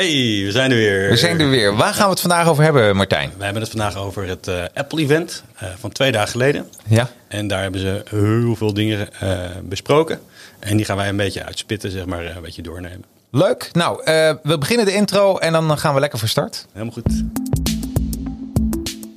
Hey, 0.00 0.42
we 0.44 0.50
zijn 0.50 0.70
er 0.70 0.76
weer. 0.76 1.08
We 1.08 1.16
zijn 1.16 1.40
er 1.40 1.50
weer. 1.50 1.76
Waar 1.76 1.94
gaan 1.94 2.04
we 2.04 2.10
het 2.10 2.20
vandaag 2.20 2.48
over 2.48 2.62
hebben, 2.64 2.96
Martijn? 2.96 3.32
We 3.38 3.44
hebben 3.44 3.62
het 3.62 3.70
vandaag 3.70 3.96
over 3.96 4.26
het 4.26 4.48
uh, 4.48 4.64
Apple-event 4.74 5.42
uh, 5.62 5.68
van 5.78 5.92
twee 5.92 6.12
dagen 6.12 6.28
geleden. 6.28 6.68
Ja. 6.86 7.10
En 7.28 7.48
daar 7.48 7.62
hebben 7.62 7.80
ze 7.80 8.02
heel 8.08 8.56
veel 8.56 8.74
dingen 8.74 9.08
uh, 9.22 9.38
besproken. 9.62 10.20
En 10.58 10.76
die 10.76 10.86
gaan 10.86 10.96
wij 10.96 11.08
een 11.08 11.16
beetje 11.16 11.44
uitspitten, 11.44 11.90
zeg 11.90 12.06
maar, 12.06 12.24
een 12.24 12.42
beetje 12.42 12.62
doornemen. 12.62 13.04
Leuk. 13.30 13.68
Nou, 13.72 14.00
we 14.42 14.58
beginnen 14.58 14.86
de 14.86 14.94
intro 14.94 15.38
en 15.38 15.52
dan 15.52 15.78
gaan 15.78 15.94
we 15.94 16.00
lekker 16.00 16.18
van 16.18 16.28
start. 16.28 16.66
Helemaal 16.72 16.92
goed. 16.92 17.22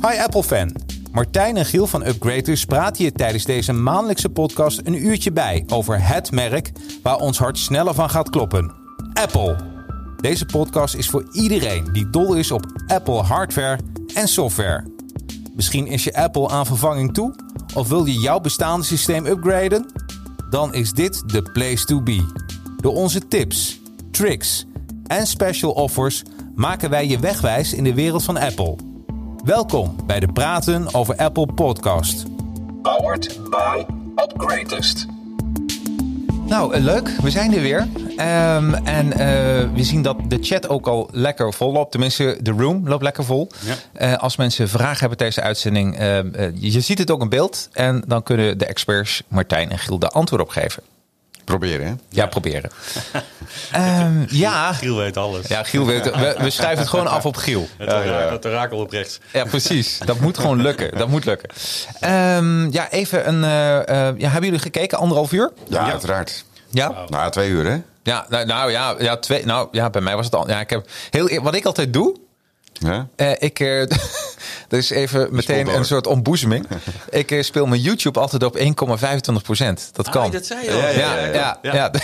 Hi 0.07 0.19
Apple-fan. 0.19 0.75
Martijn 1.11 1.57
en 1.57 1.65
Giel 1.65 1.87
van 1.87 2.05
Upgraders 2.05 2.65
praten 2.65 3.03
je 3.03 3.11
tijdens 3.11 3.45
deze 3.45 3.73
maandelijkse 3.73 4.29
podcast 4.29 4.81
een 4.83 5.05
uurtje 5.05 5.31
bij 5.31 5.63
over 5.67 6.07
het 6.07 6.31
merk 6.31 6.71
waar 7.03 7.17
ons 7.17 7.37
hart 7.37 7.57
sneller 7.57 7.93
van 7.93 8.09
gaat 8.09 8.29
kloppen. 8.29 8.73
Apple. 9.13 9.72
Deze 10.23 10.45
podcast 10.45 10.95
is 10.95 11.09
voor 11.09 11.27
iedereen 11.31 11.89
die 11.93 12.09
dol 12.09 12.33
is 12.33 12.51
op 12.51 12.65
Apple 12.87 13.21
hardware 13.21 13.79
en 14.13 14.27
software. 14.27 14.83
Misschien 15.55 15.87
is 15.87 16.03
je 16.03 16.13
Apple 16.13 16.49
aan 16.49 16.65
vervanging 16.65 17.13
toe 17.13 17.35
of 17.75 17.87
wil 17.87 18.05
je 18.05 18.19
jouw 18.19 18.39
bestaande 18.39 18.85
systeem 18.85 19.25
upgraden? 19.25 19.85
Dan 20.49 20.73
is 20.73 20.91
dit 20.91 21.23
de 21.29 21.41
place 21.41 21.85
to 21.85 22.01
be. 22.01 22.31
Door 22.77 22.93
onze 22.93 23.27
tips, 23.27 23.79
tricks 24.11 24.65
en 25.07 25.27
special 25.27 25.71
offers 25.71 26.23
maken 26.55 26.89
wij 26.89 27.07
je 27.07 27.19
wegwijs 27.19 27.73
in 27.73 27.83
de 27.83 27.93
wereld 27.93 28.23
van 28.23 28.37
Apple. 28.37 28.75
Welkom 29.43 29.95
bij 30.05 30.19
de 30.19 30.31
Praten 30.31 30.93
over 30.93 31.15
Apple 31.15 31.53
podcast. 31.53 32.25
Powered 32.81 33.39
by 33.49 33.85
Upgradest. 34.15 35.12
Nou, 36.45 36.79
leuk. 36.79 37.09
We 37.21 37.29
zijn 37.29 37.53
er 37.53 37.61
weer. 37.61 37.79
Um, 37.79 38.73
en 38.73 39.05
uh, 39.05 39.15
we 39.73 39.83
zien 39.83 40.01
dat 40.01 40.17
de 40.27 40.37
chat 40.41 40.69
ook 40.69 40.87
al 40.87 41.09
lekker 41.11 41.53
vol 41.53 41.71
loopt. 41.71 41.91
Tenminste, 41.91 42.37
de 42.41 42.51
room 42.51 42.87
loopt 42.87 43.03
lekker 43.03 43.23
vol. 43.23 43.49
Ja. 43.59 44.13
Uh, 44.13 44.17
als 44.17 44.35
mensen 44.35 44.69
vragen 44.69 44.99
hebben 44.99 45.17
tijdens 45.17 45.37
de 45.37 45.45
uitzending, 45.45 45.99
uh, 45.99 46.19
je 46.53 46.81
ziet 46.81 46.97
het 46.97 47.11
ook 47.11 47.21
in 47.21 47.29
beeld. 47.29 47.69
En 47.71 48.03
dan 48.07 48.23
kunnen 48.23 48.57
de 48.57 48.65
experts 48.65 49.23
Martijn 49.27 49.71
en 49.71 49.79
Giel 49.79 49.99
de 49.99 50.09
antwoord 50.09 50.41
op 50.41 50.49
geven. 50.49 50.83
Proberen, 51.43 51.87
hè? 51.87 51.93
Ja, 52.09 52.25
proberen. 52.25 52.71
um, 53.75 54.25
ja. 54.45 54.73
Giel 54.73 54.97
weet 54.97 55.17
alles. 55.17 55.47
Ja, 55.47 55.63
Giel 55.63 55.85
weet 55.85 56.05
we, 56.05 56.35
we 56.39 56.49
schrijven 56.49 56.79
het 56.79 56.87
gewoon 56.87 57.07
af 57.07 57.25
op 57.25 57.35
Giel. 57.35 57.67
Het 57.77 57.93
orakel, 57.93 58.31
het 58.31 58.45
orakel 58.45 58.77
op 58.77 58.91
rechts. 58.91 59.19
Ja, 59.33 59.43
precies. 59.43 59.97
Dat 60.05 60.19
moet 60.19 60.37
gewoon 60.37 60.61
lukken. 60.61 60.97
Dat 60.97 61.07
moet 61.07 61.25
lukken. 61.25 61.49
Um, 62.35 62.71
ja, 62.71 62.91
even 62.91 63.27
een... 63.27 63.41
ja, 64.17 64.29
hebben 64.29 64.43
jullie 64.43 64.59
gekeken? 64.59 64.97
Anderhalf 64.97 65.31
uur? 65.31 65.51
Ja, 65.67 65.85
ja. 65.85 65.91
uiteraard. 65.91 66.45
Ja? 66.69 66.87
Wow. 66.93 67.09
Nou, 67.09 67.31
twee 67.31 67.49
uur, 67.49 67.65
hè? 67.65 67.77
Ja, 68.03 68.25
nou, 68.29 68.45
nou 68.45 68.71
ja, 68.71 68.95
ja, 68.99 69.17
twee, 69.17 69.45
nou 69.45 69.67
ja, 69.71 69.89
bij 69.89 70.01
mij 70.01 70.15
was 70.15 70.25
het 70.25 70.35
al. 70.35 70.49
Ja, 70.49 70.59
ik 70.59 70.69
heb 70.69 70.85
heel, 71.09 71.41
wat 71.41 71.55
ik 71.55 71.65
altijd 71.65 71.93
doe. 71.93 72.15
Ja? 72.83 73.07
Uh, 73.17 73.31
ik, 73.37 73.59
uh, 73.59 73.81
er 74.69 74.77
is 74.77 74.89
even 74.89 75.27
meteen 75.31 75.67
een 75.67 75.85
soort 75.85 76.07
ontboezeming. 76.07 76.67
ik 77.09 77.31
uh, 77.31 77.43
speel 77.43 77.65
mijn 77.65 77.81
YouTube 77.81 78.19
altijd 78.19 78.43
op 78.43 78.57
1,25% 78.57 78.63
Dat 79.91 80.09
kan. 80.09 80.25
Ah, 80.25 80.31
dat 80.31 80.45
zei 80.45 80.63
je 80.63 80.71
al. 80.71 80.77
Ja, 80.77 80.87
ja, 80.87 81.17
ja. 81.17 81.33
ja, 81.33 81.57
ja. 81.61 81.73
ja. 81.73 81.91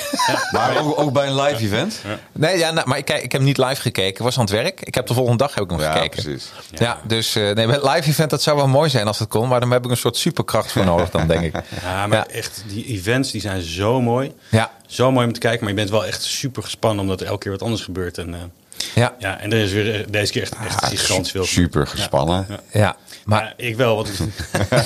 Maar 0.52 0.80
ook, 0.81 0.99
ook, 0.99 1.13
bij 1.13 1.27
een 1.27 1.41
live 1.41 1.63
event? 1.63 2.02
Nee, 2.31 2.58
ja, 2.58 2.71
nou, 2.71 2.88
maar 2.88 2.97
ik, 2.97 3.09
ik 3.09 3.31
heb 3.31 3.41
niet 3.41 3.58
live 3.58 3.81
gekeken. 3.81 4.09
Ik 4.09 4.17
was 4.17 4.38
aan 4.38 4.44
het 4.44 4.53
werk. 4.53 4.81
Ik 4.81 4.95
heb 4.95 5.08
de 5.08 5.13
volgende 5.13 5.38
dag 5.38 5.53
heb 5.53 5.63
ik 5.63 5.69
nog 5.69 5.81
ja, 5.81 5.91
gekeken. 5.91 6.23
Precies. 6.23 6.52
Ja, 6.71 6.99
dus 7.03 7.33
nee, 7.33 7.53
bij 7.53 7.66
het 7.66 7.83
live 7.83 8.09
event 8.09 8.30
dat 8.30 8.41
zou 8.41 8.58
wel 8.58 8.67
mooi 8.67 8.89
zijn 8.89 9.08
als 9.08 9.19
het 9.19 9.30
kon. 9.30 9.47
Maar 9.47 9.59
dan 9.59 9.71
heb 9.71 9.86
ik 9.86 9.91
een 9.91 9.97
soort 9.97 10.17
superkracht 10.17 10.71
voor 10.71 10.86
nodig 10.86 11.09
dan, 11.09 11.27
denk 11.27 11.41
ik. 11.41 11.55
Ja, 11.81 12.08
maar 12.08 12.25
echt, 12.25 12.64
die 12.67 12.86
events 12.86 13.31
die 13.31 13.41
zijn 13.41 13.61
zo 13.61 14.02
mooi. 14.02 14.33
Ja. 14.49 14.71
Zo 14.88 15.11
mooi 15.11 15.27
om 15.27 15.33
te 15.33 15.39
kijken. 15.39 15.59
Maar 15.59 15.69
je 15.69 15.75
bent 15.75 15.89
wel 15.89 16.05
echt 16.05 16.23
super 16.23 16.64
gespannen 16.64 16.99
omdat 16.99 17.21
er 17.21 17.27
elke 17.27 17.39
keer 17.39 17.52
wat 17.52 17.61
anders 17.61 17.81
gebeurt. 17.81 18.17
En, 18.17 18.52
ja. 19.00 19.16
ja, 19.17 19.39
en 19.39 19.52
er 19.52 19.59
is 19.59 19.72
weer 19.72 20.05
deze 20.11 20.31
keer 20.31 20.42
echt, 20.42 20.55
echt 20.66 20.81
ja, 20.81 20.88
gigantisch 20.88 21.31
veel. 21.31 21.44
Super 21.44 21.88
gespannen. 21.88 22.45
Ja, 22.50 22.59
ja. 22.72 22.95
maar 23.25 23.44
ja, 23.44 23.53
ik 23.67 23.75
wel. 23.75 23.95
Wat 23.95 24.08
ik, 24.09 24.16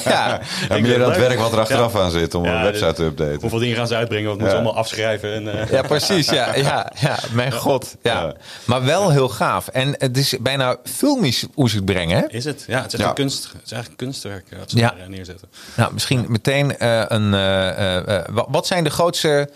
ja, 0.04 0.42
ja, 0.70 0.80
meer 0.80 1.00
dat 1.00 1.18
werk 1.18 1.40
wat 1.40 1.52
er 1.52 1.60
achteraf 1.60 1.96
aan 1.96 2.12
zit 2.12 2.36
om 2.36 2.46
een 2.46 2.64
website 2.64 2.94
te 2.94 3.04
updaten. 3.04 3.40
Hoeveel 3.40 3.60
dingen 3.60 3.76
gaan 3.76 3.88
ze 3.88 3.96
uitbrengen? 3.96 4.28
Wat 4.30 4.38
moeten 4.38 4.58
ze 4.58 4.64
allemaal 4.64 4.82
afschrijven? 4.82 5.34
En, 5.34 5.44
uh... 5.44 5.72
Ja, 5.72 5.82
precies. 5.82 6.30
Ja, 6.30 6.56
ja, 6.70 6.92
ja, 7.00 7.20
mijn 7.32 7.52
god. 7.52 7.96
Ja. 8.02 8.34
Maar 8.66 8.84
wel 8.84 9.12
heel 9.12 9.30
gaaf. 9.30 9.68
En 9.68 9.96
het 9.98 10.18
is 10.18 10.36
bijna 10.40 10.78
filmisch 10.84 11.46
hoe 11.54 11.70
ze 11.70 11.76
het 11.76 11.86
brengen. 11.86 12.18
Hè? 12.18 12.28
Is 12.28 12.46
het? 12.46 12.64
Ja, 12.68 12.82
het 12.82 12.94
is 12.94 13.00
echt, 13.00 13.10
een, 13.10 13.16
kunst, 13.16 13.44
het 13.44 13.62
is 13.66 13.72
eigenlijk 13.72 14.02
een 14.02 14.08
kunstwerk 14.08 14.46
wat 14.60 14.70
ze 14.70 14.78
daar 14.78 14.96
neerzetten. 15.08 15.48
Nou, 15.76 15.94
misschien 15.94 16.26
meteen 16.28 16.76
uh, 16.80 17.04
een... 17.08 17.34
Uh, 17.34 18.44
wat 18.48 18.68
zijn 18.68 18.84
de 18.84 18.90
grootste... 18.90 19.50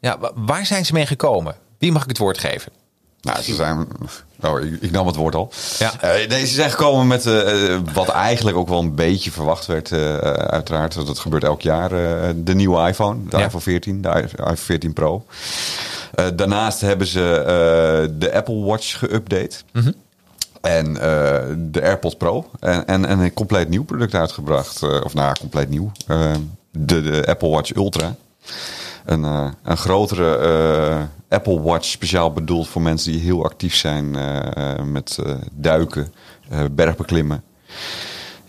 ja, 0.00 0.18
waar 0.34 0.66
zijn 0.66 0.84
ze 0.84 0.92
mee 0.92 1.06
gekomen? 1.06 1.54
Wie 1.78 1.92
mag 1.92 2.02
ik 2.02 2.08
het 2.08 2.18
woord 2.18 2.38
geven? 2.38 2.72
Nou, 3.22 3.42
ze 3.42 3.54
zijn. 3.54 3.88
Oh, 4.40 4.60
ik, 4.60 4.80
ik 4.80 4.90
nam 4.90 5.06
het 5.06 5.16
woord 5.16 5.34
al. 5.34 5.52
Ja. 5.78 5.92
Uh, 6.04 6.28
nee, 6.28 6.46
ze 6.46 6.54
zijn 6.54 6.70
gekomen 6.70 7.06
met 7.06 7.26
uh, 7.26 7.78
wat 7.92 8.08
eigenlijk 8.08 8.56
ook 8.56 8.68
wel 8.68 8.78
een 8.78 8.94
beetje 8.94 9.30
verwacht 9.30 9.66
werd, 9.66 9.90
uh, 9.90 10.16
uiteraard. 10.16 10.94
Dat 10.94 11.18
gebeurt 11.18 11.44
elk 11.44 11.60
jaar. 11.62 11.88
de 12.36 12.54
nieuwe 12.54 12.88
iPhone, 12.88 13.28
de 13.28 13.36
ja. 13.36 13.44
iPhone 13.44 13.62
14, 13.62 14.02
de 14.02 14.08
iPhone 14.08 14.56
14 14.56 14.92
Pro. 14.92 15.24
daarnaast 16.34 16.80
hebben 16.80 17.06
ze 17.06 18.12
de 18.18 18.32
Apple 18.32 18.64
Watch 18.64 18.98
geüpdate. 18.98 19.56
Mm 19.72 19.82
-hmm. 19.82 19.94
En 20.60 20.94
de 21.72 21.82
AirPods 21.82 22.14
Pro. 22.14 22.50
En, 22.60 22.86
en, 22.86 23.04
en, 23.04 23.18
een 23.18 23.34
compleet 23.34 23.68
nieuw 23.68 23.84
product 23.84 24.14
uitgebracht. 24.14 24.82
of 25.02 25.14
nou, 25.14 25.34
compleet 25.40 25.68
nieuw. 25.68 25.92
de, 26.70 27.02
de 27.02 27.26
Apple 27.26 27.48
Watch 27.48 27.74
Ultra. 27.74 28.14
Een, 29.04 29.22
een 29.62 29.76
grotere 29.76 31.08
Apple 31.28 31.60
Watch 31.60 31.84
speciaal 31.84 32.32
bedoeld 32.32 32.68
voor 32.68 32.82
mensen 32.82 33.12
die 33.12 33.20
heel 33.20 33.44
actief 33.44 33.74
zijn 33.74 34.14
uh, 34.16 34.82
met 34.84 35.18
duiken, 35.52 36.12
bergbeklimmen. 36.72 37.42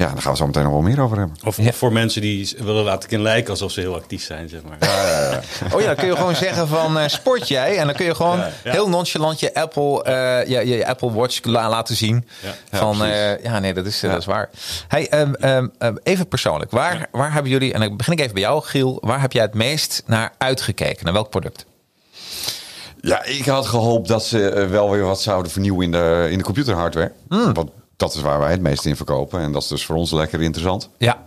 Ja, 0.01 0.07
daar 0.07 0.22
gaan 0.22 0.31
we 0.31 0.38
zo 0.38 0.45
meteen 0.45 0.63
nog 0.63 0.72
wel 0.72 0.81
meer 0.81 1.01
over 1.01 1.17
hebben. 1.17 1.38
Of, 1.45 1.59
of 1.59 1.75
voor 1.75 1.91
mensen 1.91 2.22
die 2.22 2.56
willen 2.57 2.84
laten 2.84 3.09
kunnen 3.09 3.28
lijken 3.28 3.50
alsof 3.50 3.72
ze 3.72 3.79
heel 3.79 3.95
actief 3.95 4.23
zijn, 4.23 4.50
zeg 4.50 4.62
maar. 4.63 4.78
Ja, 4.79 5.07
ja, 5.07 5.31
ja. 5.31 5.41
Oh 5.73 5.81
ja, 5.81 5.88
dan 5.88 5.95
kun 5.95 6.07
je 6.07 6.16
gewoon 6.16 6.35
zeggen 6.35 6.67
van 6.67 6.97
uh, 6.97 7.07
sport 7.07 7.47
jij? 7.47 7.78
En 7.78 7.85
dan 7.85 7.95
kun 7.95 8.06
je 8.06 8.16
gewoon 8.16 8.38
ja, 8.38 8.51
ja. 8.63 8.72
heel 8.72 8.90
nonchalant 8.90 9.40
je 9.40 9.53
Apple, 9.53 10.06
uh, 10.07 10.50
je, 10.50 10.67
je 10.67 10.88
Apple 10.88 11.11
Watch 11.11 11.44
la 11.44 11.69
laten 11.69 11.95
zien. 11.95 12.28
van, 12.72 13.03
uh, 13.03 13.44
ja, 13.44 13.59
nee, 13.59 13.73
dat 13.73 13.85
is, 13.85 14.00
dat 14.00 14.17
is 14.17 14.25
waar. 14.25 14.50
Hey, 14.88 15.19
um, 15.19 15.35
um, 15.79 16.00
even 16.03 16.28
persoonlijk. 16.28 16.72
Waar, 16.72 17.07
waar 17.11 17.34
hebben 17.34 17.51
jullie, 17.51 17.73
en 17.73 17.79
dan 17.79 17.97
begin 17.97 18.13
ik 18.13 18.19
even 18.19 18.34
bij 18.34 18.44
jou 18.44 18.63
Giel. 18.63 18.97
Waar 19.01 19.22
heb 19.22 19.31
jij 19.31 19.44
het 19.44 19.53
meest 19.53 20.03
naar 20.06 20.34
uitgekeken? 20.38 21.03
Naar 21.03 21.13
welk 21.13 21.29
product? 21.29 21.66
Ja, 23.01 23.23
ik 23.23 23.45
had 23.45 23.66
gehoopt 23.66 24.07
dat 24.07 24.25
ze 24.25 24.67
wel 24.69 24.91
weer 24.91 25.03
wat 25.03 25.22
zouden 25.22 25.51
vernieuwen 25.51 25.84
in 25.85 25.91
de, 25.91 26.28
in 26.29 26.38
de 26.38 26.44
computerhardware. 26.44 27.11
Mm. 27.28 27.53
Want 27.53 27.69
dat 28.01 28.16
is 28.16 28.22
waar 28.22 28.39
wij 28.39 28.51
het 28.51 28.62
meest 28.62 28.85
in 28.85 28.95
verkopen. 28.95 29.39
En 29.39 29.51
dat 29.51 29.62
is 29.62 29.67
dus 29.67 29.85
voor 29.85 29.95
ons 29.95 30.12
lekker 30.12 30.41
interessant. 30.41 30.89
Ja. 30.97 31.17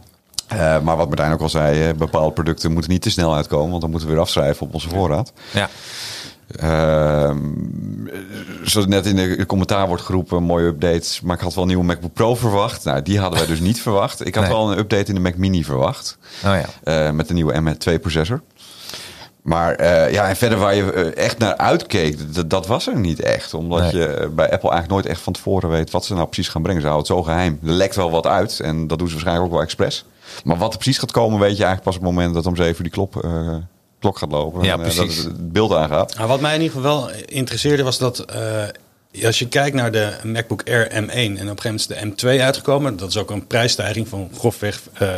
Uh, 0.52 0.80
maar 0.80 0.96
wat 0.96 1.08
Martijn 1.08 1.32
ook 1.32 1.40
al 1.40 1.48
zei, 1.48 1.92
bepaalde 1.94 2.32
producten 2.32 2.72
moeten 2.72 2.90
niet 2.90 3.02
te 3.02 3.10
snel 3.10 3.34
uitkomen. 3.34 3.68
Want 3.70 3.80
dan 3.80 3.90
moeten 3.90 4.08
we 4.08 4.14
weer 4.14 4.22
afschrijven 4.24 4.66
op 4.66 4.74
onze 4.74 4.88
voorraad. 4.88 5.32
Ja. 5.52 5.68
Uh, 6.62 7.30
zoals 8.62 8.86
net 8.86 9.06
in 9.06 9.16
de 9.16 9.46
commentaar 9.46 9.86
wordt 9.88 10.02
geroepen, 10.02 10.42
mooie 10.42 10.66
updates. 10.66 11.20
Maar 11.20 11.36
ik 11.36 11.42
had 11.42 11.54
wel 11.54 11.62
een 11.62 11.68
nieuwe 11.68 11.84
MacBook 11.84 12.12
Pro 12.12 12.34
verwacht. 12.34 12.84
Nou, 12.84 13.02
die 13.02 13.18
hadden 13.18 13.38
wij 13.38 13.48
dus 13.48 13.60
niet 13.60 13.80
verwacht. 13.88 14.26
Ik 14.26 14.34
had 14.34 14.44
Nee. 14.44 14.52
wel 14.52 14.72
een 14.72 14.78
update 14.78 15.04
in 15.08 15.14
de 15.14 15.20
Mac 15.20 15.36
Mini 15.36 15.64
verwacht. 15.64 16.18
Oh 16.44 16.56
ja. 16.84 17.06
Uh, 17.08 17.14
met 17.14 17.28
de 17.28 17.34
nieuwe 17.34 17.54
M2 17.76 18.00
processor. 18.00 18.42
Maar 19.44 19.80
uh, 19.80 20.12
ja, 20.12 20.28
en 20.28 20.36
verder 20.36 20.58
waar 20.58 20.74
je 20.74 20.92
uh, 20.94 21.16
echt 21.24 21.38
naar 21.38 21.56
uitkeek, 21.56 22.34
dat, 22.34 22.50
dat 22.50 22.66
was 22.66 22.86
er 22.86 22.96
niet 22.98 23.20
echt. 23.20 23.54
Omdat 23.54 23.80
Nee. 23.80 23.92
je 24.02 24.30
bij 24.34 24.50
Apple 24.50 24.70
eigenlijk 24.70 24.88
nooit 24.88 25.06
echt 25.06 25.20
van 25.20 25.32
tevoren 25.32 25.70
weet 25.70 25.90
wat 25.90 26.04
ze 26.04 26.14
nou 26.14 26.26
precies 26.26 26.48
gaan 26.48 26.62
brengen. 26.62 26.80
Ze 26.80 26.88
houden 26.88 27.08
het 27.08 27.18
zo 27.18 27.22
geheim. 27.32 27.58
Er 27.64 27.70
lekt 27.72 27.96
wel 27.96 28.10
wat 28.10 28.26
uit 28.26 28.60
en 28.60 28.86
dat 28.86 28.98
doen 28.98 29.06
ze 29.06 29.12
waarschijnlijk 29.12 29.46
ook 29.46 29.52
wel 29.52 29.62
expres. 29.62 30.04
Maar 30.44 30.56
wat 30.56 30.72
er 30.72 30.78
precies 30.78 30.98
gaat 30.98 31.10
komen, 31.10 31.38
weet 31.40 31.56
je 31.56 31.64
eigenlijk 31.64 31.82
pas 31.84 31.96
op 31.96 32.02
het 32.02 32.10
moment 32.10 32.34
dat 32.34 32.46
om 32.46 32.56
zeven 32.56 32.76
uur 32.76 32.82
die 32.82 32.90
klop, 32.90 33.24
uh, 33.24 33.56
klok 34.00 34.18
gaat 34.18 34.30
lopen. 34.30 34.62
Ja, 34.62 34.72
en, 34.72 34.78
uh, 34.78 34.84
precies. 34.84 35.16
dat 35.16 35.24
het 35.24 35.52
beeld 35.52 35.72
aangaat. 35.72 36.14
Nou, 36.16 36.28
wat 36.28 36.40
mij 36.40 36.54
in 36.54 36.60
ieder 36.62 36.76
geval 36.76 36.96
wel 37.06 37.10
interesseerde 37.26 37.82
was 37.82 37.98
dat 37.98 38.24
uh, 39.14 39.24
als 39.26 39.38
je 39.38 39.48
kijkt 39.48 39.76
naar 39.76 39.92
de 39.92 40.12
MacBook 40.22 40.62
Air 40.68 40.86
M1 40.90 40.92
en 40.92 41.00
op 41.00 41.38
een 41.38 41.60
gegeven 41.60 41.64
moment 41.64 41.80
is 41.80 41.86
de 41.86 42.36
M2 42.38 42.40
uitgekomen. 42.40 42.96
Dat 42.96 43.08
is 43.08 43.16
ook 43.16 43.30
een 43.30 43.46
prijsstijging 43.46 44.08
van 44.08 44.30
grofweg 44.38 44.80
uh, 45.02 45.08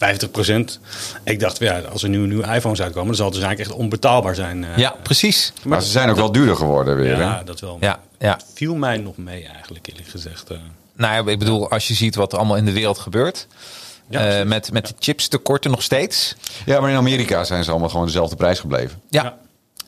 50%. 0.00 0.78
Ik 1.24 1.40
dacht, 1.40 1.58
ja, 1.58 1.78
als 1.78 2.02
er 2.02 2.08
nu 2.08 2.26
nieuwe 2.26 2.54
iPhones 2.54 2.82
uitkomen, 2.82 3.06
dan 3.06 3.16
zal 3.16 3.26
het 3.26 3.34
dus 3.34 3.44
eigenlijk 3.44 3.72
echt 3.72 3.80
onbetaalbaar 3.80 4.34
zijn. 4.34 4.62
Uh, 4.62 4.76
Ja, 4.76 4.94
precies. 5.02 5.52
Maar, 5.56 5.68
maar 5.68 5.82
ze 5.82 5.90
zijn 5.90 6.10
ook 6.10 6.16
wel 6.16 6.32
duurder 6.32 6.56
geworden 6.56 6.96
weer. 6.96 7.18
Ja, 7.18 7.38
hè? 7.38 7.44
dat 7.44 7.60
wel. 7.60 7.76
Ja, 7.80 8.00
ja. 8.18 8.32
Het 8.32 8.44
viel 8.54 8.74
mij 8.74 8.96
nog 8.96 9.16
mee 9.16 9.46
eigenlijk, 9.46 9.88
eerlijk 9.88 10.08
gezegd. 10.08 10.50
Uh, 10.50 10.58
Nou 10.96 11.24
ja, 11.24 11.32
ik 11.32 11.38
bedoel, 11.38 11.70
als 11.70 11.88
je 11.88 11.94
ziet 11.94 12.14
wat 12.14 12.32
er 12.32 12.38
allemaal 12.38 12.56
in 12.56 12.64
de 12.64 12.72
wereld 12.72 12.98
gebeurt. 12.98 13.46
Ja, 14.08 14.38
eh, 14.38 14.46
met, 14.46 14.72
met 14.72 14.86
de 14.86 14.94
chips 14.98 15.28
tekorten 15.28 15.70
nog 15.70 15.82
steeds. 15.82 16.34
Ja, 16.66 16.80
maar 16.80 16.90
in 16.90 16.96
Amerika 16.96 17.44
zijn 17.44 17.64
ze 17.64 17.70
allemaal 17.70 17.88
gewoon 17.88 18.06
dezelfde 18.06 18.36
prijs 18.36 18.60
gebleven. 18.60 19.00
Ja. 19.10 19.36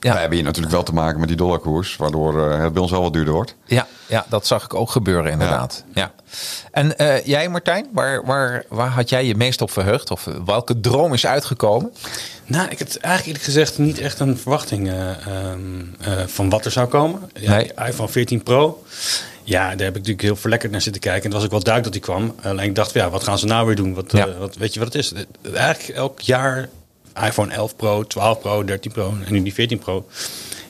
Ja. 0.03 0.11
Wij 0.11 0.21
hebben 0.21 0.39
hier 0.39 0.47
natuurlijk 0.47 0.75
wel 0.75 0.83
te 0.83 0.93
maken 0.95 1.19
met 1.19 1.29
die 1.29 1.37
dollarkoers, 1.37 1.97
waardoor 1.97 2.51
eh, 2.51 2.63
het 2.63 2.73
bij 2.73 2.83
ons 2.83 2.91
wel 2.91 3.03
wat 3.03 3.13
duurder 3.13 3.35
wordt. 3.35 3.55
Ja, 3.67 3.87
ja, 4.07 4.27
dat 4.29 4.47
zag 4.47 4.65
ik 4.65 4.75
ook 4.75 4.91
gebeuren 4.91 5.31
inderdaad. 5.33 5.85
Ja. 5.95 6.13
En 6.71 6.99
eh, 6.99 7.25
jij 7.25 7.49
Martijn, 7.49 7.87
waar, 7.93 8.25
waar, 8.25 8.65
waar 8.69 8.89
had 8.89 9.09
jij 9.09 9.25
je 9.27 9.35
meest 9.35 9.61
op 9.61 9.71
verheugd? 9.71 10.11
Of 10.11 10.27
eh, 10.27 10.35
welke 10.45 10.81
droom 10.81 11.13
is 11.13 11.27
uitgekomen? 11.27 11.93
Nou, 12.47 12.69
ik 12.69 12.79
had 12.79 12.97
eigenlijk 12.97 13.27
eerlijk 13.27 13.45
gezegd 13.45 13.79
niet 13.79 13.99
echt 13.99 14.21
een 14.21 14.39
verwachting 14.39 14.89
eh, 14.89 15.11
ehm, 15.27 15.59
eh, 16.01 16.27
van 16.27 16.51
wat 16.51 16.65
er 16.65 16.71
zou 16.71 16.89
komen. 16.89 17.31
Ja, 17.35 17.51
Nee. 17.57 17.73
iPhone 17.87 18.09
14 18.09 18.43
Pro. 18.43 18.83
Ja, 19.45 19.61
daar 19.69 19.79
heb 19.79 19.89
ik 19.89 19.95
natuurlijk 19.95 20.23
heel 20.23 20.37
verlekkerd 20.37 20.73
naar 20.73 20.81
zitten 20.81 21.01
kijken. 21.03 21.21
En 21.23 21.27
het 21.31 21.35
was 21.37 21.45
ook 21.45 21.51
wel 21.51 21.63
duidelijk 21.63 21.95
dat 21.95 22.05
die 22.05 22.15
kwam. 22.15 22.35
Alleen 22.53 22.69
ik 22.69 22.75
dacht, 22.75 22.93
ja, 22.93 23.11
wat 23.11 23.23
gaan 23.25 23.39
ze 23.39 23.47
nou 23.47 23.67
weer 23.67 23.77
doen? 23.77 23.95
Wat, 23.95 24.13
Ja. 24.13 24.27
eh, 24.27 24.39
wat, 24.39 24.57
weet 24.57 24.73
je 24.75 24.79
wat 24.81 24.93
het 24.93 25.03
is? 25.03 25.13
Eigenlijk 25.55 25.97
elk 25.99 26.21
jaar 26.21 26.69
iPhone 27.25 27.53
11 27.53 27.76
Pro, 27.76 28.03
12 28.05 28.41
Pro, 28.41 28.64
13 28.64 28.93
Pro 28.93 29.14
en 29.26 29.32
nu 29.32 29.43
die 29.43 29.55
14 29.55 29.79
Pro. 29.79 30.06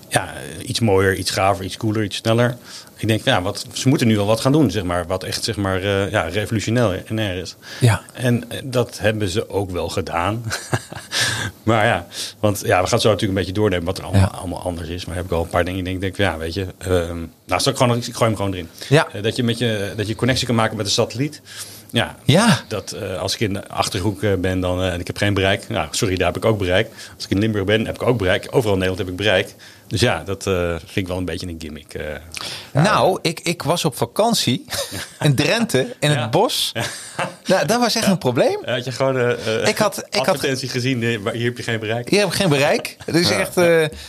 Ja, 0.08 0.32
iets 0.62 0.80
mooier, 0.80 1.14
iets 1.14 1.30
gaver, 1.30 1.64
iets 1.64 1.76
cooler, 1.76 2.04
iets 2.04 2.16
sneller. 2.16 2.56
Ik 2.96 3.08
denk, 3.08 3.24
ja, 3.24 3.42
wat, 3.42 3.66
ze 3.72 3.88
moeten 3.88 4.06
nu 4.06 4.16
wel 4.16 4.26
wat 4.26 4.40
gaan 4.40 4.52
doen, 4.52 4.70
zeg 4.70 4.82
maar. 4.82 5.06
Wat 5.06 5.24
echt, 5.24 5.44
zeg 5.44 5.56
maar, 5.56 5.82
eh, 5.82 6.10
ja, 6.10 6.22
revolutionair 6.22 7.36
is. 7.36 7.56
Ja. 7.80 8.02
En 8.12 8.50
eh, 8.50 8.58
dat 8.64 8.98
hebben 8.98 9.28
ze 9.28 9.48
ook 9.48 9.70
wel 9.70 9.88
gedaan. 9.88 10.44
maar 11.62 11.86
ja, 11.86 12.06
want 12.40 12.62
ja, 12.64 12.82
we 12.82 12.88
gaan 12.88 13.00
zo 13.00 13.08
natuurlijk 13.08 13.38
een 13.38 13.44
beetje 13.44 13.60
doornemen 13.60 13.84
wat 13.86 13.98
er 13.98 14.04
allemaal, 14.04 14.20
Ja. 14.32 14.38
allemaal 14.38 14.62
anders 14.62 14.88
is. 14.88 15.04
Maar 15.04 15.16
heb 15.16 15.24
ik 15.24 15.30
al 15.30 15.42
een 15.42 15.48
paar 15.48 15.64
dingen. 15.64 15.78
Ik 15.78 15.84
denk, 15.84 16.00
denk 16.00 16.16
ja, 16.16 16.38
weet 16.38 16.54
je. 16.54 16.66
ehm 16.78 17.18
nou, 17.46 17.70
ik, 17.70 17.76
gewoon, 17.76 17.96
ik 17.96 18.04
gooi 18.04 18.24
hem 18.30 18.36
gewoon 18.36 18.52
erin. 18.52 18.68
Ja. 18.88 19.08
Eh, 19.12 19.22
dat, 19.22 19.36
je 19.36 19.42
met 19.42 19.58
je, 19.58 19.92
dat 19.96 20.06
je 20.08 20.14
connectie 20.14 20.46
kan 20.46 20.54
maken 20.54 20.76
met 20.76 20.86
een 20.86 20.92
satelliet. 20.92 21.40
Ja, 21.92 22.16
Ja. 22.24 22.60
dat 22.68 22.92
eh, 22.92 23.18
als 23.18 23.34
ik 23.34 23.40
in 23.40 23.52
de 23.52 23.68
achterhoek 23.68 24.22
eh, 24.22 24.34
ben 24.38 24.60
dan, 24.60 24.82
eh, 24.82 24.92
en 24.92 25.00
ik 25.00 25.06
heb 25.06 25.16
geen 25.16 25.34
bereik. 25.34 25.68
Nou, 25.68 25.88
sorry, 25.90 26.16
daar 26.16 26.26
heb 26.26 26.36
ik 26.36 26.44
ook 26.44 26.58
bereik. 26.58 26.88
Als 27.14 27.24
ik 27.24 27.30
in 27.30 27.38
Limburg 27.38 27.64
ben, 27.64 27.86
heb 27.86 27.94
ik 27.94 28.02
ook 28.02 28.18
bereik. 28.18 28.46
Overal 28.50 28.72
in 28.72 28.78
Nederland 28.78 28.98
heb 28.98 29.08
ik 29.08 29.16
bereik. 29.16 29.54
Dus 29.86 30.00
ja, 30.00 30.22
dat 30.24 30.46
eh, 30.46 30.68
vind 30.68 30.96
ik 30.96 31.06
wel 31.06 31.16
een 31.16 31.24
beetje 31.24 31.46
een 31.46 31.56
gimmick. 31.58 31.94
Nou, 32.72 33.18
ik, 33.22 33.40
ik 33.40 33.62
was 33.62 33.84
op 33.84 33.96
vakantie 33.96 34.64
in 35.20 35.34
Drenthe, 35.34 35.94
in 36.00 36.10
Ja. 36.10 36.20
het 36.20 36.30
bos. 36.30 36.72
Nou, 37.46 37.66
dat 37.66 37.80
was 37.80 37.94
echt 37.94 38.06
een 38.06 38.18
probleem. 38.18 38.58
had 38.64 38.84
je 38.84 38.92
gewoon 38.92 39.16
uh, 39.16 39.28
Ik 39.68 39.78
had- 39.78 39.98
ik 39.98 40.14
had- 40.14 40.28
advertentie 40.28 40.68
gezien, 40.68 41.22
maar 41.22 41.32
hier 41.32 41.44
heb 41.44 41.56
je 41.56 41.62
geen 41.62 41.80
bereik. 41.80 42.08
Hier 42.08 42.18
heb 42.20 42.28
ik 42.28 42.34
geen 42.34 42.48
bereik. 42.48 42.96
Dus 43.12 43.30
echt, 43.30 43.56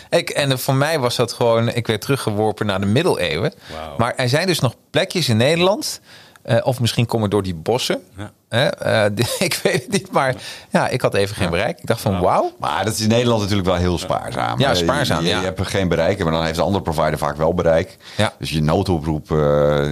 ik, 0.09 0.29
en 0.29 0.59
voor 0.59 0.75
mij 0.75 0.99
was 0.99 1.15
dat 1.15 1.33
gewoon, 1.33 1.69
ik 1.69 1.87
werd 1.87 2.01
teruggeworpen 2.01 2.65
naar 2.65 2.79
de 2.79 2.85
middeleeuwen. 2.85 3.53
Maar 3.97 4.13
er 4.15 4.29
zijn 4.29 4.47
dus 4.47 4.59
nog 4.59 4.75
plekjes 4.89 5.29
in 5.29 5.37
Nederland, 5.37 5.99
eh, 6.43 6.57
of 6.63 6.79
misschien 6.79 7.05
komen 7.05 7.29
door 7.29 7.43
die 7.43 7.55
bossen. 7.55 8.01
Ja. 8.17 8.31
Hè, 8.49 8.67
eh, 8.67 9.25
ik 9.47 9.59
weet 9.63 9.81
het 9.81 9.91
niet, 9.91 10.11
maar 10.11 10.35
ja, 10.69 10.87
ik 10.89 11.01
had 11.01 11.13
even 11.13 11.35
geen 11.35 11.49
bereik. 11.49 11.79
Ik 11.79 11.87
dacht 11.87 12.01
van 12.01 12.19
wauw. 12.19 12.51
Maar 12.59 12.85
dat 12.85 12.93
is 12.93 13.01
in 13.01 13.09
Nederland 13.09 13.41
natuurlijk 13.41 13.67
wel 13.67 13.77
heel 13.77 13.97
spaarzaam. 13.97 14.59
Ja, 14.59 14.73
spaarzaam, 14.73 15.23
Je, 15.23 15.29
je 15.29 15.35
ja. 15.35 15.41
hebt 15.41 15.67
geen 15.67 15.87
bereik, 15.87 16.23
maar 16.23 16.31
dan 16.31 16.43
heeft 16.43 16.55
de 16.55 16.61
andere 16.61 16.83
provider 16.83 17.17
vaak 17.17 17.35
wel 17.35 17.53
bereik. 17.53 17.97
Ja. 18.17 18.33
Dus 18.39 18.49
je 18.49 18.61
noodoproep 18.61 19.31
eh, 19.31 19.37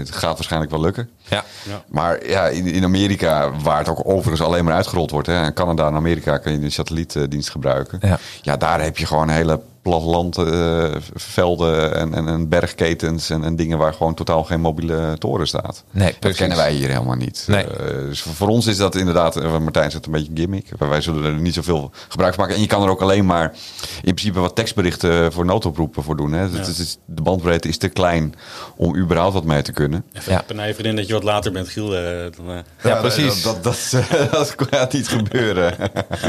gaat 0.03 0.35
waarschijnlijk 0.35 0.71
wel 0.71 0.81
lukken. 0.81 1.09
Ja. 1.27 1.43
Ja. 1.63 1.83
Maar 1.87 2.27
ja, 2.27 2.47
in, 2.47 2.65
in 2.65 2.83
Amerika, 2.83 3.51
waar 3.51 3.77
het 3.77 3.89
ook 3.89 4.01
overigens 4.03 4.41
alleen 4.41 4.63
maar 4.65 4.73
uitgerold 4.73 5.11
wordt. 5.11 5.27
Hè, 5.27 5.45
in 5.45 5.53
Canada 5.53 5.87
en 5.87 5.95
Amerika 5.95 6.37
kan 6.37 6.51
je 6.51 6.59
de 6.59 6.69
satellietdienst 6.69 7.49
gebruiken. 7.49 7.99
Ja. 8.01 8.19
Ja, 8.41 8.57
daar 8.57 8.81
heb 8.81 8.97
je 8.97 9.05
gewoon 9.05 9.29
hele 9.29 9.59
plattelandvelden 9.81 11.95
en, 11.95 12.13
en, 12.13 12.27
en 12.27 12.49
bergketens 12.49 13.29
en, 13.29 13.43
en 13.43 13.55
dingen 13.55 13.77
waar 13.77 13.93
gewoon 13.93 14.13
totaal 14.13 14.43
geen 14.43 14.61
mobiele 14.61 15.15
toren 15.17 15.47
staat. 15.47 15.83
Nee, 15.91 16.15
dat 16.19 16.35
kennen 16.35 16.57
wij 16.57 16.73
hier 16.73 16.89
helemaal 16.89 17.15
niet. 17.15 17.45
Nee. 17.47 17.63
Eh, 17.63 17.85
dus 17.87 18.21
voor, 18.21 18.47
ons 18.47 18.67
is 18.67 18.77
dat 18.77 18.95
inderdaad, 18.95 19.35
eh, 19.35 19.57
Martijn 19.57 19.91
zegt, 19.91 20.05
een 20.05 20.11
beetje 20.11 20.31
gimmick. 20.35 20.67
Wij- 20.77 20.89
Wij 20.89 21.01
zullen 21.01 21.23
er 21.23 21.33
niet 21.41 21.53
zoveel 21.53 21.91
gebruik 22.07 22.33
van 22.33 22.43
maken. 22.43 22.55
En 22.57 22.63
je 22.65 22.69
kan 22.69 22.83
er 22.83 22.89
ook 22.89 23.01
alleen 23.01 23.25
maar 23.25 23.51
in 23.95 24.13
principe 24.13 24.39
wat 24.39 24.55
tekstberichten 24.55 25.33
voor 25.33 25.45
noodoproepen 25.45 26.03
voor 26.03 26.17
doen. 26.17 26.31
Hè. 26.31 26.49
Dus 26.49 26.67
het 26.67 26.77
is- 26.77 26.97
de 27.05 27.21
bandbreedte 27.21 27.67
is 27.67 27.77
te 27.77 27.87
klein 27.87 28.33
om 28.75 28.97
überhaupt 28.97 29.33
wat 29.33 29.43
mee 29.43 29.61
te 29.61 29.71
kunnen. 29.71 30.03
Even 30.13 30.31
Ja. 30.31 30.43
ja. 30.47 30.73
vriendin 30.73 30.95
dat 30.95 31.07
je 31.07 31.13
wat 31.13 31.23
later 31.23 31.51
bent, 31.51 31.69
Giel. 31.69 31.95
eh, 31.95 32.01
dan, 32.37 32.49
eh, 32.49 32.57
Ja, 32.83 32.95
precies. 32.99 33.43
Dat, 33.43 33.63
dat, 33.63 33.89
dat, 33.91 34.31
dat 34.31 34.55
gaat 34.69 34.93
niet 34.93 35.07
gebeuren. 35.07 35.75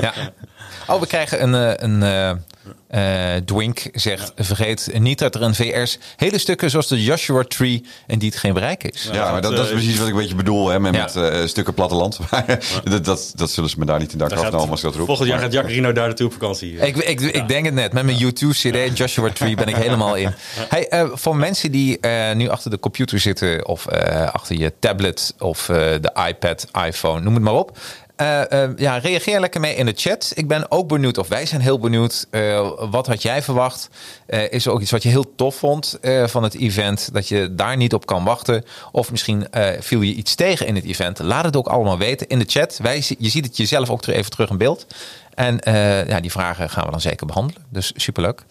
Ja. 0.01 0.13
Oh, 0.89 1.01
we 1.01 1.07
krijgen 1.07 1.43
een, 1.43 1.55
eh, 1.55 1.73
een 1.77 2.03
eh, 2.89 3.35
Dwink 3.45 3.83
zegt, 3.93 4.33
vergeet 4.37 4.91
niet 4.99 5.19
dat 5.19 5.35
er 5.35 5.43
een 5.43 5.55
VR's 5.55 5.99
hele 6.17 6.39
stukken 6.39 6.71
zoals 6.71 6.89
de 6.89 7.03
Joshua 7.03 7.43
Tree 7.43 7.85
en 8.07 8.19
die 8.19 8.29
het 8.31 8.39
geen 8.39 8.55
bereik 8.55 8.85
is. 8.85 9.09
Ja, 9.13 9.33
maar 9.33 9.43
dat, 9.43 9.51
dat 9.51 9.61
is 9.65 9.71
eh, 9.71 9.77
precies 9.77 9.99
wat 9.99 10.07
ik 10.07 10.13
een 10.13 10.21
beetje 10.21 10.35
bedoel 10.35 10.69
hè, 10.69 10.81
met, 10.81 10.95
Ja. 10.95 11.03
met 11.03 11.33
eh, 11.33 11.47
stukken 11.47 11.75
platteland. 11.75 12.19
Maar 12.31 12.59
dat, 12.85 13.05
dat, 13.05 13.33
dat 13.35 13.51
zullen 13.51 13.71
ze 13.71 13.79
me 13.79 13.85
daar 13.85 13.99
niet 13.99 14.13
in 14.13 14.19
daar 14.19 14.35
afnemen 14.35 14.71
als 14.71 14.81
ik 14.81 14.85
dat 14.87 14.95
roep. 14.95 15.07
volgend 15.07 15.29
jaar 15.29 15.39
gaat 15.39 15.53
Jacarino 15.53 15.93
daar 15.93 16.07
naartoe 16.07 16.27
op 16.27 16.33
vakantie. 16.33 16.77
Ik, 16.77 16.97
ik, 16.97 17.21
ik 17.21 17.49
denk 17.49 17.65
het 17.65 17.75
net. 17.75 17.93
Met 17.93 18.05
mijn 18.05 18.17
YouTube-CD 18.17 18.99
Joshua 18.99 19.29
Tree 19.31 19.55
ben 19.55 19.67
ik 19.69 19.77
helemaal 19.77 20.15
in. 20.17 20.35
Hey, 20.69 20.89
eh, 20.89 21.09
voor 21.13 21.37
mensen 21.37 21.71
die 21.73 22.01
eh, 22.01 22.35
nu 22.35 22.49
achter 22.49 22.71
de 22.71 22.79
computer 22.79 23.19
zitten... 23.21 23.67
of 23.67 23.87
eh, 23.87 24.33
achter 24.33 24.57
je 24.57 24.73
tablet 24.79 25.35
of 25.39 25.69
eh, 25.69 25.77
de 25.77 26.13
iPad, 26.29 26.67
iPhone, 26.87 27.21
noem 27.21 27.35
het 27.35 27.43
maar 27.43 27.55
op... 27.55 27.79
Eh, 28.23 28.63
eh, 28.65 28.71
ja, 28.77 28.97
reageer 28.99 29.41
lekker 29.41 29.61
mee 29.61 29.75
in 29.75 29.87
de 29.87 29.93
chat. 29.97 30.33
Ik 30.35 30.49
ben 30.49 30.71
ook 30.71 30.89
benieuwd, 30.89 31.19
of 31.19 31.29
wij 31.29 31.47
zijn 31.47 31.61
heel 31.61 31.79
benieuwd. 31.79 32.27
eh, 32.31 32.71
wat 32.91 33.07
had 33.07 33.23
jij 33.23 33.43
verwacht? 33.43 33.89
Eh, 34.27 34.53
is 34.53 34.67
er 34.67 34.73
ook 34.73 34.81
iets 34.81 34.91
wat 34.91 35.03
je 35.03 35.09
heel 35.09 35.35
tof 35.35 35.55
vond 35.57 35.99
van 36.27 36.43
het 36.43 36.55
event? 36.55 37.09
Dat 37.13 37.29
je 37.29 37.55
daar 37.55 37.77
niet 37.77 37.95
op 37.95 38.07
kan 38.07 38.25
wachten? 38.25 38.65
Of 38.93 39.11
misschien 39.11 39.47
viel 39.81 40.01
je 40.01 40.15
iets 40.15 40.35
tegen 40.35 40.67
in 40.67 40.75
het 40.75 40.85
event? 40.85 41.19
Laat 41.19 41.45
het 41.45 41.57
ook 41.57 41.67
allemaal 41.67 41.99
weten 41.99 42.27
in 42.29 42.39
de 42.39 42.45
chat. 42.49 42.79
Wij, 42.83 43.05
je 43.19 43.29
ziet 43.29 43.45
het 43.45 43.57
jezelf 43.57 43.91
ook 43.91 44.07
even 44.07 44.31
terug 44.31 44.51
in 44.51 44.59
beeld. 44.59 44.87
En 45.35 45.59
ja, 46.07 46.21
die 46.21 46.31
vragen 46.31 46.71
gaan 46.71 46.85
we 46.85 46.91
dan 46.91 47.01
zeker 47.01 47.27
behandelen. 47.27 47.63
Dus 47.69 47.93
superleuk. 47.97 48.43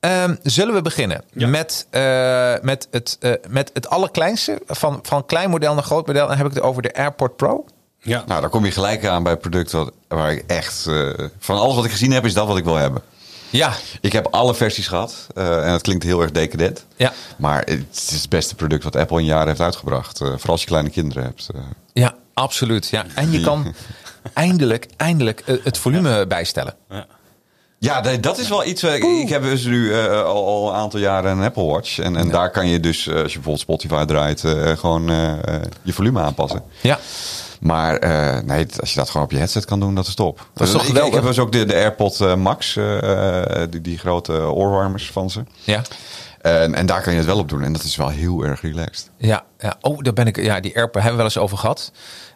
Ehm, 0.00 0.34
zullen 0.42 0.74
we 0.74 0.82
beginnen 0.82 1.24
Ja. 1.32 1.46
met, 1.46 1.86
met, 2.62 2.88
het, 2.90 3.18
met 3.48 3.70
het 3.74 3.88
allerkleinste? 3.88 4.60
Van, 4.66 4.98
van 5.02 5.26
klein 5.26 5.50
model 5.50 5.74
naar 5.74 5.82
groot 5.82 6.06
model. 6.06 6.26
Dan 6.26 6.36
heb 6.36 6.46
ik 6.46 6.54
het 6.54 6.62
over 6.62 6.82
de 6.82 6.94
AirPort 6.94 7.36
Pro. 7.36 7.64
Ja. 8.02 8.24
Nou, 8.26 8.40
dan 8.40 8.50
kom 8.50 8.64
je 8.64 8.70
gelijk 8.70 9.06
aan 9.06 9.22
bij 9.22 9.32
het 9.32 9.40
product 9.40 9.72
wat, 9.72 9.92
waar 10.08 10.32
ik 10.32 10.44
echt... 10.46 10.86
eh, 10.86 11.08
van 11.38 11.58
alles 11.58 11.74
wat 11.74 11.84
ik 11.84 11.90
gezien 11.90 12.12
heb, 12.12 12.24
is 12.24 12.34
dat 12.34 12.46
wat 12.46 12.56
ik 12.56 12.64
wil 12.64 12.74
hebben. 12.76 13.02
Ja, 13.50 13.72
Ik 14.00 14.12
heb 14.12 14.26
alle 14.30 14.54
versies 14.54 14.86
gehad. 14.88 15.26
eh, 15.34 15.66
en 15.66 15.72
het 15.72 15.82
klinkt 15.82 16.04
heel 16.04 16.20
erg 16.20 16.30
decadent. 16.30 16.86
ja, 16.96 17.12
Maar 17.36 17.58
het 17.64 18.08
is 18.10 18.20
het 18.20 18.28
beste 18.28 18.54
product 18.54 18.84
wat 18.84 18.96
Apple 18.96 19.18
in 19.18 19.24
jaren 19.24 19.48
heeft 19.48 19.60
uitgebracht. 19.60 20.20
eh, 20.20 20.26
vooral 20.28 20.50
als 20.50 20.60
je 20.60 20.66
kleine 20.66 20.90
kinderen 20.90 21.22
hebt. 21.22 21.46
ja, 21.92 22.14
absoluut. 22.34 22.88
Ja. 22.88 23.04
En 23.14 23.30
je 23.30 23.40
kan 23.40 23.74
eindelijk, 24.32 24.86
eindelijk 24.96 25.42
het 25.62 25.78
volume 25.78 26.26
bijstellen. 26.26 26.74
Ja, 27.78 28.00
nee, 28.00 28.20
dat 28.20 28.38
is 28.38 28.48
wel 28.48 28.64
iets. 28.64 28.82
Ik 28.84 29.28
heb 29.28 29.42
dus 29.42 29.64
nu 29.64 29.94
al, 30.04 30.46
al 30.46 30.68
een 30.68 30.74
aantal 30.74 31.00
jaren 31.00 31.30
een 31.38 31.44
Apple 31.44 31.64
Watch. 31.64 31.98
En, 31.98 32.16
en 32.16 32.28
daar 32.30 32.50
kan 32.50 32.66
je 32.68 32.80
dus, 32.80 32.96
als 33.08 33.32
je 33.32 33.38
bijvoorbeeld 33.40 33.60
Spotify 33.60 34.04
draait, 34.04 34.40
gewoon 34.78 35.06
je 35.82 35.92
volume 35.92 36.20
aanpassen. 36.20 36.62
Ja, 36.80 36.98
Maar 37.60 37.96
eh, 37.96 38.42
nee, 38.42 38.66
als 38.80 38.90
je 38.92 38.98
dat 38.98 39.10
gewoon 39.10 39.26
op 39.26 39.32
je 39.32 39.38
headset 39.38 39.64
kan 39.64 39.80
doen, 39.80 39.94
dat 39.94 40.06
is 40.06 40.14
top. 40.14 40.46
Dat 40.54 40.66
is 40.66 40.72
toch 40.72 40.82
ik, 40.82 40.88
ik 40.88 40.94
geweldig? 40.94 41.14
heb 41.14 41.24
dus 41.24 41.38
ook 41.38 41.52
de, 41.52 41.64
de 41.64 41.74
AirPod 41.74 42.20
eh, 42.20 42.34
Max, 42.34 42.76
eh, 42.76 43.62
eh, 43.62 43.70
die, 43.70 43.80
die 43.80 43.98
grote 43.98 44.32
oorwarmers 44.32 45.10
van 45.10 45.30
ze. 45.30 45.44
ja. 45.64 45.82
En, 46.40 46.74
en 46.74 46.86
daar 46.86 47.02
kan 47.02 47.12
je 47.12 47.18
het 47.18 47.28
wel 47.28 47.38
op 47.38 47.48
doen. 47.48 47.62
En 47.62 47.72
dat 47.72 47.82
is 47.82 47.96
wel 47.96 48.08
heel 48.08 48.42
erg 48.44 48.60
relaxed. 48.60 49.10
Ja, 49.16 49.44
ja. 49.58 49.76
Oh, 49.80 49.98
daar 50.02 50.12
ben 50.12 50.26
ik. 50.26 50.42
Ja, 50.42 50.60
die 50.60 50.76
AirPod 50.76 51.02
hebben 51.02 51.10
we 51.10 51.16
wel 51.16 51.24
eens 51.24 51.38
over 51.38 51.58
gehad. 51.58 51.92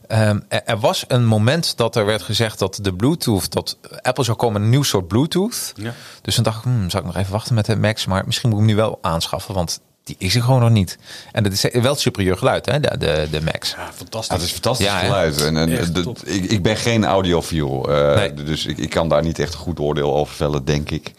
Ehm, 0.06 0.40
er, 0.48 0.62
er 0.64 0.78
was 0.78 1.04
een 1.08 1.24
moment 1.24 1.76
dat 1.76 1.96
er 1.96 2.06
werd 2.06 2.22
gezegd 2.22 2.58
dat 2.58 2.78
de 2.82 2.94
Bluetooth, 2.94 3.52
dat 3.52 3.78
Apple 4.02 4.24
zou 4.24 4.36
komen 4.36 4.62
een 4.62 4.70
nieuw 4.70 4.82
soort 4.82 5.08
Bluetooth. 5.08 5.72
Ja. 5.76 5.92
Dus 6.22 6.34
dan 6.34 6.44
dacht 6.44 6.56
ik, 6.56 6.62
hmm, 6.62 6.90
zou 6.90 7.02
ik 7.02 7.12
nog 7.12 7.20
even 7.20 7.32
wachten 7.32 7.54
met 7.54 7.66
de 7.66 7.76
Max, 7.76 8.06
maar 8.06 8.22
misschien 8.26 8.50
moet 8.50 8.58
ik 8.60 8.64
hem 8.66 8.74
nu 8.74 8.80
wel 8.82 8.98
aanschaffen, 9.02 9.54
want 9.54 9.80
die 10.04 10.16
is 10.18 10.34
er 10.34 10.42
gewoon 10.42 10.60
nog 10.60 10.70
niet. 10.70 10.98
En 11.32 11.42
dat 11.42 11.52
is 11.52 11.66
wel 11.72 11.94
superieur 11.94 12.36
geluid, 12.36 12.66
hè, 12.66 12.80
de, 12.80 12.98
de, 12.98 13.26
de 13.30 13.40
Max. 13.42 13.70
Ja, 13.76 13.90
fantastisch. 13.94 14.28
Ja, 14.28 14.34
het 14.34 14.44
is 14.44 14.52
fantastisch 14.52 14.86
Ja, 14.86 14.98
geluid. 14.98 15.42
En, 15.44 15.56
en 15.56 15.68
de- 15.92 16.14
ik, 16.24 16.44
ik 16.44 16.62
ben 16.62 16.76
geen 16.76 17.04
audiofiel. 17.04 17.90
eh 17.92 18.14
Nee. 18.16 18.34
Dus 18.34 18.66
ik, 18.66 18.78
ik 18.78 18.90
kan 18.90 19.08
daar 19.08 19.22
niet 19.22 19.38
echt 19.38 19.52
een 19.54 19.58
goed 19.60 19.78
oordeel 19.80 20.14
over 20.16 20.34
vellen, 20.34 20.64
denk 20.64 20.90
ik. 20.90 21.10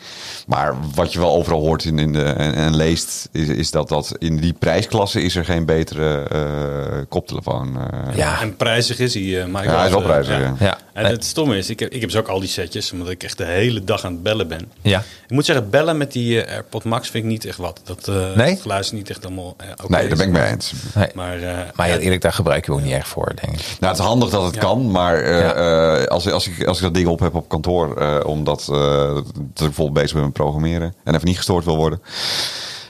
Maar 0.48 0.75
wat 0.96 1.13
je 1.13 1.20
wel 1.20 1.32
overal 1.36 1.60
hoort 1.60 1.84
in, 1.84 2.00
in 2.00 2.13
de, 2.13 2.24
en, 2.24 2.54
en 2.54 2.75
leest, 2.75 3.30
is, 3.32 3.48
is 3.48 3.72
dat, 3.72 3.89
dat 3.89 4.15
in 4.20 4.38
die 4.38 4.54
prijsklasse 4.54 5.22
is 5.22 5.36
er 5.36 5.46
geen 5.46 5.65
betere 5.65 6.24
eh, 6.24 7.01
koptelefoon. 7.10 7.77
eh. 7.92 8.15
Ja. 8.18 8.42
En 8.42 8.56
prijzig 8.56 9.00
is 9.00 9.13
hij, 9.13 9.42
eh, 9.42 9.46
Michael. 9.46 9.63
Ja, 9.72 9.75
hij 9.77 9.86
is 9.86 9.92
wel 9.92 10.01
Eh, 10.01 10.08
prijzig, 10.08 10.38
ja. 10.39 10.56
Ja. 10.60 10.77
En 10.94 11.06
het 11.06 11.25
stomme 11.25 11.58
is, 11.58 11.70
ik 11.70 11.80
heb, 11.80 11.92
ik 11.92 12.01
heb 12.01 12.10
dus 12.10 12.20
ook 12.20 12.27
al 12.27 12.39
die 12.39 12.50
setjes, 12.50 12.92
omdat 12.92 13.10
ik 13.10 13.24
echt 13.24 13.38
de 13.38 13.46
hele 13.46 13.84
dag 13.84 14.06
aan 14.06 14.12
het 14.13 14.24
bellen 14.24 14.48
ben. 14.48 14.72
Ja. 14.82 15.00
Ik 15.00 15.32
moet 15.32 15.46
zeggen, 15.46 15.70
bellen 15.70 15.98
met 15.98 16.12
die 16.12 16.42
eh, 16.44 16.51
AirPod 16.54 16.84
Max 16.84 17.10
vind 17.10 17.24
ik 17.24 17.30
niet 17.30 17.46
echt 17.46 17.58
wat. 17.58 17.82
Dat 17.84 18.08
eh 18.08 18.34
Nee? 18.36 18.60
Het 18.77 18.86
geluid 18.86 18.86
is 18.86 18.91
niet 18.91 19.10
echt 19.10 19.25
allemaal 19.25 19.53
eh, 19.58 19.67
oké 19.84 19.91
Nee, 19.98 20.08
daar 20.08 20.17
ben 20.17 20.27
ik 20.27 20.34
mee 20.34 20.44
eens. 20.51 20.74
Nee. 20.96 21.08
Maar, 21.13 21.41
eh, 21.41 21.58
Maar 21.75 21.88
ja, 21.88 21.98
eerlijk, 21.98 22.22
daar 22.22 22.34
gebruik 22.34 22.65
je 22.65 22.72
ook 22.72 22.82
niet 22.82 22.94
echt 22.94 23.08
voor, 23.08 23.32
denk 23.41 23.53
ik. 23.60 23.65
Nou, 23.79 23.91
het 23.94 24.01
is 24.01 24.08
handig 24.08 24.29
dat 24.29 24.44
het 24.44 24.53
Ja. 24.55 24.60
kan, 24.62 24.91
maar 24.91 25.15
eh, 25.17 25.39
Ja. 25.39 25.53
eh, 25.53 26.05
als, 26.05 26.32
als, 26.32 26.48
ik, 26.48 26.65
als 26.67 26.77
ik 26.77 26.84
dat 26.84 26.94
ding 26.94 27.08
op 27.08 27.20
heb 27.20 27.36
op 27.36 27.50
kantoor, 27.50 27.98
eh, 27.98 28.25
omdat 28.25 28.60
eh, 28.72 28.75
dat 29.15 29.25
ik 29.44 29.53
bijvoorbeeld 29.55 29.94
bezig 29.94 30.13
ben 30.13 30.24
met 30.24 30.34
programmeren 30.34 30.94
en 31.03 31.13
even 31.15 31.27
niet 31.27 31.38
gestoord 31.38 31.65
wil 31.65 31.75
worden, 31.77 32.01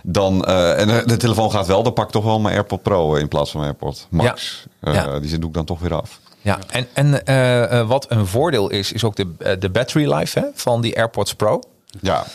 dan, 0.04 0.46
eh, 0.46 0.80
en 0.80 0.88
de, 1.08 1.18
telefoon 1.18 1.51
gaat 1.51 1.68
wel, 1.68 1.84
dan 1.84 1.94
pak 1.94 2.06
ik 2.06 2.12
toch 2.12 2.24
wel 2.24 2.39
mijn 2.39 2.54
AirPod 2.56 2.82
Pro 2.82 3.15
in 3.15 3.27
plaats 3.27 3.51
van 3.51 3.60
mijn 3.60 3.72
AirPod 3.74 4.08
Max. 4.10 4.65
Ja. 4.82 4.89
Eh, 4.89 4.94
Ja. 4.94 5.20
Die 5.20 5.39
doe 5.39 5.48
ik 5.50 5.56
dan 5.56 5.65
toch 5.65 5.80
weer 5.80 5.94
af. 5.94 6.20
Ja, 6.42 6.60
en, 6.70 6.88
en 6.94 7.88
wat 7.88 8.06
een 8.10 8.27
voordeel 8.27 8.70
is, 8.70 8.92
is 8.92 9.04
ook 9.04 9.15
de, 9.15 9.58
de 9.60 9.70
battery 9.70 10.13
life 10.13 10.39
hè, 10.39 10.46
van 10.54 10.82
die 10.82 10.98
AirPods 10.98 11.34
Pro. 11.34 11.60
Ja, 12.02 12.25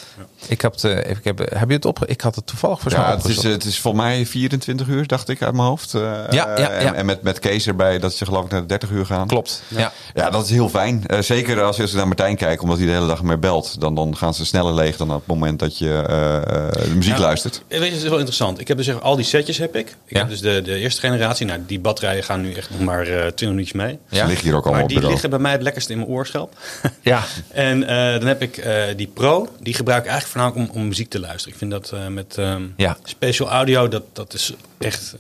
Ik 0.47 0.61
heb, 0.61 0.75
eh, 0.75 1.11
ik 1.11 1.25
heb, 1.25 1.39
heb 1.39 1.69
je 1.69 1.75
het 1.75 1.85
op? 1.85 2.05
Ik 2.07 2.21
had 2.21 2.35
het 2.35 2.47
toevallig 2.47 2.81
voor 2.81 2.93
ja 2.93 3.11
het, 3.11 3.19
is, 3.19 3.23
opgezocht. 3.37 3.55
het 3.55 3.65
is 3.65 3.79
voor 3.79 3.97
mij 3.97 4.27
24 4.27 4.87
uur, 4.89 5.07
dacht 5.07 5.29
ik 5.29 5.43
uit 5.43 5.55
mijn 5.55 5.69
hoofd. 5.69 5.95
Eh, 5.95 6.01
Ja, 6.01 6.29
ja, 6.31 6.57
ja. 6.59 6.69
En, 6.71 6.95
en 6.95 7.07
met, 7.07 7.23
met 7.23 7.39
Kees 7.39 7.67
erbij, 7.67 7.99
dat 7.99 8.15
ze 8.15 8.25
geloof 8.25 8.45
ik 8.45 8.51
naar 8.51 8.61
de 8.61 8.67
30 8.67 8.91
uur 8.91 9.07
gaan. 9.07 9.27
Klopt. 9.27 9.63
Ja. 9.69 9.93
Ja, 10.15 10.31
dat 10.31 10.45
is 10.45 10.51
heel 10.51 10.69
fijn. 10.69 11.07
Eh, 11.07 11.21
zeker 11.21 11.63
als 11.63 11.77
je 11.77 11.89
naar 11.93 12.07
Martijn 12.07 12.37
kijkt, 12.37 12.63
omdat 12.63 12.77
hij 12.79 12.87
de 12.87 12.93
hele 12.93 13.07
dag 13.07 13.23
meer 13.23 13.39
belt. 13.39 13.81
Dan, 13.81 13.95
dan 13.95 14.17
gaan 14.17 14.35
ze 14.35 14.47
sneller 14.47 14.75
leeg 14.75 14.97
dan 14.97 15.11
op 15.11 15.19
het 15.19 15.27
moment 15.27 15.59
dat 15.59 15.79
je 15.79 16.05
eh, 16.09 16.37
eh, 16.37 16.43
de 16.73 16.93
muziek 16.95 17.15
Ja. 17.17 17.21
luistert. 17.21 17.63
Weet 17.69 17.79
je, 17.81 17.85
het 17.87 17.95
is 17.97 18.03
wel 18.03 18.13
interessant. 18.17 18.61
Ik 18.61 18.69
heb 18.69 18.77
dus 18.77 18.87
zeg, 18.87 19.01
al 19.01 19.17
die 19.17 19.25
setjes 19.25 19.59
heb 19.59 19.77
ik. 19.77 19.89
Ik 19.89 19.97
Ja. 20.07 20.19
heb 20.19 20.29
dus 20.29 20.41
de, 20.41 20.63
de 20.63 20.75
eerste 20.75 21.01
generatie. 21.01 21.47
Nou, 21.47 21.61
die 21.67 21.81
batterijen 21.81 22.25
gaan 22.25 22.41
nu 22.41 22.53
echt 22.53 22.71
nog 22.71 22.81
maar 22.81 23.07
eh 23.07 23.13
20 23.17 23.49
minuutjes 23.49 23.73
mee. 23.77 23.99
Ja. 24.09 24.19
Ze 24.21 24.27
liggen 24.27 24.47
hier 24.47 24.57
ook 24.57 24.65
allemaal 24.65 24.85
Maar 24.85 24.95
op 24.95 25.01
die 25.01 25.09
liggen 25.11 25.31
bij 25.31 25.39
mij 25.39 25.53
het 25.53 25.63
lekkerst 25.63 25.91
in 25.91 25.97
mijn 25.97 26.09
oorschelp. 26.11 26.53
Ja. 27.01 27.23
en 27.49 27.83
eh, 27.89 28.19
dan 28.19 28.27
heb 28.29 28.43
ik 28.43 28.57
eh, 28.57 28.83
die 28.97 29.07
Pro. 29.15 29.49
Die 29.61 29.75
gebruik 29.75 30.05
ik 30.05 30.11
eigenlijk 30.11 30.39
voornamelijk 30.41 30.75
om, 30.75 30.81
om 30.83 30.89
muziek 30.89 31.11
te 31.11 31.21
luisteren. 31.21 31.53
Ik 31.53 31.59
vind 31.59 31.71
dat 31.71 31.91
eh, 31.93 32.07
met 32.07 32.39
ehm 32.39 32.63
Ja. 32.77 32.97
special 33.05 33.49
audio, 33.51 33.89
dat, 33.89 34.03
dat 34.13 34.35
is 34.35 34.55
echt 34.79 35.15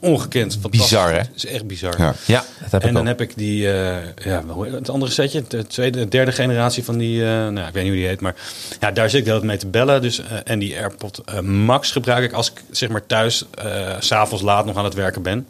ongekend 0.00 0.52
fantastisch. 0.60 0.80
Bizar, 0.90 1.10
hè? 1.12 1.18
Dat 1.18 1.28
is 1.34 1.46
echt 1.46 1.66
bizar. 1.66 1.94
Ja. 1.98 2.14
ja, 2.26 2.44
dat 2.60 2.70
heb 2.72 2.82
En 2.82 2.88
ik 2.88 2.94
dan 2.94 3.02
ook. 3.02 3.08
heb 3.08 3.20
ik 3.20 3.32
die, 3.36 3.72
eh, 3.72 3.96
ja, 4.24 4.44
het 4.72 4.88
andere 4.90 5.12
setje, 5.12 5.42
de 5.48 5.66
tweede, 5.66 5.98
de 5.98 6.08
derde 6.08 6.32
generatie 6.32 6.84
van 6.84 6.98
die, 6.98 7.22
eh, 7.22 7.28
nou, 7.28 7.58
ik 7.66 7.72
weet 7.72 7.74
niet 7.74 7.86
hoe 7.92 8.00
die 8.00 8.06
heet, 8.06 8.20
maar 8.20 8.34
ja, 8.80 8.90
daar 8.90 9.10
zit 9.10 9.18
ik 9.18 9.24
de 9.24 9.30
hele 9.30 9.42
tijd 9.46 9.52
mee 9.52 9.56
te 9.60 9.66
bellen. 9.78 10.02
Dus, 10.02 10.20
en 10.44 10.58
die 10.58 10.76
AirPod 10.78 11.40
Max 11.42 11.90
gebruik 11.90 12.24
ik 12.24 12.32
als 12.32 12.50
ik 12.50 12.62
zeg 12.70 12.88
maar 12.88 13.06
thuis, 13.06 13.44
eh, 13.54 13.96
s 14.00 14.06
s'avonds 14.06 14.42
laat 14.44 14.64
nog 14.66 14.76
aan 14.76 14.84
het 14.84 14.94
werken 14.94 15.22
ben. 15.22 15.46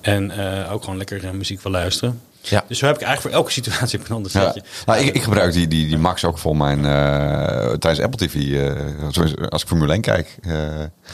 En 0.00 0.30
eh, 0.30 0.72
ook 0.72 0.82
gewoon 0.82 0.96
lekker 0.98 1.34
muziek 1.36 1.60
wil 1.62 1.72
luisteren. 1.72 2.20
Ja. 2.42 2.64
Dus 2.68 2.78
zo 2.78 2.86
heb 2.86 2.94
ik 2.96 3.02
eigenlijk 3.02 3.20
voor 3.34 3.44
elke 3.44 3.52
situatie 3.52 3.90
heb 3.98 4.00
ik 4.00 4.08
een 4.08 4.16
ander 4.16 4.32
Ja. 4.34 4.40
setje. 4.44 4.62
Nou, 4.86 5.00
ik, 5.00 5.14
ik 5.14 5.22
gebruik 5.22 5.52
die, 5.52 5.68
die, 5.68 5.86
die 5.86 5.98
Max 5.98 6.24
ook 6.24 6.38
voor 6.38 6.56
mijn 6.56 6.84
eh, 6.84 7.72
tijdens 7.72 8.00
Apple 8.00 8.26
TV. 8.26 8.34
eh, 8.34 8.72
zoals- 9.10 9.36
als 9.48 9.62
ik 9.62 9.68
Formule 9.68 9.92
1 9.92 10.00
kijk. 10.00 10.36
eh, 10.42 10.54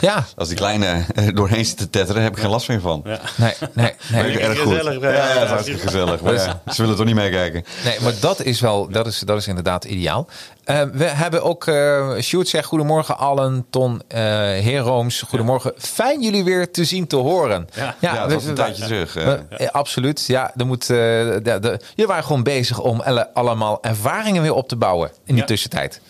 Ja. 0.01 0.25
als 0.37 0.49
die 0.49 0.57
kleine 0.57 1.05
doorheen 1.35 1.65
zit 1.65 1.77
te 1.77 1.91
tetteren, 1.91 2.23
heb 2.23 2.33
ik 2.37 2.43
geen 2.43 2.51
last 2.51 2.69
meer 2.69 2.81
van. 2.81 3.01
Ja. 3.05 3.21
Nee, 3.37 3.53
nee, 3.73 3.93
nee. 4.13 4.39
Erg 4.39 4.59
goed. 4.59 4.73
Gezellig, 4.75 5.01
ja, 5.01 5.11
ja. 5.11 5.35
ja, 5.43 5.57
het 5.57 5.67
is 5.67 5.81
gezellig. 5.81 6.21
Maar 6.21 6.35
ja, 6.35 6.63
ze 6.73 6.83
willen 6.83 6.97
toch 6.97 7.07
niet 7.07 7.15
meekijken. 7.15 7.65
Nee, 7.85 8.01
maar 8.01 8.13
dat 8.21 8.43
is 8.43 8.61
wel, 8.61 8.89
dat 8.91 9.07
is, 9.07 9.19
dat 9.19 9.37
is 9.39 9.47
inderdaad 9.49 9.85
ideaal. 9.85 10.29
Eh, 10.67 10.83
we 10.93 11.05
hebben 11.05 11.43
ook, 11.43 11.67
eh 11.67 12.19
Sjoerd 12.21 12.49
zegt 12.49 12.67
goedemorgen 12.67 13.19
allen, 13.19 13.67
Ton 13.71 14.03
eh 14.09 14.21
Herooms, 14.21 15.23
goedemorgen. 15.29 15.73
Fijn 15.79 16.23
jullie 16.23 16.45
weer 16.45 16.71
te 16.71 16.85
zien, 16.85 17.07
te 17.07 17.17
horen. 17.17 17.69
Ja. 17.75 17.95
Ja, 18.01 18.17
het 18.21 18.27
we- 18.29 18.35
was 18.35 18.43
een 18.45 18.49
we- 18.51 18.55
tijdje 18.57 18.85
terug. 18.85 19.13
we- 19.15 19.73
absoluut, 19.73 20.25
ja. 20.27 20.53
Er 20.57 20.67
moet, 20.67 20.83
eh, 20.83 20.89
de, 20.97 21.41
de, 21.61 21.81
jullie 21.91 22.07
waren 22.07 22.25
gewoon 22.25 22.43
bezig 22.43 22.81
om 22.81 23.01
alle, 23.01 23.35
allemaal 23.35 23.79
ervaringen 23.83 24.43
weer 24.43 24.55
op 24.55 24.69
te 24.69 24.77
bouwen 24.77 25.09
in 25.09 25.15
die 25.35 25.37
Ja. 25.37 25.45
tussentijd. 25.45 26.01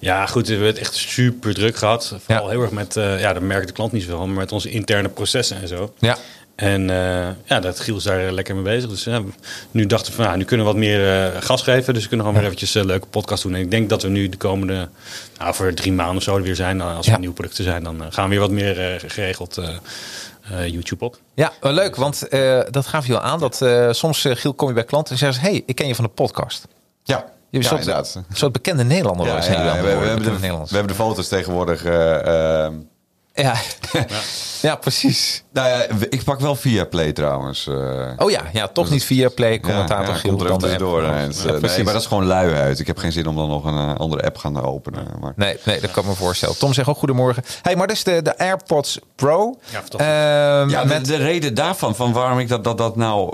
Ja, 0.00 0.26
goed, 0.26 0.46
we 0.46 0.52
hebben 0.52 0.70
het 0.70 0.78
echt 0.78 0.94
super 0.94 1.54
druk 1.54 1.76
gehad. 1.76 2.14
Vooral 2.24 2.44
Ja. 2.44 2.50
heel 2.50 2.62
erg 2.62 2.70
met, 2.70 2.96
eh, 2.96 3.20
ja, 3.20 3.32
dat 3.32 3.42
merkt 3.42 3.66
de 3.66 3.72
klant 3.72 3.92
niet 3.92 4.02
zoveel, 4.02 4.26
maar 4.26 4.36
met 4.36 4.52
onze 4.52 4.70
interne 4.70 5.08
processen 5.08 5.60
en 5.60 5.68
zo. 5.68 5.92
Ja, 5.98 6.16
En 6.58 6.90
eh, 6.90 7.28
ja, 7.44 7.60
dat 7.60 7.80
Giel 7.80 7.96
is 7.96 8.02
daar 8.02 8.32
lekker 8.32 8.54
mee 8.54 8.64
bezig. 8.64 8.90
Dus 8.90 9.04
ja, 9.04 9.22
nu 9.70 9.86
dachten 9.86 10.10
we 10.10 10.16
van, 10.16 10.24
nou, 10.24 10.36
nu 10.38 10.44
kunnen 10.44 10.66
we 10.66 10.72
wat 10.72 10.80
meer 10.80 11.24
eh, 11.34 11.42
gas 11.42 11.62
geven. 11.62 11.92
Dus 11.94 12.02
we 12.02 12.08
kunnen 12.08 12.26
gewoon 12.26 12.40
weer 12.40 12.50
eventjes 12.50 12.74
een 12.74 12.86
leuke 12.86 13.06
podcast 13.06 13.42
doen. 13.42 13.54
En 13.54 13.60
ik 13.60 13.70
denk 13.70 13.88
dat 13.88 14.02
we 14.02 14.08
nu 14.08 14.28
de 14.28 14.36
komende, 14.36 14.88
nou, 15.38 15.54
voor 15.54 15.74
drie 15.74 15.92
maanden 15.92 16.16
of 16.16 16.22
zo 16.22 16.36
er 16.36 16.42
weer 16.42 16.54
zijn. 16.56 16.80
Als 16.80 17.06
Ja. 17.06 17.12
er 17.12 17.18
nieuwe 17.18 17.34
producten 17.34 17.64
zijn, 17.64 17.82
dan 17.82 18.02
eh, 18.02 18.06
gaan 18.10 18.24
we 18.24 18.30
weer 18.30 18.40
wat 18.40 18.50
meer 18.50 18.92
eh, 18.94 19.00
geregeld 19.10 19.56
eh, 19.56 19.68
eh, 20.50 20.66
YouTube 20.68 21.04
op. 21.04 21.18
ja 21.34 21.52
wel 21.60 21.72
leuk, 21.72 21.96
want 21.96 22.28
eh, 22.28 22.60
dat 22.70 22.86
gaf 22.86 23.06
je 23.06 23.14
al 23.14 23.20
aan. 23.20 23.38
Dat 23.38 23.62
eh, 23.62 23.88
soms, 23.92 24.24
eh, 24.24 24.36
Giel, 24.36 24.54
kom 24.54 24.68
je 24.68 24.74
bij 24.74 24.84
klanten 24.84 25.12
en 25.12 25.18
zeggen 25.18 25.40
ze... 25.42 25.48
hey, 25.48 25.62
ik 25.66 25.74
ken 25.74 25.86
je 25.86 25.94
van 25.94 26.04
de 26.04 26.10
podcast. 26.10 26.66
Ja, 27.02 27.16
Je 27.16 27.22
ja, 27.22 27.24
bent 27.50 27.62
een 27.64 27.68
soort, 27.68 27.80
inderdaad. 27.80 28.14
een 28.30 28.36
soort 28.36 28.52
bekende 28.52 28.84
Nederlander. 28.84 29.26
Ja, 29.26 29.44
ja, 29.44 29.70
aan 29.70 29.76
we, 29.76 29.82
we 29.82 29.88
hebben 30.06 30.24
de, 30.24 30.30
Nederlanders. 30.30 30.70
we 30.70 30.76
hebben 30.76 30.96
de 30.96 31.02
foto's 31.02 31.28
tegenwoordig. 31.28 31.82
Ja. 33.42 33.54
ja, 34.68 34.76
precies. 34.76 35.44
nou 35.52 35.68
ja, 35.68 35.86
ik 36.08 36.24
pak 36.24 36.40
wel 36.40 36.54
via 36.54 36.84
Play 36.84 37.12
trouwens. 37.12 37.66
eh. 37.66 37.74
Oh 38.16 38.30
ja, 38.30 38.42
ja 38.52 38.68
toch 38.68 38.90
niet 38.90 39.04
via 39.04 39.28
Play, 39.28 39.60
commentator 39.60 40.04
ja, 40.06 40.10
ja, 40.12 40.16
Giel. 40.18 40.36
komt 40.36 40.62
er. 40.62 40.70
Ja, 40.70 41.12
En, 41.12 41.30
eh, 41.30 41.58
precies. 41.58 41.76
nee, 41.76 41.84
maar 41.84 41.92
dat 41.92 42.02
is 42.02 42.08
gewoon 42.08 42.24
luiheid. 42.26 42.78
Ik 42.78 42.86
heb 42.86 42.98
geen 42.98 43.12
zin 43.12 43.26
om 43.26 43.36
dan 43.36 43.48
nog 43.48 43.64
een 43.64 43.76
eh, 43.78 43.94
andere 43.94 44.22
app 44.22 44.36
gaan 44.36 44.62
openen. 44.62 45.06
Maar, 45.20 45.32
Nee, 45.36 45.56
nee, 45.64 45.80
dat 45.80 45.90
kan 45.90 46.02
ik 46.02 46.08
me 46.08 46.14
voorstellen. 46.14 46.58
Tom 46.58 46.72
zegt 46.72 46.88
ook 46.88 46.96
goedemorgen. 46.98 47.42
Hey, 47.62 47.76
maar 47.76 47.86
dat 47.86 47.96
is 47.96 48.04
de, 48.04 48.22
de 48.22 48.38
AirPods 48.38 48.98
Pro. 49.14 49.58
Ja. 49.70 49.82
Ehm, 50.60 50.68
ja, 50.70 50.84
met, 50.84 51.04
de, 51.04 51.10
de 51.10 51.16
reden 51.16 51.54
daarvan, 51.54 51.96
van 51.96 52.12
waarom 52.12 52.38
ik 52.38 52.48
dat, 52.48 52.64
dat, 52.64 52.78
dat 52.78 52.96
nou 52.96 53.32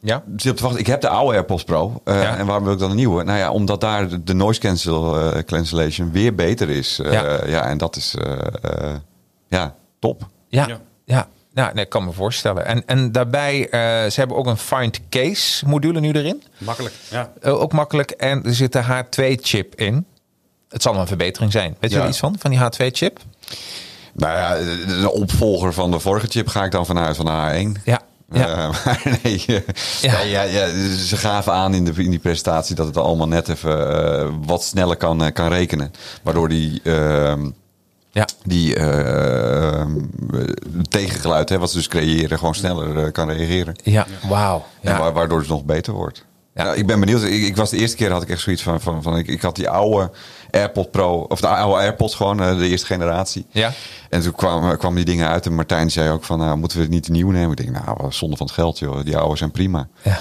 ja? 0.00 0.22
zit 0.36 0.50
op 0.50 0.56
te 0.56 0.62
wachten. 0.62 0.80
Ik 0.80 0.86
heb 0.86 1.00
de 1.00 1.08
oude 1.08 1.32
AirPods 1.34 1.64
Pro. 1.64 2.00
eh, 2.04 2.22
Ja. 2.22 2.36
En 2.36 2.46
waarom 2.46 2.64
wil 2.64 2.72
ik 2.72 2.78
dan 2.78 2.90
een 2.90 2.96
nieuwe? 2.96 3.24
Nou 3.24 3.38
ja, 3.38 3.50
omdat 3.50 3.80
daar 3.80 4.22
de, 4.24 4.34
noise 4.34 4.60
cancel, 4.60 5.18
eh, 5.32 5.42
cancellation 5.42 6.12
weer 6.12 6.34
beter 6.34 6.70
is. 6.70 6.98
Eh, 6.98 7.12
Ja. 7.12 7.40
ja. 7.46 7.62
en 7.64 7.78
dat 7.78 7.96
is 7.96 8.14
eh, 8.18 8.32
eh, 8.62 8.94
ja, 9.48 9.74
top. 9.98 10.28
Ja, 10.48 10.66
Ja. 10.68 10.80
ja. 11.04 11.28
ja. 11.54 11.70
nee, 11.74 11.84
ik 11.84 11.90
kan 11.90 12.04
me 12.04 12.12
voorstellen. 12.12 12.66
En, 12.66 12.82
en 12.86 13.12
daarbij, 13.12 13.68
eh, 13.70 13.80
ze 14.10 14.20
hebben 14.20 14.36
ook 14.36 14.46
een 14.46 14.56
Find 14.56 15.00
Case 15.08 15.66
module 15.66 16.00
nu 16.00 16.12
erin. 16.12 16.42
Makkelijk, 16.58 16.94
ja. 17.10 17.32
Eh, 17.40 17.60
ook 17.60 17.72
makkelijk. 17.72 18.10
En 18.10 18.44
er 18.44 18.54
zit 18.54 18.72
de 18.72 18.82
H2-chip 18.82 19.74
in. 19.74 20.06
Het 20.68 20.82
zal 20.82 20.94
een 20.96 21.06
verbetering 21.06 21.52
zijn. 21.52 21.76
Weet 21.80 21.90
je 21.90 21.96
Ja. 21.96 22.02
er 22.02 22.08
iets 22.08 22.18
van, 22.18 22.36
van 22.38 22.50
die 22.50 22.60
H2-chip? 22.60 23.18
Nou 24.12 24.32
ja, 24.36 24.54
de, 24.86 24.98
de 25.00 25.12
opvolger 25.12 25.72
van 25.72 25.90
de 25.90 25.98
vorige 26.00 26.26
chip 26.26 26.48
ga 26.48 26.64
ik 26.64 26.70
dan 26.70 26.86
vanuit 26.86 27.16
van 27.16 27.24
de 27.24 27.30
H1. 27.76 27.82
Ja. 27.84 28.00
Ja. 28.32 28.46
Eh, 28.48 28.68
maar 28.84 29.02
nee, 29.22 29.44
eh, 29.46 29.60
Ja. 30.00 30.20
ja. 30.44 30.68
Ze 30.96 31.16
gaven 31.16 31.52
aan 31.52 31.74
in, 31.74 31.84
de, 31.84 31.92
in 31.96 32.10
die 32.10 32.18
presentatie 32.18 32.74
dat 32.74 32.86
het 32.86 32.96
allemaal 32.96 33.28
net 33.28 33.48
even 33.48 34.02
eh, 34.18 34.28
wat 34.44 34.64
sneller 34.64 34.96
kan, 34.96 35.24
eh, 35.24 35.32
kan 35.32 35.48
rekenen. 35.48 35.92
Waardoor 36.22 36.48
die, 36.48 36.80
ehm, 36.84 37.50
ja. 38.16 38.28
die 38.44 38.74
eh, 38.76 39.84
tegengeluid, 40.88 41.48
hè, 41.48 41.58
wat 41.58 41.70
ze 41.70 41.76
dus 41.76 41.88
creëren, 41.88 42.38
gewoon 42.38 42.54
sneller 42.54 43.04
eh, 43.04 43.12
kan 43.12 43.30
reageren. 43.30 43.74
Ja, 43.82 44.06
wauw. 44.28 44.64
En 44.80 44.92
Ja. 44.92 44.98
wa- 44.98 45.12
waardoor 45.12 45.38
het 45.38 45.48
nog 45.48 45.64
beter 45.64 45.92
wordt. 45.92 46.24
Ja. 46.54 46.64
Ja. 46.64 46.72
ik 46.72 46.86
ben 46.86 47.00
benieuwd. 47.00 47.22
Ik, 47.22 47.42
ik 47.42 47.56
was 47.56 47.70
de 47.70 47.76
eerste 47.76 47.96
keer 47.96 48.10
had 48.12 48.22
ik 48.22 48.28
echt 48.28 48.40
zoiets 48.40 48.62
van, 48.62 48.80
van, 48.80 49.02
van 49.02 49.16
ik, 49.16 49.26
ik 49.26 49.42
had 49.42 49.56
die 49.56 49.68
oude 49.70 50.10
AirPod 50.50 50.90
Pro, 50.90 51.18
of 51.28 51.40
de 51.40 51.48
oude 51.48 51.80
AirPods 51.80 52.14
gewoon, 52.14 52.40
eh, 52.42 52.58
de 52.58 52.68
eerste 52.68 52.86
generatie. 52.86 53.46
Ja. 53.50 53.72
En 54.10 54.20
toen 54.20 54.32
kwamen 54.34 54.78
kwamen 54.78 54.96
die 54.96 55.04
dingen 55.04 55.28
uit 55.28 55.46
en 55.46 55.54
Martijn 55.54 55.90
zei 55.90 56.10
ook 56.10 56.24
van, 56.24 56.38
nou, 56.38 56.56
moeten 56.56 56.80
we 56.80 56.86
niet 56.86 57.06
de 57.06 57.12
nieuwe 57.12 57.32
nemen? 57.32 57.50
Ik 57.50 57.56
denk, 57.56 57.84
nou, 57.86 58.12
zonde 58.12 58.36
van 58.36 58.46
het 58.46 58.54
geld, 58.54 58.78
joh. 58.78 59.04
Die 59.04 59.16
oude 59.16 59.36
zijn 59.36 59.50
prima. 59.50 59.88
Ja. 60.02 60.18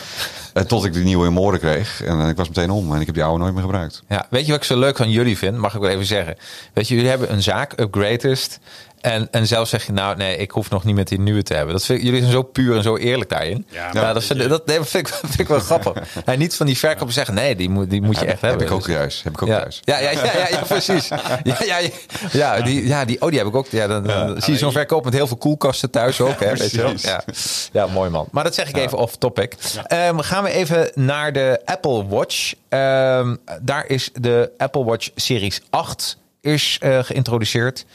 En 0.55 0.67
tot 0.67 0.85
ik 0.85 0.93
die 0.93 1.03
nieuwe 1.03 1.25
in 1.25 1.33
mijn 1.33 1.45
oren 1.45 1.59
kreeg 1.59 2.03
en 2.03 2.21
eh, 2.21 2.27
ik 2.27 2.35
was 2.35 2.47
meteen 2.47 2.69
om 2.69 2.93
en 2.93 3.00
ik 3.00 3.05
heb 3.05 3.15
die 3.15 3.24
oude 3.24 3.39
nooit 3.39 3.53
meer 3.53 3.63
gebruikt. 3.63 4.03
Ja, 4.09 4.27
weet 4.29 4.45
je 4.45 4.51
wat 4.51 4.62
ik 4.62 4.67
zo 4.67 4.79
leuk 4.79 4.97
van 4.97 5.09
jullie 5.09 5.38
vind? 5.38 5.57
Mag 5.57 5.74
ik 5.74 5.81
wel 5.81 5.89
even 5.89 6.05
zeggen. 6.05 6.38
Weet 6.74 6.88
je, 6.88 6.95
jullie 6.95 7.09
hebben 7.09 7.31
een 7.31 7.43
zaak, 7.43 7.79
Upgradest. 7.79 8.59
En, 9.05 9.27
en 9.31 9.47
zelf 9.47 9.67
zeg 9.67 9.85
je, 9.85 9.91
nou 9.91 10.15
nee, 10.17 10.38
ik 10.38 10.51
hoef 10.51 10.69
nog 10.69 10.83
niet 10.83 10.95
met 10.95 11.07
die 11.07 11.19
nieuwe 11.19 11.43
te 11.43 11.53
hebben. 11.53 11.74
Dat 11.74 11.85
vind, 11.85 12.00
ik- 12.00 12.05
jullie 12.05 12.19
zijn 12.19 12.31
zo 12.31 12.41
puur 12.43 12.75
en 12.77 12.83
zo 12.83 12.97
eerlijk 12.97 13.29
daarin. 13.29 13.65
Ja, 13.69 13.89
Ja, 13.93 14.13
dat, 14.13 14.24
vind, 14.24 14.41
ik- 14.41 14.50
dat 14.50 14.65
nee, 14.65 14.77
dat 14.77 14.88
vind, 14.88 15.07
ik, 15.07 15.13
vind 15.25 15.39
ik 15.39 15.47
wel 15.47 15.59
grappig. 15.59 15.93
En 16.25 16.39
niet 16.39 16.55
van 16.55 16.65
die 16.65 16.77
verkopers 16.77 17.15
zeggen, 17.15 17.33
nee, 17.33 17.55
die 17.55 17.69
moet, 17.69 17.89
die 17.89 18.01
moet 18.01 18.13
je 18.15 18.19
Heb- 18.19 18.29
echt 18.29 18.41
heb 18.41 18.50
hebben. 18.50 18.67
ik 18.67 18.74
ook 18.74 18.85
Dus- 18.85 18.95
thuis. 18.95 19.24
Heb 19.24 19.33
ik 19.33 19.41
ook 19.41 19.47
ja. 19.47 19.59
thuis. 19.59 19.81
Ja, 19.83 20.00
ja, 20.00 20.12
ja, 20.12 20.24
ja, 20.24 20.47
ja, 20.50 20.62
precies. 20.67 21.07
Ja, 21.07 21.19
ja, 21.65 21.77
ja, 21.79 21.89
ja, 22.31 22.62
die, 22.62 22.88
ja, 22.88 23.05
die, 23.05 23.21
oh, 23.21 23.29
die 23.29 23.38
heb 23.38 23.47
ik 23.47 23.55
ook. 23.55 23.67
Ja, 23.69 23.88
dan, 23.88 24.03
dan 24.03 24.41
zie 24.41 24.53
je 24.53 24.59
zo'n 24.59 24.71
verkoop 24.71 25.03
met 25.03 25.13
heel 25.13 25.27
veel 25.27 25.38
koelkasten 25.38 25.89
thuis 25.89 26.21
ook. 26.21 26.39
Hè, 26.39 26.55
weet 26.55 26.71
je. 26.71 26.93
Ja. 26.95 27.24
ja, 27.71 27.88
mooi 27.88 28.09
man. 28.09 28.27
Maar 28.31 28.43
dat 28.43 28.55
zeg 28.55 28.69
ik 28.69 28.77
even 28.77 28.97
off 28.97 29.15
topic. 29.15 29.53
Ehm, 29.88 30.19
gaan 30.19 30.43
we 30.43 30.50
even 30.50 30.91
naar 30.95 31.33
de 31.33 31.62
Apple 31.65 32.07
Watch. 32.07 32.53
Ehm, 32.69 33.35
daar 33.62 33.85
is 33.88 34.09
de 34.13 34.51
Apple 34.57 34.83
Watch 34.83 35.09
Series 35.15 35.62
8 35.69 36.17
is, 36.41 36.77
eh, 36.81 37.03
geïntroduceerd. 37.03 37.85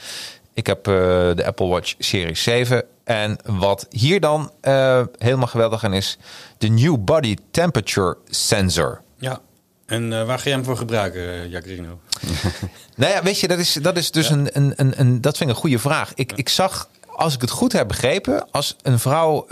Ik 0.54 0.66
heb 0.66 0.86
eh, 0.86 0.94
de 1.34 1.42
Apple 1.46 1.66
Watch 1.66 1.94
Series 1.98 2.42
7. 2.42 2.84
En 3.04 3.38
wat 3.44 3.86
hier 3.90 4.20
dan 4.20 4.52
eh, 4.60 5.02
helemaal 5.18 5.46
geweldig 5.46 5.84
aan 5.84 5.94
is... 5.94 6.18
de 6.58 6.68
New 6.68 6.96
Body 7.04 7.36
Temperature 7.50 8.16
Sensor. 8.28 9.00
ja. 9.18 9.40
En 9.86 10.12
eh, 10.12 10.26
waar 10.26 10.38
ga 10.38 10.48
je 10.48 10.54
hem 10.54 10.64
voor 10.64 10.76
gebruiken, 10.76 11.48
Jacarino? 11.48 12.00
Nou 12.96 13.12
ja, 13.12 13.22
weet 13.22 13.40
je, 13.40 13.48
dat 13.48 13.58
is, 13.58 13.72
dat 13.72 13.96
is 13.96 14.10
dus 14.10 14.30
een, 14.30 14.48
een, 14.52 14.72
een, 14.76 15.00
een. 15.00 15.20
Dat 15.20 15.36
vind 15.36 15.50
ik 15.50 15.56
een 15.56 15.62
goede 15.62 15.78
vraag. 15.78 16.12
Ik, 16.14 16.32
ik 16.32 16.48
zag, 16.48 16.88
als 17.06 17.34
ik 17.34 17.40
het 17.40 17.50
goed 17.50 17.72
heb 17.72 17.88
begrepen, 17.88 18.50
als 18.50 18.76
een 18.82 18.98
vrouw. 18.98 19.46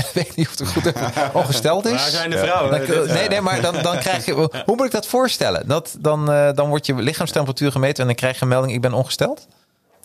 ik 0.06 0.10
weet 0.14 0.36
niet 0.36 0.48
of 0.48 0.58
het 0.58 0.68
goed 0.68 0.92
ongesteld 1.32 1.84
is. 1.84 1.90
Waar 1.90 2.10
zijn 2.10 2.30
de 2.30 2.38
vrouwen? 2.38 2.86
Dan- 2.86 3.06
nee, 3.06 3.28
nee, 3.28 3.40
maar 3.40 3.60
dan, 3.60 3.74
dan 3.82 3.98
krijg 4.06 4.24
je. 4.26 4.32
Hoe 4.32 4.50
moet 4.76 4.84
ik 4.86 4.90
dat 4.92 5.06
voorstellen? 5.06 5.68
Dat, 5.68 5.96
dan, 5.98 6.32
eh, 6.32 6.48
dan 6.54 6.68
wordt 6.68 6.86
je 6.86 6.94
lichaamstemperatuur 6.94 7.72
gemeten 7.72 8.00
en 8.00 8.06
dan 8.06 8.14
krijg 8.14 8.36
je 8.36 8.42
een 8.42 8.48
melding: 8.48 8.72
ik 8.72 8.80
ben 8.80 8.92
ongesteld. 8.92 9.46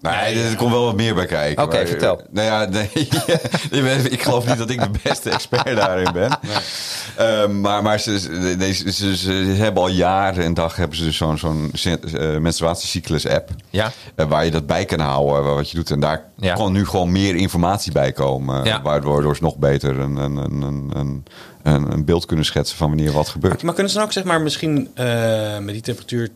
Nee, 0.01 0.43
er 0.43 0.55
komt 0.55 0.71
wel 0.71 0.83
wat 0.85 0.95
meer 0.95 1.15
bij 1.15 1.25
kijken. 1.25 1.63
Oké, 1.63 1.87
vertel. 1.87 2.21
Nou 2.29 2.47
ja, 2.47 2.65
nee, 2.65 2.89
ik 4.09 4.21
geloof 4.23 4.47
niet 4.47 4.57
dat 4.57 4.69
ik 4.69 4.79
de 4.81 4.99
beste 5.03 5.29
expert 5.29 5.75
daarin 5.75 6.13
ben. 6.13 6.39
Ehm, 7.15 7.61
maar 7.61 7.83
maar 7.83 7.99
ze, 7.99 8.19
ze- 8.19 8.29
nee, 8.57 8.73
ze, 8.73 8.91
ze, 8.91 9.17
ze 9.17 9.31
hebben 9.31 9.83
al 9.83 9.89
jaren 9.89 10.43
en 10.43 10.53
dag 10.53 10.75
hebben 10.75 10.97
ze 10.97 11.03
dus 11.03 11.17
zo'n 11.17 11.37
zo'n 11.37 11.71
eh, 11.83 12.37
menstruatiecyclus 12.37 13.27
app. 13.27 13.49
Ja. 13.69 13.91
Eh, 14.15 14.25
waar 14.27 14.45
je 14.45 14.51
dat 14.51 14.65
bij 14.67 14.85
kan 14.85 14.99
houden, 14.99 15.55
wat 15.55 15.69
je 15.69 15.75
doet. 15.77 15.91
En 15.91 15.99
daar 15.99 16.23
Ja. 16.37 16.53
kan 16.53 16.71
nu 16.71 16.85
gewoon 16.85 17.11
meer 17.11 17.35
informatie 17.35 17.91
bij 17.91 18.11
komen. 18.11 18.63
Ja. 18.63 18.81
Waardoor 18.81 19.35
ze 19.35 19.43
nog 19.43 19.57
beter 19.57 19.99
een, 19.99 20.15
een, 20.15 20.37
een, 20.37 20.91
een, 20.93 21.23
een, 21.91 22.05
beeld 22.05 22.25
kunnen 22.25 22.45
schetsen 22.45 22.77
van 22.77 22.87
wanneer 22.87 23.11
wat 23.11 23.29
gebeurt. 23.29 23.63
Maar 23.63 23.73
kunnen 23.73 23.91
ze 23.91 23.97
dan 23.97 24.07
ook 24.07 24.13
zeg 24.13 24.23
maar 24.23 24.41
misschien 24.41 24.89
eh, 24.93 25.05
met 25.57 25.73
die 25.73 25.81
temperatuur 25.81 26.29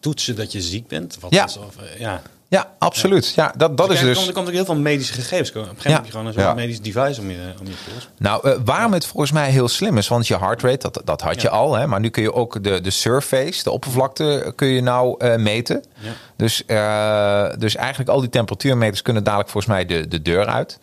toetsen 0.00 0.36
dat 0.36 0.52
je 0.52 0.60
ziek 0.60 0.86
bent. 0.88 1.16
Wat 1.20 1.32
Ja. 1.34 1.44
is- 1.44 1.56
of, 1.58 1.76
eh, 1.76 2.00
ja. 2.00 2.22
Ja, 2.52 2.70
absoluut. 2.78 3.32
Ja, 3.34 3.52
dat, 3.56 3.76
dat 3.76 3.90
is 3.90 4.00
er, 4.00 4.04
dus... 4.06 4.16
komt, 4.16 4.28
er 4.28 4.34
komt 4.34 4.46
ook 4.46 4.52
heel 4.54 4.64
veel 4.64 4.76
medische 4.76 5.12
gegevens. 5.12 5.50
Op 5.50 5.56
een 5.56 5.62
gegeven 5.62 5.76
moment 5.90 5.96
heb 5.96 6.04
je 6.04 6.10
gewoon 6.10 6.26
een 6.26 6.32
Ja. 6.42 6.54
medisch 6.54 6.80
device 6.80 7.20
om 7.20 7.30
je, 7.30 7.38
om 7.60 7.66
je 7.66 7.72
pols. 7.90 8.08
Nou, 8.18 8.48
eh, 8.48 8.56
waarom 8.64 8.92
het 8.92 9.06
volgens 9.06 9.32
mij 9.32 9.50
heel 9.50 9.68
slim 9.68 9.96
is, 9.98 10.08
want 10.08 10.26
je 10.26 10.38
heart 10.38 10.62
rate, 10.62 10.90
dat, 10.90 11.02
dat 11.04 11.20
had 11.20 11.40
je 11.40 11.48
al. 11.48 11.74
Hè, 11.74 11.86
maar 11.86 12.00
nu 12.00 12.08
kun 12.08 12.22
je 12.22 12.32
ook 12.32 12.62
de, 12.64 12.80
de 12.80 12.90
surface, 12.90 13.62
de 13.62 13.70
oppervlakte, 13.70 14.52
kun 14.56 14.68
je 14.68 14.80
nou 14.82 15.14
eh, 15.18 15.36
meten. 15.36 15.84
Dus, 16.36 16.64
eh, 16.66 17.50
dus 17.58 17.76
eigenlijk 17.76 18.10
al 18.10 18.20
die 18.20 18.28
temperatuurmeters 18.30 19.02
kunnen 19.02 19.24
dadelijk 19.24 19.50
volgens 19.50 19.72
mij 19.72 19.86
de, 19.86 20.08
de 20.08 20.22
deur 20.22 20.46
uit. 20.46 20.78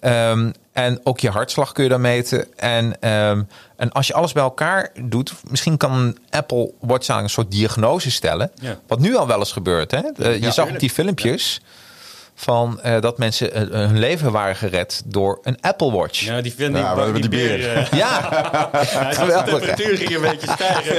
Ehm, 0.00 0.50
en 0.74 1.00
ook 1.02 1.20
je 1.20 1.30
hartslag 1.30 1.72
kun 1.72 1.84
je 1.84 1.90
dan 1.90 2.00
meten. 2.00 2.46
En, 2.56 3.00
ehm, 3.00 3.42
en 3.76 3.92
als 3.92 4.06
je 4.06 4.14
alles 4.14 4.32
bij 4.32 4.42
elkaar 4.42 4.90
doet, 5.02 5.32
misschien 5.48 5.76
kan 5.76 6.16
Apple 6.30 6.72
Watch 6.80 7.08
een 7.08 7.30
soort 7.30 7.50
diagnose 7.50 8.10
stellen. 8.10 8.50
Ja. 8.60 8.78
Wat 8.86 8.98
nu 8.98 9.16
al 9.16 9.26
wel 9.26 9.38
eens 9.38 9.52
gebeurt. 9.52 9.90
Hè? 9.90 9.98
Eh, 9.98 10.42
je 10.42 10.50
zag 10.50 10.68
op 10.68 10.78
die 10.78 10.90
filmpjes 10.90 11.60
van 12.34 12.80
eh, 12.80 13.00
dat 13.00 13.18
mensen 13.18 13.52
eh, 13.54 13.62
hun 13.68 13.98
leven 13.98 14.32
waren 14.32 14.56
gered 14.56 15.02
door 15.04 15.38
een 15.42 15.58
Apple 15.60 15.92
Watch. 15.92 16.20
Ja, 16.20 16.40
die 16.40 16.54
vinden 16.56 16.80
Ja, 16.80 16.94
we 16.96 17.00
hebben 17.02 17.20
die 17.20 17.30
beer. 17.30 17.68
eh, 17.76 17.86
Ja, 17.98 18.28
ja, 18.58 18.70
de 19.26 19.42
temperatuur 19.44 19.96
ging 19.96 20.14
een 20.14 20.20
beetje 20.20 20.50
stijgen. 20.54 20.96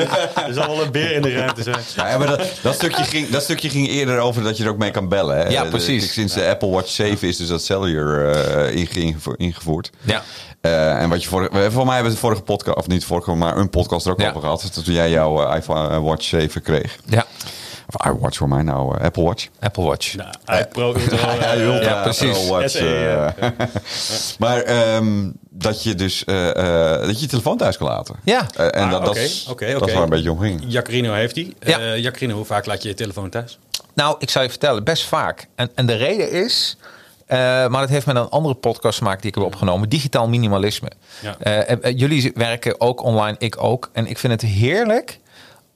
Er 0.47 0.53
zal 0.53 0.67
wel 0.67 0.81
een 0.85 0.91
beer 0.91 1.11
in 1.11 1.21
de 1.21 1.31
ruimte 1.33 1.63
zijn. 1.63 1.77
Ja, 1.95 2.17
maar 2.17 2.27
dat, 2.27 2.51
dat, 2.61 2.73
stukje 2.73 3.03
ging, 3.13 3.29
dat 3.29 3.43
stukje 3.43 3.69
ging 3.69 3.87
eerder 3.87 4.19
over 4.19 4.43
dat 4.43 4.57
je 4.57 4.63
er 4.63 4.69
ook 4.69 4.77
mee 4.77 4.91
kan 4.91 5.09
bellen. 5.09 5.37
Hè? 5.37 5.47
Ja, 5.49 5.63
De- 5.63 5.69
precies. 5.69 6.13
Sinds 6.13 6.33
de 6.33 6.47
Apple 6.47 6.69
Watch 6.69 6.89
7 6.89 7.27
is 7.27 7.37
dus 7.37 7.47
dat 7.47 7.63
cellular 7.63 8.29
eh, 8.35 8.75
inge- 8.75 8.99
ingevo- 8.99 9.33
ingevoerd. 9.37 9.89
ja. 10.01 10.21
Eh, 10.61 11.01
en 11.01 11.09
wat 11.09 11.23
je 11.23 11.29
vorige, 11.29 11.59
we- 11.59 11.71
voor 11.71 11.85
mij 11.85 11.93
hebben 11.93 12.11
we 12.11 12.17
de 12.19 12.23
vorige 12.25 12.41
podcast, 12.41 12.77
of 12.77 12.87
niet 12.87 13.05
vorige, 13.05 13.31
maar 13.33 13.57
een 13.57 13.69
podcast 13.69 14.05
er 14.05 14.11
ook 14.11 14.21
Ja. 14.21 14.29
over 14.29 14.41
gehad. 14.41 14.83
Toen 14.83 14.93
jij 14.93 15.09
jouw 15.09 15.43
eh, 15.49 15.55
iPhone 15.57 15.89
eh, 15.89 16.03
Watch 16.03 16.23
7 16.25 16.61
kreeg. 16.61 16.95
ja. 17.05 17.25
IWatch 18.07 18.37
voor 18.37 18.47
mij 18.49 18.61
nou, 18.61 18.97
eh, 18.97 19.03
Apple 19.05 19.23
Watch. 19.23 19.47
Apple 19.59 19.83
Watch. 19.83 20.15
Nou, 20.15 20.29
iPro 20.61 20.93
Ultra. 20.95 21.37
eh, 21.37 21.61
Ultra 21.65 21.81
ja, 21.89 22.01
precies. 22.01 22.47
Watch, 22.47 22.69
SE, 22.69 23.33
eh. 23.39 23.49
maar 24.39 24.61
ehm, 24.61 25.29
dat 25.49 25.83
je 25.83 25.95
dus 25.95 26.23
eh, 26.23 26.49
eh, 26.95 27.01
dat 27.05 27.15
je 27.15 27.21
je 27.21 27.27
telefoon 27.27 27.57
thuis 27.57 27.77
kan 27.77 27.87
laten. 27.87 28.15
Ja. 28.23 28.47
En 28.55 28.71
Ah, 28.73 28.91
dat, 28.91 28.99
dat, 29.01 29.09
oké, 29.09 29.19
is, 29.19 29.47
oké, 29.49 29.65
dat 29.71 29.75
oké. 29.81 29.85
is 29.89 29.93
waar 29.93 30.03
een 30.03 30.09
beetje 30.09 30.31
om 30.31 30.39
ging. 30.39 30.63
Jacarino 30.67 31.13
heeft 31.13 31.35
die. 31.35 31.55
Ja. 31.59 31.79
Eh 31.79 31.97
Jacarino, 32.01 32.35
hoe 32.35 32.45
vaak 32.45 32.65
laat 32.65 32.81
je 32.81 32.87
je 32.89 32.93
telefoon 32.95 33.29
thuis? 33.29 33.59
Nou, 33.93 34.15
ik 34.19 34.29
zou 34.29 34.43
je 34.43 34.49
vertellen, 34.49 34.83
best 34.83 35.03
vaak. 35.05 35.47
En, 35.55 35.69
en 35.75 35.85
de 35.85 35.95
reden 35.95 36.31
is, 36.31 36.77
eh, 37.25 37.37
maar 37.67 37.81
dat 37.81 37.89
heeft 37.89 38.05
met 38.05 38.15
een 38.15 38.29
andere 38.29 38.55
podcast 38.55 39.01
maken 39.01 39.21
die 39.21 39.29
ik 39.29 39.35
heb 39.35 39.43
opgenomen, 39.43 39.89
digitaal 39.89 40.27
minimalisme. 40.27 40.89
Ja. 41.21 41.65
Jullie 41.89 42.31
werken 42.35 42.81
ook 42.81 43.03
online, 43.03 43.35
ik 43.39 43.63
ook. 43.63 43.89
En 43.93 44.07
ik 44.07 44.17
vind 44.17 44.33
het 44.41 44.51
heerlijk 44.51 45.19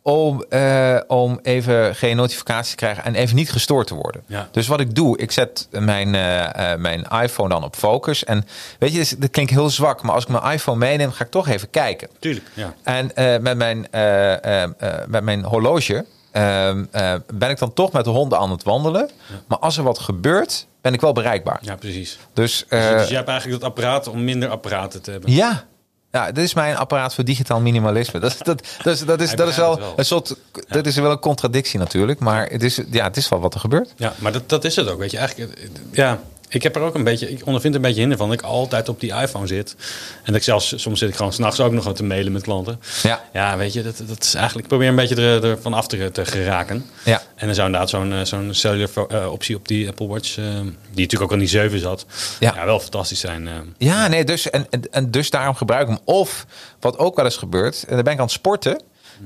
om, 0.09 0.43
eh, 0.49 0.97
om 1.07 1.39
even 1.41 1.95
geen 1.95 2.15
notificatie 2.15 2.69
te 2.69 2.75
krijgen 2.75 3.03
en 3.03 3.15
even 3.15 3.35
niet 3.35 3.51
gestoord 3.51 3.87
te 3.87 3.95
worden. 3.95 4.23
Ja. 4.25 4.47
Dus 4.51 4.67
wat 4.67 4.79
ik 4.79 4.95
doe, 4.95 5.17
ik 5.17 5.31
zet 5.31 5.67
mijn, 5.71 6.15
eh, 6.15 6.71
eh, 6.71 6.79
mijn 6.79 7.07
iPhone 7.23 7.49
dan 7.49 7.63
op 7.63 7.75
focus. 7.75 8.23
En 8.23 8.45
weet 8.79 8.91
je, 8.91 8.97
dus, 8.97 9.09
dat 9.09 9.29
klinkt 9.29 9.51
heel 9.51 9.69
zwak, 9.69 10.01
maar 10.01 10.13
als 10.13 10.23
ik 10.23 10.29
mijn 10.29 10.53
iPhone 10.53 10.77
meeneem, 10.77 11.11
ga 11.11 11.23
ik 11.23 11.31
toch 11.31 11.47
even 11.47 11.69
kijken. 11.69 12.09
Tuurlijk, 12.19 12.45
ja. 12.53 12.73
En 12.83 13.11
met, 13.43 13.57
mijn, 13.57 13.87
met 15.07 15.23
mijn 15.23 15.43
horloge 15.43 16.05
ehm, 16.31 16.85
eh, 16.91 17.13
ben 17.33 17.49
ik 17.49 17.57
dan 17.57 17.73
toch 17.73 17.91
met 17.91 18.03
de 18.03 18.09
honden 18.09 18.39
aan 18.39 18.51
het 18.51 18.63
wandelen. 18.63 19.09
Maar 19.47 19.57
als 19.57 19.77
er 19.77 19.83
wat 19.83 19.99
gebeurt, 19.99 20.67
ben 20.81 20.93
ik 20.93 21.01
wel 21.01 21.13
bereikbaar. 21.13 21.59
Ja, 21.61 21.75
precies. 21.75 22.19
Dus, 22.33 22.65
Dus, 22.69 22.89
dus 22.89 23.09
je 23.09 23.15
hebt 23.15 23.27
eigenlijk 23.27 23.61
dat 23.61 23.69
apparaat 23.69 24.07
om 24.07 24.23
minder 24.23 24.49
apparaten 24.49 25.01
te 25.01 25.11
hebben. 25.11 25.31
ja. 25.31 25.67
Ja, 26.11 26.31
dit 26.31 26.43
is 26.43 26.53
mijn 26.53 26.77
apparaat 26.77 27.13
voor 27.13 27.23
digitaal 27.23 27.59
minimalisme. 27.59 28.19
Dat, 28.19 28.37
dat, 28.43 28.61
dat, 28.83 28.93
is, 28.93 29.05
dat, 29.05 29.21
is, 29.21 29.35
dat 29.35 29.55
wel 29.55 29.77
wel. 29.79 29.93
een 29.95 30.05
soort. 30.05 30.35
Dat 30.67 30.85
is 30.85 30.95
wel 30.95 31.11
een 31.11 31.19
contradictie 31.19 31.79
natuurlijk. 31.79 32.19
Maar 32.19 32.47
het 32.47 32.63
is, 32.63 32.81
ja, 32.91 33.03
het 33.03 33.17
is 33.17 33.29
wel 33.29 33.39
wat 33.39 33.53
er 33.53 33.59
gebeurt. 33.59 33.93
Ja, 33.95 34.13
maar 34.17 34.31
dat, 34.31 34.49
dat 34.49 34.65
is 34.65 34.75
het 34.75 34.87
ook. 34.87 34.99
Weet 34.99 35.11
je, 35.11 35.17
eigenlijk, 35.17 35.69
ja, 35.91 36.19
ik 36.49 36.63
heb 36.63 36.75
er 36.75 36.81
ook 36.81 36.95
een 36.95 37.03
beetje, 37.03 37.29
ik 37.29 37.45
ondervind 37.45 37.73
er 37.73 37.79
een 37.79 37.85
beetje 37.85 37.99
hinder 37.99 38.17
van 38.17 38.29
dat 38.29 38.39
ik 38.39 38.45
altijd 38.45 38.89
op 38.89 38.99
die 38.99 39.13
iPhone 39.13 39.47
zit. 39.47 39.75
En 40.17 40.25
dat 40.25 40.35
ik 40.35 40.43
zelfs, 40.43 40.73
soms 40.77 40.99
zit 40.99 41.09
ik 41.09 41.15
gewoon 41.15 41.33
s'nachts 41.33 41.59
ook 41.59 41.71
nog 41.71 41.83
wat 41.83 41.95
te 41.95 42.03
mailen 42.03 42.31
met 42.31 42.41
klanten. 42.41 42.79
Ja. 43.03 43.23
Ja, 43.33 43.57
weet 43.57 43.73
je, 43.73 43.83
dat, 43.83 44.01
dat 44.07 44.23
is 44.23 44.33
eigenlijk, 44.33 44.63
ik 44.63 44.69
probeer 44.69 44.87
een 44.87 44.95
beetje 44.95 45.15
er, 45.15 45.43
ervan 45.43 45.73
af 45.73 45.87
te, 45.87 46.11
te 46.11 46.25
geraken. 46.25 46.85
Ja. 47.05 47.21
En 47.35 47.45
dan 47.45 47.55
zou 47.55 47.65
inderdaad 47.65 47.89
zo'n 47.89 48.13
eh, 48.13 48.21
zo'n 48.23 48.53
cellular 48.53 48.89
eh, 49.07 49.31
optie 49.31 49.55
op 49.55 49.67
die 49.67 49.87
Apple 49.87 50.07
Watch, 50.07 50.37
eh, 50.37 50.45
die 50.45 50.61
natuurlijk 50.93 51.21
ook 51.21 51.31
aan 51.31 51.39
die 51.39 51.47
7 51.47 51.79
zat, 51.79 52.05
Ja. 52.39 52.53
ja. 52.55 52.65
wel 52.65 52.79
fantastisch 52.79 53.19
zijn. 53.19 53.49
Ja, 53.77 54.07
nee, 54.07 54.23
dus, 54.23 54.49
en, 54.49 54.67
en, 54.69 54.81
en 54.91 55.11
dus 55.11 55.29
daarom 55.29 55.55
gebruik 55.55 55.81
ik 55.81 55.87
hem. 55.87 55.99
Of 56.03 56.45
wat 56.79 56.97
ook 56.97 57.15
wel 57.15 57.25
eens 57.25 57.37
gebeurt, 57.37 57.83
en 57.87 57.95
dan 57.95 58.03
ben 58.03 58.13
ik 58.13 58.19
aan 58.19 58.25
het 58.25 58.33
sporten. 58.33 58.81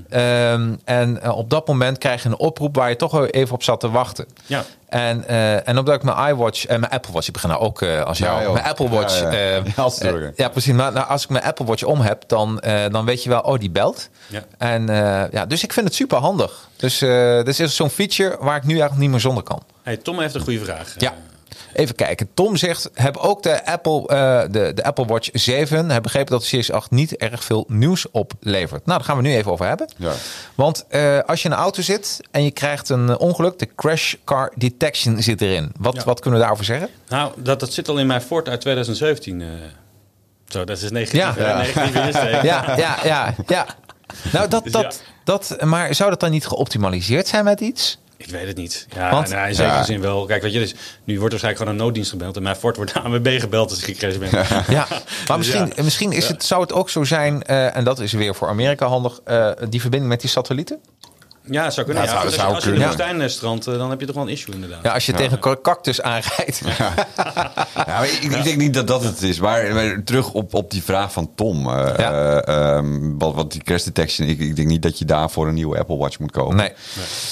Ehm, 0.09 0.73
en 0.85 1.21
eh, 1.21 1.37
op 1.37 1.49
dat 1.49 1.67
moment 1.67 1.97
krijg 1.97 2.23
je 2.23 2.29
een 2.29 2.37
oproep 2.37 2.75
waar 2.75 2.89
je 2.89 2.95
toch 2.95 3.27
even 3.27 3.55
op 3.55 3.63
zat 3.63 3.79
te 3.79 3.89
wachten. 3.91 4.25
Ja. 4.45 4.63
En, 4.89 5.27
eh, 5.27 5.67
en 5.67 5.77
omdat 5.77 5.95
ik 5.95 6.03
mijn 6.03 6.29
iWatch 6.29 6.65
en 6.65 6.79
mijn 6.79 6.91
Apple 6.91 7.13
Watch, 7.13 7.27
ik 7.27 7.33
begin 7.33 7.49
nou 7.49 7.61
ook 7.61 7.81
eh, 7.81 8.01
als 8.03 8.17
jou, 8.17 8.41
Ja, 8.41 8.51
mijn 8.51 8.65
Apple 8.65 8.89
Watch. 8.89 9.19
Ja, 9.21 9.31
ja. 9.31 9.37
eh, 9.57 9.65
Ja, 9.75 9.81
als 9.83 9.97
eh, 9.99 10.13
ja, 10.35 10.49
precies. 10.49 10.73
Maar 10.73 10.91
nou, 10.91 11.07
als 11.07 11.23
ik 11.23 11.29
mijn 11.29 11.43
Apple 11.43 11.65
Watch 11.65 11.83
om 11.83 11.99
heb, 12.01 12.23
dan, 12.27 12.59
eh, 12.59 12.83
dan 12.91 13.05
weet 13.05 13.23
je 13.23 13.29
wel, 13.29 13.39
oh, 13.41 13.59
die 13.59 13.69
belt. 13.71 14.09
Ja. 14.27 14.43
En 14.57 14.89
eh, 14.89 15.31
ja, 15.31 15.45
dus 15.45 15.63
ik 15.63 15.73
vind 15.73 15.85
het 15.85 15.95
super 15.95 16.17
handig. 16.17 16.69
Dus 16.75 17.01
uh, 17.01 17.43
dit 17.43 17.59
is 17.59 17.75
zo'n 17.75 17.89
feature 17.89 18.37
waar 18.39 18.55
ik 18.55 18.63
nu 18.63 18.69
eigenlijk 18.71 19.01
niet 19.01 19.09
meer 19.09 19.19
zonder 19.19 19.43
kan. 19.43 19.61
Hey, 19.83 19.97
Tom 19.97 20.19
heeft 20.19 20.35
een 20.35 20.41
goede 20.41 20.59
vraag. 20.63 20.95
Ja. 20.97 21.13
Even 21.73 21.95
kijken. 21.95 22.27
Tom 22.33 22.55
zegt: 22.55 22.89
heb 22.93 23.17
ook 23.17 23.43
de 23.43 23.65
Apple, 23.65 24.07
eh, 24.07 24.41
de, 24.51 24.71
de 24.73 24.83
Apple 24.83 25.05
Watch 25.05 25.29
7. 25.33 25.89
Heb 25.89 26.03
begrepen 26.03 26.31
dat 26.31 26.41
de 26.41 26.47
Series 26.47 26.71
8 26.71 26.91
niet 26.91 27.15
erg 27.15 27.43
veel 27.43 27.65
nieuws 27.67 28.11
oplevert. 28.11 28.85
Nou, 28.85 28.97
daar 28.97 29.07
gaan 29.07 29.17
we 29.17 29.21
nu 29.23 29.35
even 29.35 29.51
over 29.51 29.67
hebben. 29.67 29.87
Ja. 29.97 30.11
Want 30.55 30.85
eh, 30.89 31.19
als 31.19 31.41
je 31.41 31.47
in 31.47 31.53
een 31.53 31.61
auto 31.61 31.81
zit 31.81 32.19
en 32.31 32.43
je 32.43 32.51
krijgt 32.51 32.89
een 32.89 33.17
ongeluk, 33.17 33.59
de 33.59 33.69
Crash 33.75 34.13
Car 34.25 34.51
Detection 34.55 35.21
zit 35.21 35.41
erin. 35.41 35.71
Wat, 35.79 35.95
Ja. 35.95 36.03
wat 36.03 36.19
kunnen 36.19 36.39
we 36.39 36.45
daarover 36.45 36.65
zeggen? 36.65 36.89
Nou, 37.07 37.31
dat, 37.37 37.59
dat 37.59 37.73
zit 37.73 37.89
al 37.89 37.97
in 37.97 38.07
mijn 38.07 38.21
Ford 38.21 38.49
uit 38.49 38.61
2017. 38.61 39.41
eh. 39.41 39.47
Zo, 40.47 40.63
dat 40.63 40.81
is 40.81 40.91
negatief. 40.91 41.19
Ja. 41.19 41.33
Ja. 41.37 41.63
Ja, 42.43 42.75
ja, 42.77 42.97
ja, 43.03 43.35
ja. 43.47 43.65
Nou, 44.33 44.47
dat, 44.47 44.63
Dus 44.63 44.71
dat, 44.71 45.01
dat, 45.23 45.55
maar 45.63 45.95
zou 45.95 46.09
dat 46.09 46.19
dan 46.19 46.31
niet 46.31 46.47
geoptimaliseerd 46.47 47.27
zijn 47.27 47.43
met 47.43 47.59
iets? 47.59 47.97
Ik 48.25 48.29
weet 48.31 48.47
het 48.47 48.57
niet. 48.57 48.87
Ja, 48.95 49.11
Want- 49.11 49.29
nou, 49.29 49.47
in 49.47 49.55
zekere 49.55 49.75
Ja. 49.75 49.83
zin 49.83 50.01
wel. 50.01 50.25
Kijk, 50.25 50.41
weet 50.41 50.53
je, 50.53 50.59
dus, 50.59 50.73
nu 51.03 51.13
wordt 51.19 51.29
waarschijnlijk 51.31 51.57
gewoon 51.63 51.79
een 51.79 51.85
nooddienst 51.85 52.09
gebeld. 52.11 52.35
En 52.35 52.43
mijn 52.43 52.55
Ford 52.55 52.75
wordt 52.75 52.93
de 52.93 52.99
ANWB 52.99 53.39
gebeld 53.39 53.69
als 53.69 53.79
ik 53.79 53.85
gecrashed 53.85 54.19
ben. 54.19 54.29
Ja, 54.75 54.87
maar 54.89 55.01
Dus 55.27 55.37
misschien, 55.37 55.71
ja. 55.75 55.83
misschien 55.83 56.11
is 56.11 56.27
het, 56.27 56.43
zou 56.43 56.61
het 56.61 56.73
ook 56.73 56.89
zo 56.89 57.03
zijn, 57.03 57.43
eh, 57.43 57.75
en 57.75 57.83
dat 57.83 57.99
is 57.99 58.11
weer 58.11 58.35
voor 58.35 58.47
Amerika 58.47 58.85
handig, 58.87 59.19
eh, 59.25 59.51
die 59.69 59.81
verbinding 59.81 60.11
met 60.11 60.21
die 60.21 60.29
satellieten? 60.29 60.79
Ja, 61.45 61.69
zou 61.69 61.85
kunnen. 61.85 62.03
Ja, 62.03 62.09
Ja, 62.09 62.15
dat 62.15 62.25
als, 62.25 62.33
zou 62.35 62.47
je- 62.49 62.53
als 62.55 62.63
je 62.63 62.69
in 63.09 63.17
de 63.17 63.23
eh, 63.23 63.29
strandt, 63.29 63.65
dan 63.65 63.89
heb 63.89 63.99
je 63.99 64.05
toch 64.05 64.15
wel 64.15 64.23
een 64.23 64.29
issue 64.31 64.53
inderdaad. 64.53 64.83
Ja, 64.83 64.93
als 64.93 65.05
je 65.05 65.13
tegen 65.13 65.37
een 65.41 65.61
cactus 65.61 66.01
aanrijdt. 66.01 66.61
Ja, 67.87 67.99
ik, 68.03 68.11
ik 68.11 68.43
denk 68.43 68.57
niet 68.57 68.73
dat 68.73 68.87
dat 68.87 69.03
het 69.03 69.21
is. 69.21 69.39
Maar, 69.39 69.73
maar 69.73 70.01
terug 70.03 70.31
op, 70.33 70.53
op 70.53 70.71
die 70.71 70.83
vraag 70.83 71.11
van 71.13 71.31
Tom. 71.35 71.69
eh, 71.69 71.93
Ja. 71.97 72.41
eh, 72.41 72.75
ehm, 72.77 73.17
wat, 73.17 73.33
wat 73.33 73.51
die 73.51 73.61
crash 73.63 73.83
detection. 73.83 74.27
Ik, 74.27 74.39
ik 74.39 74.55
denk 74.55 74.67
niet 74.67 74.81
dat 74.81 74.99
je 74.99 75.05
daarvoor 75.05 75.47
een 75.47 75.53
nieuwe 75.53 75.77
Apple 75.79 75.97
Watch 75.97 76.19
moet 76.19 76.31
kopen. 76.31 76.55
Nee. 76.55 76.71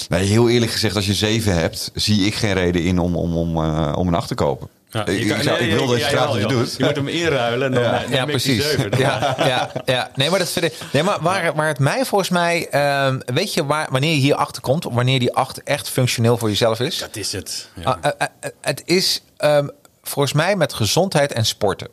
Nee, 0.08 0.24
heel 0.24 0.48
eerlijk 0.48 0.72
gezegd, 0.72 0.96
als 0.96 1.06
je 1.06 1.14
7 1.14 1.54
hebt, 1.58 1.90
zie 1.94 2.26
ik 2.26 2.34
geen 2.34 2.52
reden 2.54 2.82
in 2.82 2.98
om, 2.98 3.16
om, 3.16 3.36
om, 3.36 3.56
eh, 3.56 3.92
om 3.96 4.08
een 4.08 4.14
8 4.14 4.28
te 4.28 4.34
kopen. 4.34 4.68
Ja, 4.92 5.06
ik, 5.06 5.18
je 5.18 5.26
kan- 5.26 5.36
ik, 5.36 5.42
zou- 5.42 5.58
nee, 5.60 5.68
ik 5.68 5.74
wil 5.76 5.86
dat 5.86 6.04
je 6.10 6.10
joh. 6.40 6.48
doet. 6.48 6.74
Je 6.78 6.84
moet 6.84 6.96
hem 6.96 7.08
inruilen 7.08 7.66
en 7.66 7.74
dan, 7.74 7.82
Ja. 7.82 8.02
Ja, 8.10 8.24
precies. 8.24 8.62
Zeven, 8.62 8.98
Ja, 8.98 9.34
ja, 9.38 9.70
ja. 9.84 10.10
Nee, 10.14 10.30
maar 10.30 10.38
dat. 10.38 10.56
Nee, 10.92 11.02
maar 11.02 11.18
waar, 11.20 11.54
waar 11.54 11.66
het 11.68 11.78
mij 11.78 12.04
volgens 12.04 12.30
mij. 12.30 12.68
ehm, 12.70 13.20
weet 13.26 13.54
je 13.54 13.66
waar, 13.66 13.88
wanneer 13.90 14.10
je 14.14 14.20
hier 14.20 14.34
achter 14.34 14.62
komt, 14.62 14.84
wanneer 14.84 15.18
die 15.18 15.34
8 15.34 15.62
echt 15.62 15.88
functioneel 15.88 16.36
voor 16.38 16.48
jezelf 16.48 16.80
is? 16.80 16.98
Dat 16.98 17.16
is 17.16 17.32
het. 17.32 17.68
Ja. 17.74 17.82
Ah, 18.00 18.10
eh, 18.18 18.26
eh, 18.40 18.50
het 18.60 18.82
is 18.84 19.22
ehm, 19.36 19.66
volgens 20.02 20.32
mij 20.34 20.56
met 20.56 20.72
gezondheid 20.74 21.32
en 21.32 21.46
sporten. 21.46 21.88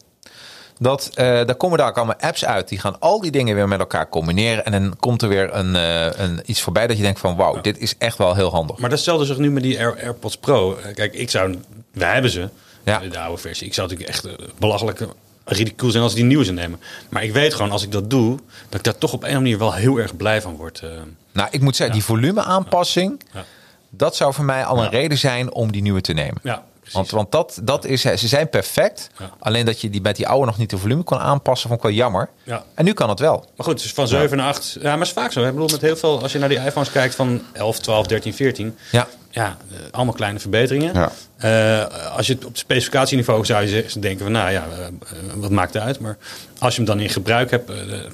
Dat, 0.81 1.09
eh, 1.13 1.25
daar 1.25 1.55
komen 1.55 1.77
daar 1.77 1.87
ook 1.87 1.97
allemaal 1.97 2.15
apps 2.19 2.45
uit. 2.45 2.67
Die 2.67 2.79
gaan 2.79 2.99
al 2.99 3.21
die 3.21 3.31
dingen 3.31 3.55
weer 3.55 3.67
met 3.67 3.79
elkaar 3.79 4.09
combineren. 4.09 4.65
En 4.65 4.71
dan 4.71 4.95
komt 4.99 5.21
er 5.21 5.29
weer 5.29 5.53
een, 5.53 5.75
eh, 5.75 6.05
een, 6.19 6.41
iets 6.45 6.61
voorbij 6.61 6.87
dat 6.87 6.97
je 6.97 7.03
denkt 7.03 7.19
van... 7.19 7.35
wauw, 7.35 7.61
dit 7.61 7.77
is 7.77 7.95
echt 7.97 8.17
wel 8.17 8.35
heel 8.35 8.51
handig. 8.51 8.77
Maar 8.77 8.89
dat 8.89 8.99
stelde 8.99 9.25
zich 9.25 9.37
nu 9.37 9.51
met 9.51 9.63
die 9.63 9.79
Air- 9.79 9.97
AirPods 10.01 10.37
Pro. 10.37 10.75
Eh, 10.77 10.93
Kijk, 10.95 11.13
ik 11.13 11.29
zou, 11.29 11.55
wij 11.93 12.13
hebben 12.13 12.31
ze, 12.31 12.49
Ja. 12.89 12.99
de 13.09 13.19
oude 13.19 13.41
versie. 13.41 13.67
Ik 13.67 13.73
zou 13.73 13.87
natuurlijk 13.87 14.15
echt 14.15 14.25
eh, 14.25 14.33
belachelijk 14.57 14.99
eh, 15.01 15.07
ridicuul 15.45 15.91
zijn 15.91 16.03
als 16.03 16.13
die 16.13 16.23
nieuwe 16.23 16.43
zou 16.43 16.55
nemen. 16.55 16.79
Maar 17.09 17.23
ik 17.23 17.33
weet 17.33 17.53
gewoon, 17.53 17.71
als 17.71 17.83
ik 17.83 17.91
dat 17.91 18.09
doe, 18.09 18.39
dat 18.69 18.79
ik 18.79 18.83
daar 18.83 18.97
toch 18.97 19.13
op 19.13 19.23
een 19.23 19.29
of 19.29 19.35
andere 19.35 19.55
manier 19.57 19.57
wel 19.57 19.73
heel 19.73 19.97
erg 19.97 20.17
blij 20.17 20.41
van 20.41 20.55
word. 20.55 20.79
eh. 20.79 20.89
Nou, 21.31 21.47
ik 21.51 21.61
moet 21.61 21.75
zeggen, 21.75 21.95
die 21.95 22.05
volumeaanpassing... 22.05 23.21
Ja. 23.33 23.45
dat 23.89 24.15
zou 24.15 24.33
voor 24.33 24.45
mij 24.45 24.65
al 24.65 24.83
een 24.83 24.89
reden 24.89 25.17
zijn 25.17 25.53
om 25.53 25.71
die 25.71 25.81
nieuwe 25.81 26.01
te 26.01 26.13
nemen. 26.13 26.39
Ja. 26.43 26.63
Want, 26.91 27.09
want 27.11 27.31
dat, 27.31 27.59
dat 27.63 27.85
is, 27.85 28.01
ze 28.01 28.27
zijn 28.27 28.49
perfect. 28.49 29.09
Ja. 29.19 29.29
Alleen 29.39 29.65
dat 29.65 29.81
je 29.81 29.89
die 29.89 30.01
met 30.01 30.15
die 30.15 30.27
oude 30.27 30.45
nog 30.45 30.57
niet 30.57 30.69
de 30.69 30.77
volume 30.77 31.03
kon 31.03 31.19
aanpassen, 31.19 31.67
vond 31.69 31.79
ik 31.83 31.87
wel 31.87 31.95
jammer. 31.97 32.29
Ja. 32.43 32.63
En 32.73 32.85
nu 32.85 32.93
kan 32.93 33.09
het 33.09 33.19
wel. 33.19 33.45
Maar 33.55 33.65
goed, 33.65 33.81
dus 33.81 33.93
van 33.93 34.07
7 34.07 34.37
naar 34.37 34.47
8. 34.47 34.73
Ja, 34.73 34.81
maar 34.89 34.97
het 34.97 35.07
is 35.07 35.13
vaak 35.13 35.31
zo. 35.31 35.43
Ik 35.45 35.51
bedoel, 35.51 35.67
met 35.67 35.81
heel 35.81 35.95
veel, 35.97 36.21
als 36.21 36.31
je 36.31 36.39
naar 36.39 36.49
die 36.49 36.57
iPhones 36.65 36.91
kijkt 36.91 37.15
van 37.15 37.41
11, 37.51 37.79
12, 37.79 38.07
13, 38.07 38.33
14. 38.33 38.77
Ja. 38.91 39.07
Ja, 39.31 39.57
eh, 39.71 39.77
allemaal 39.91 40.13
kleine 40.13 40.39
verbeteringen. 40.39 40.93
Ja. 40.93 41.11
Eh, 41.37 42.15
als 42.15 42.27
je 42.27 42.33
het 42.33 42.45
op 42.45 42.57
specificatieniveau 42.57 43.45
zou 43.45 43.65
je 43.65 43.85
denken 43.99 44.23
van, 44.23 44.31
nou 44.31 44.51
ja, 44.51 44.67
eh, 44.71 44.85
wat 45.35 45.49
maakt 45.51 45.73
het 45.73 45.83
uit? 45.83 45.99
Maar 45.99 46.17
als 46.59 46.75
je 46.75 46.81
hem 46.81 46.89
dan 46.89 46.99
in 46.99 47.09
gebruik 47.09 47.51
hebt, 47.51 47.71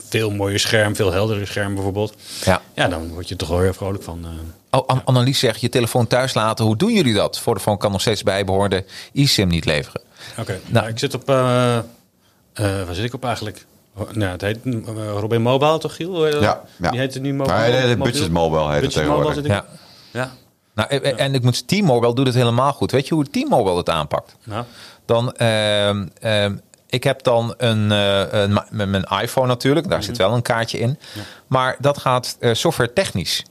veel 0.09 0.31
mooier 0.31 0.59
scherm, 0.59 0.95
veel 0.95 1.11
helderder 1.11 1.47
scherm 1.47 1.73
bijvoorbeeld. 1.73 2.13
Ja. 2.43 2.61
Ja, 2.75 2.87
dan 2.87 3.09
word 3.09 3.29
je 3.29 3.35
toch 3.35 3.49
wel 3.49 3.59
heel 3.59 3.73
vrolijk 3.73 4.03
van. 4.03 4.25
Oh, 4.71 4.87
An- 4.87 5.01
Annelies 5.05 5.39
zegt, 5.39 5.61
je 5.61 5.69
telefoon 5.69 6.07
thuis 6.07 6.33
laten. 6.33 6.65
Hoe 6.65 6.77
doen 6.77 6.93
jullie 6.93 7.13
dat? 7.13 7.39
Vodafone 7.39 7.77
kan 7.77 7.91
nog 7.91 8.01
steeds 8.01 8.23
bijbehorende 8.23 8.85
eSIM 9.13 9.47
niet 9.47 9.65
leveren. 9.65 10.01
Oké, 10.39 10.59
nou, 10.67 10.87
ik 10.87 10.99
zit 10.99 11.13
op, 11.13 11.25
waar 11.27 11.83
zit 12.91 13.03
ik 13.05 13.13
op 13.13 13.25
eigenlijk? 13.25 13.65
Nou, 14.11 14.31
het 14.31 14.41
heet 14.41 14.57
uh, 14.63 14.75
Robin 15.19 15.41
Mobile, 15.41 15.77
toch 15.77 15.95
Giel? 15.95 16.27
Ja, 16.27 16.61
ja. 16.77 16.89
Die 16.91 16.99
heet 16.99 17.13
het 17.13 17.23
nu 17.23 17.33
Mobile. 17.33 17.57
Nee? 17.57 17.97
Budget 17.97 18.31
Mobile 18.31 18.63
heet 18.71 18.71
het 18.71 18.81
Budget 18.81 19.07
Mobile 19.07 19.33
tegenwoordig. 19.33 19.45
Ja. 19.47 19.65
Ja. 20.21 20.31
Nou, 20.75 20.89
en- 20.89 21.17
en 21.17 21.33
ik 21.33 21.43
moet 21.43 21.67
T-Mobile 21.67 22.13
doet 22.15 22.25
het 22.25 22.35
helemaal 22.35 22.73
goed. 22.73 22.91
Weet 22.91 23.07
je 23.07 23.13
hoe 23.13 23.29
T-Mobile 23.29 23.77
het 23.77 23.89
aanpakt? 23.89 24.35
Nou, 24.43 24.65
Dan, 25.05 25.31
ehm, 25.33 26.55
ik 26.87 27.03
heb 27.03 27.23
dan 27.23 27.53
een, 27.57 27.91
eh, 27.91 28.23
een 28.41 28.59
mijn 28.71 29.03
iPhone 29.21 29.47
natuurlijk. 29.47 29.89
Daar 29.89 30.03
zit 30.03 30.17
wel 30.17 30.33
een 30.33 30.41
kaartje 30.41 30.77
in. 30.77 30.99
Maar 31.47 31.75
dat 31.79 31.97
gaat 31.97 32.37
eh, 32.39 32.53
software 32.53 32.93
technisch. 32.93 33.43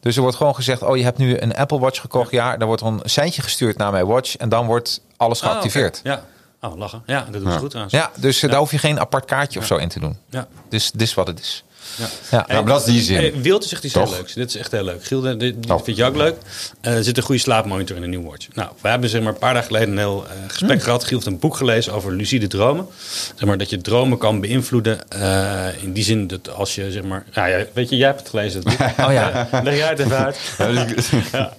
Dus 0.00 0.16
er 0.16 0.22
wordt 0.22 0.36
gewoon 0.36 0.54
gezegd, 0.54 0.82
oh 0.82 0.96
je 0.96 1.02
hebt 1.04 1.18
nu 1.18 1.38
een 1.40 1.54
Apple 1.56 1.78
Watch 1.78 2.00
gekocht. 2.00 2.30
Ja, 2.30 2.56
dan 2.56 2.66
wordt 2.66 2.82
er 2.82 2.88
een 2.88 3.00
seintje 3.04 3.42
gestuurd 3.42 3.76
naar 3.76 3.92
mijn 3.92 4.06
watch. 4.06 4.36
En 4.36 4.48
dan 4.48 4.66
wordt 4.66 5.00
alles 5.16 5.42
Ah, 5.42 5.50
geactiveerd. 5.50 6.00
Ja. 6.02 6.24
Oh, 6.60 6.76
lachen. 6.76 7.02
Ja, 7.06 7.26
dat 7.30 7.42
doet 7.42 7.52
ze 7.52 7.58
goed 7.58 7.74
aan. 7.74 7.86
Ja, 7.90 8.10
dus 8.16 8.42
eh, 8.42 8.50
daar 8.50 8.58
hoef 8.58 8.70
je 8.70 8.78
geen 8.78 9.00
apart 9.00 9.24
kaartje 9.24 9.58
of 9.58 9.66
zo 9.66 9.76
in 9.76 9.88
te 9.88 10.00
doen. 10.00 10.18
Ja. 10.30 10.46
Dus 10.68 10.90
dit 10.90 11.02
is 11.02 11.14
wat 11.14 11.26
het 11.26 11.40
is. 11.40 11.64
Ja. 11.96 12.06
Ja. 12.30 12.44
Maar 12.48 12.64
dat 12.64 12.80
is 12.86 12.92
die 12.92 13.02
zin. 13.02 13.16
Hey, 13.16 13.32
Wilte 13.36 13.68
zegt 13.68 13.84
iets 13.84 13.94
heel 13.94 14.10
leuks. 14.10 14.32
Dit 14.32 14.48
is 14.48 14.56
echt 14.56 14.70
heel 14.70 14.84
leuk. 14.84 15.04
Giel, 15.04 15.20
dit, 15.20 15.40
dit 15.40 15.70
Oh. 15.70 15.82
vind 15.84 15.96
je 15.96 16.04
ook 16.04 16.16
leuk. 16.16 16.36
Eh, 16.80 16.96
er 16.96 17.04
zit 17.04 17.16
een 17.16 17.22
goede 17.22 17.40
slaapmonitor 17.40 17.96
in 17.96 18.02
een 18.02 18.10
nieuwe 18.10 18.28
watch. 18.30 18.46
Nou, 18.54 18.68
we 18.80 18.88
hebben 18.88 19.08
zeg 19.08 19.22
maar, 19.22 19.32
een 19.32 19.38
paar 19.38 19.52
dagen 19.54 19.66
geleden 19.66 19.90
een 19.90 19.98
heel 19.98 20.24
eh, 20.26 20.32
gesprek 20.48 20.82
gehad. 20.82 21.04
Giel 21.04 21.14
heeft 21.16 21.26
een 21.30 21.38
boek 21.38 21.56
gelezen 21.56 21.92
over 21.92 22.12
lucide 22.12 22.46
dromen. 22.46 22.86
Zeg 23.34 23.48
maar, 23.48 23.58
dat 23.58 23.70
je 23.70 23.80
dromen 23.80 24.18
kan 24.18 24.40
beïnvloeden. 24.40 25.10
eh, 25.10 25.82
in 25.82 25.92
die 25.92 26.04
zin 26.04 26.26
dat 26.26 26.50
als 26.54 26.74
je, 26.74 26.90
zeg 26.92 27.02
maar... 27.02 27.24
Nou 27.34 27.48
ja, 27.48 27.64
weet 27.72 27.88
je, 27.88 27.96
jij 27.96 28.06
hebt 28.06 28.20
het 28.20 28.28
gelezen. 28.28 28.62
Dat 28.62 28.76
boek. 28.76 28.88
Oh 29.06 29.12
ja. 29.12 29.48
Leg 29.62 29.76
jij 29.76 29.88
het 29.88 29.98
even 29.98 30.16
uit. 30.24 30.38
Ja, 31.32 31.52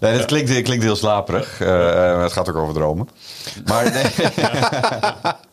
nee, 0.00 0.16
dat 0.18 0.24
klinkt, 0.26 0.62
klinkt 0.62 0.84
heel 0.84 0.96
slaperig. 0.96 1.60
Eh, 1.60 2.10
eh, 2.12 2.22
het 2.22 2.32
gaat 2.32 2.48
ook 2.48 2.56
over 2.56 2.74
dromen. 2.74 3.08
Maar 3.64 3.90
nee. 3.92 4.04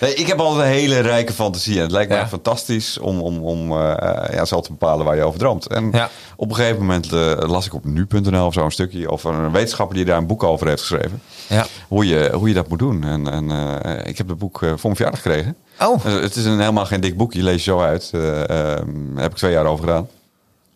nee, 0.00 0.14
ik 0.14 0.26
heb 0.26 0.40
altijd 0.40 0.66
een 0.66 0.72
hele 0.72 1.00
rijke 1.00 1.32
fantasie. 1.32 1.76
En 1.76 1.82
het 1.82 1.90
lijkt 1.90 2.08
mij 2.10 2.18
Ja. 2.18 2.28
fantastisch 2.28 2.98
om, 2.98 3.20
om, 3.20 3.38
om 3.38 3.70
eh, 3.72 4.34
ja, 4.34 4.44
zelf 4.44 4.62
te 4.64 4.70
bepalen 4.70 5.04
waar 5.06 5.16
je 5.16 5.22
over 5.22 5.38
droomt. 5.38 5.66
En 5.66 5.88
Ja. 5.92 6.08
op 6.36 6.48
een 6.48 6.54
gegeven 6.54 6.78
moment 6.78 7.12
eh, 7.12 7.32
las 7.36 7.66
ik 7.66 7.74
op 7.74 7.84
nu.nl 7.84 8.46
of 8.46 8.52
zo 8.52 8.64
een 8.64 8.70
stukje... 8.70 9.10
over 9.10 9.34
een 9.34 9.52
wetenschapper 9.52 9.96
die 9.96 10.04
daar 10.04 10.16
een 10.18 10.26
boek 10.26 10.42
over 10.42 10.66
heeft 10.68 10.80
geschreven. 10.80 11.22
Ja. 11.48 11.66
Hoe, 11.88 12.06
je, 12.06 12.30
hoe 12.34 12.48
je 12.48 12.54
dat 12.54 12.68
moet 12.68 12.78
doen. 12.78 13.04
En, 13.04 13.28
en 13.32 13.50
eh, 13.50 14.06
ik 14.08 14.18
heb 14.18 14.28
het 14.28 14.38
boek 14.38 14.58
voor 14.58 14.68
mijn 14.82 14.96
verjaardag 14.96 15.22
gekregen. 15.22 15.56
Oh. 15.80 16.04
Eh, 16.06 16.20
het 16.20 16.36
is 16.36 16.44
een, 16.44 16.58
helemaal 16.60 16.86
geen 16.86 17.00
dik 17.00 17.16
boek. 17.16 17.32
Je 17.32 17.42
leest 17.42 17.64
je 17.64 17.70
zo 17.70 17.80
uit. 17.80 18.08
Daar 18.12 18.82
heb 19.16 19.30
ik 19.30 19.36
twee 19.36 19.52
jaar 19.52 19.66
over 19.66 19.84
gedaan. 19.84 20.08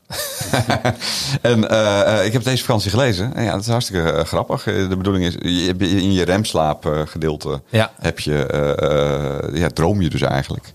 en 1.41 1.69
eh, 1.69 2.19
eh, 2.19 2.27
ik 2.27 2.33
heb 2.33 2.45
deze 2.45 2.65
vakantie 2.65 2.91
gelezen. 2.91 3.35
En 3.35 3.45
ja, 3.45 3.51
dat 3.53 3.61
is 3.61 3.67
hartstikke 3.67 4.11
eh, 4.11 4.25
grappig. 4.25 4.63
De 4.63 4.97
bedoeling 4.97 5.25
is, 5.25 5.35
je, 5.41 5.75
in 5.79 6.13
je 6.13 6.25
remslaapgedeelte 6.25 7.63
Ja. 7.69 7.93
heb 8.01 8.21
je, 8.21 9.49
ja, 9.53 9.69
droom 9.69 10.01
je 10.01 10.11
dus 10.11 10.23
eigenlijk. 10.23 10.73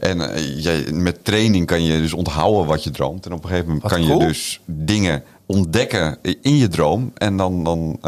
En 0.00 0.16
met 1.02 1.24
training 1.24 1.66
kan 1.66 1.82
je 1.82 2.00
dus 2.00 2.12
onthouden 2.12 2.66
wat 2.66 2.84
je 2.84 2.90
droomt. 2.90 3.26
En 3.26 3.32
op 3.32 3.42
een 3.42 3.48
gegeven 3.48 3.66
moment 3.66 3.82
Wat 3.82 3.92
kan 3.92 4.06
cool. 4.06 4.20
je 4.20 4.26
dus 4.26 4.60
dingen 4.64 5.22
ontdekken 5.46 6.18
in 6.22 6.56
je 6.56 6.68
droom. 6.68 7.12
En 7.14 7.36
dan, 7.36 7.64
dan 7.64 7.98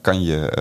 kan 0.00 0.22
je... 0.22 0.52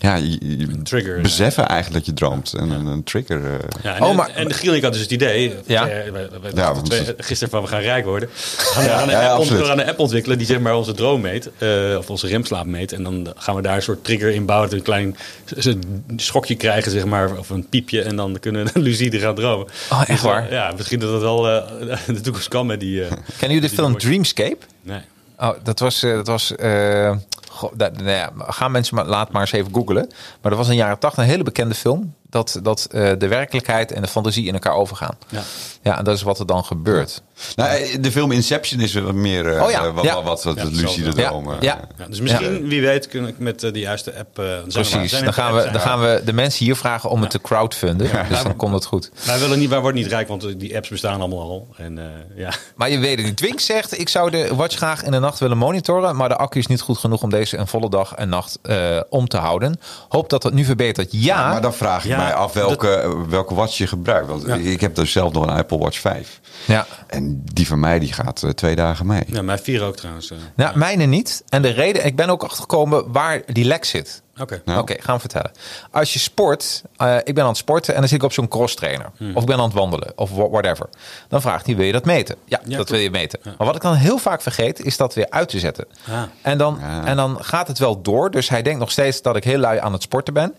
ja, 0.00 0.14
je, 0.14 0.58
je 0.58 0.82
Trigger, 0.82 1.20
beseffen 1.20 1.66
eigenlijk 1.66 2.04
dat 2.06 2.06
je 2.06 2.24
droomt. 2.24 2.52
En 2.54 2.70
een, 2.70 2.86
een 2.86 3.02
trigger. 3.04 3.44
eh, 3.44 3.52
Ja, 3.82 3.94
en, 3.96 4.02
Oh, 4.02 4.16
maar- 4.16 4.30
en 4.30 4.48
de 4.48 4.54
Giel, 4.54 4.74
ik 4.74 4.82
had 4.82 4.92
dus 4.92 5.02
het 5.02 5.10
idee. 5.10 5.54
Ja. 5.66 5.88
eh, 5.88 6.04
we- 6.04 6.10
we- 6.12 6.28
we 6.40 6.48
Ja, 6.48 6.52
dachten 6.54 6.74
want- 6.74 6.90
twee- 6.90 7.14
gisteren 7.18 7.50
van 7.50 7.62
we 7.62 7.68
gaan 7.68 7.80
rijk 7.80 8.04
worden. 8.04 8.28
We 8.28 8.34
gaan, 8.56 8.82
we 8.84 8.88
gaan 8.90 9.02
een 9.02 9.10
ja, 9.10 9.20
ja, 9.22 9.30
app, 9.32 9.44
we 9.44 9.64
gaan 9.64 9.78
een 9.80 9.86
app 9.88 9.98
ontwikkelen 9.98 10.38
die 10.38 10.46
zeg 10.46 10.60
maar 10.60 10.76
onze 10.76 10.92
droom 10.94 11.20
meet. 11.20 11.50
eh, 11.58 11.94
of 11.98 12.10
onze 12.10 12.26
remslaap 12.26 12.66
meet. 12.66 12.92
En 12.92 13.02
dan 13.02 13.32
gaan 13.36 13.54
we 13.54 13.62
daar 13.62 13.76
een 13.76 13.82
soort 13.82 14.04
trigger 14.04 14.30
in 14.30 14.46
bouwen. 14.46 14.70
Dat 14.70 14.78
we 14.84 14.92
een 14.92 15.14
klein 15.54 15.76
schokje 16.16 16.54
krijgen, 16.54 16.90
zeg 16.92 17.04
maar. 17.04 17.38
Of 17.38 17.50
een 17.50 17.68
piepje. 17.68 18.02
En 18.02 18.16
dan 18.16 18.36
kunnen 18.40 18.64
we 18.72 18.80
lucide 18.88 19.18
gaan 19.18 19.34
dromen. 19.34 19.66
Oh, 19.92 19.98
echt 20.00 20.08
Dus, 20.08 20.20
waar? 20.20 20.52
Ja, 20.52 20.72
misschien 20.76 20.98
dat 21.00 21.12
het 21.12 21.22
wel 21.22 21.42
de 22.16 22.20
toekomst 22.22 22.48
kan 22.48 22.66
met 22.66 22.80
die... 22.80 23.02
eh, 23.04 23.10
Kennen 23.38 23.56
jullie 23.56 23.60
de 23.60 23.74
film. 23.74 23.98
Dreamscape? 23.98 24.56
Nee. 24.82 25.00
Oh, 25.38 25.50
dat 25.62 25.78
was. 25.78 26.02
eh, 26.02 26.12
dat 26.14 26.26
was 26.26 26.56
eh, 26.56 27.08
dat, 27.10 27.37
nou 27.76 28.30
gaan 28.36 28.70
mensen 28.70 28.94
maar, 28.94 29.06
laat 29.06 29.32
maar 29.32 29.40
eens 29.40 29.52
even 29.52 29.74
googlen. 29.74 30.06
Maar 30.40 30.50
dat 30.50 30.56
was 30.56 30.68
in 30.68 30.72
de 30.72 30.78
jaren 30.78 30.98
80 30.98 31.22
een 31.22 31.28
hele 31.28 31.42
bekende 31.42 31.74
film. 31.74 32.14
Dat, 32.30 32.58
dat 32.62 32.88
eh, 32.90 33.10
de 33.18 33.28
werkelijkheid 33.28 33.92
en 33.92 34.02
de 34.02 34.08
fantasie 34.08 34.46
in 34.46 34.52
elkaar 34.52 34.74
overgaan. 34.74 35.16
Ja. 35.28 35.42
Ja, 35.82 35.98
en 35.98 36.04
dat 36.04 36.16
is 36.16 36.22
wat 36.22 36.38
er 36.38 36.46
dan 36.46 36.64
gebeurt. 36.64 37.22
Nou, 37.56 37.70
eh, 37.70 37.96
de 38.00 38.12
film 38.12 38.32
Inception 38.32 38.80
is 38.80 38.94
wat 38.94 39.12
meer 39.14 39.54
eh, 39.56 39.62
Oh 39.64 39.70
ja, 39.70 39.92
wat, 39.92 40.04
ja. 40.04 40.22
wat, 40.22 40.42
wat, 40.44 40.54
wat 40.56 40.72
lucide 40.72 41.12
dromen. 41.14 41.56
ja. 41.60 41.80
Ja, 41.98 42.06
dus 42.06 42.20
misschien, 42.20 42.68
wie 42.68 42.80
weet, 42.80 43.08
kun 43.08 43.26
ik 43.26 43.38
met 43.38 43.60
de 43.60 43.70
juiste 43.78 44.18
app... 44.18 44.38
eh, 44.38 44.44
Precies. 44.68 45.10
Dan 45.20 45.32
gaan, 45.32 45.54
we, 45.54 45.68
dan 45.72 45.80
gaan 45.80 46.00
we 46.00 46.22
de 46.24 46.32
mensen 46.32 46.64
hier 46.64 46.76
vragen 46.76 47.10
om 47.10 47.20
het 47.20 47.30
te 47.30 47.40
crowdfunden. 47.40 48.10
Dus 48.28 48.42
dan 48.42 48.56
komt 48.56 48.74
het 48.74 48.84
goed. 48.84 49.10
Wij, 49.24 49.38
willen 49.38 49.58
niet, 49.58 49.68
wij 49.68 49.80
worden 49.80 50.00
niet 50.02 50.10
rijk, 50.10 50.28
want 50.28 50.60
die 50.60 50.76
apps 50.76 50.88
bestaan 50.88 51.18
allemaal 51.20 51.40
al. 51.40 51.68
En 51.76 51.98
eh, 51.98 52.04
ja... 52.36 52.50
Maar 52.76 52.90
je 52.90 52.98
weet 52.98 53.16
het 53.16 53.26
niet. 53.26 53.36
Twink 53.36 53.60
zegt, 53.60 53.98
ik 53.98 54.08
zou 54.08 54.30
de 54.30 54.54
watch 54.54 54.76
graag 54.76 55.02
in 55.02 55.10
de 55.10 55.18
nacht 55.18 55.38
willen 55.38 55.58
monitoren. 55.58 56.16
Maar 56.16 56.28
de 56.28 56.36
accu 56.36 56.58
is 56.58 56.66
niet 56.66 56.80
goed 56.80 56.98
genoeg 56.98 57.22
om 57.22 57.30
deze 57.30 57.56
een 57.56 57.66
volle 57.66 57.90
dag 57.90 58.14
en 58.14 58.28
nacht 58.28 58.58
eh, 58.62 59.00
om 59.08 59.28
te 59.28 59.36
houden. 59.36 59.80
Hoop 60.08 60.30
dat 60.30 60.42
dat 60.42 60.52
nu 60.52 60.64
verbetert. 60.64 61.08
Ja, 61.10 61.48
Maar 61.50 61.62
dan 61.62 61.74
vraag 61.74 62.04
ik 62.04 62.16
Ja, 62.18 62.24
mij 62.24 62.34
af 62.34 62.52
welke, 62.52 63.14
welke 63.28 63.54
watch 63.54 63.78
je 63.78 63.86
gebruikt. 63.86 64.28
Want 64.28 64.46
Ja. 64.46 64.54
ik 64.54 64.80
heb 64.80 64.94
dus 64.94 65.12
zelf 65.12 65.32
nog 65.32 65.42
een 65.42 65.50
Apple 65.50 65.78
Watch 65.78 65.98
5. 65.98 66.40
ja. 66.64 66.86
En 67.06 67.42
die 67.44 67.66
van 67.66 67.80
mij 67.80 67.98
die 67.98 68.12
gaat 68.12 68.42
eh, 68.42 68.50
twee 68.50 68.76
dagen 68.76 69.06
mee. 69.06 69.22
Ja, 69.26 69.42
mij 69.42 69.58
vier 69.58 69.82
ook 69.82 69.96
trouwens. 69.96 70.30
eh. 70.30 70.38
Nou, 70.56 70.78
mijne 70.78 71.04
niet. 71.04 71.42
En 71.48 71.62
de 71.62 71.68
reden, 71.70 72.04
ik 72.06 72.16
ben 72.16 72.30
ook 72.30 72.42
achtergekomen 72.42 73.12
waar 73.12 73.42
die 73.46 73.64
lek 73.64 73.84
zit. 73.84 74.22
Oké. 74.40 74.62
Nou. 74.64 74.80
Oké, 74.80 74.94
gaan 75.00 75.14
we 75.14 75.20
vertellen. 75.20 75.50
Als 75.90 76.12
je 76.12 76.18
sport, 76.18 76.82
eh, 76.96 77.16
ik 77.24 77.34
ben 77.34 77.42
aan 77.42 77.48
het 77.48 77.58
sporten 77.58 77.94
en 77.94 78.00
dan 78.00 78.08
zit 78.08 78.18
ik 78.18 78.24
op 78.24 78.32
zo'n 78.32 78.48
cross 78.48 78.74
trainer. 78.74 79.06
Of 79.34 79.40
ik 79.42 79.48
ben 79.48 79.56
aan 79.58 79.64
het 79.64 79.72
wandelen 79.72 80.12
of 80.16 80.30
wha- 80.30 80.48
whatever. 80.48 80.88
Dan 81.28 81.40
vraagt 81.40 81.66
hij, 81.66 81.76
wil 81.76 81.84
je 81.86 81.92
dat 81.92 82.04
meten? 82.04 82.36
Ja, 82.44 82.60
Ja, 82.64 82.76
dat 82.76 82.88
wil 82.88 82.98
je 82.98 83.10
meten. 83.10 83.40
Maar 83.44 83.66
wat 83.66 83.76
ik 83.76 83.82
dan 83.82 83.94
heel 83.94 84.18
vaak 84.18 84.42
vergeet, 84.42 84.84
is 84.84 84.96
dat 84.96 85.14
weer 85.14 85.26
uit 85.30 85.48
te 85.48 85.58
zetten. 85.58 85.86
Ah. 86.08 86.22
En, 86.42 86.58
dan, 86.58 86.78
Ja. 86.80 87.04
en 87.04 87.16
dan 87.16 87.38
gaat 87.40 87.68
het 87.68 87.78
wel 87.78 88.02
door. 88.02 88.30
Dus 88.30 88.48
hij 88.48 88.62
denkt 88.62 88.78
nog 88.80 88.90
steeds 88.90 89.22
dat 89.22 89.36
ik 89.36 89.44
heel 89.44 89.58
lui 89.58 89.78
aan 89.78 89.92
het 89.92 90.02
sporten 90.02 90.34
ben. 90.34 90.54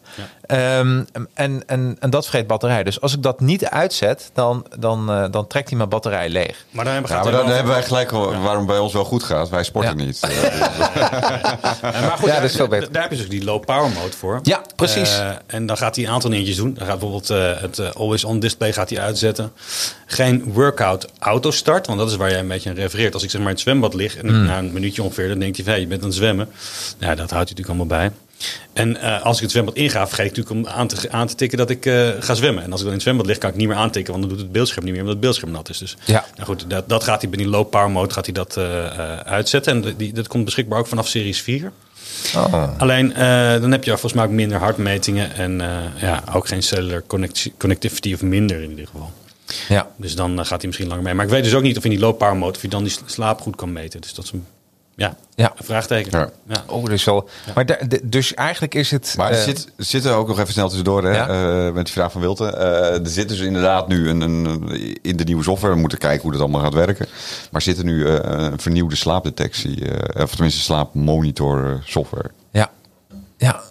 Ehm, 0.50 1.04
en, 1.34 1.64
en, 1.66 1.96
en 2.00 2.10
dat 2.10 2.24
vergeet 2.28 2.48
batterij. 2.48 2.84
Dus 2.84 3.02
als 3.02 3.14
ik 3.14 3.24
dat 3.24 3.40
niet 3.40 3.66
uitzet, 3.66 4.30
dan, 4.34 4.66
dan, 4.80 5.12
eh, 5.12 5.26
dan 5.32 5.48
trekt 5.48 5.68
hij 5.70 5.78
mijn 5.78 5.90
batterij 5.90 6.30
leeg. 6.30 6.66
Maar 6.72 6.86
dan 6.86 6.94
hebben, 6.94 7.12
Ja, 7.12 7.24
maar 7.24 7.32
dan 7.32 7.48
hebben 7.50 7.74
wij 7.74 7.84
gelijk 7.84 8.12
wel 8.12 8.42
waarom 8.42 8.66
bij 8.66 8.78
ons 8.78 8.94
wel 8.94 9.04
goed 9.04 9.24
gaat. 9.24 9.50
Wij 9.50 9.64
sporten 9.64 9.98
Ja. 9.98 10.06
niet. 10.06 10.20
Ja, 11.82 12.00
maar 12.02 12.18
goed, 12.18 12.26
Ja, 12.26 12.32
daar, 12.32 12.42
dat 12.42 12.50
is 12.50 12.56
veel 12.56 12.68
beter. 12.68 12.92
daar 12.92 13.02
heb 13.02 13.12
je 13.12 13.18
dus 13.18 13.30
die 13.30 13.44
low 13.44 13.64
power 13.66 13.90
mode 13.92 14.12
voor. 14.18 14.40
Ja, 14.44 14.62
precies. 14.76 15.18
Eh, 15.20 15.30
en 15.48 15.66
dan 15.66 15.78
gaat 15.78 15.96
hij 15.96 16.06
een 16.06 16.12
aantal 16.12 16.30
dingetjes 16.30 16.56
doen. 16.56 16.74
Dan 16.74 16.88
gaat 16.88 17.00
bijvoorbeeld 17.00 17.30
eh, 17.30 17.62
het 17.62 17.96
always 17.96 18.24
on 18.24 18.40
display 18.40 18.74
gaat 18.74 18.90
hij 18.90 19.00
uitzetten. 19.00 19.52
Geen 20.06 20.44
workout 20.54 21.08
auto 21.20 21.52
start, 21.52 21.88
want 21.88 22.00
dat 22.00 22.10
is 22.10 22.16
waar 22.16 22.30
jij 22.30 22.40
een 22.40 22.48
beetje 22.48 22.70
aan 22.70 22.76
refereert. 22.76 23.14
Als 23.14 23.24
ik 23.24 23.30
zeg 23.30 23.40
maar 23.40 23.50
in 23.50 23.56
het 23.56 23.64
zwembad 23.64 23.94
lig 23.94 24.18
en 24.18 24.28
Hmm. 24.28 24.46
na 24.46 24.58
een 24.58 24.74
minuutje 24.74 25.04
ongeveer, 25.04 25.28
dan 25.28 25.40
denkt 25.40 25.56
hij 25.56 25.66
van 25.66 25.74
hey, 25.74 25.82
je 25.82 25.88
bent 25.90 26.02
aan 26.02 26.08
het 26.08 26.18
zwemmen. 26.18 26.50
Nou, 26.98 27.16
dat 27.16 27.30
houdt 27.32 27.50
hij 27.50 27.58
natuurlijk 27.58 27.68
allemaal 27.70 27.86
bij. 27.98 28.12
En 28.74 28.98
eh, 29.02 29.22
als 29.22 29.36
ik 29.36 29.42
het 29.42 29.52
zwembad 29.52 29.76
inga, 29.76 30.08
vergeet 30.08 30.26
ik 30.26 30.38
natuurlijk 30.38 30.68
om 30.68 30.74
aan 30.80 30.88
te, 30.88 31.12
aan 31.12 31.28
te 31.28 31.36
tikken 31.36 31.58
dat 31.58 31.70
ik 31.70 31.86
eh, 31.86 32.10
ga 32.20 32.34
zwemmen. 32.34 32.64
En 32.64 32.72
als 32.72 32.80
ik 32.80 32.86
dan 32.86 32.88
in 32.88 32.94
het 32.94 33.02
zwembad 33.02 33.26
lig, 33.26 33.38
kan 33.38 33.50
ik 33.50 33.56
niet 33.56 33.68
meer 33.68 33.78
aantikken, 33.78 34.14
want 34.14 34.26
dan 34.26 34.34
doet 34.34 34.42
het 34.44 34.52
beeldscherm 34.52 34.84
niet 34.84 34.94
meer, 34.94 35.02
omdat 35.02 35.16
het 35.16 35.24
beeldscherm 35.24 35.52
nat 35.52 35.70
is. 35.70 35.78
Dus 35.78 35.98
Ja. 36.06 36.26
nou 36.36 36.46
goed, 36.48 36.66
dat, 36.70 36.90
dat 36.90 37.04
gaat 37.04 37.22
hij 37.22 37.30
bij 37.30 37.40
die 37.40 37.48
low 37.48 37.70
power 37.70 37.92
mode 37.92 38.14
gaat 38.14 38.26
hij 38.26 38.34
dat, 38.34 38.58
eh, 38.58 39.18
uitzetten. 39.18 39.74
En 39.86 39.94
die, 39.98 40.14
dat 40.14 40.28
komt 40.28 40.46
beschikbaar 40.46 40.80
ook 40.80 40.88
vanaf 40.88 41.08
series 41.08 41.42
4. 41.42 41.72
Oh. 42.36 42.70
Alleen 42.78 43.14
dan 43.62 43.72
heb 43.72 43.84
je 43.84 43.90
volgens 43.92 44.14
mij 44.14 44.24
ook 44.26 44.32
minder 44.32 44.58
hartmetingen 44.58 45.34
en 45.36 45.62
ja, 45.98 46.24
ook 46.34 46.48
geen 46.48 46.64
cellular 46.64 47.04
connecti- 47.08 47.54
connectivity 47.58 48.14
of 48.14 48.22
minder 48.22 48.62
in 48.64 48.70
ieder 48.70 48.86
geval. 48.86 49.12
Ja. 49.70 49.88
Dus 49.98 50.16
dan 50.16 50.38
gaat 50.46 50.58
hij 50.58 50.66
misschien 50.66 50.88
langer 50.88 51.04
mee. 51.04 51.14
Maar 51.14 51.26
ik 51.26 51.32
weet 51.32 51.44
dus 51.44 51.54
ook 51.54 51.62
niet 51.64 51.78
of 51.78 51.84
in 51.84 51.90
die 51.90 52.00
low 52.00 52.18
power 52.18 52.36
mode 52.38 52.56
of 52.56 52.62
je 52.62 52.68
dan 52.68 52.84
die 52.84 52.94
slaap 53.06 53.42
goed 53.42 53.56
kan 53.56 53.74
meten. 53.74 54.02
Dus 54.02 54.14
dat 54.14 54.26
is 54.26 54.32
een, 54.32 54.46
ja, 55.00 55.16
Ja. 55.36 55.54
een 55.58 55.66
vraagteken. 55.66 56.20
Ja. 56.20 56.30
Ja. 56.48 56.64
Oh, 56.68 56.86
dus 56.86 57.04
wel. 57.04 57.30
Maar 57.56 57.78
dus 58.04 58.34
eigenlijk 58.34 58.76
is 58.76 58.92
het. 58.92 59.14
Maar 59.18 59.32
er 59.32 59.38
eh, 59.38 59.44
zit, 59.44 59.72
er 59.78 59.84
zitten 59.86 60.14
ook 60.16 60.28
nog 60.28 60.40
even 60.40 60.54
snel 60.54 60.66
tussendoor 60.68 61.04
hè, 61.04 61.12
Ja? 61.16 61.28
eh, 61.68 61.74
met 61.74 61.86
die 61.86 61.94
vraag 61.94 62.12
van 62.12 62.22
Wilte. 62.22 62.46
Eh, 62.52 62.94
er 63.00 63.08
zit 63.08 63.30
dus 63.30 63.40
inderdaad 63.40 63.88
nu 63.88 64.10
een, 64.10 64.22
een, 64.22 64.72
in 65.02 65.18
de 65.18 65.24
nieuwe 65.24 65.44
software. 65.44 65.74
We 65.74 65.80
moeten 65.80 65.98
kijken 65.98 66.22
hoe 66.22 66.32
dat 66.32 66.42
allemaal 66.42 66.62
gaat 66.62 66.74
werken. 66.74 67.08
Maar 67.52 67.62
zit 67.62 67.78
er 67.78 67.84
nu 67.84 68.06
eh, 68.08 68.14
een 68.24 68.60
vernieuwde 68.60 68.96
slaapdetectie. 68.96 69.92
eh, 69.92 70.24
of 70.24 70.32
tenminste 70.32 70.62
slaapmonitor 70.62 71.82
software. 71.86 72.32
Ja. 72.52 72.70
Ja. 73.38 73.62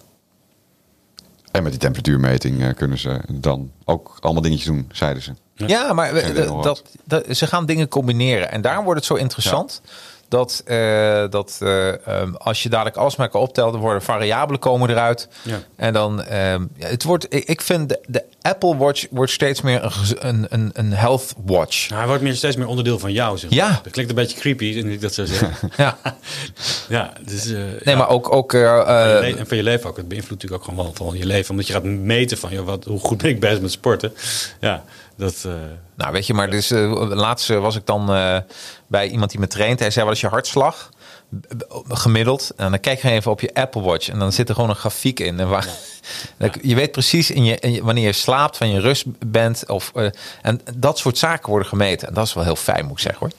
En 1.51 1.63
met 1.63 1.71
die 1.71 1.81
temperatuurmeting 1.81 2.61
eh, 2.63 2.73
kunnen 2.75 2.97
ze 2.97 3.19
dan 3.31 3.71
ook 3.85 4.17
allemaal 4.19 4.41
dingetjes 4.41 4.67
doen, 4.67 4.89
zeiden 4.91 5.23
ze. 5.23 5.31
Ja, 5.67 5.93
maar 5.93 6.13
we- 6.13 6.59
dat, 7.05 7.23
ze 7.37 7.47
gaan 7.47 7.65
dingen 7.65 7.87
combineren. 7.87 8.51
En 8.51 8.61
daarom 8.61 8.83
wordt 8.83 8.99
het 8.99 9.07
zo 9.09 9.15
interessant. 9.15 9.81
Dat, 10.29 10.61
eh, 10.65 11.23
dat 11.29 11.57
eh, 11.61 12.07
ehm, 12.07 12.33
als 12.33 12.63
je 12.63 12.69
dadelijk 12.69 12.95
alles 12.95 13.15
maar 13.15 13.29
kan 13.29 13.41
optellen, 13.41 13.71
dan 13.71 13.81
worden 13.81 14.01
variabelen 14.01 14.59
komen 14.59 14.89
eruit. 14.89 15.27
Ja. 15.41 15.59
En 15.75 15.93
dan, 15.93 16.23
ehm, 16.23 16.65
ja, 16.75 16.87
het 16.87 17.03
wordt, 17.03 17.33
ik, 17.33 17.43
ik 17.43 17.61
vind 17.61 17.89
de, 17.89 17.99
de 18.07 18.23
Apple 18.41 18.77
Watch 18.77 19.05
wordt 19.09 19.31
steeds 19.31 19.61
meer 19.61 19.99
een, 20.19 20.45
een, 20.49 20.69
een, 20.73 20.93
health 20.93 21.33
watch. 21.45 21.87
Nou, 21.87 21.99
hij 21.99 22.07
wordt 22.07 22.23
meer, 22.23 22.35
steeds 22.35 22.55
meer 22.55 22.67
onderdeel 22.67 22.99
van 22.99 23.11
jou. 23.11 23.37
Zeg 23.37 23.49
maar. 23.49 23.59
Ja. 23.59 23.79
Dat 23.83 23.91
klinkt 23.91 24.11
een 24.11 24.17
beetje 24.17 24.39
creepy, 24.39 24.79
en 24.79 24.91
ik 24.91 25.01
dat 25.01 25.13
zo 25.13 25.25
zeg. 25.25 25.61
Ja. 25.77 25.97
ja, 26.89 27.13
dus, 27.25 27.45
eh, 27.45 27.57
Nee, 27.57 27.79
ja. 27.83 27.95
maar 27.97 28.09
ook, 28.09 28.31
ook 28.33 28.53
le- 28.53 29.33
en 29.37 29.47
van 29.47 29.57
je 29.57 29.63
leven 29.63 29.89
ook. 29.89 29.97
Het 29.97 30.07
beïnvloedt 30.07 30.43
natuurlijk 30.43 30.61
ook 30.61 30.69
gewoon 30.69 30.93
wel 30.95 31.07
van 31.07 31.17
je 31.17 31.25
leven. 31.25 31.51
Omdat 31.51 31.67
je 31.67 31.73
gaat 31.73 31.83
meten 31.83 32.37
van 32.37 32.51
joh, 32.51 32.65
wat, 32.65 32.85
hoe 32.85 32.99
goed 32.99 33.17
ben 33.17 33.29
ik 33.29 33.39
bezig 33.39 33.61
met 33.61 33.71
sporten. 33.71 34.13
Ja, 34.59 34.83
dat... 35.15 35.47
Nou, 35.99 36.11
weet 36.11 36.27
je, 36.27 36.33
maar 36.33 36.49
dus, 36.49 36.69
laatst 37.09 37.49
eh, 37.49 37.59
was 37.59 37.75
ik 37.75 37.85
dan 37.85 38.09
bij 38.89 39.07
iemand 39.09 39.31
die 39.31 39.39
me 39.39 39.47
traint. 39.47 39.79
Hij 39.79 39.91
zei, 39.91 40.05
wat 40.05 40.13
is 40.15 40.21
je 40.21 40.27
hartslag? 40.27 40.89
Gemiddeld. 41.87 42.51
En 42.57 42.69
dan 42.69 42.79
kijk 42.79 43.01
je 43.01 43.09
even 43.09 43.31
op 43.31 43.41
je 43.41 43.53
Apple 43.53 43.81
Watch. 43.81 44.09
En 44.09 44.19
dan 44.19 44.31
zit 44.31 44.49
er 44.49 44.55
gewoon 44.55 44.69
een 44.69 44.75
grafiek 44.75 45.19
in. 45.19 45.39
En 45.39 45.49
waar, 45.49 45.67
je 46.61 46.75
weet 46.75 46.91
precies 46.91 47.31
in 47.31 47.43
je, 47.45 47.59
in 47.59 47.71
je- 47.71 47.83
wanneer 47.83 48.05
je 48.05 48.11
slaapt, 48.13 48.57
van 48.57 48.69
je 48.69 48.79
rust 48.79 49.05
bent. 49.27 49.63
Of, 49.67 49.91
eh, 49.95 50.07
en 50.41 50.61
dat 50.75 50.97
soort 50.97 51.17
zaken 51.17 51.49
worden 51.49 51.67
gemeten. 51.67 52.07
En 52.07 52.13
dat 52.13 52.25
is 52.25 52.33
wel 52.33 52.43
heel 52.43 52.55
fijn, 52.55 52.83
moet 52.83 52.91
ik 52.91 52.99
zeggen 52.99 53.19
hoor. 53.19 53.31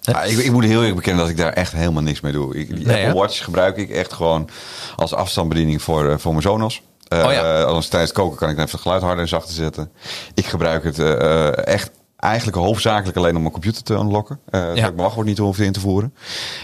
Ja, 0.00 0.22
ik, 0.22 0.38
ik 0.38 0.50
moet 0.52 0.64
heel 0.64 0.78
eerlijk 0.78 0.96
bekennen 0.96 1.20
dat 1.22 1.30
ik 1.30 1.36
daar 1.36 1.52
echt 1.52 1.72
helemaal 1.72 2.02
niks 2.02 2.20
mee 2.20 2.32
doe. 2.32 2.56
Ik, 2.56 2.76
die 2.76 2.86
Nee, 2.86 3.04
Apple? 3.06 3.20
Watch 3.20 3.44
gebruik 3.44 3.76
ik 3.76 3.90
echt 3.90 4.12
gewoon 4.12 4.48
als 4.96 5.14
afstandsbediening 5.14 5.82
voor, 5.82 6.10
eh, 6.10 6.18
voor 6.18 6.30
mijn 6.30 6.42
Sonos. 6.42 6.82
Eh 7.08 7.24
Oh 7.24 7.32
ja. 7.32 7.62
Als 7.62 7.88
tijdens 7.88 8.10
het 8.12 8.20
koken 8.20 8.36
kan 8.38 8.48
ik 8.48 8.56
even 8.58 8.70
het 8.70 8.80
geluid 8.80 9.02
harder 9.02 9.20
en 9.22 9.28
zachter 9.28 9.54
zetten. 9.54 9.90
Ik 10.34 10.46
gebruik 10.46 10.84
het 10.84 10.98
eh, 10.98 11.12
eh, 11.46 11.66
echt 11.66 11.90
eigenlijk 12.22 12.56
hoofdzakelijk 12.56 13.16
alleen 13.16 13.34
om 13.34 13.40
mijn 13.40 13.52
computer 13.52 13.82
te 13.82 13.94
unlocken. 13.94 14.38
Eh 14.50 14.60
zodat 14.60 14.76
ik 14.76 14.82
mijn 14.82 14.96
wachtwoord 14.96 15.26
niet 15.26 15.38
hoef 15.38 15.58
in 15.58 15.72
te 15.72 15.80
voeren. 15.80 16.14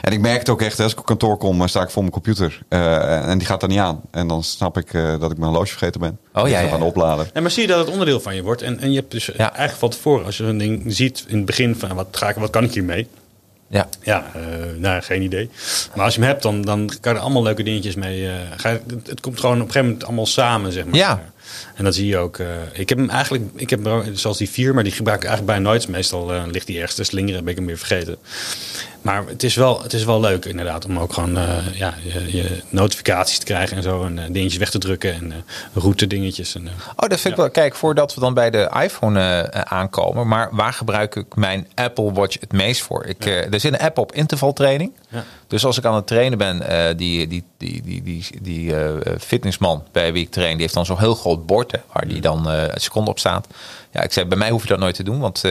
En 0.02 0.12
ik 0.12 0.20
merk 0.20 0.38
het 0.38 0.48
ook 0.48 0.62
echt, 0.62 0.76
hè, 0.78 0.82
als 0.82 0.92
ik 0.92 0.98
op 0.98 1.06
kantoor 1.06 1.36
kom, 1.36 1.68
sta 1.68 1.82
ik 1.82 1.90
voor 1.90 2.02
mijn 2.02 2.12
computer. 2.14 2.58
eh, 2.68 3.28
en 3.28 3.38
die 3.38 3.46
gaat 3.46 3.62
er 3.62 3.68
niet 3.68 3.78
aan. 3.78 4.00
En 4.10 4.28
dan 4.28 4.42
snap 4.42 4.76
ik 4.78 4.94
eh, 4.94 5.20
dat 5.20 5.30
ik 5.30 5.38
mijn 5.38 5.50
horloge 5.50 5.68
vergeten 5.70 6.00
ben. 6.00 6.18
Oh, 6.34 6.46
Ik 6.48 6.52
ja, 6.52 6.60
ja, 6.60 6.70
aan 6.72 6.78
ja. 6.78 6.84
opladen. 6.84 7.28
En 7.32 7.42
maar 7.42 7.50
zie 7.50 7.62
je 7.62 7.68
dat 7.68 7.78
het 7.78 7.88
onderdeel 7.90 8.20
van 8.20 8.34
je 8.34 8.42
wordt. 8.42 8.62
En, 8.62 8.78
en 8.80 8.90
je 8.90 8.98
hebt 8.98 9.10
dus 9.10 9.26
Ja. 9.26 9.38
eigenlijk 9.48 9.78
van 9.78 9.90
tevoren, 9.90 10.24
als 10.24 10.36
je 10.36 10.44
een 10.44 10.58
ding 10.58 10.82
ziet 10.86 11.24
in 11.28 11.36
het 11.36 11.46
begin 11.46 11.76
van 11.76 11.94
wat, 11.94 12.06
ga 12.10 12.28
ik, 12.28 12.36
wat 12.36 12.50
kan 12.50 12.64
ik 12.64 12.72
hiermee? 12.74 13.08
Ja. 13.70 13.88
Ja, 14.02 14.26
eh, 14.34 14.40
nou, 14.76 15.02
geen 15.02 15.22
idee. 15.22 15.50
Maar 15.94 16.04
als 16.04 16.14
je 16.14 16.20
hem 16.20 16.28
hebt, 16.28 16.42
dan, 16.42 16.62
dan 16.62 16.90
kan 17.00 17.12
je 17.12 17.18
er 17.18 17.24
allemaal 17.24 17.42
leuke 17.42 17.62
dingetjes 17.62 17.94
mee. 17.94 18.26
eh, 18.28 18.32
ga 18.56 18.68
je, 18.68 18.80
het, 18.86 19.06
het 19.06 19.20
komt 19.20 19.40
gewoon 19.40 19.54
op 19.56 19.60
een 19.60 19.66
gegeven 19.66 19.86
moment 19.88 20.04
allemaal 20.06 20.26
samen, 20.26 20.72
zeg 20.72 20.84
maar. 20.84 20.94
Ja. 20.94 21.22
En 21.74 21.84
dat 21.84 21.94
zie 21.94 22.06
je 22.06 22.16
ook. 22.16 22.38
eh, 22.38 22.46
ik 22.72 22.88
heb 22.88 22.98
hem 22.98 23.10
eigenlijk, 23.10 23.44
ik 23.54 23.70
heb 23.70 24.02
zoals 24.12 24.38
die 24.38 24.50
vier, 24.50 24.74
maar 24.74 24.84
die 24.84 24.92
gebruik 24.92 25.22
ik 25.22 25.28
eigenlijk 25.28 25.56
bijna 25.58 25.70
nooit. 25.70 25.88
Meestal 25.88 26.34
eh, 26.34 26.42
ligt 26.50 26.66
die 26.66 26.76
ergens 26.76 26.94
te 26.94 27.04
slingeren, 27.04 27.40
ben 27.42 27.50
ik 27.52 27.58
hem 27.58 27.66
weer 27.66 27.78
vergeten. 27.78 28.16
Maar 29.02 29.26
het 29.26 29.42
is 29.42 29.54
wel, 29.54 29.82
het 29.82 29.92
is 29.92 30.04
wel 30.04 30.20
leuk 30.20 30.44
inderdaad 30.44 30.84
om 30.84 30.98
ook 30.98 31.12
gewoon 31.12 31.36
eh, 31.36 31.56
ja, 31.74 31.94
je, 32.02 32.36
je 32.36 32.62
notificaties 32.68 33.38
te 33.38 33.44
krijgen 33.44 33.76
en 33.76 33.82
zo. 33.82 34.04
En 34.04 34.32
dingetjes 34.32 34.58
weg 34.58 34.70
te 34.70 34.78
drukken 34.78 35.12
en 35.14 35.32
route 35.74 36.06
dingetjes. 36.06 36.54
En, 36.54 36.68
Oh, 36.96 37.08
dat 37.08 37.20
vind 37.20 37.34
ik 37.34 37.40
wel. 37.40 37.50
Kijk, 37.50 37.74
voordat 37.74 38.14
we 38.14 38.20
dan 38.20 38.34
bij 38.34 38.50
de 38.50 38.70
iPhone 38.82 39.52
aankomen. 39.52 40.28
Maar 40.28 40.48
waar 40.52 40.72
gebruik 40.72 41.14
ik 41.16 41.36
mijn 41.36 41.66
Apple 41.74 42.12
Watch 42.12 42.40
het 42.40 42.52
meest 42.52 42.82
voor? 42.82 43.04
Ik, 43.04 43.24
eh, 43.26 43.52
er 43.52 43.60
zit 43.60 43.72
een 43.72 43.78
app 43.78 43.98
op 43.98 44.12
intervaltraining. 44.12 44.92
Ja. 45.08 45.24
Dus 45.46 45.64
als 45.64 45.78
ik 45.78 45.84
aan 45.84 45.94
het 45.94 46.06
trainen 46.06 46.38
ben, 46.38 46.62
eh, 46.62 46.96
die, 46.96 47.26
die, 47.26 47.44
die, 47.56 47.82
die, 47.82 48.02
die, 48.02 48.26
die 48.42 48.76
eh, 48.76 49.12
fitnessman 49.18 49.84
bij 49.92 50.12
wie 50.12 50.24
ik 50.24 50.30
train, 50.30 50.52
die 50.52 50.60
heeft 50.60 50.74
dan 50.74 50.86
zo'n 50.86 50.98
heel 50.98 51.14
groot 51.14 51.46
bord 51.46 51.72
hè, 51.72 51.78
waar 51.92 52.08
die 52.08 52.20
dan 52.20 52.50
eh 52.50 52.62
een 52.62 52.80
seconde 52.80 53.10
op 53.10 53.18
staat. 53.18 53.46
Ja, 53.90 54.02
ik 54.02 54.12
zei, 54.12 54.26
bij 54.26 54.38
mij 54.38 54.50
hoef 54.50 54.62
je 54.62 54.68
dat 54.68 54.78
nooit 54.78 54.94
te 54.94 55.02
doen, 55.02 55.20
want 55.20 55.44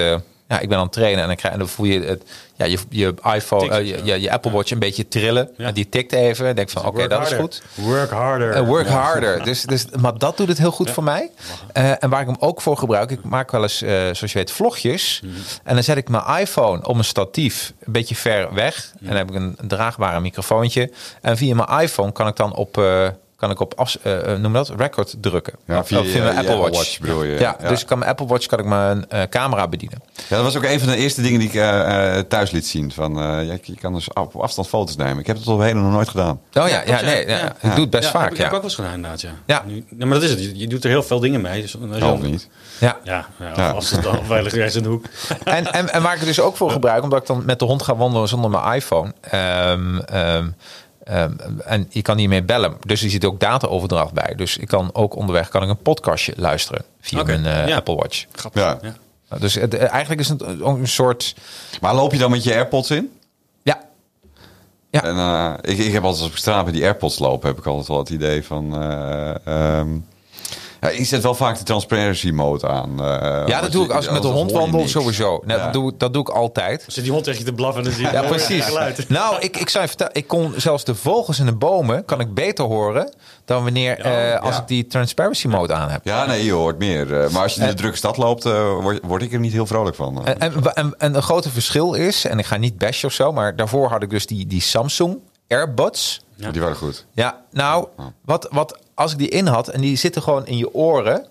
ja, 0.48 0.60
ik 0.60 0.70
ben 0.70 0.78
aan 0.78 0.84
het 0.84 0.92
trainen 0.92 1.22
en 1.22 1.28
dan, 1.28 1.36
krijg, 1.36 1.54
en 1.54 1.60
dan 1.60 1.68
voel 1.68 1.86
je 1.86 2.02
het, 2.02 2.24
ja, 2.56 2.66
je, 2.66 2.78
je 2.90 3.14
iPhone, 3.34 3.62
Tikt, 3.62 3.74
eh, 3.74 4.06
je, 4.06 4.22
je, 4.22 4.32
Apple 4.32 4.52
Watch 4.52 4.72
een 4.72 4.80
beetje 4.80 5.08
trillen. 5.08 5.50
Ja. 5.58 5.66
En 5.66 5.74
die 5.74 5.90
tikt 5.90 6.14
even. 6.14 6.48
En 6.48 6.56
denk 6.56 6.70
van, 6.70 6.86
oké, 6.86 6.98
work 6.98 7.10
dat 7.10 7.32
is 7.32 7.38
goed. 7.38 7.62
Work 7.74 8.10
harder. 8.10 8.52
Eh, 8.52 8.62
work 8.62 8.88
Ja. 8.88 9.02
harder. 9.02 9.44
Dus, 9.48 9.62
dus, 9.64 9.86
maar 10.00 10.18
dat 10.18 10.38
doet 10.38 10.48
het 10.48 10.58
heel 10.58 10.72
goed 10.72 10.90
voor 10.90 11.04
mij. 11.04 11.32
Eh, 11.74 12.04
en 12.04 12.10
waar 12.10 12.22
ik 12.22 12.28
hem 12.28 12.36
ook 12.40 12.62
voor 12.62 12.78
gebruik, 12.78 13.12
ik 13.12 13.24
maak 13.24 13.52
wel 13.52 13.62
eens, 13.62 13.78
zoals 13.78 14.20
je 14.20 14.34
weet, 14.34 14.52
vlogjes. 14.52 15.22
Mhm. 15.24 15.34
En 15.64 15.74
dan 15.74 15.84
zet 15.84 15.98
ik 15.98 16.10
mijn 16.10 16.40
iPhone 16.40 16.88
op 16.88 16.98
een 16.98 17.04
statief 17.04 17.74
een 17.80 17.92
beetje 17.92 18.16
ver 18.16 18.54
weg. 18.54 18.92
En 19.00 19.08
dan 19.08 19.16
heb 19.16 19.30
ik 19.30 19.36
een, 19.36 19.58
draagbare 19.68 20.20
microfoontje. 20.20 20.92
En 21.22 21.38
via 21.38 21.56
mijn 21.56 21.82
iPhone 21.82 22.12
kan 22.12 22.28
ik 22.28 22.36
dan 22.36 22.56
op, 22.56 22.82
kan 23.38 23.52
ik 23.52 23.60
op 23.60 23.74
afs, 23.76 24.00
eh, 24.02 24.32
eh, 24.34 24.40
noem 24.40 24.54
dat, 24.54 24.72
record 24.78 25.16
drukken. 25.22 25.54
Ja, 25.66 25.80
Of 25.80 25.88
via 25.88 26.02
mijn 26.24 26.38
Apple 26.38 26.56
Watch. 26.58 26.76
Watch 26.78 27.00
bedoel 27.00 27.24
je, 27.24 27.40
Ja, 27.40 27.56
ja. 27.62 27.70
dus 27.70 27.82
ik 27.82 27.88
kan 27.88 27.98
mijn 28.00 28.12
Apple 28.12 28.26
Watch 28.26 28.46
kan 28.46 28.60
ik 28.60 28.66
mijn 28.66 29.10
eh, 29.10 29.22
camera 29.30 29.68
bedienen. 29.68 30.02
Ja, 30.28 30.36
dat 30.36 30.44
was 30.46 30.56
ook 30.58 30.64
een 30.64 30.80
van 30.80 30.88
de 30.90 30.96
eerste 30.98 31.22
dingen 31.22 31.40
die 31.40 31.48
ik 31.50 31.56
eh, 31.56 32.18
eh, 32.18 32.24
thuis 32.28 32.52
liet 32.52 32.68
zien. 32.68 32.92
Van, 32.92 33.20
eh, 33.20 33.48
ja, 33.48 33.58
je 33.62 33.76
kan 33.76 33.94
dus 33.94 34.14
op 34.14 34.36
afstand 34.36 34.68
foto's 34.68 34.96
nemen. 34.96 35.20
Ik 35.20 35.28
heb 35.28 35.38
het 35.38 35.48
op 35.48 35.60
heden 35.60 35.82
nog 35.84 35.92
nooit 35.92 36.10
gedaan. 36.10 36.40
Oh 36.54 36.68
ja, 36.68 36.68
ja, 36.68 36.82
ja. 36.86 37.02
nee, 37.02 37.28
ja, 37.28 37.38
Ja. 37.38 37.46
ik 37.62 37.72
doe 37.72 37.80
het 37.82 37.90
best 37.90 38.04
Ja, 38.04 38.12
vaak. 38.12 38.24
Heb 38.24 38.32
ik, 38.32 38.38
heb 38.38 38.46
ik 38.46 38.52
ja. 38.52 38.58
ook 38.58 38.62
wel 38.62 38.64
eens 38.64 38.76
gedaan 38.76 38.94
inderdaad, 38.94 39.22
ja. 39.22 39.32
Ja. 39.46 39.64
Nu, 39.66 39.86
ja, 39.98 40.06
maar 40.06 40.14
dat 40.20 40.24
is 40.24 40.30
het. 40.30 40.40
Je, 40.40 40.58
je 40.58 40.68
doet 40.68 40.84
er 40.84 40.90
heel 40.90 41.04
veel 41.04 41.20
dingen 41.20 41.42
mee. 41.42 41.62
Dus 41.62 41.76
dan- 42.00 42.22
niet. 42.22 42.50
Ja. 42.80 42.98
Ja, 43.04 43.26
ja, 43.40 43.52
Ja. 43.56 43.70
als 43.72 43.92
het 43.92 44.04
dan 44.04 44.20
veilig 44.26 44.54
rechts 44.54 44.76
in 44.76 44.84
de 44.84 44.90
hoek. 44.90 45.06
En, 45.44 45.74
en, 45.74 45.90
en 45.94 46.02
waar 46.02 46.14
ik 46.14 46.18
het 46.20 46.28
dus 46.28 46.40
ook 46.40 46.58
voor 46.58 46.72
gebruik, 46.72 47.04
omdat 47.04 47.20
ik 47.22 47.28
dan 47.28 47.44
met 47.46 47.60
de 47.60 47.66
hond 47.66 47.82
ga 47.84 47.96
wandelen 47.96 48.28
zonder 48.28 48.50
mijn 48.50 48.74
iPhone. 48.76 49.14
Ehm, 49.22 49.98
ehm, 49.98 50.48
ehm, 51.08 51.32
en 51.66 51.88
je 51.90 52.02
kan 52.02 52.16
niet 52.16 52.30
meer 52.30 52.46
bellen. 52.46 52.78
Dus 52.86 53.04
er 53.04 53.10
zit 53.10 53.26
ook 53.26 53.40
dataoverdracht 53.40 54.14
bij. 54.14 54.34
Dus 54.36 54.58
ik 54.58 54.68
kan 54.68 54.90
ook 54.94 55.16
onderweg 55.16 55.50
kan 55.50 55.64
ik 55.64 55.70
een 55.70 55.78
podcastje 55.82 56.34
luisteren 56.36 56.84
via 57.02 57.20
Oké, 57.20 57.38
mijn 57.38 57.62
eh, 57.62 57.68
ja. 57.68 57.76
Apple 57.76 57.96
Watch. 57.96 58.26
Grappig. 58.32 58.62
Ja. 58.62 58.78
Ja. 59.30 59.38
Dus 59.38 59.54
het, 59.56 59.74
eh, 59.74 59.90
eigenlijk 59.92 60.22
is 60.22 60.30
het 60.30 60.42
een, 60.42 60.64
ook 60.64 60.78
een 60.78 60.88
soort. 60.88 61.36
Maar 61.82 61.96
loop 61.96 62.12
je 62.12 62.18
dan 62.18 62.32
met 62.32 62.44
je 62.44 62.54
AirPods 62.54 62.92
in? 62.92 63.12
Ja, 63.64 63.80
Ja. 64.90 65.04
En, 65.04 65.16
eh, 65.18 65.72
ik, 65.72 65.78
ik 65.86 65.94
heb 65.94 66.04
altijd 66.04 66.22
als 66.22 66.30
ik 66.30 66.34
op 66.34 66.38
straat 66.40 66.66
met 66.66 66.74
die 66.74 66.84
AirPods 66.84 67.20
loop, 67.20 67.44
heb 67.44 67.58
ik 67.58 67.66
altijd 67.66 67.88
wel 67.88 67.98
het 67.98 68.10
idee 68.10 68.44
van. 68.46 68.82
eh, 68.82 69.36
ehm, 69.80 69.88
ja, 70.82 70.90
ik 70.90 71.06
zet 71.06 71.24
wel 71.24 71.36
vaak 71.36 71.58
de 71.58 71.64
transparency 71.64 72.30
mode 72.30 72.68
aan. 72.68 73.00
eh, 73.04 73.48
ja 73.48 73.62
dat 73.62 73.72
doe 73.72 73.86
ik 73.86 73.92
als 73.92 74.06
ik 74.06 74.12
met 74.12 74.22
de 74.22 74.28
hond 74.28 74.52
wandel 74.52 74.80
niks. 74.80 74.92
sowieso. 74.92 75.44
Ja. 75.48 75.58
dat, 75.58 75.74
doe, 75.74 75.94
dat 75.98 76.14
doe 76.14 76.22
ik 76.22 76.30
altijd. 76.30 76.84
Zit 76.88 77.04
die 77.04 77.12
hond 77.14 77.24
tegen 77.24 77.40
je 77.40 77.46
te 77.46 77.54
blaffen 77.54 77.78
en 77.84 77.88
dan 77.90 77.94
zie 77.98 78.06
je 78.06 78.12
Ja, 78.12 78.22
precies. 78.22 78.66
geluid. 78.66 79.10
Nou, 79.10 79.40
ik, 79.40 79.58
ik 79.58 79.70
zou 79.70 79.84
je 79.84 79.90
vertellen, 79.90 80.14
ik 80.16 80.28
kon 80.28 80.54
zelfs 80.58 80.84
de 80.84 80.96
vogels 80.96 81.40
in 81.40 81.46
de 81.46 81.56
bomen 81.56 82.06
kan 82.06 82.20
ik 82.20 82.34
beter 82.34 82.66
horen 82.66 83.14
dan 83.46 83.64
wanneer 83.64 84.00
eh, 84.00 84.42
als 84.42 84.56
ja. 84.56 84.62
ik 84.62 84.68
die 84.68 84.88
transparency 84.88 85.48
mode 85.48 85.74
aan 85.74 85.90
heb. 85.90 86.02
Ja, 86.04 86.26
nee, 86.26 86.44
je 86.46 86.52
hoort 86.52 86.78
meer. 86.78 87.22
Eh, 87.22 87.30
maar 87.30 87.42
als 87.44 87.54
je 87.56 87.62
in 87.62 87.68
de 87.68 87.74
drukke 87.74 87.98
stad 87.98 88.18
loopt, 88.18 88.46
eh, 88.46 88.72
word, 88.82 89.00
word 89.04 89.22
ik 89.22 89.34
er 89.34 89.40
niet 89.40 89.52
heel 89.54 89.66
vrolijk 89.66 89.96
van. 89.96 90.26
En, 90.26 90.40
en, 90.40 90.74
en, 90.74 90.96
en 90.98 91.16
een 91.16 91.22
grote 91.22 91.50
verschil 91.50 91.94
is, 91.94 92.26
en 92.26 92.40
ik 92.40 92.46
ga 92.46 92.58
niet 92.58 92.78
bashen 92.78 93.08
of 93.08 93.14
zo, 93.14 93.32
maar 93.32 93.56
daarvoor 93.56 93.90
had 93.90 94.04
ik 94.04 94.10
dus 94.10 94.26
die, 94.28 94.48
die 94.48 94.62
Samsung 94.62 95.18
AirBuds. 95.48 96.22
Die 96.52 96.62
waren 96.62 96.76
goed. 96.76 97.06
Ja, 97.12 97.42
nou, 97.52 97.88
wat, 98.26 98.48
wat 98.52 98.78
als 98.98 99.12
ik 99.12 99.18
die 99.18 99.30
in 99.30 99.48
had 99.48 99.68
en 99.68 99.82
die 99.82 99.96
zitten 99.96 100.22
gewoon 100.22 100.46
in 100.46 100.58
je 100.58 100.74
oren. 100.74 101.26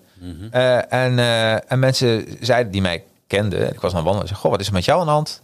eh, 0.51 0.93
en, 0.93 1.19
eh, 1.19 1.71
en 1.71 1.79
mensen 1.79 2.25
zeiden 2.39 2.71
die 2.71 2.81
mij 2.81 3.03
kenden, 3.27 3.73
ik 3.73 3.81
was 3.81 3.91
aan 3.91 3.97
het 3.97 4.05
wandelen, 4.05 4.27
zeiden, 4.27 4.35
goh, 4.37 4.51
wat 4.51 4.59
is 4.59 4.67
er 4.67 4.73
met 4.73 4.85
jou 4.85 4.99
aan 4.99 5.05
de 5.05 5.11
hand? 5.11 5.39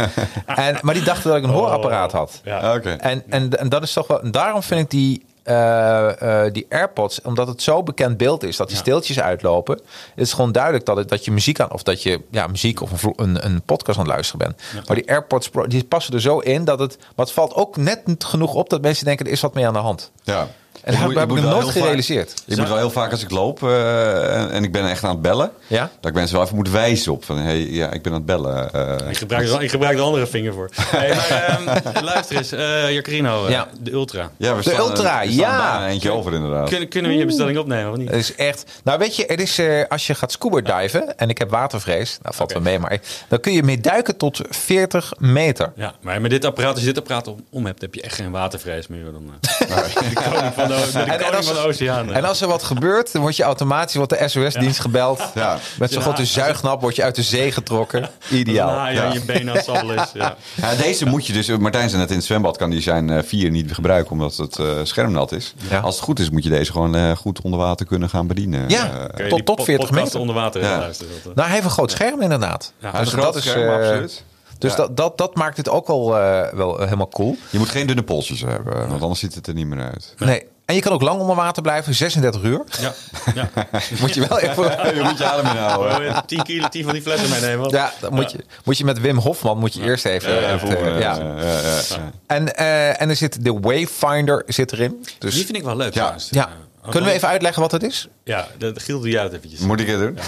en, 0.46 0.78
maar 0.82 0.94
die 0.94 1.02
dachten 1.02 1.28
dat 1.28 1.38
ik 1.38 1.44
een 1.44 1.50
hoorapparaat 1.50 2.12
had. 2.12 2.40
Ja. 2.44 2.58
Ah, 2.58 2.74
Oké. 2.76 2.90
En, 2.90 3.22
en, 3.28 3.58
en 3.58 3.68
dat 3.68 3.82
is 3.82 3.92
toch 3.92 4.06
wel. 4.06 4.22
en 4.22 4.30
daarom 4.30 4.62
vind 4.62 4.80
ik 4.80 4.90
die, 4.90 5.24
eh, 5.42 6.44
eh, 6.46 6.52
die 6.52 6.66
AirPods, 6.68 7.22
omdat 7.22 7.48
het 7.48 7.62
zo 7.62 7.82
bekend 7.82 8.16
beeld 8.16 8.42
is 8.44 8.56
dat 8.56 8.68
die 8.68 8.76
steeltjes 8.76 9.20
uitlopen, 9.20 9.74
het 10.14 10.26
is 10.26 10.32
gewoon 10.32 10.52
duidelijk 10.52 10.84
dat, 10.84 10.96
het, 10.96 11.08
dat 11.08 11.24
je 11.24 11.30
muziek 11.30 11.60
aan, 11.60 11.72
of 11.72 11.82
dat 11.82 12.02
je 12.02 12.20
ja, 12.30 12.46
muziek 12.46 12.82
of 12.82 13.02
een, 13.02 13.12
een, 13.16 13.44
een 13.44 13.62
podcast 13.62 13.98
aan 13.98 14.04
het 14.04 14.12
luisteren 14.12 14.46
bent. 14.46 14.86
Maar 14.86 14.96
die 14.96 15.10
AirPods 15.10 15.50
die 15.66 15.84
passen 15.84 16.14
er 16.14 16.20
zo 16.20 16.38
in 16.38 16.64
dat 16.64 16.78
het. 16.78 16.96
Maar 16.98 17.26
het 17.26 17.34
valt 17.34 17.54
ook 17.54 17.76
net 17.76 18.02
genoeg 18.18 18.54
op 18.54 18.70
dat 18.70 18.80
mensen 18.80 19.04
denken 19.04 19.26
er 19.26 19.32
is 19.32 19.40
wat 19.40 19.54
mee 19.54 19.66
aan 19.66 19.72
de 19.72 19.78
hand. 19.78 20.10
Ja. 20.22 20.48
En 20.82 20.92
dat 21.00 21.14
heb 21.14 21.30
ik 21.30 21.42
nooit 21.42 21.64
vaak- 21.64 21.72
gerealiseerd. 21.72 22.34
Ik 22.46 22.56
moet 22.56 22.68
wel 22.68 22.76
heel 22.76 22.90
vaak 22.90 23.10
als 23.10 23.22
ik 23.22 23.30
loop 23.30 23.62
eh, 23.62 24.40
en, 24.40 24.50
en 24.50 24.64
ik 24.64 24.72
ben 24.72 24.88
echt 24.88 25.04
aan 25.04 25.10
het 25.10 25.22
bellen, 25.22 25.50
Ja? 25.66 25.90
dat 26.00 26.10
ik 26.10 26.16
mensen 26.16 26.34
wel 26.36 26.44
even 26.44 26.56
moet 26.56 26.70
wijzen 26.70 27.12
op 27.12 27.24
van, 27.24 27.36
hey, 27.38 27.58
ja, 27.60 27.90
ik 27.92 28.02
ben 28.02 28.12
aan 28.12 28.18
het 28.18 28.26
bellen. 28.26 28.72
eh. 28.72 29.10
Ik 29.10 29.16
gebruik, 29.16 29.48
er- 29.48 29.62
ik 29.62 29.70
gebruik 29.70 29.96
de 29.96 30.02
andere 30.02 30.26
vinger 30.26 30.52
voor. 30.52 30.70
Hey, 30.76 31.14
maar, 31.14 31.30
ehm, 31.30 32.04
luister 32.04 32.36
eens, 32.36 32.52
eh 32.52 32.92
Jacarino, 32.92 33.44
eh, 33.44 33.50
Ja. 33.50 33.68
de 33.80 33.92
Ultra. 33.92 34.30
ja, 34.36 34.56
we 34.56 34.62
De 34.62 34.70
staan, 34.70 34.80
Ultra, 34.80 35.20
we 35.20 35.32
staan 35.32 35.82
ja. 35.82 35.88
eentje 35.88 36.10
over 36.10 36.34
inderdaad. 36.34 36.68
Kunnen, 36.68 36.88
kunnen 36.88 37.10
we 37.10 37.16
je 37.16 37.24
bestelling 37.26 37.58
opnemen 37.58 37.90
of 37.90 37.96
niet? 37.96 38.08
Het 38.10 38.18
is 38.18 38.34
echt. 38.34 38.64
Nou, 38.84 38.98
weet 38.98 39.16
je, 39.16 39.24
het 39.26 39.40
is 39.40 39.58
eh, 39.58 39.84
als 39.88 40.06
je 40.06 40.14
gaat 40.14 40.32
scuba 40.32 40.60
diven 40.60 41.16
en 41.18 41.28
ik 41.28 41.38
heb 41.38 41.50
watervrees, 41.50 42.18
nou 42.22 42.34
valt 42.34 42.52
wel 42.52 42.62
mee, 42.62 42.78
maar 42.78 42.98
dan 43.28 43.40
kun 43.40 43.52
je 43.52 43.62
mee 43.62 43.80
duiken 43.80 44.16
tot 44.16 44.40
40 44.50 45.12
meter. 45.18 45.72
Ja, 45.76 45.94
maar 46.00 46.20
met 46.20 46.30
dit 46.30 46.44
apparaat, 46.44 46.70
als 46.70 46.80
je 46.80 46.86
dit 46.86 46.98
apparaat 46.98 47.26
om, 47.26 47.44
om 47.50 47.66
hebt, 47.66 47.80
heb 47.80 47.94
je 47.94 48.02
echt 48.02 48.14
geen 48.14 48.30
watervrees 48.30 48.86
meer. 48.86 49.04
Dan, 49.04 49.32
eh, 49.58 49.66
de 50.08 50.12
koning 50.30 50.54
van 50.74 51.00
de, 51.04 51.06
de, 51.06 51.12
En- 51.24 51.34
als- 51.36 51.46
van 51.46 51.54
de 51.54 51.60
oceaan. 51.60 52.12
En 52.12 52.24
als 52.24 52.40
er 52.40 52.48
wat 52.48 52.62
gebeurt, 52.62 53.12
dan 53.12 53.22
word 53.22 53.36
je 53.36 53.42
automatisch 53.42 53.94
wordt 53.94 54.18
de 54.18 54.28
SOS-dienst 54.28 54.80
gebeld. 54.80 55.22
Ja. 55.34 55.58
Met 55.78 55.90
zo'n 55.92 55.98
Ja. 55.98 56.04
grote 56.04 56.24
zuignap 56.24 56.80
word 56.80 56.96
je 56.96 57.02
uit 57.02 57.14
de 57.14 57.22
zee 57.22 57.52
getrokken. 57.52 58.02
Als 58.02 58.10
Ideaal. 58.30 58.70
aan 58.70 59.12
je 59.12 59.20
benen 59.24 59.62
sabbelen 59.62 59.96
is. 59.96 60.10
Ja. 60.14 60.36
Ja, 60.54 60.74
deze 60.74 61.06
moet 61.06 61.26
je 61.26 61.32
dus, 61.32 61.46
Martijn 61.56 61.88
zei 61.88 62.00
net 62.00 62.10
in 62.10 62.16
het 62.16 62.24
zwembad 62.24 62.56
kan 62.56 62.70
die 62.70 62.80
zijn 62.80 63.10
eh, 63.10 63.22
vier 63.22 63.50
niet 63.50 63.74
gebruiken 63.74 64.12
omdat 64.12 64.36
het 64.36 64.58
eh, 64.58 64.66
scherm 64.82 65.12
nat 65.12 65.32
is. 65.32 65.54
Ja. 65.70 65.78
Als 65.80 65.94
het 65.94 66.04
goed 66.04 66.18
is 66.18 66.30
moet 66.30 66.42
je 66.44 66.50
deze 66.50 66.72
gewoon 66.72 66.94
eh, 66.94 67.16
goed 67.16 67.40
onder 67.40 67.60
water 67.60 67.86
kunnen 67.86 68.08
gaan 68.08 68.26
bedienen. 68.26 68.68
Ja. 68.68 69.06
Tot- 69.28 69.46
tot 69.46 69.56
po- 69.56 69.64
40 69.64 69.86
podcast 69.88 70.04
meter. 70.04 70.20
onder 70.20 70.34
water 70.34 70.62
Ja. 70.62 70.76
Nou, 70.78 70.90
hij 71.34 71.50
heeft 71.50 71.64
een 71.64 71.70
groot 71.70 71.90
scherm 71.90 72.20
inderdaad. 72.22 72.72
Ja, 72.78 72.90
dus 72.90 73.00
een 73.00 73.06
groot 73.06 73.24
dat 73.24 73.36
is. 73.36 73.42
scherm, 73.50 73.80
absoluut. 73.80 74.24
Dus 74.58 74.70
Ja. 74.70 74.76
dat, 74.76 74.96
dat, 74.96 75.18
dat 75.18 75.34
maakt 75.34 75.56
het 75.56 75.68
ook 75.68 75.88
al 75.88 76.18
eh, 76.18 76.52
wel 76.52 76.78
helemaal 76.78 77.08
cool. 77.08 77.36
Je 77.50 77.58
moet 77.58 77.68
geen 77.68 77.86
dunne 77.86 78.02
polsjes 78.02 78.40
hebben, 78.40 78.88
want 78.88 79.02
anders 79.02 79.20
ziet 79.20 79.34
het 79.34 79.46
er 79.46 79.54
niet 79.54 79.66
meer 79.66 79.80
uit. 79.84 80.14
Nee. 80.18 80.46
En 80.68 80.74
je 80.74 80.80
kan 80.80 80.92
ook 80.92 81.02
lang 81.02 81.20
onder 81.20 81.36
water 81.36 81.62
blijven, 81.62 81.94
36 81.94 82.42
uur. 82.42 82.62
Ja, 82.80 82.92
ja. 83.34 83.50
Moet 84.00 84.14
je 84.14 84.26
wel 84.28 84.38
even... 84.38 84.64
Je 84.96 85.00
moet 85.02 85.18
je 85.18 85.24
adem 85.24 85.46
inhouden. 85.46 86.22
10 86.26 86.42
kilo, 86.42 86.68
10 86.68 86.84
van 86.84 86.92
die 86.92 87.02
flessen 87.02 87.30
meenemen. 87.30 87.58
want- 87.58 87.72
Ja, 87.72 87.92
dan 88.00 88.14
moet 88.14 88.30
je, 88.30 88.38
moet 88.64 88.78
je 88.78 88.84
met 88.84 89.00
Wim 89.00 89.16
Hofman 89.18 89.58
moet 89.58 89.74
je 89.74 89.82
eerst 89.82 90.04
even. 90.04 90.32
Ja, 90.34 90.40
ja. 90.40 90.58
ja, 90.98 90.98
ja, 90.98 91.60
ja. 91.88 92.10
En, 92.26 92.54
eh, 92.56 93.00
en 93.00 93.08
er 93.08 93.16
zit 93.16 93.44
de 93.44 93.58
Wayfinder 93.60 94.42
zit 94.46 94.72
erin. 94.72 95.06
Dus 95.18 95.34
Die 95.34 95.44
vind 95.44 95.56
ik 95.56 95.64
wel 95.64 95.76
leuk. 95.76 95.94
Ja. 95.94 96.14
ja. 96.30 96.48
Eh, 96.82 96.90
Kunnen 96.90 97.08
we 97.10 97.14
even 97.14 97.28
uitleggen 97.28 97.62
wat 97.62 97.72
het 97.72 97.82
is? 97.82 98.08
Ja, 98.24 98.48
de, 98.58 98.72
de 98.72 98.80
Giel 98.80 99.00
doe 99.00 99.10
jij 99.10 99.22
dat 99.22 99.32
eventjes. 99.32 99.60
Moet 99.60 99.80
ik 99.80 99.86
het 99.86 99.98
doen? 99.98 100.18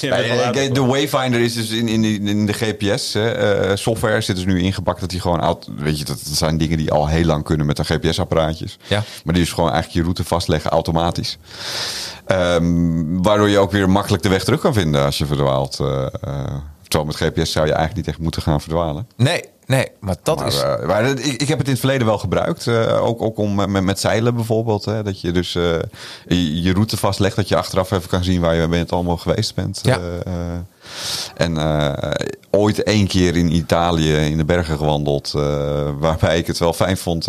Ja, 0.00 0.16
kijk, 0.50 0.74
de 0.74 0.84
Wayfinder 0.84 1.40
is 1.40 1.54
dus 1.54 1.70
in, 1.70 1.88
in, 1.88 2.04
in 2.04 2.46
de 2.46 2.52
GPS-software 2.52 4.20
zit 4.20 4.36
dus 4.36 4.44
nu 4.44 4.60
ingepakt 4.60 5.00
dat 5.00 5.10
die 5.10 5.20
gewoon 5.20 5.40
oud. 5.40 5.68
Weet 5.76 5.98
je, 5.98 6.04
dat, 6.04 6.20
dat 6.24 6.36
zijn 6.36 6.58
dingen 6.58 6.78
die 6.78 6.90
al 6.90 7.08
heel 7.08 7.24
lang 7.24 7.44
kunnen 7.44 7.66
met 7.66 7.78
een 7.78 7.84
GPS-apparaatjes. 7.84 8.78
Ja. 8.86 9.02
Maar 9.24 9.34
die 9.34 9.42
is 9.42 9.52
gewoon 9.52 9.70
eigenlijk 9.70 9.98
je 9.98 10.02
route 10.02 10.24
vastleggen 10.24 10.70
automatisch. 10.70 11.38
Ehm, 12.26 13.22
waardoor 13.22 13.48
je 13.48 13.58
ook 13.58 13.70
weer 13.72 13.90
makkelijk 13.90 14.22
de 14.22 14.28
weg 14.28 14.44
terug 14.44 14.60
kan 14.60 14.74
vinden 14.74 15.04
als 15.04 15.18
je 15.18 15.26
verdwaalt. 15.26 15.80
Eh, 15.80 16.06
eh, 16.20 16.54
terwijl 16.90 17.04
met 17.04 17.16
GPS 17.34 17.52
zou 17.52 17.66
je 17.66 17.72
eigenlijk 17.72 17.96
niet 18.06 18.14
echt 18.14 18.18
moeten 18.24 18.42
gaan 18.42 18.60
verdwalen. 18.60 19.06
Nee, 19.16 19.44
nee, 19.66 19.86
maar 20.00 20.16
dat 20.22 20.38
Maar, 20.38 20.46
is. 20.46 20.60
eh, 20.62 20.86
maar 20.86 21.04
ik, 21.04 21.18
ik 21.42 21.48
heb 21.48 21.58
het 21.58 21.66
in 21.66 21.72
het 21.72 21.80
verleden 21.80 22.06
wel 22.06 22.18
gebruikt. 22.18 22.66
eh, 22.66 23.04
ook, 23.04 23.22
ook 23.22 23.38
om 23.38 23.70
met, 23.70 23.82
met 23.84 24.00
zeilen 24.00 24.34
bijvoorbeeld. 24.34 24.84
Hè, 24.84 25.02
dat 25.02 25.20
je 25.20 25.32
dus 25.32 25.54
eh, 25.54 25.62
je, 26.26 26.62
je 26.62 26.72
route 26.72 26.96
vastlegt. 26.96 27.36
Dat 27.36 27.48
je 27.48 27.56
achteraf 27.56 27.90
even 27.90 28.08
kan 28.08 28.24
zien 28.24 28.40
waar 28.40 28.54
je 28.54 28.68
bent 28.68 28.92
allemaal 28.92 29.16
geweest 29.16 29.54
bent. 29.54 29.80
Ja. 29.82 29.98
En 31.36 31.58
ooit 32.50 32.82
één 32.82 33.06
keer 33.06 33.36
in 33.36 33.54
Italië 33.54 34.14
in 34.14 34.36
de 34.36 34.44
bergen 34.44 34.76
gewandeld. 34.78 35.30
waarbij 35.98 36.38
ik 36.38 36.46
het 36.46 36.58
wel 36.58 36.72
fijn 36.72 36.96
vond 36.96 37.26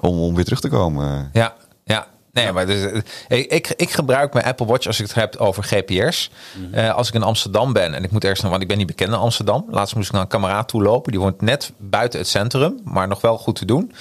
om, 0.00 0.18
om 0.20 0.34
weer 0.34 0.44
terug 0.44 0.60
te 0.60 0.68
komen. 0.68 1.30
Ja, 1.32 1.54
ja. 1.84 2.06
Nee, 2.32 2.52
maar 2.52 2.66
dus, 2.66 3.02
eh, 3.28 3.38
ik, 3.38 3.46
ik, 3.52 3.72
ik 3.76 3.90
gebruik 3.90 4.32
mijn 4.32 4.44
Apple 4.46 4.66
Watch 4.66 4.86
als 4.86 5.00
ik 5.00 5.06
het 5.06 5.14
heb 5.14 5.36
over 5.36 5.62
GPS. 5.64 6.30
Mhm. 6.54 6.74
Eh, 6.74 6.94
als 6.94 7.08
ik 7.08 7.14
in 7.14 7.22
Amsterdam 7.22 7.72
ben 7.72 7.94
en 7.94 8.04
ik 8.04 8.10
moet 8.10 8.22
ergens 8.22 8.40
naar, 8.40 8.50
want 8.50 8.62
ik 8.62 8.68
ben 8.68 8.78
niet 8.78 8.86
bekend 8.86 9.08
in 9.12 9.18
Amsterdam. 9.18 9.66
Laatst 9.70 9.94
moest 9.94 10.06
ik 10.06 10.12
naar 10.12 10.22
een 10.22 10.28
kameraad 10.28 10.68
toe 10.68 10.82
lopen. 10.82 11.12
Die 11.12 11.20
woont 11.20 11.40
net 11.40 11.72
buiten 11.76 12.18
het 12.18 12.28
centrum, 12.28 12.80
maar 12.84 13.08
nog 13.08 13.20
wel 13.20 13.38
goed 13.38 13.56
te 13.56 13.64
doen. 13.64 13.92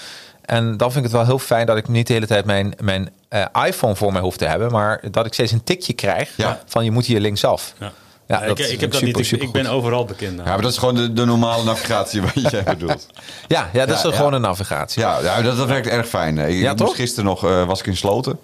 En 0.42 0.78
dan 0.78 0.92
vind 0.92 1.06
ik 1.06 1.12
het 1.12 1.20
wel 1.20 1.26
heel 1.30 1.40
fijn 1.40 1.66
dat 1.66 1.78
ik 1.78 1.88
niet 1.88 2.08
de 2.08 2.14
hele 2.14 2.28
tijd 2.28 2.46
mijn, 2.46 2.74
mijn 2.82 3.10
eh, 3.30 3.46
iPhone 3.66 3.96
voor 3.96 4.12
mij 4.12 4.22
hoef 4.22 4.38
te 4.38 4.46
hebben. 4.46 4.72
Maar 4.72 5.02
dat 5.12 5.26
ik 5.26 5.34
steeds 5.34 5.52
een 5.52 5.64
tikje 5.64 5.94
krijg 5.94 6.34
Ja. 6.38 6.60
van 6.66 6.84
je 6.84 6.92
moet 6.92 7.06
hier 7.06 7.20
linksaf. 7.20 7.74
Ja. 7.80 7.92
Ja, 8.30 8.42
ik, 8.42 8.60
ik 8.60 8.80
heb 8.80 8.92
dat 8.92 9.02
super, 9.02 9.22
niet. 9.22 9.42
Ik, 9.42 9.52
ben 9.52 9.66
overal 9.68 10.06
bekend. 10.06 10.38
Ja, 10.38 10.44
maar 10.44 10.62
dat 10.62 10.72
is 10.72 10.78
gewoon 10.78 10.96
de, 10.96 11.14
de 11.14 11.26
normale 11.26 11.64
navigatie 11.64 12.22
wat 12.22 12.52
jij 12.52 12.64
bedoelt. 12.78 13.08
Ja, 13.48 13.70
ja, 13.74 13.86
dat 13.86 13.96
is 13.98 14.02
Ja, 14.04 14.10
ja. 14.10 14.16
gewoon 14.16 14.34
een 14.34 14.42
navigatie. 14.42 15.02
Ja, 15.02 15.20
ja 15.22 15.42
dat, 15.42 15.58
dat 15.58 15.68
werkt 15.68 15.88
erg 15.88 16.08
fijn. 16.08 16.38
Ik, 16.38 16.62
Ja, 16.62 16.72
ik 16.72 16.78
toch? 16.78 16.96
gisteren 16.96 17.26
nog 17.26 17.46
eh, 17.46 17.66
was 17.66 17.80
ik 17.80 17.88
in 17.88 17.98
Sloten. 17.98 18.40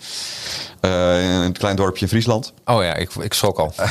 Eh, 0.85 1.23
in 1.23 1.29
een 1.41 1.53
klein 1.53 1.75
dorpje 1.75 2.01
in 2.01 2.07
Friesland. 2.07 2.53
Oh 2.65 2.83
ja, 2.83 2.93
ik, 2.95 3.09
ik 3.15 3.33
schrok 3.33 3.59
al. 3.59 3.73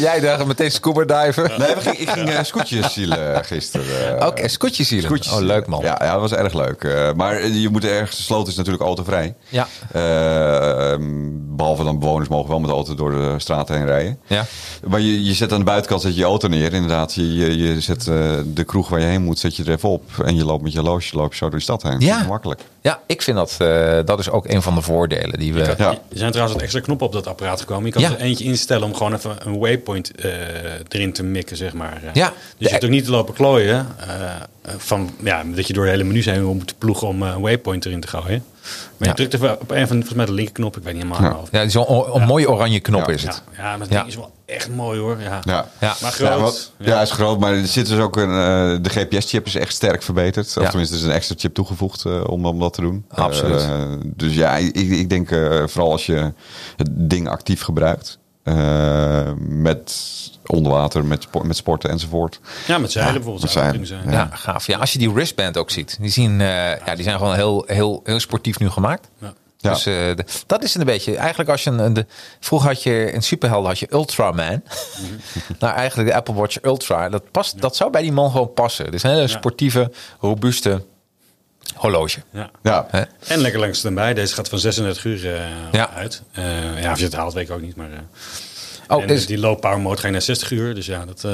Jij 0.00 0.20
dacht 0.20 0.46
meteen 0.46 0.70
scuba 0.70 1.04
diven. 1.24 1.50
Nee, 1.58 1.74
we 1.74 1.80
ging, 1.80 1.96
ik 1.98 2.10
ging 2.10 2.28
uh, 2.30 2.38
scootjes 2.42 2.92
zielen 2.92 3.44
gisteren. 3.44 4.18
eh. 4.20 4.26
Oké, 4.26 4.48
scootjes 4.48 4.88
hier. 4.90 5.02
Scootjes 5.02 5.32
Oh, 5.32 5.38
zielen. 5.38 5.54
leuk 5.56 5.66
man. 5.66 5.80
Ja, 5.82 5.98
ja, 6.02 6.12
dat 6.12 6.20
was 6.20 6.32
erg 6.32 6.52
leuk. 6.52 6.84
Eh, 6.84 7.12
maar 7.12 7.46
je 7.46 7.68
moet 7.68 7.84
ergens, 7.84 8.16
de 8.16 8.22
sloot 8.22 8.48
is 8.48 8.54
natuurlijk 8.56 8.84
autovrij. 8.84 9.34
Ja. 9.48 9.66
Eh, 9.92 10.96
behalve 11.30 11.84
dan 11.84 11.98
bewoners 11.98 12.28
mogen 12.28 12.48
wel 12.48 12.58
met 12.58 12.68
de 12.68 12.74
auto 12.74 12.94
door 12.94 13.10
de 13.10 13.34
straat 13.36 13.68
heen 13.68 13.84
rijden. 13.86 14.18
Ja. 14.26 14.44
Maar 14.88 15.00
je, 15.00 15.24
je 15.24 15.34
zet 15.34 15.52
aan 15.52 15.58
de 15.58 15.64
buitenkant 15.64 16.02
zet 16.02 16.12
je, 16.12 16.18
je 16.18 16.24
auto 16.24 16.48
neer. 16.48 16.72
Inderdaad, 16.72 17.14
je, 17.14 17.34
je, 17.34 17.56
je 17.56 17.80
zet 17.80 18.06
eh, 18.08 18.14
de 18.46 18.64
kroeg 18.64 18.88
waar 18.88 19.00
je 19.00 19.06
heen 19.06 19.22
moet, 19.22 19.38
zet 19.38 19.56
je 19.56 19.64
er 19.64 19.70
even 19.70 19.88
op. 19.88 20.02
En 20.24 20.36
je 20.36 20.44
loopt 20.44 20.62
met 20.62 20.72
je 20.72 20.82
loosje 20.82 21.16
loop 21.16 21.30
je 21.32 21.36
zo 21.38 21.48
door 21.48 21.58
de 21.58 21.64
stad 21.64 21.82
heen. 21.82 22.00
Ja. 22.00 22.12
Dat 22.12 22.20
is 22.20 22.26
makkelijk. 22.28 22.60
Ja, 22.80 23.00
ik 23.06 23.22
vind 23.22 23.36
dat, 23.36 23.54
eh, 23.58 23.98
dat 24.04 24.18
is 24.18 24.30
ook 24.30 24.48
een 24.48 24.57
van 24.62 24.74
de 24.74 24.80
voordelen 24.82 25.38
die 25.38 25.52
we... 25.54 25.60
Er 25.62 25.74
Ja. 25.78 25.90
er 25.90 25.98
zijn 26.18 26.30
trouwens 26.30 26.52
wat 26.56 26.62
extra 26.62 26.80
knoppen 26.80 27.06
op 27.06 27.12
dat 27.12 27.26
apparaat 27.26 27.60
gekomen. 27.60 27.84
Je 27.86 27.92
kan 27.92 28.02
Ja. 28.02 28.10
er 28.10 28.20
eentje 28.20 28.44
instellen 28.44 28.86
om 28.86 28.94
gewoon 28.94 29.14
even 29.14 29.36
een 29.44 29.58
waypoint 29.58 30.10
eh, 30.14 30.30
erin 30.88 31.12
te 31.12 31.22
mikken, 31.22 31.56
zeg 31.56 31.72
maar. 31.72 32.00
Ja. 32.14 32.28
Dus 32.58 32.66
je 32.66 32.68
hebt 32.68 32.84
ook 32.84 32.90
niet 32.90 33.04
te 33.04 33.10
lopen 33.10 33.34
klooien. 33.34 33.86
eh, 34.06 34.34
van, 34.76 35.10
ja, 35.22 35.44
dat 35.54 35.66
je 35.66 35.72
door 35.72 35.84
de 35.84 35.90
hele 35.90 36.04
menu 36.04 36.22
heen 36.22 36.42
moet 36.44 36.74
ploegen 36.78 37.06
om 37.08 37.22
eh, 37.22 37.28
een 37.34 37.40
waypoint 37.40 37.84
erin 37.86 38.00
te 38.00 38.08
gooien. 38.08 38.44
Maar 38.96 39.08
Ja. 39.08 39.14
je 39.14 39.14
drukt 39.14 39.34
even 39.34 39.60
op 39.60 39.70
een 39.70 39.78
van 39.86 39.96
volgens 39.96 40.14
mij 40.14 40.26
de 40.26 40.32
linkerknop, 40.32 40.76
ik 40.76 40.82
weet 40.82 40.94
niet 40.94 41.06
helemaal. 41.06 41.48
Ja. 41.50 41.60
Ja, 41.62 41.68
zo'n 41.68 42.22
mooie 42.26 42.50
oranje 42.50 42.80
knop 42.80 43.06
Ja. 43.06 43.12
is 43.12 43.22
Ja, 43.22 43.28
het. 43.28 43.42
ja, 43.56 43.76
maar 43.76 43.88
ding 43.88 44.06
is 44.06 44.14
wel 44.16 44.30
echt 44.46 44.68
mooi 44.70 45.00
hoor. 45.00 45.20
Ja. 45.20 45.40
Ja. 45.44 45.68
Ja. 45.80 45.94
Maar 46.00 46.12
groot. 46.12 46.28
Ja, 46.28 46.38
wat- 46.38 46.72
ja, 46.78 46.92
hij 46.94 47.02
is 47.02 47.10
groot, 47.10 47.38
maar 47.40 47.52
er 47.52 47.66
zit 47.66 47.86
dus 47.88 47.98
ook 47.98 48.16
een. 48.16 48.30
eh, 48.30 48.76
de 48.82 48.90
GPS-chip 48.90 49.46
is 49.46 49.54
echt 49.54 49.72
sterk 49.74 50.02
verbeterd. 50.02 50.46
Of 50.56 50.62
Ja. 50.62 50.68
tenminste, 50.68 50.94
er 50.94 51.00
is 51.00 51.06
een 51.06 51.12
extra 51.12 51.34
chip 51.38 51.54
toegevoegd 51.54 52.04
eh, 52.04 52.24
om, 52.28 52.46
om 52.46 52.58
dat 52.60 52.72
te 52.72 52.80
doen. 52.80 53.04
Absoluut. 53.08 53.60
Eh, 53.62 53.92
dus 54.04 54.34
ja, 54.34 54.56
ik, 54.56 54.74
ik 54.76 55.08
denk 55.10 55.30
eh, 55.30 55.62
vooral 55.66 55.92
als 55.92 56.06
je 56.06 56.32
het 56.76 56.88
ding 56.90 57.28
actief 57.28 57.62
gebruikt. 57.62 58.18
eh, 58.42 59.30
met 59.38 59.92
onder 60.48 60.72
water, 60.72 61.04
met, 61.04 61.26
met 61.42 61.56
sporten 61.56 61.90
enzovoort. 61.90 62.40
Ja, 62.66 62.78
met 62.78 62.92
zeilen 62.92 63.12
bijvoorbeeld. 63.14 63.42
met 63.42 63.52
zeilen, 63.52 63.72
kunnen 63.80 63.88
zijn. 63.88 64.10
Ja, 64.10 64.28
gaaf. 64.36 64.66
Ja, 64.66 64.78
als 64.78 64.92
je 64.92 64.98
die 64.98 65.12
wristband 65.12 65.56
ook 65.56 65.70
ziet. 65.70 65.96
Die, 66.00 66.10
zien, 66.10 66.40
eh, 66.40 66.46
ja, 66.86 66.94
die 66.94 67.04
zijn 67.04 67.18
gewoon 67.18 67.34
heel, 67.34 67.64
heel, 67.66 68.00
heel 68.04 68.20
sportief 68.20 68.58
nu 68.58 68.70
gemaakt. 68.70 69.08
Ja. 69.20 69.32
Ja. 69.60 69.70
Dus 69.72 69.86
eh, 69.86 69.94
de- 69.94 70.24
dat 70.46 70.62
is 70.62 70.74
een 70.74 70.84
beetje. 70.84 71.16
Eigenlijk 71.16 71.50
als 71.50 71.64
je 71.64 71.70
een. 71.70 71.92
De, 71.92 72.06
vroeger 72.40 72.68
had 72.68 72.82
je 72.82 73.10
in 73.12 73.22
Superhelden 73.22 73.68
had 73.68 73.78
je 73.78 73.86
Ultraman. 73.92 74.62
nou, 75.58 75.74
eigenlijk 75.74 76.08
de 76.08 76.14
Apple 76.14 76.34
Watch 76.34 76.56
Ultra. 76.62 77.08
Dat, 77.08 77.30
past, 77.30 77.60
dat 77.60 77.76
zou 77.76 77.90
bij 77.90 78.02
die 78.02 78.12
man 78.12 78.30
gewoon 78.30 78.52
passen. 78.52 78.90
Dus 78.90 79.02
een 79.02 79.10
hele 79.10 79.28
sportieve, 79.28 79.90
robuuste 80.20 80.84
horloge. 81.74 82.20
Ja. 82.30 82.50
Ja? 82.62 82.86
En 83.26 83.38
lekker 83.38 83.60
langs 83.60 83.84
erbij. 83.84 84.14
Deze 84.14 84.34
gaat 84.34 84.48
van 84.48 84.58
36 84.58 85.04
uur 85.04 85.34
eh, 85.34 85.40
Ja. 85.72 85.90
uit. 85.90 86.22
Eh, 86.32 86.82
ja, 86.82 86.92
of 86.92 86.98
je 86.98 87.04
het 87.04 87.14
haalt, 87.14 87.32
weet 87.32 87.48
ik 87.48 87.54
ook 87.54 87.60
niet. 87.60 87.76
Maar, 87.76 87.90
eh, 87.92 87.98
Oh, 88.88 89.02
en 89.02 89.08
dus, 89.08 89.26
die 89.26 89.38
low 89.38 89.60
power 89.60 89.80
mode 89.80 89.96
ga 90.00 90.06
je 90.06 90.12
naar 90.12 90.22
60 90.22 90.50
uur. 90.50 90.74
Dus 90.74 90.86
ja, 90.86 91.04
dat... 91.04 91.24
eh, 91.24 91.30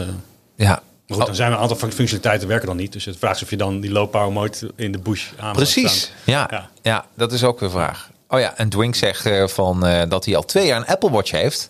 ja. 0.56 0.68
Maar 0.68 0.80
goed, 1.06 1.16
Oh, 1.20 1.26
dan 1.26 1.34
zijn 1.34 1.52
een 1.52 1.58
aantal 1.58 1.76
fun- 1.76 1.92
functionaliteiten 1.92 2.48
werken 2.48 2.66
dan 2.66 2.76
niet. 2.76 2.92
Dus 2.92 3.04
het 3.04 3.16
vraagt 3.18 3.36
is 3.36 3.42
of 3.42 3.50
je 3.50 3.56
dan 3.56 3.80
die 3.80 3.90
low 3.90 4.10
power 4.10 4.32
mode 4.32 4.72
in 4.76 4.92
de 4.92 4.98
bush 4.98 5.26
aan 5.38 5.52
Precies. 5.52 6.12
Ja, 6.24 6.48
ja. 6.50 6.68
Ja. 6.82 7.04
dat 7.14 7.32
is 7.32 7.44
ook 7.44 7.60
een 7.60 7.70
vraag. 7.70 8.10
Oh 8.28 8.40
ja, 8.40 8.56
en 8.56 8.68
Dwing 8.68 8.96
zegt 8.96 9.26
eh, 9.26 9.46
van, 9.48 9.86
eh, 9.86 10.02
dat 10.08 10.24
hij 10.24 10.36
al 10.36 10.44
twee 10.44 10.66
jaar 10.66 10.76
een 10.80 10.86
Apple 10.86 11.10
Watch 11.10 11.30
heeft. 11.30 11.68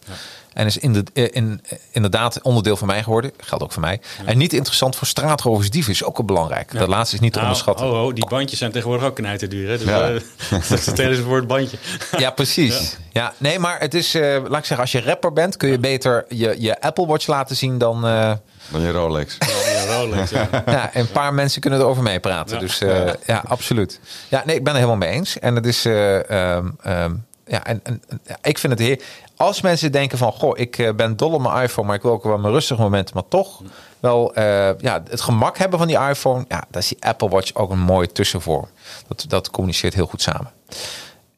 En 0.54 0.66
is 0.66 0.78
in 0.78 0.92
de, 0.92 1.04
eh, 1.12 1.24
in, 1.30 1.60
eh, 1.68 1.78
inderdaad 1.90 2.42
onderdeel 2.42 2.76
van 2.76 2.86
mij 2.86 3.02
geworden. 3.02 3.32
Geldt 3.36 3.64
ook 3.64 3.72
voor 3.72 3.80
mij. 3.82 4.00
En 4.24 4.38
niet 4.38 4.52
interessant 4.52 4.96
voor 4.96 5.06
straatrovers 5.06 5.70
dieven 5.70 5.92
is 5.92 6.04
ook 6.04 6.16
wel 6.16 6.26
belangrijk. 6.26 6.72
Dat 6.78 6.88
laatste 6.88 7.14
is 7.14 7.20
niet 7.20 7.32
te 7.32 7.38
Nou, 7.38 7.50
onderschatten. 7.50 7.86
Oh, 7.86 8.04
oh, 8.06 8.14
die 8.14 8.26
bandjes 8.28 8.58
zijn 8.58 8.72
tegenwoordig 8.72 9.06
ook 9.06 9.14
knijterduur. 9.14 9.68
Hè? 9.68 9.78
Dus 9.78 9.86
Ja. 9.86 10.08
eh, 10.10 10.20
dat 10.68 10.78
is 10.78 10.86
het 10.86 10.98
hele 10.98 11.22
woord 11.22 11.46
bandje. 11.46 11.76
Ja, 12.18 12.30
precies. 12.30 12.96
Ja. 13.12 13.32
nee, 13.36 13.58
maar 13.58 13.80
het 13.80 13.94
is, 13.94 14.14
eh, 14.14 14.22
laat 14.22 14.58
ik 14.58 14.64
zeggen, 14.64 14.78
als 14.78 14.92
je 14.92 15.00
rapper 15.02 15.32
bent, 15.32 15.56
kun 15.56 15.68
je 15.68 15.78
beter 15.78 16.24
je, 16.28 16.54
je 16.58 16.80
Apple 16.80 17.06
Watch 17.06 17.26
laten 17.26 17.56
zien 17.56 17.78
dan. 17.78 18.06
eh, 18.06 18.32
dan 18.68 18.80
je 18.80 18.90
Rolex. 18.90 19.36
Ja, 19.38 19.96
Rolex, 19.96 20.30
ja. 20.30 20.48
ja, 20.66 20.90
een 20.94 21.10
paar 21.10 21.34
mensen 21.34 21.60
kunnen 21.60 21.80
erover 21.80 22.02
meepraten. 22.02 22.54
Ja. 22.54 22.60
Dus 22.60 22.80
eh, 22.80 23.06
ja, 23.26 23.42
absoluut. 23.46 24.00
Ja, 24.28 24.42
nee, 24.46 24.56
ik 24.56 24.64
ben 24.64 24.72
er 24.72 24.78
helemaal 24.78 24.98
mee 25.08 25.10
eens. 25.10 25.38
En 25.38 25.54
het 25.54 25.66
is. 25.66 25.84
eh, 25.84 26.30
ehm, 26.30 26.66
ehm, 26.82 27.14
ja, 27.46 27.64
en, 27.66 27.80
en, 27.82 28.02
en- 28.08 28.20
ja, 28.26 28.36
ik 28.42 28.58
vind 28.58 28.72
het 28.72 28.82
heer. 28.82 29.00
Als 29.36 29.60
mensen 29.60 29.92
denken 29.92 30.18
van, 30.18 30.32
goh, 30.32 30.58
ik 30.58 30.78
eh, 30.78 30.92
ben 30.94 31.16
dol 31.16 31.32
op 31.32 31.40
mijn 31.40 31.62
iPhone, 31.62 31.86
maar 31.86 31.96
ik 31.96 32.02
wil 32.02 32.12
ook 32.12 32.24
wel 32.24 32.38
mijn 32.38 32.52
rustige 32.52 32.80
momenten, 32.80 33.14
maar 33.14 33.28
toch 33.28 33.60
wel 34.00 34.34
eh, 34.34 34.44
ja, 34.78 35.02
het 35.10 35.20
gemak 35.20 35.58
hebben 35.58 35.78
van 35.78 35.88
die 35.88 35.98
iPhone. 35.98 36.44
Ja, 36.48 36.64
daar 36.70 36.82
is 36.82 36.88
die 36.88 37.04
Apple 37.04 37.28
Watch 37.28 37.54
ook 37.54 37.70
een 37.70 37.78
mooie 37.78 38.12
tussenvorm. 38.12 38.68
Dat, 39.08 39.24
dat 39.28 39.50
communiceert 39.50 39.94
heel 39.94 40.06
goed 40.06 40.22
samen. 40.22 40.50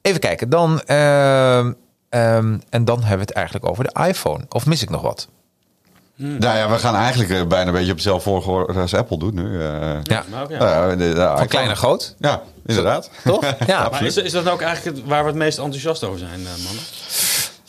Even 0.03 0.21
kijken, 0.21 0.49
dan. 0.51 0.81
ehm, 0.81 1.73
ehm, 2.09 2.59
en 2.71 2.85
dan 2.85 2.99
hebben 2.99 3.17
we 3.19 3.23
het 3.25 3.33
eigenlijk 3.33 3.67
over 3.69 3.85
de 3.85 4.05
iPhone. 4.09 4.45
Of 4.49 4.67
mis 4.67 4.83
ik 4.83 4.91
nog 4.91 5.03
wat? 5.03 5.29
Nou 6.19 6.57
ja, 6.57 6.71
we 6.71 6.79
gaan 6.79 6.95
eigenlijk 6.95 7.31
eh, 7.31 7.47
bijna 7.47 7.67
een 7.67 7.73
beetje 7.77 7.91
op 7.91 7.97
dezelfde 7.97 8.23
volgorde 8.31 8.81
als 8.81 8.95
Apple 8.95 9.19
doet 9.19 9.35
nu. 9.35 9.61
eh. 9.63 9.69
Ja, 10.03 10.03
ja. 10.03 10.25
Ja, 10.49 10.89
de- 10.89 10.97
de 10.97 11.33
van 11.37 11.47
klein 11.47 11.67
naar 11.67 11.77
groot. 11.77 12.15
Ja, 12.19 12.43
inderdaad. 12.67 13.11
Toch? 13.25 13.45
Ja, 13.67 13.89
Maar 13.89 14.05
is, 14.05 14.17
is 14.17 14.33
dat 14.33 14.45
nou 14.45 14.55
ook 14.57 14.63
eigenlijk 14.63 15.07
waar 15.07 15.23
we 15.23 15.29
het 15.29 15.39
meest 15.39 15.59
enthousiast 15.59 16.05
over 16.05 16.19
zijn, 16.19 16.41
eh, 16.41 16.65
mannen? 16.65 16.83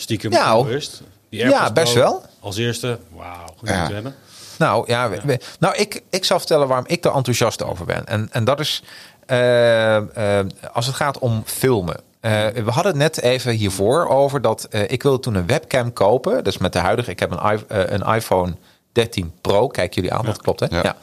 Stiekem 0.08 0.32
Nou, 0.32 0.64
bewust. 0.66 1.02
Die 1.30 1.40
ja, 1.48 1.72
best 1.72 1.94
Pro 1.94 2.02
wel. 2.02 2.24
Als 2.40 2.58
eerste, 2.58 3.00
wauw, 3.16 3.46
goed 3.58 3.70
Ja. 3.70 3.88
te 3.88 3.94
hebben. 3.94 4.16
Nou 4.58 4.84
ja, 4.88 5.10
we- 5.10 5.22
we- 5.24 5.40
nou 5.60 5.76
ik, 5.76 6.02
ik 6.10 6.26
zal 6.26 6.38
vertellen 6.38 6.68
waarom 6.68 6.86
ik 6.88 7.06
er 7.06 7.12
enthousiast 7.14 7.64
over 7.64 7.86
ben. 7.86 8.06
En, 8.06 8.28
en 8.32 8.44
dat 8.44 8.60
is 8.60 8.84
eh, 9.26 9.96
eh, 10.40 10.46
als 10.74 10.86
het 10.86 10.96
gaat 10.96 11.20
om 11.20 11.44
filmen. 11.46 11.96
Eh, 12.20 12.32
we 12.48 12.72
hadden 12.72 12.92
het 12.92 13.02
net 13.02 13.22
even 13.22 13.52
hiervoor 13.52 14.08
over 14.10 14.42
dat 14.42 14.64
eh, 14.64 14.82
ik 14.92 15.04
wilde 15.04 15.20
toen 15.20 15.36
een 15.36 15.48
webcam 15.48 15.94
kopen. 15.94 16.44
Dus 16.44 16.58
met 16.58 16.74
de 16.74 16.80
huidige, 16.80 17.12
ik 17.12 17.20
heb 17.20 17.32
een, 17.32 17.64
een 17.94 18.16
iPhone 18.16 18.54
13 18.92 19.34
Pro. 19.42 19.68
Kijk 19.68 19.94
jullie 19.94 20.14
aan, 20.14 20.26
dat 20.26 20.42
klopt 20.42 20.60
hè? 20.60 20.66
Ja. 20.70 20.82
Ja. 20.84 20.96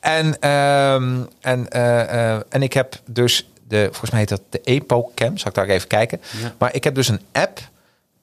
En, 0.00 0.40
ehm, 0.40 1.20
en, 1.40 1.70
en 2.50 2.62
ik 2.62 2.72
heb 2.72 2.94
dus 3.06 3.48
de, 3.68 3.84
volgens 3.90 4.10
mij 4.10 4.20
heet 4.20 4.28
dat 4.28 4.40
de 4.50 4.60
EPO 4.64 5.10
Cam. 5.14 5.38
Zal 5.38 5.48
ik 5.48 5.54
daar 5.56 5.66
even 5.68 5.88
kijken? 5.88 6.20
Ja. 6.42 6.52
Maar 6.58 6.74
ik 6.74 6.84
heb 6.84 6.94
dus 6.94 7.08
een 7.08 7.20
app 7.32 7.58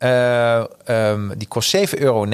Eh, 0.03 0.63
ehm, 0.85 1.29
die 1.37 1.47
kost 1.47 1.69
7,99 1.69 1.99
euro. 1.99 2.25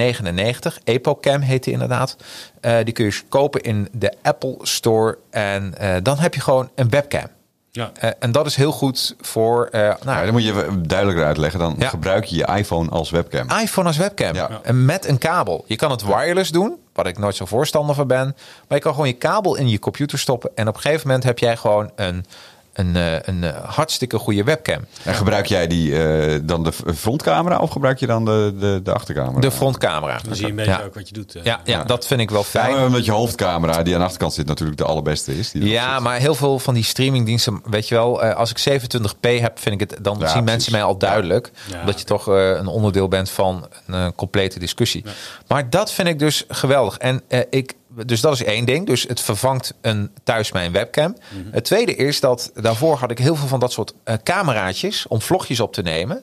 EpoCam 0.84 1.40
heet 1.40 1.64
die 1.64 1.72
inderdaad. 1.72 2.16
Eh, 2.60 2.76
die 2.84 2.92
kun 2.94 3.04
je 3.04 3.20
kopen 3.28 3.60
in 3.60 3.88
de 3.92 4.12
Apple 4.22 4.56
Store. 4.62 5.18
En 5.30 5.78
eh, 5.78 5.96
dan 6.02 6.18
heb 6.18 6.34
je 6.34 6.40
gewoon 6.40 6.70
een 6.74 6.88
webcam. 6.90 7.26
Ja. 7.72 7.90
Eh, 8.00 8.10
en 8.18 8.32
dat 8.32 8.46
is 8.46 8.56
heel 8.56 8.72
goed 8.72 9.14
voor... 9.20 9.66
eh, 9.72 9.80
nou, 9.80 10.18
Ja, 10.18 10.22
dan 10.24 10.32
moet 10.32 10.44
je 10.44 10.80
duidelijker 10.86 11.24
uitleggen. 11.24 11.60
Dan 11.60 11.74
Ja. 11.78 11.88
gebruik 11.88 12.24
je 12.24 12.36
je 12.36 12.46
iPhone 12.56 12.90
als 12.90 13.10
webcam. 13.10 13.46
iPhone 13.62 13.86
als 13.86 13.96
webcam. 13.96 14.34
Ja. 14.34 14.60
En 14.62 14.84
met 14.84 15.06
een 15.08 15.18
kabel. 15.18 15.64
Je 15.66 15.76
kan 15.76 15.90
het 15.90 16.02
wireless 16.04 16.50
doen, 16.50 16.76
wat 16.92 17.06
ik 17.06 17.18
nooit 17.18 17.36
zo 17.36 17.44
voorstander 17.44 17.94
van 17.94 18.06
ben. 18.06 18.36
Maar 18.68 18.78
je 18.78 18.84
kan 18.84 18.92
gewoon 18.92 19.06
je 19.08 19.12
kabel 19.12 19.56
in 19.56 19.68
je 19.68 19.78
computer 19.78 20.18
stoppen. 20.18 20.50
En 20.54 20.68
op 20.68 20.74
een 20.74 20.80
gegeven 20.80 21.06
moment 21.06 21.24
heb 21.24 21.38
jij 21.38 21.56
gewoon 21.56 21.90
een, 21.96 22.24
een, 22.72 22.96
eh, 22.96 23.12
een, 23.22 23.44
eh, 23.44 23.64
hartstikke 23.64 24.18
goede 24.18 24.44
webcam. 24.44 24.86
En 25.04 25.14
gebruik 25.14 25.46
jij 25.46 25.66
die 25.66 26.04
eh, 26.04 26.40
dan 26.42 26.64
de 26.64 26.72
frontcamera 26.94 27.58
of 27.58 27.70
gebruik 27.70 27.98
je 27.98 28.06
dan 28.06 28.24
de, 28.24 28.54
de, 28.58 28.80
de 28.82 28.92
achtercamera? 28.92 29.40
De 29.40 29.50
frontcamera. 29.50 30.18
Dan 30.24 30.34
zie 30.34 30.44
je 30.44 30.50
een 30.50 30.56
beetje 30.56 30.72
ja. 30.72 30.82
ook 30.82 30.94
wat 30.94 31.08
je 31.08 31.14
doet. 31.14 31.36
Ja, 31.42 31.60
ja, 31.64 31.84
dat 31.84 32.06
vind 32.06 32.20
ik 32.20 32.30
wel 32.30 32.40
Ja, 32.40 32.46
fijn. 32.46 32.74
maar 32.74 32.86
omdat 32.86 33.04
je 33.04 33.12
hoofdcamera 33.12 33.82
die 33.82 33.92
aan 33.94 33.98
de 34.00 34.04
achterkant 34.04 34.32
zit 34.34 34.46
natuurlijk 34.46 34.78
de 34.78 34.84
allerbeste 34.84 35.38
is. 35.38 35.50
Die 35.50 35.64
Ja, 35.64 36.00
maar 36.00 36.18
heel 36.18 36.34
veel 36.34 36.58
van 36.58 36.74
die 36.74 36.84
streamingdiensten, 36.84 37.60
weet 37.64 37.88
je 37.88 37.94
wel, 37.94 38.22
eh, 38.22 38.36
als 38.36 38.50
ik 38.50 38.58
27p 38.58 39.40
heb, 39.40 39.58
vind 39.58 39.80
ik 39.80 39.90
het, 39.90 40.04
dan 40.04 40.16
Ja, 40.20 40.28
zien 40.28 40.44
mensen 40.44 40.72
mij 40.72 40.82
al 40.82 40.98
duidelijk. 40.98 41.50
Ja. 41.70 41.80
Omdat 41.80 41.98
je 41.98 42.04
toch 42.04 42.26
een 42.26 42.66
onderdeel 42.66 43.08
bent 43.08 43.30
van 43.30 43.68
een 43.86 44.14
complete 44.14 44.58
discussie. 44.58 45.04
Maar 45.46 45.70
dat 45.70 45.92
vind 45.92 46.08
ik 46.08 46.18
dus 46.18 46.44
geweldig. 46.48 46.96
En 46.98 47.22
eh, 47.28 47.40
ik, 47.50 47.74
dus 48.06 48.20
dat 48.20 48.32
is 48.32 48.44
één 48.44 48.64
ding. 48.64 48.86
Dus 48.86 49.02
het 49.02 49.20
vervangt 49.20 49.74
een, 49.80 50.10
thuis 50.24 50.52
mijn 50.52 50.72
webcam. 50.72 51.16
Mhm. 51.28 51.52
Het 51.52 51.64
tweede 51.64 51.94
is 51.94 52.20
dat 52.20 52.50
daarvoor 52.54 52.96
had 52.96 53.10
ik 53.10 53.18
heel 53.18 53.36
veel 53.36 53.48
van 53.48 53.60
dat 53.60 53.72
soort 53.72 53.92
eh, 54.04 54.14
cameraatjes 54.22 55.06
om 55.06 55.20
vlogjes 55.20 55.60
op 55.60 55.72
te 55.72 55.82
nemen. 55.82 56.22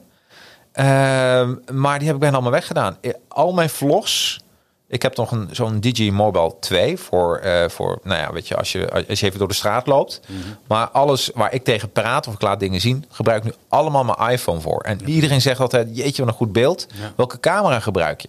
Ehm, 0.72 1.54
maar 1.72 1.96
die 1.98 2.06
heb 2.06 2.14
ik 2.14 2.20
bijna 2.20 2.34
allemaal 2.34 2.52
weggedaan. 2.52 2.96
Eh, 3.00 3.12
Al 3.28 3.52
mijn 3.52 3.70
vlogs. 3.70 4.40
Ik 4.88 5.02
heb 5.02 5.16
nog 5.16 5.30
een, 5.30 5.48
zo'n 5.52 5.80
Digi 5.80 6.12
Mobile 6.12 6.54
2 6.60 6.96
voor, 6.96 7.36
eh, 7.36 7.68
voor, 7.68 7.98
nou 8.02 8.20
ja, 8.20 8.32
weet 8.32 8.48
je, 8.48 8.56
als 8.56 8.72
je, 8.72 8.90
als 9.08 9.20
je 9.20 9.26
even 9.26 9.38
door 9.38 9.48
de 9.48 9.54
straat 9.54 9.86
loopt. 9.86 10.20
Maar 10.66 10.88
alles 10.88 11.30
waar 11.34 11.54
ik 11.54 11.64
tegen 11.64 11.92
praat 11.92 12.26
of 12.26 12.34
ik 12.34 12.42
laat 12.42 12.60
dingen 12.60 12.80
zien, 12.80 13.04
gebruik 13.10 13.44
ik 13.44 13.50
nu 13.50 13.58
allemaal 13.68 14.04
mijn 14.04 14.30
iPhone 14.30 14.60
voor. 14.60 14.80
En 14.80 15.08
iedereen 15.08 15.40
zegt 15.40 15.60
altijd, 15.60 15.88
jeetje, 15.92 16.22
wat 16.22 16.30
een 16.30 16.38
goed 16.38 16.52
beeld. 16.52 16.86
Ja. 16.94 17.12
Welke 17.16 17.40
camera 17.40 17.80
gebruik 17.80 18.20
je? 18.20 18.28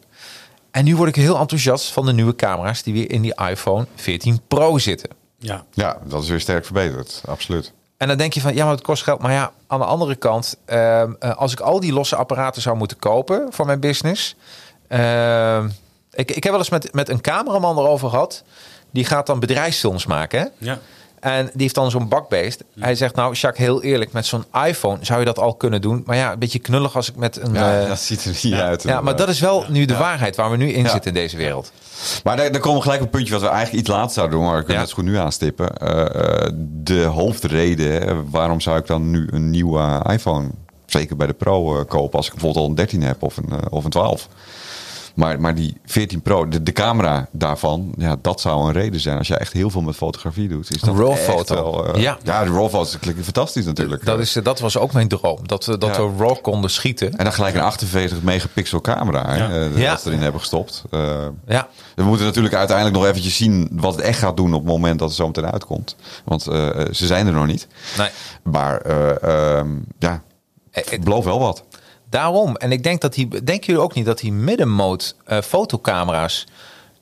En 0.71 0.83
nu 0.85 0.95
word 0.95 1.09
ik 1.09 1.15
heel 1.15 1.37
enthousiast 1.39 1.91
van 1.91 2.05
de 2.05 2.13
nieuwe 2.13 2.35
camera's 2.35 2.83
die 2.83 2.93
weer 2.93 3.11
in 3.11 3.21
die 3.21 3.35
iPhone 3.49 3.85
14 3.95 4.41
Pro 4.47 4.77
zitten. 4.77 5.09
Ja. 5.37 5.65
ja, 5.73 5.97
dat 6.03 6.23
is 6.23 6.29
weer 6.29 6.39
sterk 6.39 6.65
verbeterd. 6.65 7.21
Absoluut. 7.25 7.73
En 7.97 8.07
dan 8.07 8.17
denk 8.17 8.33
je 8.33 8.41
van, 8.41 8.55
ja, 8.55 8.63
maar 8.63 8.73
het 8.73 8.83
kost 8.83 9.03
geld. 9.03 9.21
Maar 9.21 9.31
ja, 9.31 9.51
aan 9.67 9.79
de 9.79 9.85
andere 9.85 10.15
kant, 10.15 10.57
ehm, 10.65 11.13
eh, 11.19 11.35
als 11.37 11.51
ik 11.51 11.59
al 11.59 11.79
die 11.79 11.93
losse 11.93 12.15
apparaten 12.15 12.61
zou 12.61 12.77
moeten 12.77 12.99
kopen 12.99 13.47
voor 13.49 13.65
mijn 13.65 13.79
business. 13.79 14.35
ehm, 14.87 15.69
ik, 16.11 16.31
ik 16.31 16.43
heb 16.43 16.51
wel 16.51 16.61
eens 16.61 16.69
met, 16.69 16.93
met 16.93 17.09
een 17.09 17.21
cameraman 17.21 17.77
erover 17.77 18.09
gehad. 18.09 18.43
Die 18.91 19.05
gaat 19.05 19.25
dan 19.25 19.39
bedrijfsfilms 19.39 20.05
maken. 20.05 20.39
Hè? 20.39 20.47
Ja. 20.57 20.79
En 21.19 21.45
die 21.45 21.61
heeft 21.61 21.75
dan 21.75 21.91
zo'n 21.91 22.07
bakbeest. 22.07 22.63
Hij 22.79 22.95
zegt, 22.95 23.15
nou, 23.15 23.33
Jacques, 23.33 23.65
heel 23.67 23.83
eerlijk, 23.83 24.11
met 24.11 24.25
zo'n 24.25 24.45
iPhone 24.65 24.97
zou 25.01 25.19
je 25.19 25.25
dat 25.25 25.39
al 25.39 25.53
kunnen 25.53 25.81
doen. 25.81 26.03
Maar 26.05 26.15
ja, 26.15 26.31
een 26.31 26.39
beetje 26.39 26.59
knullig 26.59 26.95
als 26.95 27.09
ik 27.09 27.15
met 27.15 27.41
een. 27.41 27.53
Ja, 27.53 27.81
eh, 27.81 27.87
dat 27.87 27.99
ziet 27.99 28.25
er 28.25 28.39
niet 28.43 28.53
uit. 28.53 28.83
ja, 28.83 29.01
maar 29.01 29.15
dat 29.15 29.29
is 29.29 29.39
wel 29.39 29.65
nu 29.69 29.85
de 29.85 29.97
waarheid 29.97 30.35
waar 30.35 30.51
we 30.51 30.57
nu 30.57 30.71
in 30.71 30.89
zitten 30.89 31.11
in 31.11 31.21
deze 31.21 31.37
wereld. 31.37 31.71
Maar 32.23 32.37
daar, 32.37 32.51
daar 32.51 32.61
komen 32.61 32.77
we 32.77 32.83
gelijk 32.83 33.01
op 33.01 33.05
een 33.05 33.11
puntje 33.11 33.33
wat 33.33 33.41
we 33.41 33.47
eigenlijk 33.47 33.79
iets 33.79 33.89
later 33.89 34.13
zouden 34.13 34.37
doen, 34.37 34.47
maar 34.47 34.57
we 34.57 34.63
kunnen 34.63 34.83
het 34.83 34.91
goed 34.91 35.03
nu 35.03 35.17
aanstippen. 35.17 35.77
Eh, 35.77 36.45
eh, 36.45 36.51
de 36.83 37.03
hoofdreden, 37.03 38.29
waarom 38.29 38.59
zou 38.59 38.77
ik 38.77 38.87
dan 38.87 39.09
nu 39.09 39.27
een 39.31 39.49
nieuwe 39.49 40.05
iPhone, 40.09 40.49
zeker 40.85 41.15
bij 41.15 41.27
de 41.27 41.33
Pro, 41.33 41.79
eh, 41.79 41.85
kopen 41.85 42.17
als 42.17 42.27
ik 42.27 42.33
bijvoorbeeld 42.33 42.63
al 42.63 42.69
een 42.69 42.75
13 42.75 43.03
heb 43.03 43.23
of 43.23 43.37
een, 43.37 43.71
of 43.71 43.83
een 43.83 43.89
12? 43.89 44.27
Maar, 45.19 45.41
maar 45.41 45.55
die 45.55 45.77
14 45.85 46.21
Pro, 46.21 46.47
de, 46.47 46.63
de 46.63 46.71
camera 46.71 47.27
daarvan, 47.31 47.93
ja, 47.97 48.15
dat 48.21 48.41
zou 48.41 48.65
een 48.67 48.71
reden 48.73 48.99
zijn. 48.99 49.17
Als 49.17 49.27
je 49.27 49.35
echt 49.37 49.53
heel 49.53 49.69
veel 49.69 49.81
met 49.81 49.95
fotografie 49.95 50.47
doet, 50.47 50.75
is 50.75 50.81
dat 50.81 50.95
Raw 50.97 51.11
echt 51.11 51.21
foto. 51.21 51.55
wel, 51.55 51.93
eh, 51.93 52.01
Ja. 52.01 52.17
ja, 52.23 52.43
de 52.43 52.49
RAW 52.51 52.69
foto's 52.69 52.99
klinken 52.99 53.23
fantastisch 53.23 53.65
natuurlijk. 53.65 54.05
Dat, 54.05 54.19
is, 54.19 54.33
dat 54.43 54.59
was 54.59 54.77
ook 54.77 54.93
mijn 54.93 55.07
droom. 55.07 55.47
Dat 55.47 55.65
we, 55.65 55.77
dat 55.77 55.95
Ja. 55.95 56.09
we 56.09 56.23
RAW 56.23 56.41
konden 56.41 56.69
schieten. 56.69 57.11
En 57.17 57.23
dan 57.23 57.33
gelijk 57.33 57.55
een 57.55 57.61
48 57.61 58.21
megapixel 58.21 58.81
camera 58.81 59.35
Ja. 59.35 59.49
eh, 59.49 59.77
Ja. 59.77 59.89
dat 59.91 60.01
ze 60.01 60.07
erin 60.07 60.21
hebben 60.21 60.39
gestopt. 60.39 60.83
Eh, 60.91 61.25
Ja. 61.47 61.67
we 61.95 62.03
moeten 62.03 62.25
natuurlijk 62.25 62.55
uiteindelijk 62.55 62.97
nog 62.97 63.05
eventjes 63.05 63.35
zien 63.37 63.69
wat 63.71 63.95
het 63.95 64.03
echt 64.03 64.19
gaat 64.19 64.37
doen 64.37 64.53
op 64.53 64.61
het 64.63 64.71
moment 64.71 64.99
dat 64.99 65.07
het 65.07 65.17
zo 65.17 65.25
meteen 65.27 65.51
uitkomt. 65.51 65.95
Want 66.25 66.47
eh, 66.47 66.69
ze 66.91 67.05
zijn 67.05 67.27
er 67.27 67.33
nog 67.33 67.45
niet. 67.47 67.67
Nee. 67.97 68.09
Maar 68.43 68.77
eh, 68.81 69.57
ehm, 69.57 69.67
ja, 69.99 70.21
Eh, 70.71 70.93
eh, 70.93 71.01
beloof 71.01 71.25
wel 71.25 71.39
wat. 71.39 71.63
Daarom. 72.09 72.55
En 72.55 72.71
ik 72.71 72.83
denk 72.83 73.01
dat 73.01 73.13
die. 73.13 73.27
Denken 73.27 73.65
jullie 73.65 73.81
ook 73.81 73.93
niet 73.93 74.05
dat 74.05 74.19
die 74.19 74.31
middenmode 74.31 75.03
eh, 75.25 75.41
fotocamera's 75.41 76.45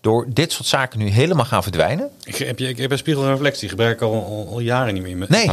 door 0.02 0.26
dit 0.30 0.52
soort 0.52 0.68
zaken 0.68 1.00
nu 1.00 1.08
helemaal 1.08 1.46
gaan 1.46 1.64
verdwijnen? 1.64 2.10
Ik 2.24 2.36
heb, 2.36 2.60
je, 2.60 2.68
ik 2.68 2.78
heb 2.78 2.92
een 2.92 2.98
spiegel 2.98 3.24
en 3.24 3.30
reflectie. 3.30 3.60
Die 3.60 3.70
gebruik 3.70 3.96
ik 3.96 4.02
al, 4.02 4.14
al, 4.14 4.48
al 4.52 4.60
jaren 4.60 4.94
niet 4.94 5.04
meer. 5.04 5.18
Met, 5.18 5.30
Nee. 5.30 5.50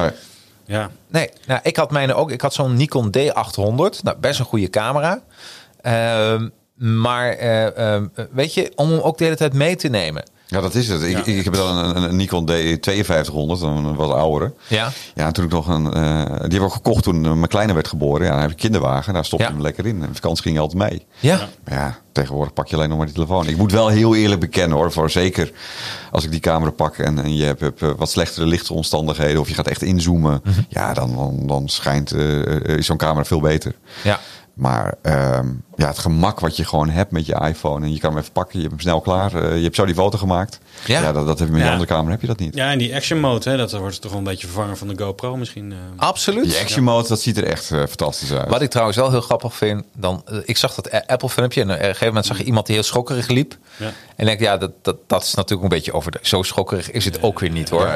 Ja. 0.67 0.91
Nee. 1.09 1.31
Nou, 1.47 1.61
ik 1.63 1.77
had 1.77 1.91
mijn 1.91 2.15
ook. 2.15 2.31
Ik 2.31 2.41
had 2.41 2.55
zo'n 2.55 2.77
Nikon 2.77 3.15
D800. 3.19 4.01
Nou, 4.03 4.17
best 4.21 4.39
een 4.39 4.45
goede 4.45 4.71
camera. 4.71 5.23
Ehm, 5.81 6.49
maar 6.75 7.33
eh, 7.33 7.95
ehm, 7.95 8.07
weet 8.31 8.55
je, 8.55 8.73
om 8.75 8.91
hem 8.91 9.01
ook 9.01 9.19
de 9.19 9.25
hele 9.25 9.37
tijd 9.37 9.53
mee 9.53 9.77
te 9.77 9.89
nemen. 9.89 10.25
Ja, 10.47 10.61
dat 10.61 10.75
is 10.75 10.89
het. 10.89 11.03
Ik, 11.03 11.11
Ja. 11.27 11.33
ik 11.33 11.45
heb 11.45 11.55
dan 11.55 11.77
een, 11.77 12.03
een 12.03 12.17
Nikon 12.17 12.49
D5200, 12.51 13.63
een 13.63 13.95
wat 13.95 14.11
oudere. 14.13 14.53
Ja. 14.69 14.91
Ja, 15.15 15.31
toen 15.31 15.45
ik 15.45 15.51
nog 15.51 15.69
een. 15.69 15.93
eh, 15.93 16.25
die 16.27 16.35
heb 16.41 16.53
ik 16.53 16.63
ook 16.63 16.73
gekocht 16.73 17.03
toen 17.03 17.25
eh, 17.25 17.33
mijn 17.33 17.49
kleine 17.49 17.73
werd 17.73 17.89
geboren. 17.89 18.25
Ja, 18.27 18.31
dan 18.33 18.41
heb 18.41 18.49
ik 18.51 18.55
een 18.55 18.61
kinderwagen. 18.63 19.15
Daar 19.15 19.25
stopte 19.25 19.47
Ja. 19.47 19.53
hem 19.53 19.61
lekker 19.63 19.87
in. 19.87 20.03
En 20.03 20.15
vakantie 20.15 20.43
ging 20.43 20.55
je 20.55 20.61
altijd 20.61 20.91
mee. 20.91 21.07
Ja. 21.21 21.49
Maar 21.65 21.75
ja, 21.79 21.99
tegenwoordig 22.13 22.53
pak 22.53 22.67
je 22.69 22.77
alleen 22.77 22.89
nog 22.89 22.97
maar 22.99 23.07
die 23.07 23.15
telefoon. 23.15 23.47
Ik 23.49 23.57
moet 23.57 23.73
wel 23.73 23.89
heel 23.89 24.15
eerlijk 24.15 24.41
bekennen 24.41 24.79
hoor. 24.79 24.93
Voor 24.93 25.11
zeker 25.11 25.53
als 26.11 26.25
ik 26.25 26.31
die 26.31 26.41
camera 26.41 26.71
pak 26.71 26.97
en, 26.99 27.19
en 27.23 27.35
je 27.37 27.45
hebt, 27.45 27.61
hebt, 27.61 27.83
eh, 27.83 27.91
wat 27.97 28.11
slechtere 28.11 28.47
lichtsomstandigheden. 28.47 29.41
Of 29.41 29.49
je 29.49 29.55
gaat 29.55 29.69
echt 29.69 29.83
inzoomen. 29.83 30.41
Mhm. 30.45 30.61
Ja, 30.69 30.95
dan, 30.95 31.15
dan, 31.17 31.47
dan 31.47 31.69
schijnt 31.69 32.13
is 32.67 32.87
zo'n 32.87 32.97
camera 32.97 33.25
veel 33.25 33.41
beter. 33.41 33.75
Ja. 34.03 34.21
Maar 34.55 34.95
ehm, 35.03 35.49
ja, 35.77 35.87
het 35.89 35.99
gemak 35.99 36.41
wat 36.41 36.57
je 36.57 36.65
gewoon 36.65 36.89
hebt 36.89 37.11
met 37.11 37.27
je 37.27 37.41
iPhone. 37.41 37.87
En 37.87 37.93
je 37.93 37.99
kan 37.99 38.11
hem 38.11 38.19
even 38.21 38.33
pakken. 38.33 38.55
Je 38.55 38.61
hebt 38.61 38.71
hem 38.73 38.81
snel 38.83 39.01
klaar. 39.01 39.35
eh, 39.35 39.57
je 39.57 39.63
hebt 39.63 39.77
zo 39.77 39.85
die 39.85 39.95
foto 39.95 40.19
gemaakt. 40.19 40.59
Ja. 40.87 41.01
Ja, 41.01 41.13
dat, 41.13 41.27
dat 41.27 41.39
heb 41.39 41.47
je 41.49 41.53
met 41.53 41.63
je 41.63 41.67
Ja. 41.67 41.73
andere 41.73 41.91
camera 41.93 42.11
heb 42.11 42.21
je 42.21 42.27
dat 42.27 42.39
niet. 42.39 42.55
ja, 42.55 42.71
en 42.71 42.79
die 42.79 42.95
action 42.95 43.21
mode, 43.21 43.51
hè, 43.51 43.57
dat 43.57 43.73
wordt 43.73 44.01
toch 44.01 44.11
wel 44.11 44.21
een 44.21 44.27
beetje 44.27 44.47
vervangen 44.47 44.77
van 44.77 44.89
de 44.89 44.95
GoPro 45.05 45.37
misschien. 45.37 45.73
eh. 45.73 45.79
Absoluut. 45.97 46.45
Die 46.45 46.59
action 46.61 46.85
mode, 46.85 47.09
dat 47.09 47.21
ziet 47.21 47.37
er 47.37 47.45
echt 47.45 47.71
eh, 47.71 47.79
fantastisch 47.79 48.33
uit. 48.33 48.49
Wat 48.49 48.63
ik 48.63 48.71
trouwens 48.71 48.97
wel 48.99 49.11
heel 49.11 49.21
grappig 49.21 49.55
vind, 49.57 49.85
dan, 49.97 50.25
ik 50.45 50.57
zag 50.57 50.75
dat 50.75 51.07
Apple 51.07 51.29
filmpje 51.29 51.61
en 51.61 51.71
op 51.71 51.77
een 51.77 51.83
gegeven 51.85 52.07
moment 52.07 52.27
zag 52.27 52.39
je 52.39 52.45
iemand 52.45 52.67
die 52.67 52.75
heel 52.75 52.85
schokkerig 52.85 53.29
liep. 53.29 53.57
Ja. 53.77 53.87
En 53.87 53.93
ik 54.17 54.27
denk, 54.27 54.41
ja, 54.41 54.57
dat, 54.57 54.71
dat, 54.83 54.97
dat 55.07 55.23
is 55.23 55.35
natuurlijk 55.35 55.63
een 55.63 55.77
beetje 55.77 55.93
over. 55.93 56.13
Zo 56.23 56.43
schokkerig 56.43 56.91
is 56.91 57.05
het 57.05 57.23
ook 57.23 57.39
weer 57.41 57.51
niet 57.51 57.69
hoor. 57.71 57.89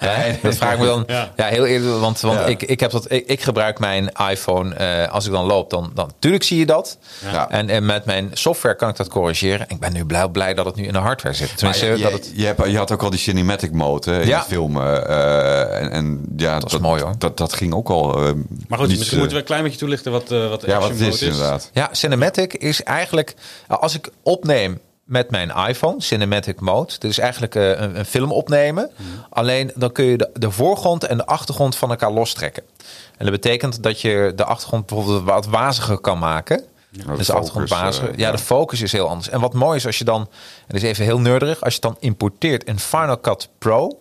Nee. 0.00 0.38
Dat 0.42 0.54
vraag 0.56 0.72
ik 0.72 0.78
me 0.78 0.86
dan. 0.86 1.04
Ja, 1.16 1.32
Ja. 1.36 1.44
heel 1.46 1.66
eerlijk, 1.66 2.00
want, 2.00 2.20
want 2.20 2.38
Ja. 2.38 2.44
ik, 2.44 2.62
ik, 2.62 2.80
heb 2.80 2.90
dat, 2.90 3.10
ik, 3.12 3.26
ik 3.26 3.42
gebruik 3.42 3.78
mijn 3.78 4.10
iPhone 4.30 4.74
eh, 4.74 5.12
als 5.12 5.26
ik 5.26 5.32
dan 5.32 5.44
loop, 5.44 5.70
dan, 5.70 5.90
dan 5.94 6.06
natuurlijk 6.06 6.44
zie 6.44 6.58
je 6.58 6.66
dat. 6.66 6.98
Ja. 7.32 7.50
En, 7.50 7.68
en 7.68 7.86
met 7.86 8.04
mijn 8.04 8.30
software 8.32 8.74
kan 8.76 8.88
ik 8.88 8.96
dat 8.96 9.08
corrigeren. 9.08 9.66
Ik 9.68 9.80
ben 9.80 9.92
nu 9.92 10.04
blij, 10.04 10.28
blij 10.28 10.54
dat 10.54 10.64
het 10.66 10.74
nu 10.74 10.84
in 10.86 10.92
de 10.92 10.98
hardware 10.98 11.34
zit. 11.34 11.56
Tenminste, 11.56 11.86
je, 11.86 11.96
dat 12.02 12.12
het. 12.12 12.32
je, 12.34 12.44
hebt, 12.46 12.70
je 12.70 12.76
had 12.76 12.92
ook 12.92 13.02
al 13.02 13.10
die 13.10 13.18
cinematic 13.18 13.72
mode 13.72 14.10
hè, 14.10 14.20
in 14.20 14.26
Ja. 14.28 14.42
filmen. 14.42 15.08
eh, 15.08 15.80
en, 15.82 15.90
en 15.90 16.24
ja, 16.36 16.58
dat, 16.58 16.72
is 16.72 16.78
mooi, 16.78 17.02
hoor. 17.02 17.14
Dat, 17.18 17.36
dat 17.36 17.52
ging 17.52 17.74
ook 17.74 17.88
al. 17.88 18.14
eh, 18.26 18.32
Maar 18.68 18.78
goed, 18.78 18.88
niet, 18.88 18.98
misschien 18.98 19.06
eh, 19.18 19.18
moeten 19.18 19.32
we 19.32 19.36
een 19.38 19.44
klein 19.44 19.62
beetje 19.62 19.78
toelichten 19.78 20.12
wat, 20.12 20.30
eh 20.30 20.48
wat 20.48 20.62
Ja, 20.66 20.78
wat 20.78 20.88
het 20.88 20.98
mode 20.98 21.12
is 21.12 21.22
inderdaad. 21.22 21.70
Ja, 21.72 21.88
cinematic 21.92 22.54
is 22.54 22.82
eigenlijk 22.82 23.34
als 23.68 23.94
ik 23.94 24.10
opneem 24.22 24.80
met 25.04 25.30
mijn 25.30 25.52
iPhone, 25.68 25.94
cinematic 26.02 26.60
mode. 26.60 26.92
Dat 26.98 27.10
is 27.10 27.18
eigenlijk 27.18 27.54
eh, 27.54 27.68
een, 27.68 27.98
een 27.98 28.04
film 28.04 28.32
opnemen. 28.32 28.90
Alleen 29.30 29.72
dan 29.74 29.92
kun 29.92 30.04
je 30.04 30.16
de, 30.16 30.30
de 30.32 30.50
voorgrond 30.50 31.04
en 31.04 31.16
de 31.16 31.26
achtergrond 31.26 31.76
van 31.76 31.90
elkaar 31.90 32.12
lostrekken. 32.12 32.62
En 33.16 33.24
dat 33.26 33.30
betekent 33.30 33.82
dat 33.82 34.00
je 34.00 34.32
de 34.36 34.44
achtergrond 34.44 34.86
bijvoorbeeld 34.86 35.24
wat 35.24 35.46
waziger 35.46 35.98
kan 35.98 36.18
maken. 36.18 36.64
Dus 37.16 37.26
de 37.26 37.32
achtergrond 37.32 37.68
focus, 37.68 37.84
waziger. 37.84 38.10
eh, 38.10 38.18
ja, 38.18 38.30
de 38.30 38.38
focus 38.38 38.80
is 38.80 38.92
heel 38.92 39.08
anders. 39.08 39.28
En 39.28 39.40
wat 39.40 39.52
mooi 39.54 39.76
is 39.76 39.86
als 39.86 39.98
je 39.98 40.04
dan, 40.04 40.20
en 40.20 40.28
dat 40.66 40.76
is 40.76 40.82
even 40.82 41.04
heel 41.04 41.20
nerdig, 41.20 41.60
als 41.62 41.74
je 41.74 41.80
het 41.80 41.92
dan 41.92 41.96
importeert 42.00 42.64
in 42.64 42.78
Final 42.78 43.20
Cut 43.20 43.48
Pro 43.58 43.98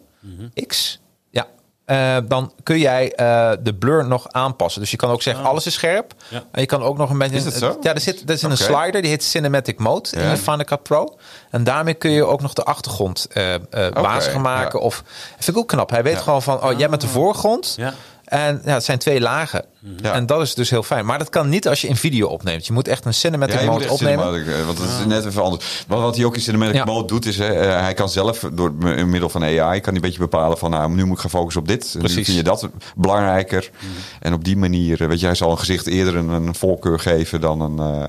X. 0.67 0.99
Ja, 1.29 1.47
eh, 1.85 2.17
dan 2.27 2.53
kun 2.63 2.79
jij 2.79 3.11
eh, 3.13 3.51
de 3.59 3.73
blur 3.73 4.07
nog 4.07 4.27
aanpassen. 4.31 4.81
Dus 4.81 4.91
je 4.91 4.97
kan 4.97 5.09
ook 5.09 5.21
zeggen, 5.21 5.45
alles 5.45 5.65
is 5.65 5.73
scherp. 5.73 6.13
Ja. 6.29 6.43
En 6.51 6.61
je 6.61 6.67
kan 6.67 6.81
ook 6.83 6.97
nog 6.97 7.09
een 7.09 7.17
beetje... 7.17 7.35
Is 7.35 7.43
dat 7.43 7.53
zo? 7.53 7.77
Ja, 7.81 7.93
er 7.93 7.99
zit, 7.99 8.29
er 8.29 8.37
zit 8.37 8.49
een 8.49 8.57
slider, 8.57 9.01
die 9.01 9.09
heet 9.09 9.23
Cinematic 9.23 9.79
Mode 9.79 10.09
in 10.11 10.29
de 10.29 10.37
Final 10.37 10.63
Cut 10.63 10.83
Pro. 10.83 11.17
En 11.51 11.63
daarmee 11.63 11.93
kun 11.93 12.11
je 12.11 12.25
ook 12.25 12.41
nog 12.41 12.53
de 12.53 12.63
achtergrond 12.63 13.27
eh 13.29 13.53
eh 13.53 13.59
waziger 13.93 14.41
maken. 14.41 14.79
ja. 14.79 14.85
Of, 14.85 15.03
vind 15.37 15.47
ik 15.47 15.57
ook 15.57 15.67
knap. 15.67 15.89
Hij 15.89 16.03
weet 16.03 16.17
gewoon 16.17 16.41
van, 16.41 16.63
oh, 16.63 16.77
jij 16.79 16.89
met 16.89 17.01
de 17.01 17.07
voorgrond. 17.07 17.73
Ja. 17.77 17.93
En 18.26 18.61
ja, 18.65 18.73
het 18.73 18.84
zijn 18.84 18.97
twee 18.97 19.19
lagen. 19.21 19.65
Ja. 20.01 20.13
En 20.13 20.26
dat 20.26 20.41
is 20.41 20.53
dus 20.53 20.69
heel 20.69 20.84
fijn. 20.84 21.05
Maar 21.05 21.17
dat 21.17 21.30
kan 21.30 21.49
niet 21.49 21.67
als 21.67 21.82
je 21.82 21.89
een 21.89 21.95
video 21.95 22.28
opneemt. 22.28 22.67
Je 22.67 22.73
moet 22.73 22.88
echt 22.88 23.05
een 23.05 23.13
cinematic 23.13 23.55
Ja, 23.55 23.61
je 23.61 23.65
moet 23.65 23.73
mode 23.73 23.86
echt 23.86 23.93
opnemen. 23.93 24.23
cinematic, 24.26 24.53
eh, 24.53 24.65
want 24.65 24.78
het 24.78 24.89
is 24.99 25.05
net 25.05 25.26
even 25.26 25.43
anders. 25.43 25.86
Maar 25.88 25.99
wat 25.99 26.15
hij 26.15 26.26
ook 26.26 26.36
in 26.36 26.41
cinematic 26.41 26.76
Ja. 26.76 26.86
mode 26.86 27.07
doet, 27.07 27.26
is 27.26 27.38
hè, 27.38 27.47
eh, 27.47 27.80
hij 27.82 27.93
kan 27.93 28.09
zelf 28.09 28.39
door 28.53 28.73
in 28.97 29.09
middel 29.09 29.30
van 29.30 29.43
AI 29.43 29.55
kan 29.57 29.84
hij 29.84 29.95
een 29.95 30.01
beetje 30.01 30.19
bepalen 30.19 30.57
van 30.57 30.69
nou, 30.71 30.91
nu 30.91 31.05
moet 31.05 31.15
ik 31.15 31.21
gaan 31.21 31.30
focussen 31.30 31.61
op 31.61 31.67
dit. 31.67 31.84
En 31.84 31.89
Nu 31.93 31.99
Precies. 31.99 32.26
vind 32.26 32.38
je 32.38 32.43
dat 32.43 32.69
belangrijker. 32.95 33.69
Mhm. 33.80 33.86
En 34.19 34.34
op 34.34 34.43
die 34.43 34.57
manier, 34.57 35.01
eh, 35.01 35.07
weet 35.07 35.19
je, 35.19 35.26
hij 35.26 35.36
zal 35.36 35.51
een 35.51 35.59
gezicht 35.59 35.88
eerder 35.88 36.15
een, 36.15 36.30
een 36.30 36.55
voorkeur 36.55 36.99
geven 36.99 37.41
dan 37.41 37.61
een. 37.61 38.03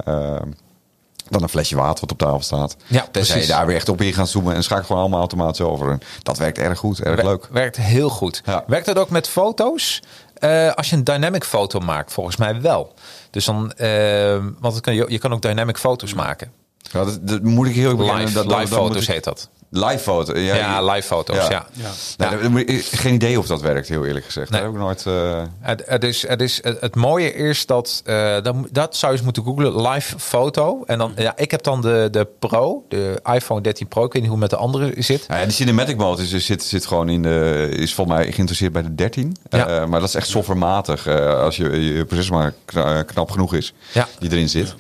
Dan 1.29 1.43
een 1.43 1.49
flesje 1.49 1.77
water 1.77 2.01
wat 2.01 2.13
op 2.13 2.19
tafel 2.19 2.43
staat. 2.43 2.77
Ja, 2.87 3.07
Tenzij 3.11 3.41
je 3.41 3.47
daar 3.47 3.67
weer 3.67 3.77
echt 3.77 3.89
op 3.89 4.01
in 4.01 4.13
gaat 4.13 4.29
zoomen 4.29 4.55
en 4.55 4.63
schakel 4.63 4.85
gewoon 4.85 5.01
allemaal 5.01 5.19
automatisch 5.19 5.61
over. 5.61 5.91
En 5.91 6.01
dat 6.23 6.39
werkt 6.39 6.59
erg 6.59 6.79
goed, 6.79 7.01
erg 7.01 7.17
Wer- 7.17 7.25
leuk. 7.25 7.49
Werkt 7.51 7.77
heel 7.77 8.09
goed. 8.09 8.43
Ja. 8.45 8.65
Werkt 8.67 8.87
het 8.87 8.99
ook 8.99 9.11
met 9.11 9.29
foto's? 9.29 10.03
Eh, 10.35 10.73
als 10.73 10.91
je 10.91 10.97
een 10.97 11.05
dynamic 11.05 11.45
foto 11.45 11.79
maakt, 11.81 12.13
volgens 12.13 12.37
mij 12.37 12.61
wel. 12.61 12.95
Dus 13.31 13.45
dan, 13.45 13.73
eh, 13.73 14.37
want 14.61 14.75
het 14.75 14.83
kan, 14.83 14.95
je, 14.95 15.05
je 15.09 15.19
kan 15.19 15.33
ook 15.33 15.43
dynamic 15.43 15.77
foto's 15.79 16.15
maken. 16.15 16.53
Ja, 16.93 17.05
dat, 17.05 17.19
dat 17.29 17.43
moet 17.43 17.67
ik 17.67 17.75
heel 17.75 17.91
erg. 17.99 18.19
Live, 18.19 18.33
Dat- 18.33 18.49
dat- 18.49 18.59
live 18.59 18.71
dat 18.75 18.79
foto's 18.79 19.03
ik- 19.03 19.09
heet 19.09 19.25
dat. 19.25 19.49
Live 19.71 19.99
foto. 19.99 20.39
Ja, 20.39 20.55
Ja, 20.55 20.83
live 20.93 21.07
foto's, 21.07 21.37
ja. 21.37 21.43
Ja. 21.51 21.67
Nee, 21.73 21.87
Ja. 22.17 22.31
dat- 22.31 22.41
dat 22.43 22.51
moet 22.51 22.71
ik- 22.71 22.85
geen 22.85 23.15
idee 23.15 23.39
of 23.39 23.47
dat 23.47 23.61
werkt, 23.61 23.89
heel 23.89 24.05
eerlijk 24.05 24.25
gezegd. 24.25 24.51
Nee. 24.51 24.61
Daar 24.61 24.69
heb 24.71 24.79
ik 24.79 24.85
nooit. 24.87 25.07
eh, 25.07 25.43
Het, 25.61 25.83
het, 25.87 26.05
is, 26.05 26.29
het, 26.29 26.41
is, 26.41 26.59
het, 26.63 26.81
het 26.81 26.95
mooie 26.95 27.33
is 27.35 27.67
dat, 27.67 28.03
eh, 28.05 28.43
dat, 28.43 28.55
dat 28.71 28.97
zou 28.97 29.13
je 29.13 29.17
eens 29.19 29.25
moeten 29.27 29.43
googlen, 29.45 29.89
live 29.89 30.19
foto. 30.19 30.83
En 30.87 30.99
dan, 30.99 31.13
ja, 31.17 31.33
ik 31.37 31.51
heb 31.51 31.63
dan 31.63 31.81
de, 31.81 32.09
de 32.11 32.27
Pro, 32.39 32.85
de 32.89 33.21
iPhone 33.33 33.61
13 33.61 33.89
Pro. 33.89 34.05
Ik 34.05 34.13
weet 34.13 34.23
niet 34.23 34.31
hoe 34.31 34.41
het 34.41 34.51
met 34.51 34.59
de 34.61 34.65
andere 34.67 34.93
zit. 35.03 35.29
Nou 35.29 35.41
ja, 35.41 35.47
die 35.47 35.55
cinematic 35.55 35.97
mode 35.97 36.23
is, 36.23 36.47
zit, 36.47 36.63
zit 36.63 36.87
gewoon 36.87 37.09
in 37.09 37.23
de, 37.23 37.69
is 37.71 37.95
volgens 37.95 38.17
mij 38.17 38.25
geïnteresseerd 38.33 38.73
bij 38.73 38.83
de 38.83 38.95
13. 38.95 39.37
Ja. 39.49 39.67
Eh, 39.67 39.87
maar 39.87 40.01
dat 40.01 40.09
is 40.09 40.15
echt 40.15 40.29
softwarematig. 40.29 41.07
eh 41.07 41.41
als 41.41 41.57
je, 41.57 41.95
je 41.95 42.05
processor 42.05 42.37
maar 42.37 42.53
kna- 42.65 43.03
knap 43.03 43.31
genoeg 43.31 43.55
is 43.55 43.75
Ja. 43.93 44.09
die 44.19 44.31
erin 44.31 44.49
zit. 44.49 44.75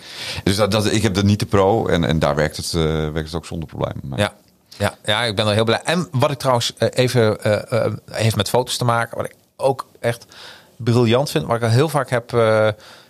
Dus 0.44 0.56
dat, 0.56 0.70
dat, 0.70 0.92
ik 0.92 1.02
heb 1.02 1.14
dat 1.14 1.24
niet 1.24 1.38
de 1.40 1.46
Pro 1.46 1.86
en, 1.86 2.04
en 2.04 2.18
daar 2.18 2.34
werkt 2.34 2.56
het, 2.56 2.72
eh, 2.74 2.82
werkt 2.82 3.24
het 3.26 3.34
ook 3.34 3.46
zonder 3.46 3.68
probleem. 3.68 3.94
Maar- 4.02 4.18
Ja. 4.18 4.32
Ja, 4.78 4.94
ja, 5.04 5.22
ik 5.22 5.36
ben 5.36 5.46
er 5.46 5.52
heel 5.54 5.64
blij. 5.64 5.80
En 5.84 6.08
wat 6.10 6.30
ik 6.30 6.38
trouwens 6.38 6.72
eh, 6.78 6.88
even 6.92 7.42
eh, 7.42 7.84
eh, 7.86 7.92
heeft 8.10 8.36
met 8.36 8.48
foto's 8.48 8.76
te 8.76 8.84
maken, 8.84 9.16
wat 9.16 9.26
ik 9.26 9.34
ook 9.56 9.86
echt 10.00 10.26
briljant 10.76 11.30
vind, 11.30 11.46
wat 11.46 11.56
ik 11.56 11.62
al 11.62 11.68
heel 11.68 11.88
vaak 11.88 12.10
heb, 12.10 12.32
eh, 12.32 12.68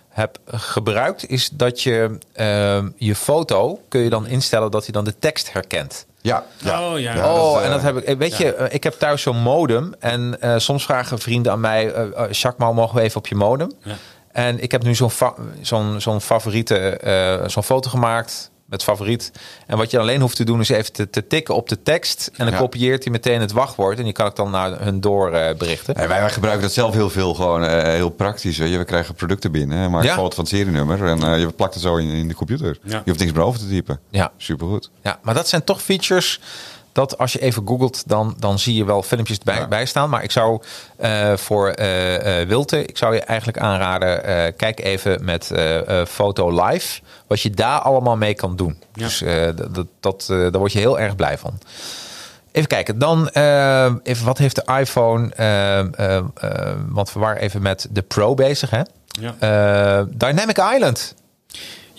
heb 0.09 0.37
gebruikt, 0.47 1.29
is 1.29 1.49
dat 1.49 1.81
je 1.83 2.17
eh, 2.33 2.83
je 2.95 3.15
foto 3.15 3.81
kun 3.89 4.01
je 4.01 4.09
dan 4.09 4.27
instellen 4.27 4.71
dat 4.71 4.83
hij 4.83 4.91
dan 4.93 5.03
de 5.03 5.19
tekst 5.19 5.53
herkent. 5.53 6.05
Ja, 6.21 6.43
ja. 6.57 6.81
Oh, 6.91 6.99
ja. 6.99 7.15
Ja, 7.15 7.33
oh, 7.33 7.53
dat, 7.53 7.63
en 7.63 7.69
dat 7.71 7.81
heb 7.81 7.97
ik. 7.97 8.17
Weet 8.17 8.37
je, 8.37 8.67
ik 8.69 8.83
heb 8.83 8.93
thuis 8.93 9.21
zo'n 9.21 9.37
modem. 9.41 9.93
En 9.99 10.41
eh, 10.41 10.53
soms 10.57 10.85
vragen 10.85 11.19
vrienden 11.19 11.51
aan 11.51 11.59
mij: 11.59 11.85
Jacques, 12.15 12.53
maar 12.57 12.73
mogen 12.73 12.95
we 12.95 13.01
even 13.01 13.17
op 13.17 13.27
je 13.27 13.35
modem? 13.35 13.71
Ja. 13.83 13.95
En 14.31 14.59
ik 14.63 14.71
heb 14.71 14.83
nu 14.83 14.95
zo'n 14.95 15.11
fa- 15.11 15.33
zo'n 15.61 16.01
zo'n 16.01 16.21
favoriete, 16.21 16.77
eh, 16.89 17.47
zo'n 17.47 17.63
foto 17.63 17.89
gemaakt 17.89 18.51
met 18.67 18.83
favoriet. 18.83 19.31
En 19.67 19.77
wat 19.77 19.91
je 19.91 19.99
alleen 19.99 20.21
hoeft 20.21 20.35
te 20.35 20.43
doen 20.43 20.59
is 20.59 20.69
even 20.69 20.93
te, 20.93 21.09
te 21.09 21.27
tikken 21.27 21.55
op 21.55 21.69
de 21.69 21.81
tekst. 21.83 22.29
En 22.35 22.45
dan 22.45 22.53
Ja. 22.53 22.59
kopieert 22.59 23.03
hij 23.03 23.11
meteen 23.11 23.41
het 23.41 23.51
wachtwoord. 23.51 23.97
En 23.97 24.03
die 24.03 24.13
kan 24.13 24.27
ik 24.27 24.35
dan 24.35 24.51
naar 24.51 24.81
hun 24.81 25.01
doorberichten. 25.01 25.95
En 25.95 26.07
wij, 26.07 26.19
wij 26.19 26.29
gebruiken 26.29 26.63
dat 26.63 26.73
zelf 26.73 26.93
heel 26.93 27.09
veel, 27.09 27.33
gewoon 27.33 27.63
eh, 27.63 27.83
heel 27.83 28.09
praktisch. 28.09 28.57
Weet 28.57 28.71
je. 28.71 28.77
We 28.77 28.83
krijgen 28.83 29.15
producten 29.15 29.51
binnen, 29.51 29.77
hè, 29.77 29.89
maak 29.89 30.03
Ja. 30.03 30.09
een 30.09 30.15
foto 30.17 30.35
van 30.35 30.43
het 30.43 30.53
serienummer 30.53 31.05
en 31.05 31.23
eh, 31.23 31.39
je 31.39 31.47
plakt 31.49 31.73
het 31.73 31.83
zo 31.83 31.95
in, 31.95 32.09
in 32.09 32.27
de 32.27 32.33
computer. 32.35 32.77
Ja. 32.83 32.97
Je 32.97 33.01
hoeft 33.09 33.19
niks 33.19 33.31
meer 33.31 33.43
over 33.43 33.59
te 33.59 33.67
typen. 33.67 33.99
Ja. 34.09 34.31
Supergoed. 34.37 34.89
Ja, 35.03 35.19
maar 35.21 35.33
dat 35.33 35.47
zijn 35.47 35.63
toch 35.63 35.81
features 35.81 36.39
dat 36.97 37.17
als 37.17 37.33
je 37.33 37.39
even 37.39 37.67
googelt, 37.67 38.03
dan, 38.07 38.35
dan 38.39 38.59
zie 38.59 38.75
je 38.75 38.85
wel 38.85 39.03
filmpjes 39.03 39.37
bij, 39.39 39.55
Ja. 39.55 39.67
bij 39.67 39.85
staan. 39.85 40.09
Maar 40.09 40.23
ik 40.23 40.31
zou 40.31 40.61
eh, 40.97 41.33
voor 41.35 41.69
eh 41.69 42.41
eh 42.41 42.47
Wilte, 42.47 42.85
ik 42.85 42.97
zou 42.97 43.13
je 43.13 43.21
eigenlijk 43.21 43.57
aanraden, 43.57 44.21
kijk 44.55 44.79
even 44.79 45.25
met 45.25 45.51
Foto 46.07 46.65
Live, 46.65 47.01
wat 47.27 47.41
je 47.41 47.49
daar 47.49 47.79
allemaal 47.79 48.17
mee 48.17 48.33
kan 48.33 48.55
doen. 48.55 48.83
Ja. 48.93 49.03
Dus 49.03 49.23
dat, 49.71 49.87
dat, 49.99 50.25
daar 50.27 50.57
word 50.57 50.71
je 50.71 50.79
heel 50.79 50.99
erg 50.99 51.15
blij 51.15 51.37
van. 51.37 51.59
Even 52.51 52.69
kijken, 52.69 52.99
dan 52.99 53.27
even, 54.03 54.25
wat 54.25 54.37
heeft 54.37 54.55
de 54.55 54.73
iPhone, 54.79 55.29
want 56.87 57.13
we 57.13 57.19
waren 57.19 57.41
even 57.41 57.61
met 57.61 57.87
de 57.89 58.01
Pro 58.01 58.33
bezig, 58.33 58.69
hè? 58.69 58.81
Ja. 59.39 60.03
Dynamic 60.03 60.57
Island. 60.57 61.15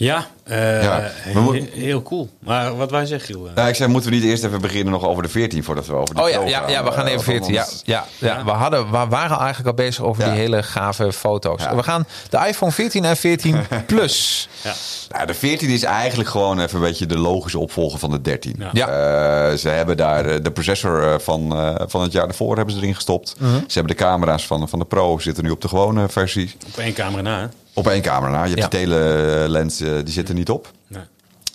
Ja, 0.01 0.27
eh, 0.45 0.83
Ja. 0.83 1.11
moeten- 1.35 1.69
heel 1.73 2.03
cool. 2.03 2.29
Maar 2.39 2.77
wat 2.77 2.91
wij 2.91 3.07
zeggen, 3.07 3.35
Giel. 3.35 3.49
Nou, 3.55 3.69
ik 3.69 3.75
zei, 3.75 3.91
moeten 3.91 4.11
we 4.11 4.17
niet 4.17 4.25
eerst 4.25 4.45
even 4.45 4.61
beginnen 4.61 4.93
nog 4.93 5.05
over 5.05 5.23
de 5.23 5.29
14 5.29 5.65
voordat 5.65 5.87
we 5.87 5.95
over 5.95 6.15
de 6.15 6.23
Oh 6.23 6.29
ja, 6.29 6.41
ja, 6.41 6.59
gaan? 6.61 6.71
ja, 6.71 6.85
we 6.85 6.91
gaan 6.93 7.07
Eh, 7.07 7.13
even 7.13 7.33
want 7.33 7.45
14. 7.47 7.55
Ja, 7.55 7.67
ja, 7.85 8.05
ja. 8.19 8.45
We, 8.45 8.51
hadden, 8.51 8.85
we 8.91 9.07
waren 9.09 9.39
eigenlijk 9.39 9.67
al 9.67 9.75
bezig 9.85 10.05
over 10.05 10.25
Ja. 10.25 10.31
die 10.31 10.39
hele 10.41 10.63
gave 10.63 11.13
foto's. 11.13 11.63
Ja. 11.63 11.75
We 11.77 11.83
gaan 11.83 12.07
de 12.31 12.45
iPhone 12.49 12.73
14 12.73 13.05
en 13.05 13.17
14 13.17 13.57
Plus. 13.87 14.49
ja. 14.63 14.73
Nou, 15.11 15.27
de 15.27 15.35
14 15.35 15.69
is 15.69 15.83
eigenlijk 15.83 16.29
gewoon 16.29 16.61
even 16.61 16.75
een 16.77 16.85
beetje 16.85 17.07
de 17.07 17.19
logische 17.19 17.59
opvolger 17.59 17.99
van 17.99 18.11
de 18.11 18.21
13. 18.21 18.63
Ja. 18.73 18.89
Eh, 18.89 19.57
ze 19.57 19.69
hebben 19.69 19.97
daar 19.97 20.43
de 20.43 20.51
processor 20.51 21.21
van, 21.21 21.49
van 21.89 22.03
het 22.03 22.13
jaar 22.13 22.27
daarvoor 22.27 22.57
hebben 22.57 22.75
ze 22.75 22.81
erin 22.81 22.95
gestopt. 22.95 23.35
Mhm. 23.39 23.51
Ze 23.55 23.79
hebben 23.79 23.97
de 23.97 24.03
camera's 24.03 24.47
van, 24.47 24.69
van 24.69 24.79
de 24.79 24.85
Pro 24.85 25.19
zitten 25.19 25.45
nu 25.45 25.51
op 25.51 25.61
de 25.61 25.69
gewone 25.69 26.09
versie. 26.09 26.55
Op 26.67 26.79
één 26.79 26.93
camera 26.93 27.23
na. 27.23 27.41
hè? 27.41 27.47
Op 27.79 27.87
één 27.89 28.03
camera. 28.03 28.45
Je 28.45 28.49
hebt 28.55 28.63
Ja. 28.63 28.69
die 28.69 28.79
telelens, 28.89 29.81
eh 29.81 29.91
die 30.05 30.13
zit 30.13 30.29
er 30.29 30.35
niet 30.35 30.51
op. 30.51 30.71
Nee. 30.87 31.03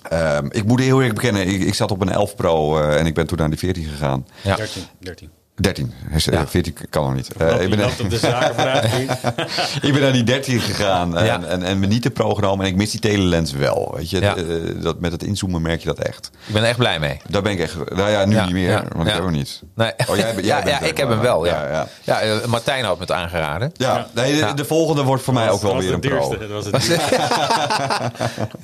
Ehm, 0.10 0.46
ik 0.50 0.66
moet 0.66 0.80
heel 0.80 0.98
eerlijk 0.98 1.16
bekennen, 1.16 1.48
ik, 1.48 1.62
ik 1.62 1.74
zat 1.74 1.92
op 1.92 2.02
een 2.02 2.10
11 2.10 2.36
Pro 2.36 2.78
eh, 2.80 3.00
en 3.00 3.06
ik 3.06 3.14
ben 3.14 3.28
toen 3.28 3.38
naar 3.38 3.50
die 3.50 3.60
14 3.60 3.84
gegaan. 3.84 4.28
Ja. 4.42 4.56
13. 4.56 4.84
13. 5.00 5.30
13, 5.56 5.94
Is- 6.14 6.28
eh, 6.28 6.34
Ja. 6.34 6.48
14 6.48 6.76
kan 6.90 7.04
nog 7.04 7.14
niet. 7.14 7.34
Eh, 7.34 7.62
ik, 7.62 7.70
ben, 7.70 8.10
de 8.10 8.18
zaken 8.18 8.90
vriend. 8.90 9.12
ik 9.88 9.94
ben 9.94 10.02
naar 10.02 10.12
die 10.12 10.24
13 10.24 10.60
gegaan 10.60 11.18
en, 11.18 11.26
Ja. 11.26 11.44
en, 11.44 11.64
en 11.64 11.80
me 11.80 11.86
niet 11.86 12.04
de 12.04 12.10
Pro 12.10 12.34
genomen 12.34 12.66
en 12.66 12.72
ik 12.72 12.78
mis 12.78 12.92
die 12.92 13.00
telelens 13.00 13.52
wel. 13.52 13.94
Weet 13.96 14.10
je? 14.10 14.22
Ja. 14.22 14.36
Eh, 14.36 14.44
dat, 14.82 15.00
met 15.00 15.12
het 15.12 15.24
inzoomen 15.24 15.62
merk 15.62 15.82
je 15.82 15.88
dat 15.88 16.00
echt. 16.00 16.30
Ik 16.48 16.54
ben 16.54 16.62
er 16.62 16.68
echt 16.68 16.78
blij 16.78 17.00
mee. 17.00 17.20
Daar 17.30 17.42
ben 17.42 17.52
ik 17.52 17.60
echt. 17.60 17.76
Nou 17.96 18.10
ja, 18.10 18.26
nu 18.26 18.42
niet 18.42 18.52
meer, 18.52 18.70
ja, 18.70 18.84
want 18.96 19.08
ik 19.08 19.14
heb 19.14 19.24
hem 19.24 19.32
niet. 19.32 19.62
Nee. 19.76 19.92
Oh, 20.08 20.16
jij, 20.16 20.36
ja, 20.44 20.80
ik 20.82 20.98
heb 20.98 21.10
hem 21.10 21.20
wel. 21.20 21.46
Ja, 21.46 21.88
Ja, 22.04 22.20
eh, 22.20 22.46
Martijn 22.46 22.84
had 22.84 22.96
me 22.96 23.02
het 23.02 23.12
aangeraden. 23.12 23.72
Ja, 23.74 24.08
nee, 24.14 24.54
de, 24.54 24.66
volgende 24.66 25.04
wordt 25.04 25.24
voor 25.24 25.34
mij 25.34 25.50
ook 25.50 25.62
wel 25.62 25.78
weer 25.78 25.94
een 25.94 26.00
pro. 26.00 26.10
duurste, 26.30 26.38
Dat 26.38 26.50
was 26.50 26.66
het 26.66 26.82
duurste. 26.82 27.20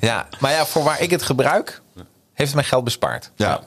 Ja, 0.00 0.26
maar 0.38 0.52
ja, 0.52 0.66
voor 0.66 0.82
waar 0.84 1.00
ik 1.00 1.10
het 1.10 1.22
gebruik, 1.22 1.80
heeft 2.34 2.50
het 2.50 2.54
mij 2.54 2.64
geld 2.64 2.84
bespaard. 2.84 3.30
Ja. 3.36 3.60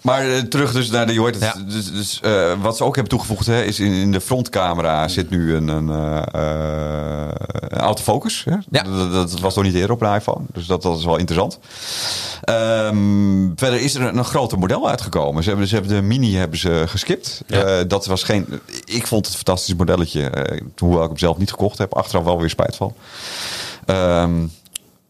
Maar 0.00 0.30
eh, 0.30 0.38
terug 0.38 0.72
dus 0.72 0.90
naar 0.90 1.06
de, 1.06 1.12
je 1.12 1.18
hoort 1.18 1.34
het, 1.34 1.44
Ja. 1.44 1.54
dus, 1.68 1.92
dus, 1.92 2.20
eh, 2.20 2.52
wat 2.62 2.76
ze 2.76 2.84
ook 2.84 2.94
hebben 2.94 3.12
toegevoegd 3.12 3.46
hè, 3.46 3.62
is 3.62 3.80
in, 3.80 3.92
in 3.92 4.12
de 4.12 4.20
frontcamera 4.20 5.08
zit 5.08 5.30
nu 5.30 5.54
een, 5.54 5.68
een, 5.68 5.90
eh, 6.32 7.28
een 7.68 7.78
autofocus. 7.78 8.44
Hè? 8.44 8.56
Ja. 8.70 8.82
Dat, 8.82 9.12
dat 9.12 9.40
was 9.40 9.54
nog 9.54 9.64
niet 9.64 9.74
eerder 9.74 9.90
op 9.90 10.02
een 10.02 10.14
iPhone, 10.14 10.44
dus 10.52 10.66
dat, 10.66 10.82
dat 10.82 10.98
is 10.98 11.04
wel 11.04 11.16
interessant. 11.16 11.58
Ehm, 12.42 13.48
verder 13.56 13.80
is 13.80 13.94
er 13.94 14.02
een, 14.02 14.16
een 14.18 14.24
groter 14.24 14.58
model 14.58 14.88
uitgekomen. 14.88 15.42
Ze 15.42 15.48
hebben, 15.48 15.68
ze 15.68 15.74
hebben 15.74 15.94
de 15.94 16.02
Mini 16.02 16.34
hebben 16.34 16.58
ze 16.58 16.84
geskipt. 16.86 17.42
Ja. 17.46 17.84
Dat 17.84 18.06
was 18.06 18.22
geen. 18.22 18.46
Ik 18.84 19.06
vond 19.06 19.24
het 19.24 19.34
een 19.34 19.40
fantastisch 19.44 19.74
modelletje, 19.74 20.30
hoewel 20.78 21.02
ik 21.02 21.08
hem 21.08 21.18
zelf 21.18 21.38
niet 21.38 21.50
gekocht 21.50 21.78
heb. 21.78 21.94
Achteraf 21.94 22.24
wel 22.24 22.38
weer 22.40 22.50
spijt 22.50 22.76
van. 22.76 22.94
Ehm, 23.86 24.32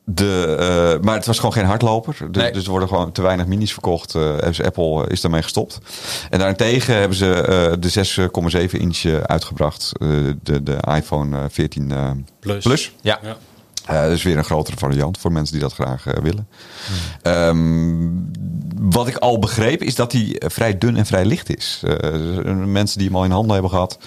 de, 0.09 0.57
eh, 0.99 1.05
maar 1.05 1.15
het 1.15 1.27
was 1.27 1.37
gewoon 1.37 1.53
geen 1.53 1.65
hardloper. 1.65 2.17
De- 2.31 2.41
Nee. 2.41 2.53
Dus 2.53 2.65
er 2.65 2.71
worden 2.71 2.89
gewoon 2.89 3.13
te 3.13 3.23
weinig 3.23 3.47
minis 3.47 3.73
verkocht. 3.73 4.15
Eh, 4.15 4.39
dus 4.41 4.63
Apple 4.63 5.05
eh, 5.05 5.11
is 5.13 5.21
daarmee 5.21 5.43
gestopt. 5.43 5.79
En 6.31 6.39
daarentegen 6.39 6.95
hebben 6.95 7.17
ze 7.17 7.33
eh, 7.35 7.73
de 7.81 7.89
6,7 8.69 8.79
inch 8.81 9.05
uitgebracht. 9.23 9.93
Eh, 9.99 10.09
de, 10.43 10.63
de 10.63 10.77
iPhone 10.97 11.37
eh, 11.39 11.45
14 11.51 11.93
eh, 11.93 12.11
Plus. 12.41 12.65
Plus. 12.65 12.93
Ja. 13.01 13.19
Ja. 13.23 13.37
Eh, 13.87 14.05
dus 14.05 14.23
weer 14.23 14.39
een 14.39 14.45
grotere 14.45 14.77
variant 14.77 15.19
voor 15.19 15.33
mensen 15.33 15.53
die 15.53 15.63
dat 15.63 15.75
graag 15.75 16.07
eh, 16.07 16.23
willen. 16.23 16.49
Ehm, 17.23 18.09
wat 18.81 19.07
ik 19.07 19.17
al 19.17 19.39
begreep 19.39 19.83
is 19.83 19.95
dat 19.95 20.13
hij 20.13 20.39
eh, 20.39 20.51
vrij 20.51 20.79
dun 20.79 20.97
en 20.97 21.07
vrij 21.07 21.25
licht 21.25 21.57
is. 21.57 21.83
Mensen 22.65 22.99
die 22.99 23.07
hem 23.07 23.17
al 23.17 23.25
in 23.25 23.31
handen 23.31 23.53
hebben 23.53 23.71
gehad, 23.71 23.99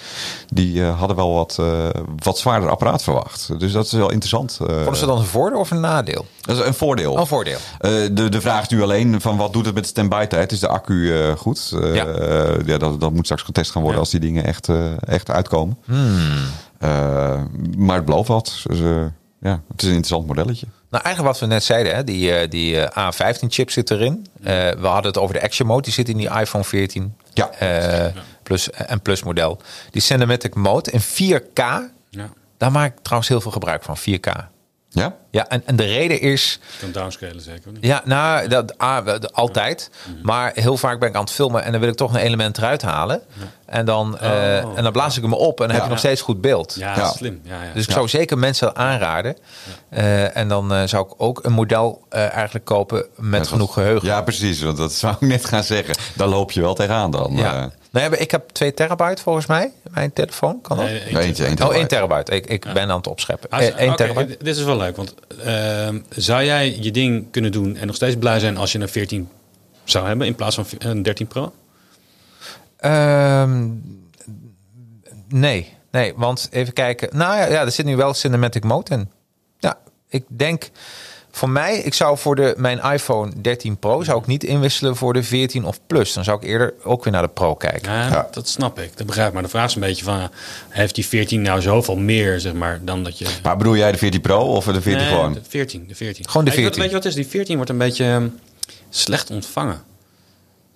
die 0.53 0.83
hadden 0.83 1.15
wel 1.15 1.33
wat, 1.33 1.59
wat 2.15 2.37
zwaarder 2.37 2.69
apparaat 2.69 3.03
verwacht. 3.03 3.59
Dus 3.59 3.71
dat 3.71 3.85
is 3.85 3.91
wel 3.91 4.09
interessant. 4.09 4.57
Vonden 4.67 4.95
ze 4.95 5.05
dan 5.05 5.17
een 5.17 5.25
voordeel 5.25 5.59
of 5.59 5.71
een 5.71 5.79
nadeel? 5.79 6.25
dat 6.41 6.57
is 6.57 6.65
een 6.65 6.73
voordeel. 6.73 7.17
Een 7.17 7.27
voordeel. 7.27 7.57
De, 7.79 8.29
de 8.29 8.41
vraag 8.41 8.61
is 8.61 8.67
nu 8.67 8.81
alleen 8.81 9.21
van 9.21 9.37
wat 9.37 9.53
doet 9.53 9.65
het 9.65 9.73
met 9.73 9.83
de 9.83 9.89
standby 9.89 10.25
tijd? 10.25 10.51
Is 10.51 10.59
de 10.59 10.67
accu 10.67 11.33
goed? 11.37 11.75
Ja. 11.93 12.07
ja, 12.65 12.77
dat, 12.77 12.99
dat 12.99 13.13
moet 13.13 13.25
straks 13.25 13.43
getest 13.43 13.71
gaan 13.71 13.81
worden 13.81 13.99
Ja. 13.99 14.05
als 14.05 14.11
die 14.11 14.19
dingen 14.19 14.45
echt, 14.45 14.69
echt 14.99 15.29
uitkomen. 15.29 15.77
Hmm. 15.85 16.45
Maar 17.77 17.95
het 17.95 18.05
belooft 18.05 18.27
wat. 18.27 18.63
Dus, 18.67 18.79
ja, 19.41 19.61
het 19.71 19.81
is 19.81 19.87
een 19.87 19.93
interessant 19.95 20.27
modelletje. 20.27 20.65
Nou, 20.89 21.03
eigenlijk 21.03 21.33
wat 21.35 21.47
we 21.47 21.53
net 21.53 21.63
zeiden, 21.63 21.95
hè, 21.95 22.03
die, 22.03 22.31
eh, 22.35 22.49
die 22.49 22.81
eh, 22.81 23.11
A15-chip 23.13 23.69
zit 23.71 23.91
erin. 23.91 24.27
Eh, 24.43 24.53
we 24.69 24.87
hadden 24.87 25.11
het 25.11 25.17
over 25.17 25.33
de 25.35 25.41
Action 25.41 25.67
Mode, 25.67 25.81
die 25.81 25.93
zit 25.93 26.09
in 26.09 26.17
die 26.17 26.29
iPhone 26.39 26.63
14 26.63 27.15
Ja. 27.33 27.49
eh, 27.51 28.13
plus, 28.43 28.69
en 28.71 29.01
Plus 29.01 29.23
model. 29.23 29.61
Die 29.91 30.01
Cinematic 30.01 30.55
Mode 30.55 30.91
in 30.91 30.99
4K, 31.01 31.59
Ja. 32.09 32.29
daar 32.57 32.71
maak 32.71 32.91
ik 32.97 32.99
trouwens 33.03 33.29
heel 33.29 33.41
veel 33.41 33.51
gebruik 33.51 33.83
van, 33.83 33.97
4K. 33.97 34.27
Ja? 34.89 35.15
Ja 35.31 35.47
en, 35.47 35.61
en 35.65 35.75
de 35.75 35.83
reden 35.85 36.21
is... 36.21 36.59
Kan 36.79 36.91
downscalen 36.91 37.41
zeker 37.41 37.71
niet? 37.71 37.85
Ja, 37.85 38.01
nou, 38.05 38.47
dat, 38.47 38.77
ah, 38.77 39.07
altijd. 39.31 39.89
Maar 40.23 40.51
heel 40.55 40.77
vaak 40.77 40.99
ben 40.99 41.09
ik 41.09 41.15
aan 41.15 41.21
het 41.21 41.31
filmen 41.31 41.63
en 41.63 41.71
dan 41.71 41.81
wil 41.81 41.89
ik 41.89 41.95
toch 41.95 42.13
een 42.13 42.19
element 42.19 42.57
eruit 42.57 42.81
halen. 42.81 43.21
En, 43.65 43.85
dan, 43.85 44.17
eh, 44.19 44.57
en 44.77 44.83
dan 44.83 44.91
blaas 44.91 45.17
ik 45.17 45.23
hem 45.23 45.33
op 45.33 45.59
en 45.61 45.65
dan 45.65 45.75
heb 45.75 45.83
je 45.83 45.89
nog 45.89 45.99
steeds 45.99 46.21
goed 46.21 46.41
beeld. 46.41 46.75
Ja, 46.77 46.95
Ja. 46.95 47.11
slim. 47.11 47.41
Ja, 47.43 47.63
ja. 47.63 47.73
Dus 47.73 47.85
ik 47.85 47.91
zou 47.91 48.07
zeker 48.07 48.37
mensen 48.37 48.75
aanraden. 48.75 49.37
Eh, 49.89 50.37
en 50.37 50.47
dan 50.47 50.73
eh, 50.73 50.83
zou 50.85 51.05
ik 51.05 51.13
ook 51.17 51.43
een 51.45 51.51
model 51.53 52.01
eh, 52.09 52.33
eigenlijk 52.33 52.65
kopen 52.65 53.05
met 53.15 53.47
genoeg 53.47 53.73
geheugen. 53.73 54.07
Ja, 54.07 54.21
precies. 54.21 54.61
Want 54.61 54.77
dat 54.77 54.93
zou 55.03 55.13
ik 55.19 55.21
net 55.27 55.45
gaan 55.45 55.63
zeggen. 55.63 55.95
Daar 56.15 56.27
loop 56.27 56.51
je 56.51 56.61
wel 56.61 56.73
tegenaan 56.73 57.11
dan. 57.11 57.31
Ja. 57.35 57.53
Eh, 57.55 57.65
Nou, 57.91 58.11
ja, 58.11 58.17
ik 58.17 58.31
heb 58.31 58.49
2 58.49 58.73
terabyte 58.73 59.21
volgens 59.21 59.45
mij. 59.45 59.71
Mijn 59.91 60.13
telefoon 60.13 60.61
kan 60.61 60.77
dat. 60.77 60.85
Nee, 60.85 60.99
eentje, 61.17 61.45
eentje, 61.45 61.45
oh, 61.45 61.69
erbij. 61.69 61.77
1 61.79 61.87
terabyte. 61.87 62.31
Ik, 62.31 62.45
ik 62.45 62.73
ben 62.73 62.89
aan 62.89 62.97
het 62.97 63.07
opscheppen. 63.07 63.49
Als- 63.49 63.61
1 63.71 63.87
oké, 63.87 63.95
terabyte. 63.95 64.37
Dit 64.43 64.57
is 64.57 64.63
wel 64.63 64.77
leuk, 64.77 64.95
want 64.95 65.13
ehm, 65.37 65.99
zou 66.09 66.43
jij 66.43 66.77
je 66.79 66.91
ding 66.91 67.31
kunnen 67.31 67.51
doen 67.51 67.75
en 67.75 67.87
nog 67.87 67.95
steeds 67.95 68.15
blij 68.15 68.39
zijn 68.39 68.57
als 68.57 68.71
je 68.71 68.79
een 68.79 68.89
14 68.89 69.29
zou 69.83 70.07
hebben 70.07 70.27
in 70.27 70.35
plaats 70.35 70.55
van 70.55 70.65
een 70.77 71.01
13 71.01 71.27
Pro? 71.27 71.53
Ehm, 72.77 73.67
nee, 75.27 75.73
nee, 75.91 76.13
want 76.15 76.47
even 76.51 76.73
kijken. 76.73 77.17
Nou 77.17 77.37
ja, 77.37 77.47
ja, 77.47 77.61
er 77.61 77.71
zit 77.71 77.85
nu 77.85 77.95
wel 77.95 78.13
cinematic 78.13 78.63
mode 78.63 78.93
in. 78.93 79.11
Ja, 79.59 79.77
ik 80.07 80.23
denk 80.27 80.69
voor 81.31 81.49
mij, 81.49 81.77
ik 81.77 81.93
zou 81.93 82.17
voor 82.17 82.35
de, 82.35 82.53
mijn 82.57 82.79
iPhone 82.79 83.31
13 83.41 83.77
Pro 83.77 84.03
zou 84.03 84.19
ik 84.19 84.25
niet 84.27 84.43
inwisselen 84.43 84.95
voor 84.95 85.13
de 85.13 85.23
14 85.23 85.65
of 85.65 85.79
Plus. 85.87 86.13
Dan 86.13 86.23
zou 86.23 86.37
ik 86.37 86.43
eerder 86.47 86.73
ook 86.83 87.03
weer 87.03 87.13
naar 87.13 87.21
de 87.21 87.27
Pro 87.27 87.55
kijken. 87.55 87.91
Ja, 87.91 88.07
Ja. 88.07 88.27
dat 88.31 88.47
snap 88.47 88.79
ik. 88.79 88.97
Dat 88.97 89.05
begrijp 89.07 89.27
ik. 89.27 89.33
Maar 89.33 89.43
de 89.43 89.49
vraag 89.49 89.65
is 89.67 89.75
een 89.75 89.81
beetje 89.81 90.03
van, 90.03 90.29
heeft 90.69 90.95
die 90.95 91.05
14 91.07 91.41
nou 91.41 91.61
zoveel 91.61 91.95
meer, 91.95 92.39
zeg 92.39 92.53
maar, 92.53 92.79
dan 92.83 93.03
dat 93.03 93.17
je... 93.17 93.25
Maar 93.43 93.57
bedoel 93.57 93.75
jij 93.75 93.91
de 93.91 93.97
14 93.97 94.21
Pro 94.21 94.39
of 94.39 94.65
de 94.65 94.81
14 94.81 94.93
Nee, 94.93 95.07
gewoon? 95.07 95.33
De 95.33 95.41
14, 95.47 95.85
de 95.87 95.95
14. 95.95 96.27
Gewoon 96.29 96.45
de 96.45 96.51
Weet 96.51 96.59
je 96.59 96.65
wat- 96.65 96.75
14. 96.75 96.81
Weet 96.81 96.89
je 96.89 96.95
wat 96.95 97.03
het 97.03 97.13
is? 97.15 97.21
Die 97.21 97.27
14 97.31 97.55
wordt 97.55 97.71
een 97.71 97.77
beetje 97.77 98.05
ehm, 98.05 98.27
slecht 98.89 99.29
ontvangen. 99.29 99.81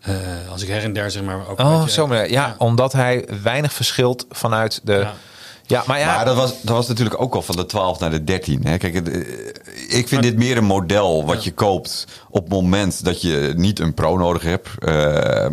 Eh, 0.01 0.15
als 0.51 0.61
ik 0.61 0.67
her 0.67 0.83
en 0.83 0.93
der 0.93 1.11
zeg 1.11 1.23
maar 1.23 1.49
ook 1.49 1.59
een 1.59 1.65
Oh, 1.65 1.77
beetje- 1.79 1.89
zo 1.91 2.07
maar. 2.07 2.29
Ja, 2.29 2.55
omdat 2.57 2.93
hij 2.93 3.25
weinig 3.43 3.73
verschilt 3.73 4.25
vanuit 4.29 4.81
de. 4.83 4.93
Ja, 4.93 5.13
Ja. 5.65 5.83
maar 5.87 5.99
ja. 5.99 6.15
Maar 6.15 6.25
dat 6.25 6.35
was, 6.35 6.61
dat 6.61 6.75
was 6.75 6.87
natuurlijk 6.87 7.21
ook 7.21 7.35
al 7.35 7.41
van 7.41 7.55
de 7.55 7.65
12 7.65 7.99
naar 7.99 8.09
de 8.11 8.23
13. 8.23 8.59
Hè? 8.63 8.77
Kijk, 8.77 8.93
het, 8.93 9.09
eh, 9.11 9.97
ik 9.97 10.07
vind 10.07 10.21
dit 10.23 10.37
meer 10.37 10.57
een 10.57 10.63
model 10.65 11.25
wat 11.25 11.43
je 11.43 11.51
koopt 11.51 12.07
op 12.29 12.43
het 12.43 12.51
moment 12.53 13.03
dat 13.05 13.21
je 13.21 13.53
niet 13.55 13.79
een 13.79 13.93
Pro 13.93 14.17
nodig 14.17 14.41
hebt. 14.43 14.67
eh, 14.79 15.49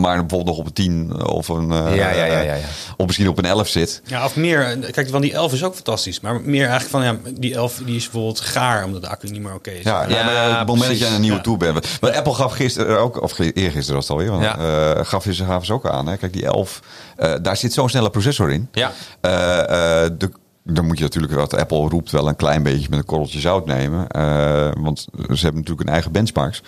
maar 0.00 0.16
bijvoorbeeld 0.20 0.44
nog 0.46 0.58
op 0.58 0.66
een 0.66 0.72
10 0.72 1.24
of 1.26 1.48
een. 1.48 1.70
eh, 1.72 1.96
Ja, 1.96 2.10
ja, 2.10 2.24
ja, 2.24 2.40
ja, 2.40 2.54
ja. 2.54 2.64
Of 2.96 3.06
misschien 3.06 3.28
op 3.28 3.38
een 3.38 3.44
11 3.44 3.68
zit. 3.68 4.00
Ja, 4.04 4.24
of 4.24 4.36
meer. 4.36 4.78
Kijk, 4.90 5.08
van 5.08 5.20
die 5.20 5.32
11 5.32 5.52
is 5.52 5.64
ook 5.64 5.74
fantastisch. 5.74 6.20
Maar 6.20 6.40
meer 6.40 6.68
eigenlijk 6.68 6.90
van, 6.90 7.04
ja, 7.04 7.16
die 7.38 7.54
11 7.54 7.80
die 7.84 7.96
is 7.96 8.02
bijvoorbeeld 8.04 8.40
gaar 8.40 8.84
omdat 8.84 9.02
de 9.02 9.08
accu 9.08 9.28
niet 9.28 9.42
meer 9.42 9.54
oké 9.54 9.70
is. 9.70 9.84
Ja, 9.84 10.02
Ja, 10.08 10.16
ja, 10.16 10.24
maar 10.24 10.50
op 10.52 10.58
het 10.58 10.66
moment 10.66 10.88
dat 10.88 10.98
je 10.98 11.06
aan 11.06 11.14
een 11.14 11.20
nieuwe 11.20 11.36
Ja. 11.36 11.42
toe 11.42 11.56
bent. 11.56 11.86
Maar 12.00 12.12
Apple 12.16 12.34
gaf 12.34 12.52
gisteren 12.52 12.98
ook, 13.00 13.22
of 13.22 13.38
eergisteren 13.38 13.94
was 13.94 14.08
het 14.08 14.10
alweer, 14.16 14.30
want, 14.30 14.42
Ja. 14.42 14.94
eh, 14.94 15.04
gaf 15.04 15.22
ze 15.30 15.44
gaven 15.44 15.66
ze 15.66 15.72
ook 15.72 15.86
aan. 15.88 16.06
Hè? 16.08 16.16
Kijk, 16.16 16.32
die 16.32 16.46
11, 16.46 16.80
eh, 17.16 17.32
daar 17.42 17.56
zit 17.56 17.72
zo'n 17.72 17.88
snelle 17.88 18.10
processor 18.10 18.50
in. 18.50 18.68
Ja. 18.72 18.92
Eh, 19.20 20.04
eh, 20.04 20.10
de, 20.18 20.30
dan 20.64 20.86
moet 20.86 20.96
je 20.98 21.04
natuurlijk, 21.04 21.32
wat 21.32 21.54
Apple 21.56 21.88
roept, 21.88 22.10
wel 22.10 22.28
een 22.28 22.36
klein 22.36 22.62
beetje 22.62 22.86
met 22.90 22.98
een 22.98 23.04
korreltje 23.04 23.40
zout 23.40 23.66
nemen. 23.66 24.08
Eh, 24.08 24.68
want 24.78 25.00
ze 25.00 25.24
hebben 25.42 25.54
natuurlijk 25.60 25.80
een 25.88 25.92
eigen 25.94 26.12
benchmarks. 26.12 26.62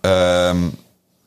Ehm, 0.00 0.56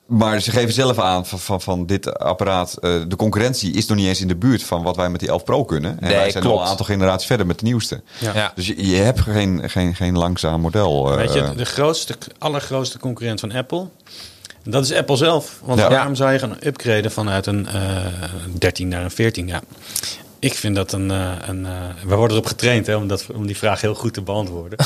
maar 0.05 0.39
ze 0.39 0.51
geven 0.51 0.73
zelf 0.73 0.99
aan 0.99 1.25
van, 1.25 1.39
van, 1.39 1.61
van 1.61 1.85
dit 1.85 2.19
apparaat. 2.19 2.77
eh, 2.77 2.91
de 3.07 3.15
concurrentie 3.15 3.73
is 3.73 3.85
nog 3.85 3.97
niet 3.97 4.07
eens 4.07 4.21
in 4.21 4.27
de 4.27 4.35
buurt 4.35 4.63
van 4.63 4.83
wat 4.83 4.95
wij 4.95 5.09
met 5.09 5.19
die 5.19 5.29
11 5.29 5.43
Pro 5.43 5.63
kunnen. 5.65 5.91
En 5.99 6.07
Nee, 6.07 6.15
wij 6.17 6.31
zijn 6.31 6.43
al 6.43 6.49
klopt. 6.49 6.63
een 6.65 6.69
aantal 6.71 6.85
generaties 6.85 7.27
verder 7.27 7.45
met 7.45 7.59
de 7.59 7.65
nieuwste. 7.65 8.01
Ja. 8.19 8.31
Ja. 8.33 8.51
Dus 8.55 8.67
je, 8.67 8.87
je 8.87 8.95
hebt 8.95 9.21
geen, 9.21 9.69
geen, 9.69 9.95
geen 9.95 10.17
langzaam 10.17 10.61
model. 10.61 11.11
eh, 11.11 11.17
Weet 11.17 11.33
je, 11.33 11.53
de 11.55 11.65
grootste, 11.65 12.15
allergrootste 12.37 12.99
concurrent 12.99 13.39
van 13.39 13.51
Apple, 13.51 13.87
dat 14.65 14.83
is 14.83 14.93
Apple 14.93 15.15
zelf. 15.15 15.59
Want 15.63 15.79
Ja. 15.79 15.89
waarom 15.89 16.15
zou 16.15 16.31
je 16.31 16.39
gaan 16.39 16.57
upgraden 16.63 17.11
vanuit 17.11 17.45
een 17.45 17.67
eh 17.67 18.05
13 18.57 18.87
naar 18.87 19.03
een 19.03 19.11
14? 19.11 19.47
Ja. 19.47 19.61
Ik 20.39 20.53
vind 20.53 20.75
dat 20.75 20.91
een... 20.91 21.11
eh, 21.11 21.31
een 21.47 21.65
eh, 21.65 21.71
we 22.05 22.15
worden 22.15 22.37
erop 22.37 22.47
getraind 22.47 22.87
hè, 22.87 22.95
om, 22.95 23.07
dat, 23.07 23.25
om 23.33 23.45
die 23.47 23.57
vraag 23.57 23.81
heel 23.81 23.93
goed 23.95 24.13
te 24.13 24.21
beantwoorden. 24.21 24.77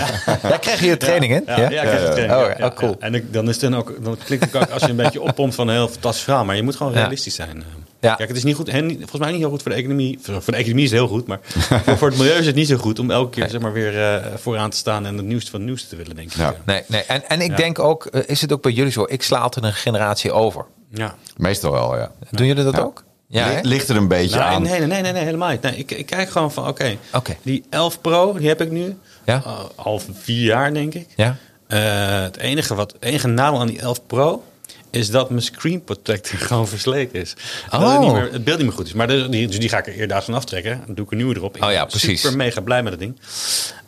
Daar 0.42 0.58
krijg 0.60 0.80
je 0.80 0.96
training 0.96 1.32
in. 1.34 1.42
Ja, 1.46 1.56
ja, 1.56 1.62
ik 1.64 1.68
krijg 1.88 2.02
het 2.02 2.12
training. 2.12 2.40
Oh, 2.40 2.46
ja, 2.48 2.54
ja, 2.58 2.66
oh, 2.66 2.74
cool. 2.74 2.96
ja. 3.00 3.06
En 3.06 3.14
ik, 3.14 3.32
dan, 3.32 3.48
is 3.48 3.60
het 3.60 3.70
dan, 3.70 3.76
ook, 3.80 4.04
dan 4.04 4.16
klinkt 4.24 4.44
het 4.52 4.56
ook 4.62 4.70
als 4.70 4.82
je 4.82 4.88
een 4.88 4.96
beetje 4.96 5.20
oppompt 5.20 5.54
van 5.54 5.68
een 5.68 5.74
heel 5.74 5.88
fantastisch 5.88 6.22
verhaal. 6.24 6.44
Maar 6.44 6.56
je 6.56 6.62
moet 6.62 6.76
gewoon 6.76 6.92
Ja. 6.92 6.98
realistisch 6.98 7.34
zijn. 7.34 7.64
Eh. 8.00 8.08
Ja. 8.10 8.14
Kijk, 8.14 8.28
het 8.28 8.36
is 8.38 8.44
niet 8.44 8.54
goed. 8.56 8.68
En 8.68 8.90
volgens 8.96 9.20
mij 9.20 9.30
niet 9.30 9.40
heel 9.40 9.50
goed 9.50 9.62
voor 9.62 9.70
de 9.70 9.76
economie. 9.76 10.18
Voor 10.22 10.40
de 10.46 10.56
economie 10.56 10.84
is 10.84 10.90
het 10.90 10.98
heel 10.98 11.08
goed. 11.08 11.26
Maar 11.26 11.38
voor, 11.84 11.96
voor 11.98 12.08
het 12.08 12.18
milieu 12.18 12.38
is 12.38 12.46
het 12.46 12.54
niet 12.54 12.68
zo 12.68 12.76
goed 12.76 12.98
om 12.98 13.10
elke 13.10 13.30
keer 13.30 13.48
zeg 13.50 13.60
maar, 13.60 13.72
weer 13.72 14.02
eh, 14.02 14.24
vooraan 14.36 14.70
te 14.70 14.76
staan 14.76 15.06
en 15.06 15.16
het 15.16 15.26
nieuwste 15.26 15.50
van 15.50 15.60
het 15.60 15.68
nieuwste 15.68 15.88
te 15.88 15.96
willen, 15.96 16.16
denk 16.16 16.30
ik. 16.30 16.36
Ja. 16.36 16.54
Nee, 16.66 16.82
nee. 16.86 17.02
En, 17.02 17.28
en 17.28 17.40
ik 17.40 17.50
Ja. 17.50 17.56
denk 17.56 17.78
ook, 17.78 18.06
eh, 18.06 18.20
is 18.26 18.40
het 18.40 18.52
ook 18.52 18.62
bij 18.62 18.72
jullie 18.72 18.92
zo? 18.92 19.04
Ik 19.08 19.22
sla 19.22 19.38
altijd 19.38 19.64
een 19.64 19.72
generatie 19.72 20.32
over. 20.32 20.64
Ja. 20.92 21.14
Meestal 21.36 21.72
wel, 21.72 21.96
ja. 21.96 22.10
Doen 22.30 22.46
jullie 22.46 22.64
dat 22.64 22.74
Ja. 22.76 22.80
ook? 22.80 23.04
Ja? 23.28 23.58
Ligt- 23.62 23.88
er 23.88 23.96
een 23.96 24.08
beetje 24.08 24.38
Nou, 24.38 24.50
aan. 24.54 24.62
nee, 24.62 24.80
nee, 24.80 25.02
nee, 25.02 25.12
nee, 25.12 25.24
helemaal 25.24 25.50
niet. 25.50 25.62
Nee, 25.62 25.76
ik, 25.76 25.90
ik 25.90 26.06
kijk 26.06 26.30
gewoon 26.30 26.52
van, 26.52 26.68
oké, 26.68 26.96
Oké. 27.12 27.36
die 27.42 27.64
11 27.70 28.00
Pro, 28.00 28.32
die 28.38 28.48
heb 28.48 28.60
ik 28.60 28.70
nu. 28.70 28.96
Ja. 29.24 29.42
Uh, 29.46 29.58
al 29.74 30.00
vier 30.12 30.42
jaar, 30.44 30.74
denk 30.74 30.94
ik. 30.94 31.06
Ja. 31.16 31.36
Eh, 31.66 32.20
het 32.22 32.36
enige, 32.36 32.74
wat, 32.74 32.92
het 32.92 33.02
enige 33.02 33.26
nadeel 33.28 33.60
aan 33.60 33.66
die 33.66 33.80
11 33.80 34.06
Pro 34.06 34.42
is 34.90 35.10
dat 35.10 35.30
mijn 35.30 35.42
screen 35.42 35.84
protector 35.84 36.38
gewoon 36.48 36.68
versleten 36.68 37.20
is. 37.20 37.34
Dat 37.70 37.80
het, 37.80 37.90
Oh. 37.90 38.00
niet 38.00 38.12
meer, 38.12 38.32
het 38.32 38.44
beeld 38.44 38.56
niet 38.58 38.66
meer 38.66 38.76
goed 38.76 38.86
is. 38.86 38.92
Maar 38.92 39.06
dus 39.06 39.28
die, 39.28 39.46
dus 39.46 39.58
die 39.58 39.68
ga 39.68 39.78
ik 39.78 39.86
er 39.86 39.92
eerder 39.94 40.22
van 40.22 40.34
aftrekken. 40.34 40.82
Dan 40.86 40.94
doe 40.94 41.04
ik 41.04 41.10
een 41.10 41.16
nieuwe 41.16 41.36
erop. 41.36 41.56
Ik 41.56 41.64
Oh 41.64 41.72
ja, 41.72 41.84
precies. 41.84 42.20
super 42.20 42.36
mega 42.36 42.60
blij 42.60 42.82
met 42.82 42.92
het 42.92 43.00
ding. 43.00 43.20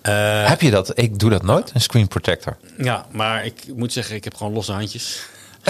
Eh, 0.02 0.48
Heb 0.48 0.60
je 0.60 0.70
dat? 0.70 0.92
Ik 0.98 1.18
doe 1.18 1.30
dat 1.30 1.42
nooit, 1.42 1.70
een 1.74 1.80
screen 1.80 2.08
protector. 2.08 2.56
ja, 2.78 3.06
maar 3.12 3.44
ik 3.44 3.62
moet 3.76 3.92
zeggen, 3.92 4.14
ik 4.16 4.24
heb 4.24 4.34
gewoon 4.34 4.52
losse 4.52 4.72
handjes. 4.72 5.20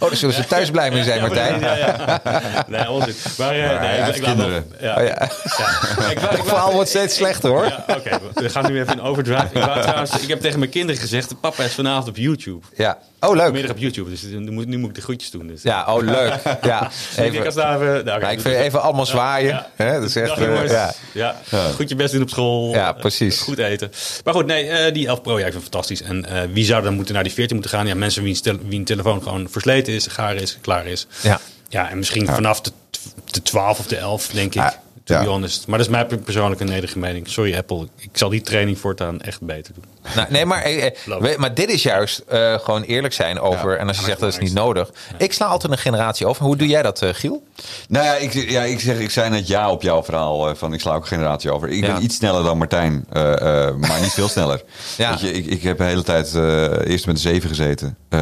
Oh, 0.00 0.08
daar 0.08 0.16
zullen 0.16 0.34
ze 0.34 0.44
thuis 0.46 0.70
blij 0.70 0.90
mee 0.90 1.02
zijn, 1.04 1.20
Martijn. 1.20 1.60
Ja, 1.60 1.74
ja. 1.76 2.64
Nee, 2.68 2.90
onzin. 2.90 3.14
Maar, 3.38 3.50
eh, 3.50 3.80
nee, 3.80 3.98
ik- 4.08 4.14
ik 4.16 4.20
laat 4.22 4.34
kinderen. 4.34 4.66
nog- 4.70 4.80
Ja. 4.80 4.96
Oh, 4.96 5.02
ja. 5.06 5.08
Ja. 5.08 5.24
Ik 5.24 5.96
wou- 5.96 6.10
ik 6.10 6.18
Het 6.38 6.46
verhaal 6.48 6.72
wordt 6.72 6.88
steeds 6.88 7.14
slechter, 7.16 7.50
hoor. 7.50 7.64
Ja, 7.64 7.84
Oké, 7.96 8.18
we 8.34 8.48
gaan 8.50 8.72
nu 8.72 8.80
even 8.80 8.92
in 8.92 9.00
overdrive. 9.00 9.46
Ik, 9.52 9.64
wou 9.64 9.80
trouwens, 9.82 10.18
ik 10.18 10.28
heb 10.28 10.40
tegen 10.40 10.58
mijn 10.58 10.70
kinderen 10.70 11.00
gezegd: 11.00 11.40
papa 11.40 11.62
is 11.62 11.74
vanavond 11.74 12.08
op 12.08 12.16
YouTube. 12.16 12.66
Ja. 12.76 12.98
Oh, 13.20 13.34
leuk. 13.34 13.44
Vanmiddag 13.44 13.70
op 13.70 13.78
YouTube, 13.78 14.10
dus 14.10 14.22
nu 14.22 14.50
moet, 14.50 14.66
nu 14.66 14.78
moet 14.78 14.88
ik 14.88 14.94
de 14.94 15.00
groetjes 15.00 15.30
doen. 15.30 15.46
Dus. 15.46 15.62
Ja, 15.62 15.94
oh, 15.94 16.02
leuk. 16.02 16.34
Ja, 16.62 16.90
Dus 17.16 17.24
ik 17.26 17.32
even, 17.34 17.54
daar 17.54 17.80
even, 17.80 18.04
nou, 18.04 18.24
ik 18.32 18.40
vind 18.40 18.54
even 18.54 18.82
allemaal 18.82 19.06
zwaaien. 19.06 19.48
Ja. 19.48 19.70
Hè? 19.76 19.92
Dat 19.92 20.08
is 20.08 20.16
echt, 20.16 20.28
Dag, 20.28 20.38
eh, 20.38 20.70
ja. 20.70 20.94
Ja. 21.12 21.36
Goed 21.74 21.88
je 21.88 21.94
best 21.94 22.12
doen 22.12 22.22
op 22.22 22.28
school. 22.30 22.70
Ja, 22.74 22.94
Eh, 22.94 23.00
precies. 23.00 23.38
Goed 23.40 23.58
eten. 23.58 23.90
Maar 24.24 24.34
goed, 24.34 24.46
nee, 24.46 24.68
eh, 24.68 24.92
die 24.92 25.06
11 25.06 25.22
Pro, 25.22 25.38
ja, 25.38 25.44
ik 25.46 25.50
vind 25.50 25.62
fantastisch. 25.62 26.02
En 26.02 26.24
eh, 26.24 26.42
wie 26.52 26.64
zou 26.64 26.82
dan 26.82 26.94
moeten 26.94 27.14
naar 27.14 27.22
die 27.22 27.32
14 27.32 27.56
moeten 27.56 27.76
gaan? 27.76 27.86
Ja, 27.86 27.94
mensen 27.94 28.22
wiens 28.22 28.40
wie 28.42 28.78
een 28.78 28.84
telefoon 28.84 29.22
gewoon 29.22 29.48
versleten 29.50 29.92
is, 29.92 30.06
gaar 30.06 30.34
is, 30.34 30.58
klaar 30.60 30.86
is. 30.86 31.06
Ja. 31.22 31.40
Ja, 31.68 31.90
en 31.90 31.98
misschien 31.98 32.26
vanaf 32.26 32.60
de, 32.60 32.70
de 33.24 33.42
12 33.42 33.78
of 33.78 33.86
de 33.86 33.96
11, 33.96 34.26
denk 34.26 34.54
ik. 34.54 34.78
Ja, 35.08 35.14
To 35.14 35.20
ja. 35.20 35.22
be 35.22 35.28
honest. 35.28 35.66
Maar 35.66 35.78
dat 35.78 35.86
is 35.86 35.92
mijn 35.92 36.22
persoonlijke 36.24 36.64
nederige 36.64 36.98
mening. 36.98 37.28
Sorry 37.28 37.56
Apple, 37.56 37.88
ik 37.98 38.10
zal 38.12 38.28
die 38.28 38.40
training 38.40 38.78
voortaan 38.78 39.20
echt 39.20 39.40
beter 39.40 39.74
doen. 39.74 39.84
Nou, 40.14 40.26
nee, 40.30 40.44
maar, 40.44 40.62
eh, 40.62 40.86
eh, 40.86 41.36
maar 41.38 41.54
dit 41.54 41.70
is 41.70 41.82
juist 41.82 42.18
eh, 42.18 42.54
gewoon 42.58 42.82
eerlijk 42.82 43.14
zijn 43.14 43.40
over. 43.40 43.72
Ja. 43.72 43.76
en 43.78 43.88
als 43.88 43.98
je 43.98 44.04
zegt 44.04 44.20
dat 44.20 44.28
is 44.32 44.38
niet 44.38 44.52
nodig. 44.52 44.90
Ik 45.18 45.32
sla 45.32 45.46
altijd 45.46 45.72
een 45.72 45.78
generatie 45.78 46.26
over. 46.26 46.44
Hoe 46.44 46.56
doe 46.56 46.66
jij 46.68 46.82
dat, 46.82 47.02
eh, 47.02 47.08
Giel? 47.12 47.42
Nou 47.88 48.04
ja, 48.04 48.14
ik, 48.14 48.32
ja, 48.32 48.62
ik, 48.62 48.80
zeg, 48.80 48.98
ik 48.98 49.10
zei 49.10 49.30
net 49.30 49.46
ja 49.46 49.70
op 49.70 49.82
jouw 49.82 50.04
verhaal. 50.04 50.48
eh, 50.48 50.54
van 50.54 50.72
ik 50.72 50.80
sla 50.80 50.94
ook 50.94 51.00
een 51.02 51.06
generatie 51.08 51.52
over. 51.52 51.68
Ik 51.68 51.86
Ja. 51.86 51.92
ben 51.94 52.02
iets 52.02 52.16
sneller 52.16 52.42
dan 52.42 52.58
Martijn, 52.58 53.04
eh, 53.12 53.66
eh, 53.66 53.74
maar 53.74 54.00
niet 54.00 54.12
veel 54.12 54.28
sneller. 54.28 54.62
Ja. 54.96 55.10
Weet 55.10 55.20
je, 55.20 55.32
ik, 55.32 55.46
ik 55.46 55.62
heb 55.62 55.78
de 55.78 55.84
hele 55.84 56.02
tijd 56.02 56.34
eh, 56.34 56.90
eerst 56.90 57.06
met 57.06 57.14
de 57.14 57.20
7 57.22 57.48
gezeten. 57.48 57.96
Eh, 58.08 58.20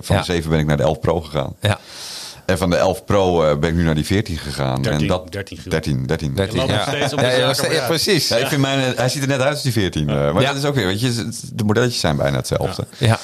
van 0.00 0.16
Ja. 0.16 0.18
de 0.18 0.24
7 0.32 0.50
ben 0.50 0.58
ik 0.58 0.66
naar 0.66 0.76
de 0.76 0.82
11 0.82 1.00
Pro 1.00 1.20
gegaan. 1.20 1.54
Ja. 1.60 1.78
En 2.52 2.58
van 2.58 2.70
de 2.70 2.76
11 2.76 3.04
Pro 3.04 3.42
eh, 3.44 3.56
ben 3.58 3.70
ik 3.70 3.76
nu 3.76 3.82
naar 3.82 3.94
die 3.94 4.04
14 4.06 4.38
gegaan. 4.38 4.82
13, 4.82 5.00
en 5.00 5.06
dat, 5.06 5.32
13 5.32 5.58
Giel. 5.58 5.70
13, 5.70 6.06
13. 6.06 6.34
Dat 6.34 6.48
is- 6.48 6.54
loopt 6.54 6.68
ja. 6.70 6.76
nog 6.76 6.86
steeds 6.88 7.12
op 7.12 7.70
Ja, 7.72 7.86
precies. 7.86 8.30
Ik 8.30 8.46
vind 8.46 8.60
mijn, 8.60 8.92
hij 8.96 9.08
ziet 9.08 9.22
er 9.22 9.28
net 9.28 9.40
uit 9.40 9.52
als 9.52 9.62
die 9.62 9.72
14. 9.72 10.08
eh, 10.08 10.14
maar 10.32 10.42
Ja. 10.42 10.48
dat 10.48 10.56
is 10.56 10.64
ook 10.64 10.74
weer, 10.74 10.86
weet 10.86 11.00
je, 11.00 11.06
het- 11.06 11.50
de 11.52 11.64
modelletjes 11.64 12.00
zijn 12.00 12.16
bijna 12.16 12.36
hetzelfde. 12.36 12.86
Ja. 12.98 13.18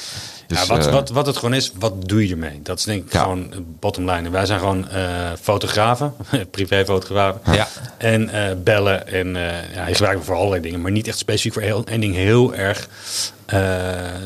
Dus, 0.46 0.60
ja, 0.60 0.66
wat, 0.66 0.86
eh, 0.86 0.92
wat, 0.92 1.10
wat 1.10 1.26
het 1.26 1.36
gewoon 1.36 1.54
is, 1.54 1.72
wat 1.78 2.08
doe 2.08 2.26
je 2.26 2.32
ermee? 2.32 2.60
Dat 2.62 2.78
is 2.78 2.84
denk 2.84 3.04
ik 3.06 3.12
Ja. 3.12 3.22
gewoon 3.22 3.52
bottom 3.80 4.10
line. 4.10 4.26
En 4.26 4.30
Wij 4.32 4.46
zijn 4.46 4.58
gewoon 4.58 4.88
eh, 4.88 5.04
fotografen, 5.40 6.14
privéfotografen. 6.50 7.40
Ja. 7.52 7.68
En 7.96 8.28
eh, 8.30 8.54
bellen. 8.62 9.08
En 9.08 9.36
eh, 9.36 9.74
ja, 9.74 9.86
je 9.88 9.94
gebruikt 9.94 10.24
voor 10.24 10.34
allerlei 10.36 10.62
dingen. 10.62 10.80
Maar 10.80 10.90
niet 10.90 11.08
echt 11.08 11.18
specifiek 11.18 11.52
voor 11.52 11.62
heel, 11.62 11.84
één 11.84 12.00
ding 12.00 12.14
heel 12.14 12.54
erg 12.54 12.88
eh, 13.48 13.60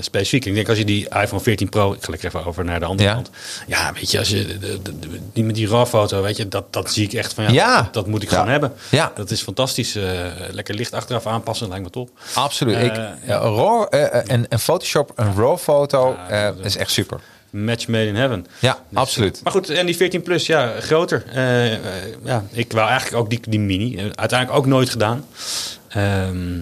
specifiek. 0.01 0.45
Ik 0.45 0.55
denk 0.55 0.69
als 0.69 0.79
je 0.79 0.85
die 0.85 1.09
iPhone 1.09 1.43
14 1.43 1.69
Pro... 1.69 1.93
Ik 1.93 2.05
ga 2.05 2.11
lekker 2.11 2.29
even 2.29 2.45
over 2.47 2.65
naar 2.65 2.81
de 2.81 2.87
andere 2.87 3.09
Ja. 3.09 3.15
kant. 3.15 3.31
Ja, 3.67 3.93
weet 3.95 4.11
je, 4.11 4.19
als 4.19 4.29
je 4.29 4.47
de- 4.47 4.83
de- 4.83 4.99
de- 4.99 5.21
die 5.33 5.45
met 5.45 5.55
die 5.55 5.69
RAW-foto, 5.69 6.23
weet 6.23 6.37
je, 6.37 6.49
dat, 6.49 6.73
dat 6.73 6.93
zie 6.93 7.05
ik 7.05 7.13
echt 7.13 7.33
van... 7.33 7.45
Ja, 7.45 7.51
Ja. 7.51 7.83
Dat, 7.83 7.95
dat 7.95 8.07
moet 8.07 8.23
ik 8.23 8.31
Ja. 8.31 8.35
gewoon 8.37 8.51
hebben. 8.51 8.73
Ja. 8.89 9.13
Dat 9.15 9.31
is 9.31 9.43
fantastisch. 9.43 9.97
eh, 9.97 10.05
lekker 10.51 10.75
licht 10.75 10.93
achteraf 10.93 11.27
aanpassen, 11.27 11.69
lijkt 11.69 11.85
me 11.85 11.91
top. 11.91 12.11
Absoluut. 12.35 12.77
ik, 12.77 12.97
Eh, 12.97 13.05
ja, 13.27 13.37
RAW, 13.39 13.87
en, 14.27 14.49
en 14.49 14.59
Photoshop, 14.61 15.13
een 15.17 15.35
RAW 15.37 15.59
foto, 15.59 16.17
Ja, 16.29 16.49
eh, 16.59 16.65
is 16.65 16.77
echt 16.77 16.91
super. 16.91 17.21
Match 17.51 17.89
made 17.89 18.07
in 18.07 18.15
heaven. 18.17 18.47
Ja, 18.59 18.79
absoluut. 18.93 19.41
Maar 19.43 19.53
goed, 19.53 19.71
en 19.71 19.87
die 19.87 19.97
14 19.97 20.23
plus, 20.23 20.47
ja, 20.47 20.73
groter. 20.81 21.25
Ja, 22.25 22.45
ik 22.53 22.73
wou 22.73 22.89
eigenlijk 22.89 23.23
ook 23.23 23.31
die, 23.31 23.41
die 23.49 23.61
mini. 23.61 23.99
Uiteindelijk 24.15 24.59
ook 24.59 24.67
nooit 24.67 24.91
gedaan. 24.91 25.25
Ehm, 25.89 26.61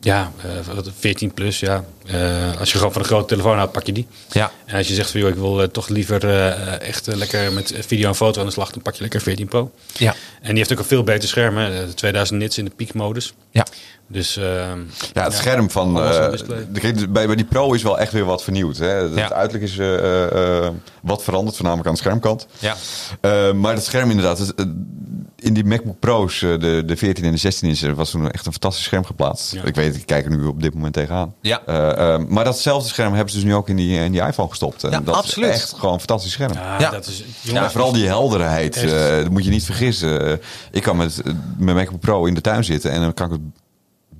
ja, 0.00 0.32
eh, 0.42 0.74
wat, 0.74 0.90
14 0.98 1.34
plus, 1.34 1.60
ja. 1.60 1.84
Eh, 2.06 2.58
als 2.60 2.70
je 2.72 2.76
gewoon 2.78 2.92
van 2.92 3.02
een 3.02 3.08
grote 3.08 3.26
telefoon 3.26 3.56
houdt, 3.56 3.72
pak 3.72 3.86
je 3.86 3.92
die. 3.92 4.06
Ja. 4.30 4.50
En 4.66 4.76
als 4.76 4.88
je 4.88 4.94
zegt 4.94 5.10
van, 5.10 5.20
joh, 5.20 5.28
ik 5.28 5.34
wil 5.34 5.62
eh, 5.62 5.68
toch 5.68 5.88
liever 5.88 6.28
eh, 6.28 6.80
echt 6.80 7.08
eh, 7.08 7.14
lekker 7.14 7.52
met 7.52 7.72
video 7.86 8.08
en 8.08 8.14
foto 8.14 8.40
aan 8.40 8.46
de 8.46 8.52
slag, 8.52 8.70
dan 8.70 8.82
pak 8.82 8.94
je 8.94 9.00
lekker 9.02 9.20
14 9.20 9.48
Pro. 9.48 9.70
Ja. 9.92 10.14
En 10.40 10.48
die 10.48 10.56
heeft 10.58 10.72
ook 10.72 10.78
een 10.78 10.84
veel 10.84 11.02
beter 11.02 11.28
scherm, 11.28 11.56
hè. 11.56 11.86
De 11.86 11.94
2000 11.94 12.38
nits 12.38 12.58
in 12.58 12.64
de 12.64 12.70
piekmodus. 12.76 13.34
Ja. 13.50 13.66
Dus 14.06 14.36
ehm, 14.36 14.78
Ja, 15.12 15.24
het 15.24 15.34
scherm 15.34 15.70
van 15.70 16.00
eh, 16.02 16.30
de- 16.72 16.80
kijk, 16.80 17.12
bij, 17.12 17.26
bij 17.26 17.36
die 17.36 17.44
Pro 17.44 17.72
is 17.72 17.82
wel 17.82 17.98
echt 17.98 18.12
weer 18.12 18.24
wat 18.24 18.42
vernieuwd. 18.42 18.76
Hè? 18.76 18.86
Het 18.88 19.14
Ja. 19.14 19.32
uiterlijk 19.32 19.70
is 19.70 19.78
eh, 19.78 19.94
eh, 19.94 20.64
eh, 20.66 20.72
wat 21.02 21.24
veranderd, 21.24 21.54
voornamelijk 21.56 21.88
aan 21.88 21.94
de 21.94 22.00
schermkant. 22.00 22.46
Ja. 22.58 22.76
Eh, 23.20 23.52
maar 23.52 23.74
het 23.74 23.84
scherm 23.84 24.10
inderdaad, 24.10 24.38
het, 24.38 24.54
eh, 24.54 24.64
in 25.40 25.54
die 25.54 25.64
MacBook 25.64 25.98
Pro's, 25.98 26.42
eh, 26.42 26.58
de, 26.60 26.82
de 26.86 26.96
14 26.96 27.24
en 27.24 27.30
de 27.32 27.36
16 27.36 27.68
inch, 27.68 27.80
er 27.80 27.94
was 27.94 28.10
toen 28.10 28.30
echt 28.30 28.46
een 28.46 28.52
fantastisch 28.52 28.84
scherm 28.84 29.04
geplaatst. 29.04 29.52
Ja. 29.52 29.62
Ik 29.64 29.74
weet, 29.74 29.96
ik 29.96 30.06
kijk 30.06 30.24
er 30.24 30.36
nu 30.36 30.44
op 30.44 30.62
dit 30.62 30.74
moment 30.74 30.92
tegenaan. 30.94 31.34
Ja. 31.40 31.62
Eh, 31.66 32.14
eh, 32.14 32.20
maar 32.28 32.44
datzelfde 32.44 32.88
scherm 32.88 33.12
hebben 33.12 33.30
ze 33.32 33.36
dus 33.36 33.46
nu 33.46 33.54
ook 33.54 33.68
in 33.68 33.76
die, 33.76 33.98
in 33.98 34.12
die 34.12 34.20
iPhone 34.22 34.48
gestopt. 34.48 34.84
En 34.84 34.90
Ja, 34.90 35.00
dat 35.00 35.14
absoluut. 35.14 35.48
is 35.48 35.54
echt 35.54 35.72
gewoon 35.72 35.92
een 35.92 35.98
fantastisch 35.98 36.32
scherm. 36.32 36.52
ja, 36.52 36.80
Ja. 36.80 36.90
dat 36.90 37.06
is... 37.06 37.24
Vooral 37.42 37.92
die 37.92 38.06
helderheid, 38.06 38.76
Echt. 38.76 38.92
eh, 38.92 39.16
dat 39.16 39.28
moet 39.30 39.44
je 39.44 39.50
niet 39.50 39.64
vergissen. 39.64 40.40
Ik 40.70 40.82
kan 40.82 40.96
met 40.96 41.22
mijn 41.58 41.76
MacBook 41.76 42.00
Pro 42.00 42.24
in 42.24 42.34
de 42.34 42.40
tuin 42.40 42.64
zitten 42.64 42.90
en 42.90 43.00
dan 43.00 43.14
kan 43.14 43.26
ik 43.26 43.32
het 43.32 43.40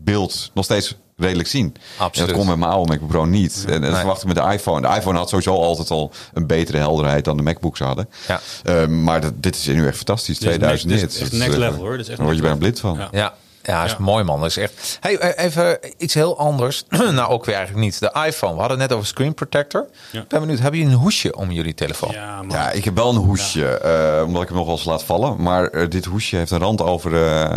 beeld 0.04 0.50
nog 0.54 0.64
steeds 0.64 0.96
redelijk 1.18 1.48
zien. 1.48 1.74
Absoluut. 1.98 2.16
En 2.28 2.34
dat 2.34 2.36
kon 2.44 2.46
met 2.50 2.58
mijn 2.58 2.70
oude 2.70 2.90
MacBook 2.90 3.08
Pro 3.10 3.24
niet. 3.24 3.64
En 3.66 3.72
dat 3.80 3.90
Nee. 3.90 3.98
verwacht 3.98 4.20
ik 4.22 4.26
met 4.26 4.36
de 4.36 4.52
iPhone. 4.52 4.88
De 4.88 4.96
iPhone 4.96 5.18
had 5.18 5.28
sowieso 5.28 5.54
altijd 5.54 5.90
al 5.90 6.12
een 6.32 6.46
betere 6.46 6.78
helderheid 6.78 7.24
dan 7.24 7.36
de 7.36 7.42
MacBooks 7.42 7.80
hadden. 7.80 8.08
Ja. 8.28 8.40
Eh, 8.64 8.86
maar 8.86 9.20
dat, 9.20 9.32
dit 9.36 9.54
is 9.56 9.66
nu 9.66 9.86
echt 9.86 9.96
fantastisch. 9.96 10.38
Dit 10.38 10.48
is 10.48 10.54
2000 10.54 10.90
next- 10.90 11.02
nits. 11.04 11.14
dit 11.14 11.22
is 11.22 11.30
echt 11.30 11.30
Dat 11.30 11.40
next 11.58 11.70
level, 11.70 11.84
hoor. 11.86 11.90
Dit 11.96 12.00
is 12.00 12.06
echt 12.08 12.16
Daar 12.16 12.26
word 12.26 12.36
je 12.38 12.42
bijna 12.42 12.58
blind 12.58 12.80
van. 12.80 12.96
Ja. 12.98 13.08
Ja. 13.12 13.34
Ja, 13.62 13.84
is 13.84 13.90
Ja. 13.90 13.96
mooi 14.00 14.24
man. 14.24 14.40
Dat 14.40 14.48
is 14.48 14.56
echt. 14.56 14.98
Hey, 15.00 15.18
eh, 15.18 15.44
even 15.44 15.78
iets 15.98 16.14
heel 16.14 16.38
anders. 16.38 16.84
nou, 16.88 17.30
ook 17.30 17.44
weer 17.44 17.54
eigenlijk 17.54 17.84
niet. 17.84 18.00
De 18.00 18.24
iPhone. 18.26 18.52
We 18.52 18.58
hadden 18.58 18.78
het 18.78 18.88
net 18.88 18.92
over 18.92 19.06
screen 19.08 19.34
protector. 19.34 19.86
Ja. 20.12 20.20
Ik 20.20 20.28
ben 20.28 20.40
benieuwd. 20.40 20.58
Hebben 20.58 20.80
jullie 20.80 20.94
een 20.94 21.00
hoesje 21.00 21.36
om 21.36 21.50
jullie 21.50 21.74
telefoon? 21.74 22.10
Ja. 22.12 22.42
Ja, 22.48 22.70
ik 22.70 22.84
heb 22.84 22.94
wel 22.94 23.08
een 23.10 23.16
hoesje, 23.16 23.66
eh, 23.68 24.22
omdat 24.26 24.42
ik 24.42 24.48
hem 24.48 24.56
nog 24.56 24.66
wel 24.66 24.74
eens 24.76 24.84
laat 24.84 25.02
vallen. 25.04 25.42
Maar 25.42 25.66
eh, 25.68 25.88
dit 25.88 26.04
hoesje 26.04 26.36
heeft 26.36 26.50
een 26.50 26.58
rand 26.58 26.82
over, 26.82 27.14
eh, 27.26 27.50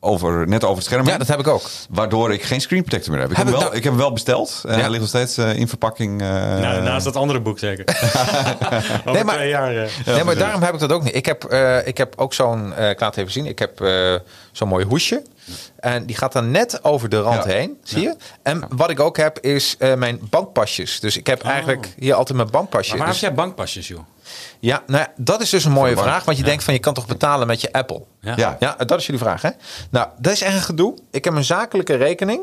over, 0.00 0.48
net 0.48 0.64
over 0.64 0.76
het 0.76 0.84
scherm. 0.84 1.06
Ja, 1.06 1.18
dat 1.18 1.26
heb 1.28 1.38
ik 1.38 1.46
ook. 1.46 1.62
Waardoor 1.90 2.32
ik 2.32 2.42
geen 2.42 2.60
screen 2.60 2.82
protector 2.82 3.12
meer 3.12 3.20
heb. 3.20 3.30
Ik, 3.30 3.36
Heb 3.36 3.46
hem 3.46 3.54
wel, 3.54 3.64
nou- 3.64 3.76
ik 3.76 3.82
heb 3.82 3.92
hem 3.92 4.00
wel 4.02 4.12
besteld. 4.12 4.62
En 4.66 4.72
Ja. 4.74 4.78
hij 4.80 4.88
ligt 4.88 5.00
nog 5.00 5.08
steeds 5.08 5.36
eh, 5.38 5.56
in 5.56 5.68
verpakking. 5.68 6.20
eh, 6.22 6.28
Nou, 6.28 6.82
naast 6.82 7.04
dat 7.04 7.16
andere 7.16 7.40
boek 7.40 7.58
zeker. 7.58 7.84
Over 9.06 9.12
Nee, 9.12 9.24
maar- 9.24 9.34
twee 9.34 9.48
jaar. 9.48 9.76
eh. 9.76 9.88
nee, 10.06 10.24
maar 10.24 10.36
daarom 10.36 10.62
heb 10.62 10.74
ik 10.74 10.80
dat 10.80 10.92
ook 10.92 11.02
niet. 11.02 11.14
Ik 11.14 11.26
heb, 11.26 11.44
eh, 11.44 11.86
ik 11.86 11.98
heb 11.98 12.12
ook 12.16 12.34
zo'n, 12.34 12.74
eh, 12.74 12.90
ik 12.90 13.00
laat 13.00 13.10
het 13.10 13.18
even 13.18 13.32
zien. 13.32 13.46
Ik 13.46 13.58
heb 13.58 13.80
eh, 13.80 14.14
zo'n 14.52 14.68
mooi 14.68 14.84
hoesje. 14.84 15.22
En 15.80 16.06
die 16.06 16.16
gaat 16.16 16.32
dan 16.32 16.50
net 16.50 16.84
over 16.84 17.08
de 17.08 17.20
rand 17.20 17.44
Ja. 17.44 17.50
heen, 17.50 17.78
zie 17.82 18.00
je? 18.02 18.16
En 18.42 18.62
wat 18.68 18.90
ik 18.90 19.00
ook 19.00 19.16
heb 19.16 19.38
is 19.40 19.74
eh, 19.78 19.94
mijn 19.94 20.18
bankpasjes. 20.30 21.00
Dus 21.00 21.16
ik 21.16 21.26
heb 21.26 21.42
eigenlijk 21.42 21.88
hier 21.98 22.14
altijd 22.14 22.36
mijn 22.36 22.50
bankpasje. 22.50 22.90
Maar 22.90 22.98
waar 22.98 23.08
Dus- 23.08 23.20
heb 23.20 23.30
jij 23.34 23.44
bankpasjes, 23.44 23.88
joh? 23.88 23.98
Ja, 24.60 24.82
nou 24.86 25.00
ja, 25.00 25.12
dat 25.16 25.40
is 25.40 25.50
dus 25.50 25.64
een 25.64 25.72
mooie 25.72 25.96
vraag. 25.96 26.24
Want 26.24 26.36
je 26.38 26.44
denkt 26.44 26.64
van 26.64 26.74
je 26.74 26.80
kan 26.80 26.94
toch 26.94 27.06
betalen 27.06 27.46
met 27.46 27.60
je 27.60 27.72
Apple? 27.72 28.02
Ja. 28.20 28.56
Ja, 28.60 28.74
dat 28.86 28.98
is 28.98 29.06
jullie 29.06 29.20
vraag, 29.20 29.42
hè? 29.42 29.50
Nou, 29.90 30.08
dat 30.18 30.32
is 30.32 30.42
echt 30.42 30.54
een 30.54 30.60
gedoe. 30.62 30.94
Ik 31.10 31.24
heb 31.24 31.34
een 31.34 31.44
zakelijke 31.44 31.94
rekening. 31.94 32.40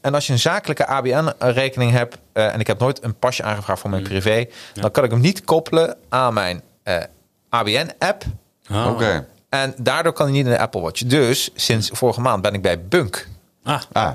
En 0.00 0.14
als 0.14 0.26
je 0.26 0.32
een 0.32 0.38
zakelijke 0.38 0.86
ABN-rekening 0.86 1.92
hebt... 1.92 2.16
eh, 2.32 2.52
en 2.54 2.60
ik 2.60 2.66
heb 2.66 2.78
nooit 2.78 3.02
een 3.04 3.14
pasje 3.18 3.42
aangevraagd 3.42 3.80
voor 3.80 3.90
mijn 3.90 4.02
privé... 4.02 4.46
dan 4.74 4.90
kan 4.90 5.04
ik 5.04 5.10
hem 5.10 5.20
niet 5.20 5.44
koppelen 5.44 5.96
aan 6.08 6.34
mijn 6.34 6.62
eh, 6.82 6.96
ABN-app. 7.48 8.22
Oh. 8.70 8.86
Oké. 8.90 9.26
En 9.48 9.74
daardoor 9.78 10.12
kan 10.12 10.26
hij 10.26 10.34
niet 10.34 10.44
in 10.46 10.50
de 10.52 10.58
Apple 10.58 10.80
Watch. 10.80 11.02
Dus 11.02 11.50
sinds 11.54 11.90
vorige 11.92 12.20
maand 12.20 12.42
ben 12.42 12.54
ik 12.54 12.62
bij 12.62 12.82
Bunk. 12.84 13.28
Ah, 13.64 13.80
Ah, 13.92 14.10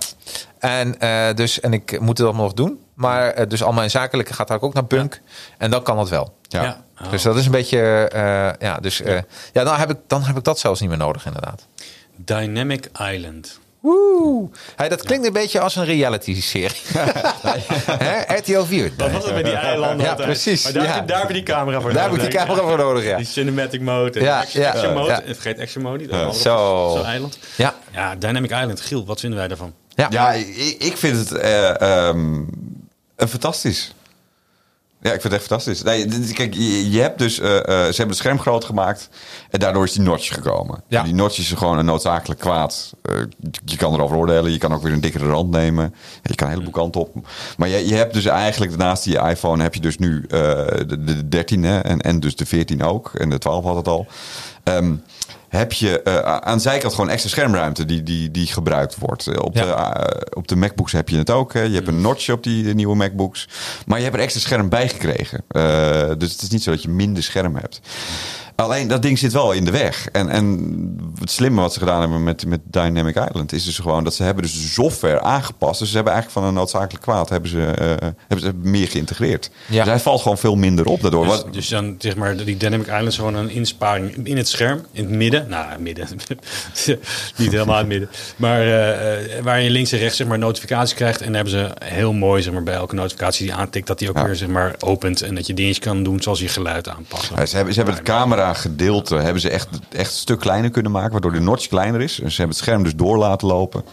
En, 0.59 0.99
eh, 0.99 1.33
dus, 1.35 1.59
en 1.59 1.73
ik 1.73 1.99
moet 1.99 2.17
het 2.17 2.27
allemaal 2.27 2.45
nog 2.45 2.53
doen. 2.53 2.79
Maar 2.93 3.47
dus 3.47 3.63
al 3.63 3.71
mijn 3.73 3.89
zakelijke 3.89 4.33
gaat 4.33 4.51
ook 4.51 4.73
naar 4.73 4.85
Bunk. 4.85 5.21
En 5.57 5.71
dan 5.71 5.83
kan 5.83 5.95
dat 5.97 6.09
wel. 6.09 6.37
ja. 6.47 6.61
ja. 6.63 6.83
Oh. 7.05 7.11
Dus 7.11 7.21
dat 7.23 7.35
is 7.37 7.45
een 7.45 7.51
beetje... 7.51 7.79
eh, 8.13 8.67
ja, 8.67 8.77
dus, 8.77 9.01
eh, 9.01 9.19
ja, 9.53 9.63
dan, 9.63 9.75
heb 9.75 9.89
ik, 9.89 9.97
dan 10.07 10.23
heb 10.23 10.37
ik 10.37 10.43
dat 10.43 10.59
zelfs 10.59 10.79
niet 10.79 10.89
meer 10.89 10.97
nodig 10.97 11.25
inderdaad. 11.25 11.67
Dynamic 12.15 12.89
Island. 13.11 13.59
Woe! 13.79 14.49
Hey, 14.75 14.89
dat 14.89 15.03
klinkt 15.03 15.25
een 15.27 15.33
beetje 15.33 15.59
als 15.59 15.75
een 15.75 15.85
reality-serie. 15.85 16.77
Hè? 18.05 18.35
RTL 18.37 18.61
4. 18.63 18.91
Wat 18.97 19.11
was 19.11 19.25
het 19.25 19.33
met 19.35 19.45
die 19.45 19.53
eilanden? 19.53 20.05
Ja, 20.05 20.09
altijd? 20.11 20.27
precies, 20.27 20.63
Maar 20.63 20.73
daar, 20.73 20.83
ja. 20.83 20.89
heb 20.91 21.01
je- 21.01 21.07
daar 21.07 21.19
heb 21.19 21.27
je 21.27 21.33
die 21.33 21.43
camera 21.43 21.81
voor 21.81 21.93
Daar 21.93 22.01
heb 22.03 22.11
ik 22.11 22.17
nodig, 22.17 22.31
die 22.33 22.39
camera 22.45 22.67
voor 22.67 22.77
nodig, 22.77 23.03
ja. 23.03 23.17
Die 23.17 23.25
cinematic 23.25 23.81
mode 23.81 24.19
en 24.19 24.25
Ja, 24.25 24.39
action, 24.39 24.63
ja, 24.63 24.69
action 24.71 24.93
mode. 24.93 25.09
ja. 25.11 25.21
En 25.21 25.33
vergeet 25.33 25.59
action 25.59 25.83
mode 25.83 25.97
niet. 25.97 26.09
dat 26.09 26.19
andere 26.19 26.39
Zo. 26.39 26.93
Zo'n 26.95 27.05
eiland. 27.05 27.37
Ja. 27.55 27.73
Ja, 27.91 28.15
Dynamic 28.15 28.51
Island. 28.51 28.81
Giel, 28.81 29.05
wat 29.05 29.19
vinden 29.19 29.39
wij 29.39 29.47
daarvan? 29.47 29.73
Ja. 29.89 30.07
Ja, 30.09 30.31
ik, 30.31 30.75
ik 30.79 30.97
vind 30.97 31.17
het 31.17 31.31
eh, 31.31 31.81
ehm, 31.81 32.35
een 33.15 33.27
fantastisch. 33.27 33.93
Ja, 35.03 35.13
ik 35.13 35.21
vind 35.21 35.33
het 35.33 35.33
echt 35.33 35.43
fantastisch. 35.45 35.81
Nee, 35.81 36.33
kijk, 36.33 36.53
je, 36.53 36.91
je 36.91 37.01
hebt 37.01 37.17
dus, 37.17 37.39
eh, 37.39 37.57
eh, 37.57 37.63
ze 37.65 37.71
hebben 37.73 38.07
het 38.07 38.15
scherm 38.15 38.39
groot 38.39 38.65
gemaakt 38.65 39.09
en 39.49 39.59
daardoor 39.59 39.83
is 39.83 39.91
die 39.91 40.01
notch 40.01 40.33
gekomen. 40.33 40.83
Ja. 40.87 40.99
En 40.99 41.05
Die 41.05 41.13
notch 41.13 41.37
is 41.37 41.51
gewoon 41.51 41.77
een 41.77 41.85
noodzakelijk 41.85 42.39
kwaad. 42.39 42.93
Eh, 43.01 43.15
je 43.65 43.77
kan 43.77 43.93
erover 43.93 44.17
oordelen, 44.17 44.51
je 44.51 44.57
kan 44.57 44.73
ook 44.73 44.83
weer 44.83 44.93
een 44.93 45.01
dikkere 45.01 45.27
rand 45.27 45.49
nemen. 45.49 45.95
Je 46.23 46.35
kan 46.35 46.47
een 46.47 46.53
heleboel 46.53 46.73
kanten 46.73 47.01
op. 47.01 47.27
Maar 47.57 47.69
je, 47.69 47.87
je 47.87 47.95
hebt 47.95 48.13
dus 48.13 48.25
eigenlijk 48.25 48.77
naast 48.77 49.03
die 49.03 49.19
iPhone 49.19 49.63
heb 49.63 49.73
je 49.73 49.81
dus 49.81 49.97
nu 49.97 50.25
de, 50.27 51.03
de 51.03 51.27
13 51.27 51.63
hè, 51.63 51.79
en, 51.79 52.01
en 52.01 52.19
dus 52.19 52.35
de 52.35 52.45
14 52.45 52.83
ook. 52.83 53.11
En 53.13 53.29
de 53.29 53.37
12 53.37 53.63
had 53.63 53.75
het 53.75 53.87
al. 53.87 54.07
Ehm, 54.63 54.95
heb 55.59 55.73
je 55.73 56.01
eh, 56.01 56.15
aan 56.37 56.55
de 56.57 56.61
zijkant 56.63 56.93
gewoon 56.93 57.09
extra 57.09 57.29
schermruimte 57.29 57.85
die, 57.85 58.03
die, 58.03 58.31
die 58.31 58.47
gebruikt 58.47 58.97
wordt. 58.99 59.27
Eh, 59.27 59.41
Op, 59.41 59.55
Ja. 59.55 59.65
de, 59.65 59.71
eh, 59.71 60.21
op 60.37 60.47
de 60.47 60.55
MacBooks 60.55 60.91
heb 60.91 61.09
je 61.09 61.17
het 61.17 61.29
ook. 61.29 61.53
Hè. 61.53 61.61
Je 61.61 61.73
hebt 61.73 61.87
een 61.87 62.01
notch 62.01 62.29
op 62.29 62.43
die 62.43 62.73
nieuwe 62.73 62.95
MacBooks. 62.95 63.47
Maar 63.85 63.97
je 63.97 64.03
hebt 64.03 64.15
er 64.15 64.21
extra 64.21 64.41
scherm 64.41 64.69
bij 64.69 64.89
gekregen. 64.89 65.43
Dus 66.19 66.31
het 66.31 66.41
is 66.41 66.49
niet 66.49 66.63
zo 66.63 66.71
dat 66.71 66.81
je 66.81 66.89
minder 66.89 67.23
scherm 67.23 67.55
hebt. 67.55 67.79
Alleen 68.63 68.87
dat 68.87 69.01
ding 69.01 69.19
zit 69.19 69.33
wel 69.33 69.51
in 69.51 69.65
de 69.65 69.71
weg. 69.71 70.07
En, 70.11 70.29
en 70.29 71.13
het 71.19 71.31
slimme 71.31 71.61
wat 71.61 71.73
ze 71.73 71.79
gedaan 71.79 71.99
hebben 71.99 72.23
met, 72.23 72.45
met 72.45 72.59
Dynamic 72.63 73.15
Island 73.15 73.53
is 73.53 73.65
dus 73.65 73.77
gewoon 73.79 74.03
dat 74.03 74.13
ze 74.13 74.23
hebben 74.23 74.43
dus 74.43 74.53
de 74.53 74.67
software 74.67 75.21
aangepast. 75.21 75.79
Dus 75.79 75.89
ze 75.89 75.95
hebben 75.95 76.13
eigenlijk 76.13 76.41
van 76.45 76.49
een 76.53 76.59
noodzakelijk 76.59 77.01
kwaad 77.03 77.29
hebben 77.29 77.49
ze, 77.49 77.65
eh, 77.65 77.87
hebben 78.27 78.39
ze 78.39 78.51
meer 78.61 78.87
geïntegreerd. 78.87 79.49
Ja. 79.65 79.79
Dus 79.83 79.89
hij 79.91 79.99
valt 79.99 80.21
gewoon 80.21 80.37
veel 80.37 80.55
minder 80.55 80.85
op 80.85 81.01
daardoor. 81.01 81.25
Dus, 81.25 81.43
dus 81.51 81.67
dan 81.67 81.95
zeg 81.97 82.15
maar, 82.15 82.37
die 82.37 82.57
Dynamic 82.57 82.85
Island 82.87 83.07
is 83.07 83.15
gewoon 83.15 83.35
een 83.35 83.49
insparing 83.49 84.27
in 84.27 84.37
het 84.37 84.47
scherm, 84.47 84.85
in 84.91 85.03
het 85.03 85.13
midden. 85.13 85.49
Nou, 85.49 85.79
midden. 85.79 86.07
Niet 87.37 87.51
helemaal 87.51 87.73
in 87.73 87.79
het 87.79 87.87
midden. 87.87 88.09
Maar 88.35 88.59
eh, 88.59 89.37
eh, 89.37 89.43
waar 89.43 89.61
je 89.61 89.69
links 89.69 89.91
en 89.91 89.99
rechts 89.99 90.17
zeg 90.17 90.27
maar, 90.27 90.39
notificaties 90.39 90.95
krijgt. 90.95 91.19
En 91.19 91.25
dan 91.25 91.35
hebben 91.35 91.53
ze 91.53 91.69
heel 91.85 92.13
mooi 92.13 92.41
zeg 92.41 92.53
maar, 92.53 92.63
bij 92.63 92.73
elke 92.73 92.95
notificatie 92.95 93.45
die 93.45 93.55
aantikt, 93.55 93.87
dat 93.87 93.99
die 93.99 94.09
ook 94.09 94.17
Ja. 94.17 94.25
weer 94.25 94.35
zeg 94.35 94.47
maar, 94.47 94.75
opent. 94.79 95.21
En 95.21 95.35
dat 95.35 95.47
je 95.47 95.53
dingetjes 95.53 95.79
kan 95.85 96.03
doen 96.03 96.21
zoals 96.21 96.39
je 96.39 96.47
geluid 96.47 96.89
aanpassen. 96.89 97.35
Ja, 97.35 97.45
ze 97.45 97.55
hebben, 97.55 97.73
ze 97.73 97.79
hebben 97.79 97.97
het 97.97 98.07
camera 98.07 98.52
gedeelte 98.55 99.15
hebben 99.15 99.41
ze 99.41 99.49
echt, 99.49 99.67
echt 99.89 100.11
een 100.11 100.17
stuk 100.17 100.39
kleiner 100.39 100.69
kunnen 100.69 100.91
maken, 100.91 101.11
waardoor 101.11 101.31
de 101.31 101.39
notch 101.39 101.67
kleiner 101.67 102.01
is. 102.01 102.19
En 102.19 102.31
ze 102.31 102.37
hebben 102.37 102.55
het 102.55 102.65
scherm 102.65 102.83
dus 102.83 102.95
door 102.95 103.17
laten 103.17 103.47
lopen. 103.47 103.83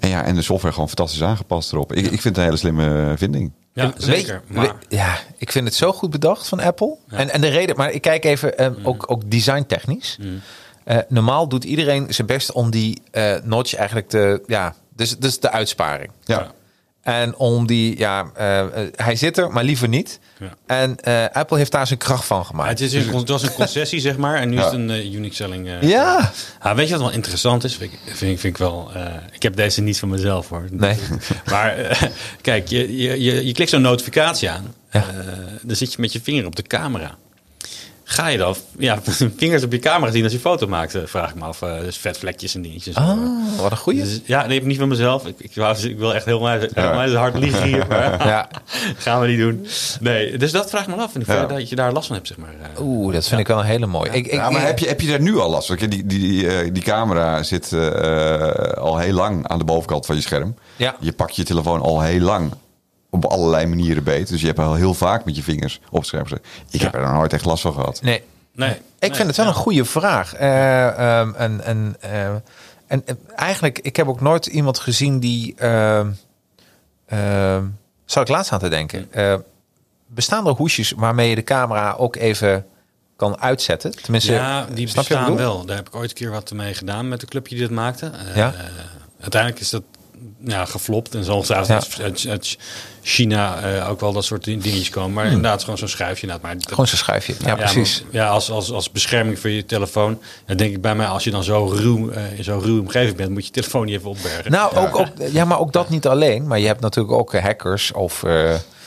En 0.00 0.08
ja, 0.08 0.24
en 0.24 0.34
de 0.34 0.42
software 0.42 0.72
gewoon 0.72 0.88
fantastisch 0.88 1.22
aangepast 1.22 1.72
erop. 1.72 1.92
Ik, 1.92 2.04
ik 2.04 2.20
vind 2.20 2.24
het 2.24 2.36
een 2.36 2.42
hele 2.42 2.56
slimme 2.56 3.14
vinding. 3.16 3.52
Ja, 3.72 3.92
zeker. 3.96 4.42
Maar, 4.46 4.74
ja, 4.88 5.18
ik 5.36 5.52
vind 5.52 5.64
het 5.66 5.74
zo 5.74 5.92
goed 5.92 6.10
bedacht 6.10 6.48
van 6.48 6.60
Apple. 6.60 6.96
En, 7.08 7.30
en 7.30 7.40
de 7.40 7.48
reden, 7.48 7.76
maar 7.76 7.90
ik 7.90 8.02
kijk 8.02 8.24
even 8.24 8.58
eh, 8.58 8.68
Mm. 8.68 8.86
ook, 8.86 9.04
ook 9.10 9.30
designtechnisch. 9.30 10.18
Eh, 10.84 10.98
normaal 11.08 11.48
doet 11.48 11.64
iedereen 11.64 12.14
zijn 12.14 12.26
best 12.26 12.52
om 12.52 12.70
die 12.70 13.02
eh, 13.10 13.34
notch 13.42 13.74
eigenlijk 13.74 14.08
te, 14.08 14.42
ja, 14.46 14.74
dus, 14.96 15.18
dus 15.18 15.40
de 15.40 15.50
uitsparing. 15.50 16.10
Ja. 16.24 16.50
En 17.06 17.36
om 17.36 17.66
die, 17.66 17.98
ja, 17.98 18.30
eh, 18.34 18.58
eh, 18.60 18.68
hij 18.96 19.16
zit 19.16 19.38
er, 19.38 19.50
maar 19.52 19.64
liever 19.64 19.88
niet. 19.88 20.18
Ja. 20.38 20.54
En 20.66 20.96
eh, 21.00 21.24
Apple 21.32 21.56
heeft 21.58 21.72
daar 21.72 21.86
zijn 21.86 21.98
kracht 21.98 22.24
van 22.24 22.44
gemaakt. 22.44 22.68
het, 22.68 22.80
is 22.80 22.92
een, 22.92 23.14
het 23.16 23.28
was 23.28 23.42
een 23.42 23.52
concessie, 23.62 24.00
zeg 24.00 24.16
maar. 24.16 24.36
En 24.36 24.48
nu 24.48 24.54
Ja. 24.56 24.60
is 24.60 24.64
het 24.66 24.74
een 24.74 24.88
uh, 24.90 25.12
unique 25.14 25.34
selling. 25.34 25.68
Ja. 25.80 26.32
Ah, 26.58 26.76
weet 26.76 26.86
je 26.86 26.92
wat 26.92 27.02
wel 27.02 27.12
interessant 27.12 27.64
is? 27.64 27.76
Vind 27.76 27.92
ik, 27.92 27.98
vind, 28.04 28.32
ik- 28.32 28.40
vind 28.40 28.54
ik 28.54 28.56
wel. 28.56 28.90
ik 29.32 29.42
heb 29.42 29.56
deze 29.56 29.80
niet 29.82 29.98
van 29.98 30.08
mezelf 30.08 30.48
hoor. 30.48 30.64
Nee. 30.70 30.96
Maar 31.50 31.98
kijk, 32.40 32.68
je, 32.68 32.96
je, 32.96 33.22
je, 33.22 33.46
je 33.46 33.52
klikt 33.52 33.70
zo'n 33.70 33.80
notificatie 33.82 34.50
aan. 34.50 34.74
Dan 35.62 35.76
zit 35.76 35.92
je 35.92 36.00
met 36.00 36.12
je 36.12 36.20
vinger 36.22 36.46
op 36.46 36.56
de 36.56 36.62
camera. 36.62 37.16
Ga 38.08 38.26
je 38.26 38.38
dan 38.38 38.54
ja, 38.78 38.98
vingers 39.36 39.62
op 39.62 39.72
je 39.72 39.78
camera 39.78 40.10
zien 40.12 40.22
als 40.24 40.32
je 40.32 40.38
foto 40.38 40.66
maakt? 40.66 40.94
eh, 40.94 41.02
Vraag 41.04 41.28
ik 41.30 41.34
me 41.36 41.44
af. 41.44 41.62
eh, 41.62 41.80
dus 41.80 41.96
vetvlekjes 41.96 42.54
en 42.54 42.62
dingetjes. 42.62 42.94
Ah, 42.94 43.18
wat 43.60 43.70
een 43.70 43.76
goeie. 43.76 44.02
Dus, 44.02 44.20
ja, 44.24 44.46
nee, 44.46 44.58
ik 44.58 44.64
niet 44.64 44.78
van 44.78 44.88
mezelf. 44.88 45.26
Ik, 45.26 45.34
ik, 45.38 45.50
wou- 45.54 45.76
ik 45.88 45.98
wil 45.98 46.14
echt 46.14 46.24
heel 46.24 46.48
helemaal 46.48 47.08
hard 47.14 47.38
liegen 47.38 47.62
hier. 47.62 47.86
Maar 47.88 48.26
Ja. 48.26 48.48
gaan 48.98 49.20
we 49.20 49.26
niet 49.26 49.38
doen. 49.38 49.66
Nee, 50.00 50.38
dus 50.38 50.52
dat 50.52 50.70
vraag 50.70 50.82
ik 50.86 50.96
me 50.96 51.02
af. 51.02 51.14
In 51.14 51.20
hoeverre 51.24 51.40
Ja. 51.40 51.46
dat 51.58 51.68
je 51.68 51.76
daar 51.76 51.92
last 51.92 52.06
van 52.06 52.16
hebt, 52.16 52.28
zeg 52.28 52.36
maar. 52.36 52.54
eh. 52.74 52.80
Oeh, 52.82 53.14
dat 53.14 53.28
vind 53.28 53.40
ik 53.40 53.46
wel 53.46 53.58
een 53.58 53.64
hele 53.64 53.86
mooie. 53.86 54.10
Ik, 54.10 54.26
ik, 54.26 54.32
Ja, 54.32 54.50
maar 54.50 54.66
heb 54.66 54.78
je, 54.78 54.86
heb 54.88 55.00
je 55.00 55.08
daar 55.08 55.20
nu 55.20 55.38
al 55.38 55.50
last 55.50 55.66
van? 55.66 55.76
Die, 55.76 55.88
die, 55.88 56.04
die, 56.06 56.48
eh, 56.48 56.70
die 56.72 56.82
camera 56.82 57.42
zit 57.42 57.72
eh, 57.72 58.40
al 58.78 58.98
heel 58.98 59.12
lang 59.14 59.46
aan 59.48 59.58
de 59.58 59.64
bovenkant 59.64 60.06
van 60.06 60.14
je 60.16 60.22
scherm. 60.22 60.54
Ja. 60.76 60.96
Je 61.00 61.12
pakt 61.12 61.36
je 61.36 61.44
telefoon 61.44 61.80
al 61.80 62.00
heel 62.02 62.20
lang 62.20 62.52
op 63.16 63.24
allerlei 63.24 63.66
manieren 63.66 64.04
beet. 64.04 64.28
Dus 64.28 64.40
je 64.40 64.46
hebt 64.46 64.58
al 64.58 64.74
heel 64.74 64.94
vaak 64.94 65.24
met 65.24 65.36
je 65.36 65.42
vingers 65.42 65.80
op 65.90 66.04
gezet. 66.04 66.40
Ik 66.70 66.80
heb 66.80 66.94
er 66.94 67.00
nog 67.00 67.12
nooit 67.12 67.32
echt 67.32 67.44
last 67.44 67.62
van 67.62 67.72
gehad. 67.72 68.02
Nee, 68.02 68.22
Nee. 68.52 68.76
Ik 68.98 69.14
vind 69.14 69.26
het 69.28 69.36
wel 69.36 69.46
een 69.46 69.54
goede 69.54 69.84
vraag. 69.84 70.34
Eh, 70.34 71.18
ehm, 71.18 71.32
en, 71.34 71.60
en, 71.64 71.96
eh, 72.00 72.28
En 72.86 73.02
eh, 73.06 73.14
eigenlijk, 73.34 73.78
ik 73.78 73.96
heb 73.96 74.08
ook 74.08 74.20
nooit 74.20 74.46
iemand 74.46 74.78
gezien 74.78 75.20
die. 75.20 75.54
ehm 75.56 76.10
ehm, 77.06 77.64
zal 78.04 78.22
ik 78.22 78.28
laatst 78.28 78.52
aan 78.52 78.58
te 78.58 78.68
denken? 78.68 79.12
Eh, 79.12 79.34
bestaan 80.06 80.46
er 80.46 80.52
hoesjes 80.52 80.90
waarmee 80.96 81.28
je 81.28 81.34
de 81.34 81.44
camera 81.44 81.92
ook 81.98 82.16
even 82.16 82.66
kan 83.16 83.40
uitzetten? 83.40 84.02
Tenminste, 84.02 84.32
Ja, 84.32 84.66
die 84.74 84.92
bestaan 84.94 85.36
wel. 85.36 85.64
Daar 85.64 85.76
heb 85.76 85.86
ik 85.88 85.94
ooit 85.94 86.10
een 86.10 86.16
keer 86.16 86.30
wat 86.30 86.52
mee 86.52 86.74
gedaan 86.74 87.08
met 87.08 87.20
de 87.20 87.26
club 87.26 87.48
die 87.48 87.58
dit 87.58 87.70
maakte. 87.70 88.06
Eh, 88.06 88.36
Ja? 88.36 88.54
uiteindelijk 89.20 89.62
is 89.62 89.70
dat 89.70 89.82
ja, 90.46 90.64
geflopt. 90.64 91.14
En 91.14 91.24
zal 91.24 91.44
zelfs 91.44 91.68
Ja. 91.68 91.80
uit, 92.28 92.56
China 93.02 93.60
eh, 93.60 93.90
ook 93.90 94.00
wel 94.00 94.12
dat 94.12 94.24
soort 94.24 94.44
ding- 94.44 94.62
dingetjes 94.62 94.90
komen. 94.90 95.12
Maar 95.12 95.24
inderdaad, 95.26 95.60
gewoon 95.60 95.78
zo'n 95.78 95.88
schuifje. 95.88 96.26
Maar 96.26 96.38
dat- 96.40 96.50
Hmm. 96.52 96.60
Gewoon 96.68 96.86
zo'n 96.86 96.98
schuifje. 96.98 97.34
Ja, 97.44 97.54
precies. 97.54 98.02
maar- 98.02 98.10
Ja, 98.22 98.28
als, 98.28 98.50
als, 98.50 98.70
als 98.72 98.90
bescherming 98.90 99.38
voor 99.38 99.50
je 99.50 99.64
telefoon. 99.66 100.18
Dan 100.46 100.56
denk 100.56 100.74
ik 100.74 100.80
bij 100.80 100.94
mij, 100.94 101.06
als 101.06 101.24
je 101.24 101.30
dan 101.30 101.44
zo 101.44 101.64
ruw, 101.66 102.10
eh, 102.10 102.38
in 102.38 102.44
zo'n 102.44 102.62
ruwe 102.62 102.80
omgeving 102.80 103.16
bent, 103.16 103.30
moet 103.30 103.46
je 103.46 103.50
telefoon 103.52 103.84
niet 103.86 103.94
even 103.96 104.10
opbergen. 104.10 104.50
Nou, 104.50 104.76
ook, 104.76 104.98
ook, 104.98 105.08
ja, 105.30 105.44
maar 105.44 105.58
ook 105.58 105.72
dat 105.72 105.88
niet 105.88 106.06
alleen. 106.06 106.46
Maar 106.46 106.58
je 106.58 106.66
hebt 106.66 106.80
natuurlijk 106.80 107.14
ook 107.18 107.34
eh, 107.34 107.42
hackers 107.42 107.92
of... 107.92 108.22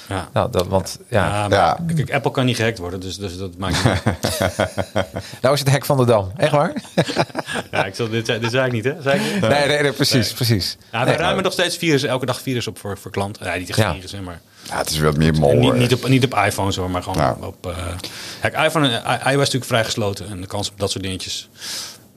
ja. 0.10 0.30
nou, 0.34 0.52
dat, 0.52 0.68
want 0.68 1.00
ja, 1.10 1.26
Ja, 1.28 1.48
maar 1.48 1.58
Ja. 1.60 1.78
Kijk, 1.96 2.14
Apple 2.14 2.32
kan 2.32 2.46
niet 2.46 2.56
gehackt 2.56 2.78
worden, 2.78 3.00
dus, 3.00 3.18
dus 3.18 3.38
dat 3.38 3.58
maakt 3.58 3.84
niet 3.84 3.94
uit. 4.06 4.40
nou 5.42 5.54
is 5.54 5.60
het 5.60 5.70
hek 5.70 5.86
van 5.86 5.98
de 5.98 6.06
dam. 6.06 6.32
Echt 6.38 6.52
waar? 6.52 6.74
Ja, 7.72 7.86
ik 7.86 7.96
zal, 7.96 8.10
dit, 8.10 8.26
zei- 8.26 8.40
dit 8.40 8.52
zei 8.52 8.66
ik 8.66 8.72
niet, 8.72 8.84
hè? 8.84 9.02
Zei 9.02 9.20
ik 9.20 9.34
niet? 9.34 9.42
Nee, 9.50 9.68
nee, 9.68 9.82
nee, 9.82 9.92
precies, 9.92 10.34
precies. 10.34 10.78
Ja, 10.92 11.06
wij 11.06 11.16
ruimen 11.16 11.44
nog 11.44 11.54
steeds 11.54 11.78
virus, 11.78 12.04
elke 12.04 12.26
dag 12.26 12.42
virus 12.42 12.68
op 12.68 12.78
voor, 12.80 12.98
voor 12.98 13.12
klanten. 13.12 13.46
Ja, 13.46 13.56
niet 13.56 13.70
echt 13.70 13.78
Ja. 13.78 13.94
virus, 13.94 14.12
hè, 14.12 14.22
maar... 14.22 14.40
Ja, 14.64 14.78
het 14.78 14.90
is 14.90 15.00
wat 15.00 15.18
meer 15.18 15.34
mol. 15.34 15.54
niet, 15.54 15.74
niet, 15.74 15.94
op, 15.94 16.08
niet 16.08 16.24
op 16.26 16.34
iPhones 16.46 16.76
hoor, 16.76 16.90
maar 16.90 17.04
gewoon 17.04 17.18
Ja. 17.24 17.38
op... 17.42 17.66
eh 17.68 17.76
kijk, 18.42 18.54
iPhone 18.66 18.88
en 18.90 19.02
i- 19.12 19.16
iOS 19.16 19.26
is 19.32 19.36
natuurlijk 19.38 19.66
vrij 19.66 19.84
gesloten. 19.86 20.30
En 20.30 20.42
de 20.42 20.48
kans 20.48 20.70
op 20.72 20.80
dat 20.80 20.92
soort 20.92 21.04
dingetjes 21.04 21.50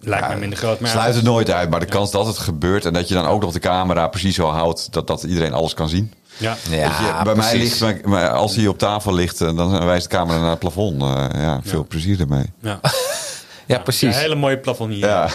lijkt 0.00 0.28
mij 0.28 0.36
minder 0.38 0.58
groot. 0.58 0.80
Maar 0.80 0.90
ja, 0.90 0.96
Sluit 0.96 1.14
het 1.14 1.24
nooit 1.24 1.50
uit, 1.50 1.70
maar 1.70 1.80
de 1.80 1.86
kans 1.86 2.10
dat 2.10 2.26
het 2.26 2.38
gebeurt 2.38 2.84
en 2.84 2.92
dat 2.92 3.08
je 3.08 3.14
dan 3.14 3.26
ook 3.26 3.40
nog 3.42 3.52
de 3.52 3.58
camera 3.58 4.08
precies 4.08 4.34
zo 4.34 4.48
houdt 4.48 4.92
dat, 4.92 5.06
dat 5.06 5.22
iedereen 5.22 5.52
alles 5.52 5.74
kan 5.74 5.88
zien. 5.88 6.12
Ja. 6.42 6.56
Je, 6.70 6.76
Ja, 6.76 7.22
bij 7.22 7.34
mij 7.34 7.56
ligt, 7.56 8.04
maar- 8.04 8.28
als 8.30 8.56
hij 8.56 8.66
op 8.66 8.78
tafel 8.78 9.14
ligt, 9.14 9.40
eh, 9.40 9.56
dan 9.56 9.84
wijst 9.84 10.10
de 10.10 10.16
camera 10.16 10.40
naar 10.40 10.50
het 10.50 10.58
plafond. 10.58 11.02
Eh, 11.02 11.26
ja, 11.34 11.60
veel 11.64 11.86
plezier 11.88 12.20
ermee. 12.20 12.52
Ja. 12.60 12.80
Ja, 13.66 13.78
precies. 13.78 14.14
Een 14.14 14.20
hele 14.20 14.34
mooie 14.34 14.58
plafond 14.58 14.90
hier. 14.92 15.06
Ja. 15.06 15.28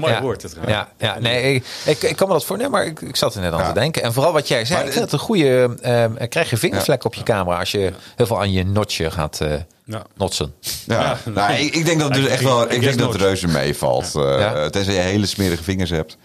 Mooi 0.00 0.12
ja. 0.12 0.22
woord, 0.22 0.42
het 0.42 0.56
Ja, 0.66 0.88
ja, 0.98 1.18
nee, 1.18 1.54
ik, 1.54 1.64
ik, 1.84 2.02
ik 2.02 2.16
kan 2.16 2.26
me 2.28 2.32
dat 2.34 2.44
voor. 2.44 2.56
Nee, 2.56 2.68
maar 2.68 2.84
ik, 2.86 3.00
ik 3.00 3.16
zat 3.16 3.34
er 3.34 3.40
net 3.40 3.52
aan 3.52 3.58
Ja. 3.58 3.72
te 3.72 3.78
denken. 3.80 4.02
En 4.02 4.12
vooral 4.12 4.32
wat 4.32 4.48
jij 4.48 4.64
zei, 4.64 4.78
Maar 4.78 4.86
ik 4.86 4.92
vind 4.92 5.04
het 5.04 5.12
een 5.12 5.18
goede. 5.18 5.76
eh, 5.82 6.28
krijg 6.28 6.50
je 6.50 6.56
vingervlek 6.56 7.02
Ja. 7.02 7.08
op 7.08 7.14
je 7.14 7.22
camera 7.22 7.58
als 7.58 7.70
je 7.70 7.92
heel 8.16 8.26
veel 8.26 8.38
aan 8.40 8.52
je 8.52 8.64
notje 8.64 9.10
gaat 9.10 9.40
eh 9.40 9.52
Ja. 9.84 10.02
notsen. 10.16 10.54
Ja, 10.86 11.16
nou, 11.34 11.52
ik, 11.52 11.74
ik 11.74 11.84
denk 11.84 12.00
dat 12.00 12.08
het 12.14 12.22
dus 12.22 12.30
echt 12.30 12.42
wel, 12.42 12.70
ik 12.72 12.80
denk 12.80 12.98
dat 12.98 13.12
het 13.12 13.22
reuze 13.22 13.46
meevalt. 13.48 14.14
eh. 14.14 14.64
Tenzij 14.66 14.94
je 14.94 15.00
hele 15.00 15.26
smerige 15.26 15.62
vingers 15.62 15.90
hebt. 15.90 16.16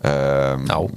Ehm, 0.00 0.64
Nou, 0.64 0.90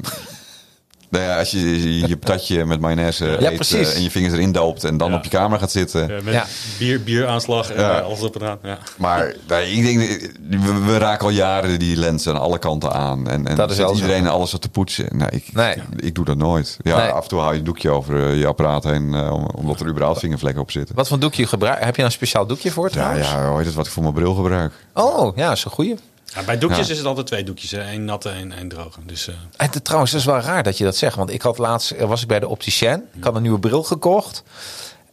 nou 1.13 1.25
ja, 1.25 1.39
als 1.39 1.51
je 1.51 1.59
je, 1.99 2.07
je 2.07 2.17
patatje 2.17 2.65
met 2.65 2.79
mayonaise 2.79 3.25
Ja, 3.39 3.49
eet 3.49 3.55
precies. 3.55 3.89
eh, 3.91 3.95
en 3.95 4.03
je 4.03 4.11
vingers 4.11 4.33
erin 4.33 4.51
doopt 4.51 4.83
en 4.83 4.97
dan 4.97 5.09
Ja. 5.11 5.17
op 5.17 5.23
je 5.23 5.29
camera 5.29 5.59
gaat 5.59 5.71
zitten. 5.71 6.15
Eh, 6.17 6.23
met 6.23 6.33
Ja. 6.33 6.45
bier, 6.77 7.03
bieraanslag 7.03 7.71
en 7.71 7.81
Ja. 7.81 7.97
eh, 7.99 8.05
alles 8.05 8.21
op 8.21 8.41
en 8.41 8.47
aan. 8.49 8.57
Ja. 8.63 8.77
Maar 8.97 9.33
nee, 9.47 9.71
ik 9.71 9.83
denk, 9.83 10.29
we, 10.63 10.79
we 10.85 10.97
raken 10.97 11.25
al 11.25 11.31
jaren 11.31 11.79
die 11.79 11.97
lenzen 11.97 12.33
aan 12.33 12.39
alle 12.41 12.59
kanten 12.59 12.91
aan. 12.93 13.27
En, 13.29 13.47
en 13.47 13.55
Dat 13.55 13.71
is 13.71 13.77
iedereen 13.79 14.27
alles 14.27 14.53
op 14.53 14.61
te 14.61 14.69
poetsen. 14.69 15.05
Nee, 15.17 15.27
ik, 15.31 15.45
Nee. 15.53 15.75
ik 15.95 16.15
doe 16.15 16.25
dat 16.25 16.37
nooit. 16.37 16.77
Ja, 16.83 16.97
Nee. 16.97 17.09
af 17.09 17.23
en 17.23 17.29
toe 17.29 17.39
haal 17.39 17.51
je 17.51 17.57
een 17.59 17.63
doekje 17.65 17.89
over 17.89 18.27
eh, 18.27 18.39
je 18.39 18.47
apparaat 18.47 18.83
heen, 18.83 19.13
eh, 19.13 19.31
om- 19.33 19.47
omdat 19.55 19.79
er 19.79 19.87
überhaupt 19.87 20.19
vingervlekken 20.19 20.61
op 20.61 20.71
zitten. 20.71 20.95
wat 20.95 21.07
voor 21.07 21.19
doekje 21.19 21.47
gebruik? 21.47 21.79
Heb 21.79 21.85
je 21.95 22.01
nou 22.01 22.05
een 22.05 22.11
speciaal 22.11 22.45
doekje 22.45 22.71
voor 22.71 22.85
Ja, 22.85 22.91
trouwens? 22.91 23.27
ja, 23.29 23.47
hoe 23.47 23.57
heet 23.57 23.65
het 23.65 23.75
wat 23.75 23.85
ik 23.85 23.91
voor 23.91 24.03
mijn 24.03 24.15
bril 24.15 24.33
gebruik? 24.33 24.73
Oh, 24.93 25.37
ja, 25.37 25.47
dat 25.47 25.57
is 25.57 25.65
een 25.65 25.71
goeie. 25.71 25.95
Ja, 26.35 26.43
bij 26.43 26.57
doekjes 26.57 26.89
is 26.89 26.97
het 26.97 27.05
altijd 27.07 27.27
twee 27.27 27.43
doekjes. 27.43 27.71
Eén 27.71 28.05
natte 28.05 28.29
en 28.29 28.51
één 28.51 28.67
droge. 28.67 28.99
Dus, 29.05 29.27
eh, 29.27 29.33
En 29.57 29.69
te- 29.71 29.81
trouwens, 29.81 30.11
dat 30.11 30.19
is 30.19 30.25
wel 30.25 30.39
raar 30.39 30.63
dat 30.63 30.77
je 30.77 30.83
dat 30.83 30.95
zegt. 30.97 31.15
Want 31.15 31.33
ik 31.33 31.41
had 31.41 31.57
laatst, 31.57 31.91
eh, 31.91 32.07
was 32.07 32.21
ik 32.21 32.27
bij 32.27 32.39
de 32.39 32.47
opticien. 32.47 33.07
Ik 33.17 33.23
had 33.23 33.35
een 33.35 33.41
nieuwe 33.41 33.59
bril 33.59 33.83
gekocht. 33.83 34.43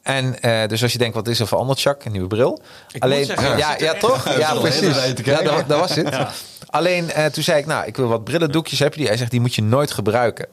En 0.03 0.43
eh, 0.43 0.69
dus 0.69 0.83
als 0.83 0.93
je 0.93 0.99
denkt, 0.99 1.15
wat 1.15 1.29
is 1.29 1.41
er 1.41 1.47
veranderd, 1.47 1.81
Jacques? 1.81 2.07
Een 2.07 2.13
nieuwe 2.13 2.27
bril. 2.29 2.51
moet 2.93 3.03
Alleen, 3.03 3.25
zeggen, 3.25 3.57
ja, 3.57 3.75
ja, 3.79 3.95
toch? 3.95 4.39
Ja, 4.39 4.55
precies. 4.55 4.97
Ja, 5.25 5.43
dat 5.63 5.79
was 5.79 5.95
het. 5.95 6.17
Alleen, 6.67 7.11
eh, 7.11 7.27
toen 7.27 7.43
zei 7.43 7.59
ik, 7.59 7.67
nou, 7.67 7.87
ik 7.87 7.97
wil 7.97 8.07
wat 8.09 8.25
brillendoekjes. 8.25 8.79
Heb 8.79 8.93
je 8.93 8.99
die? 8.99 9.09
Hij 9.09 9.17
zegt, 9.17 9.31
die 9.31 9.41
moet 9.41 9.55
je 9.55 9.63
nooit 9.63 9.91
gebruiken. 9.91 10.47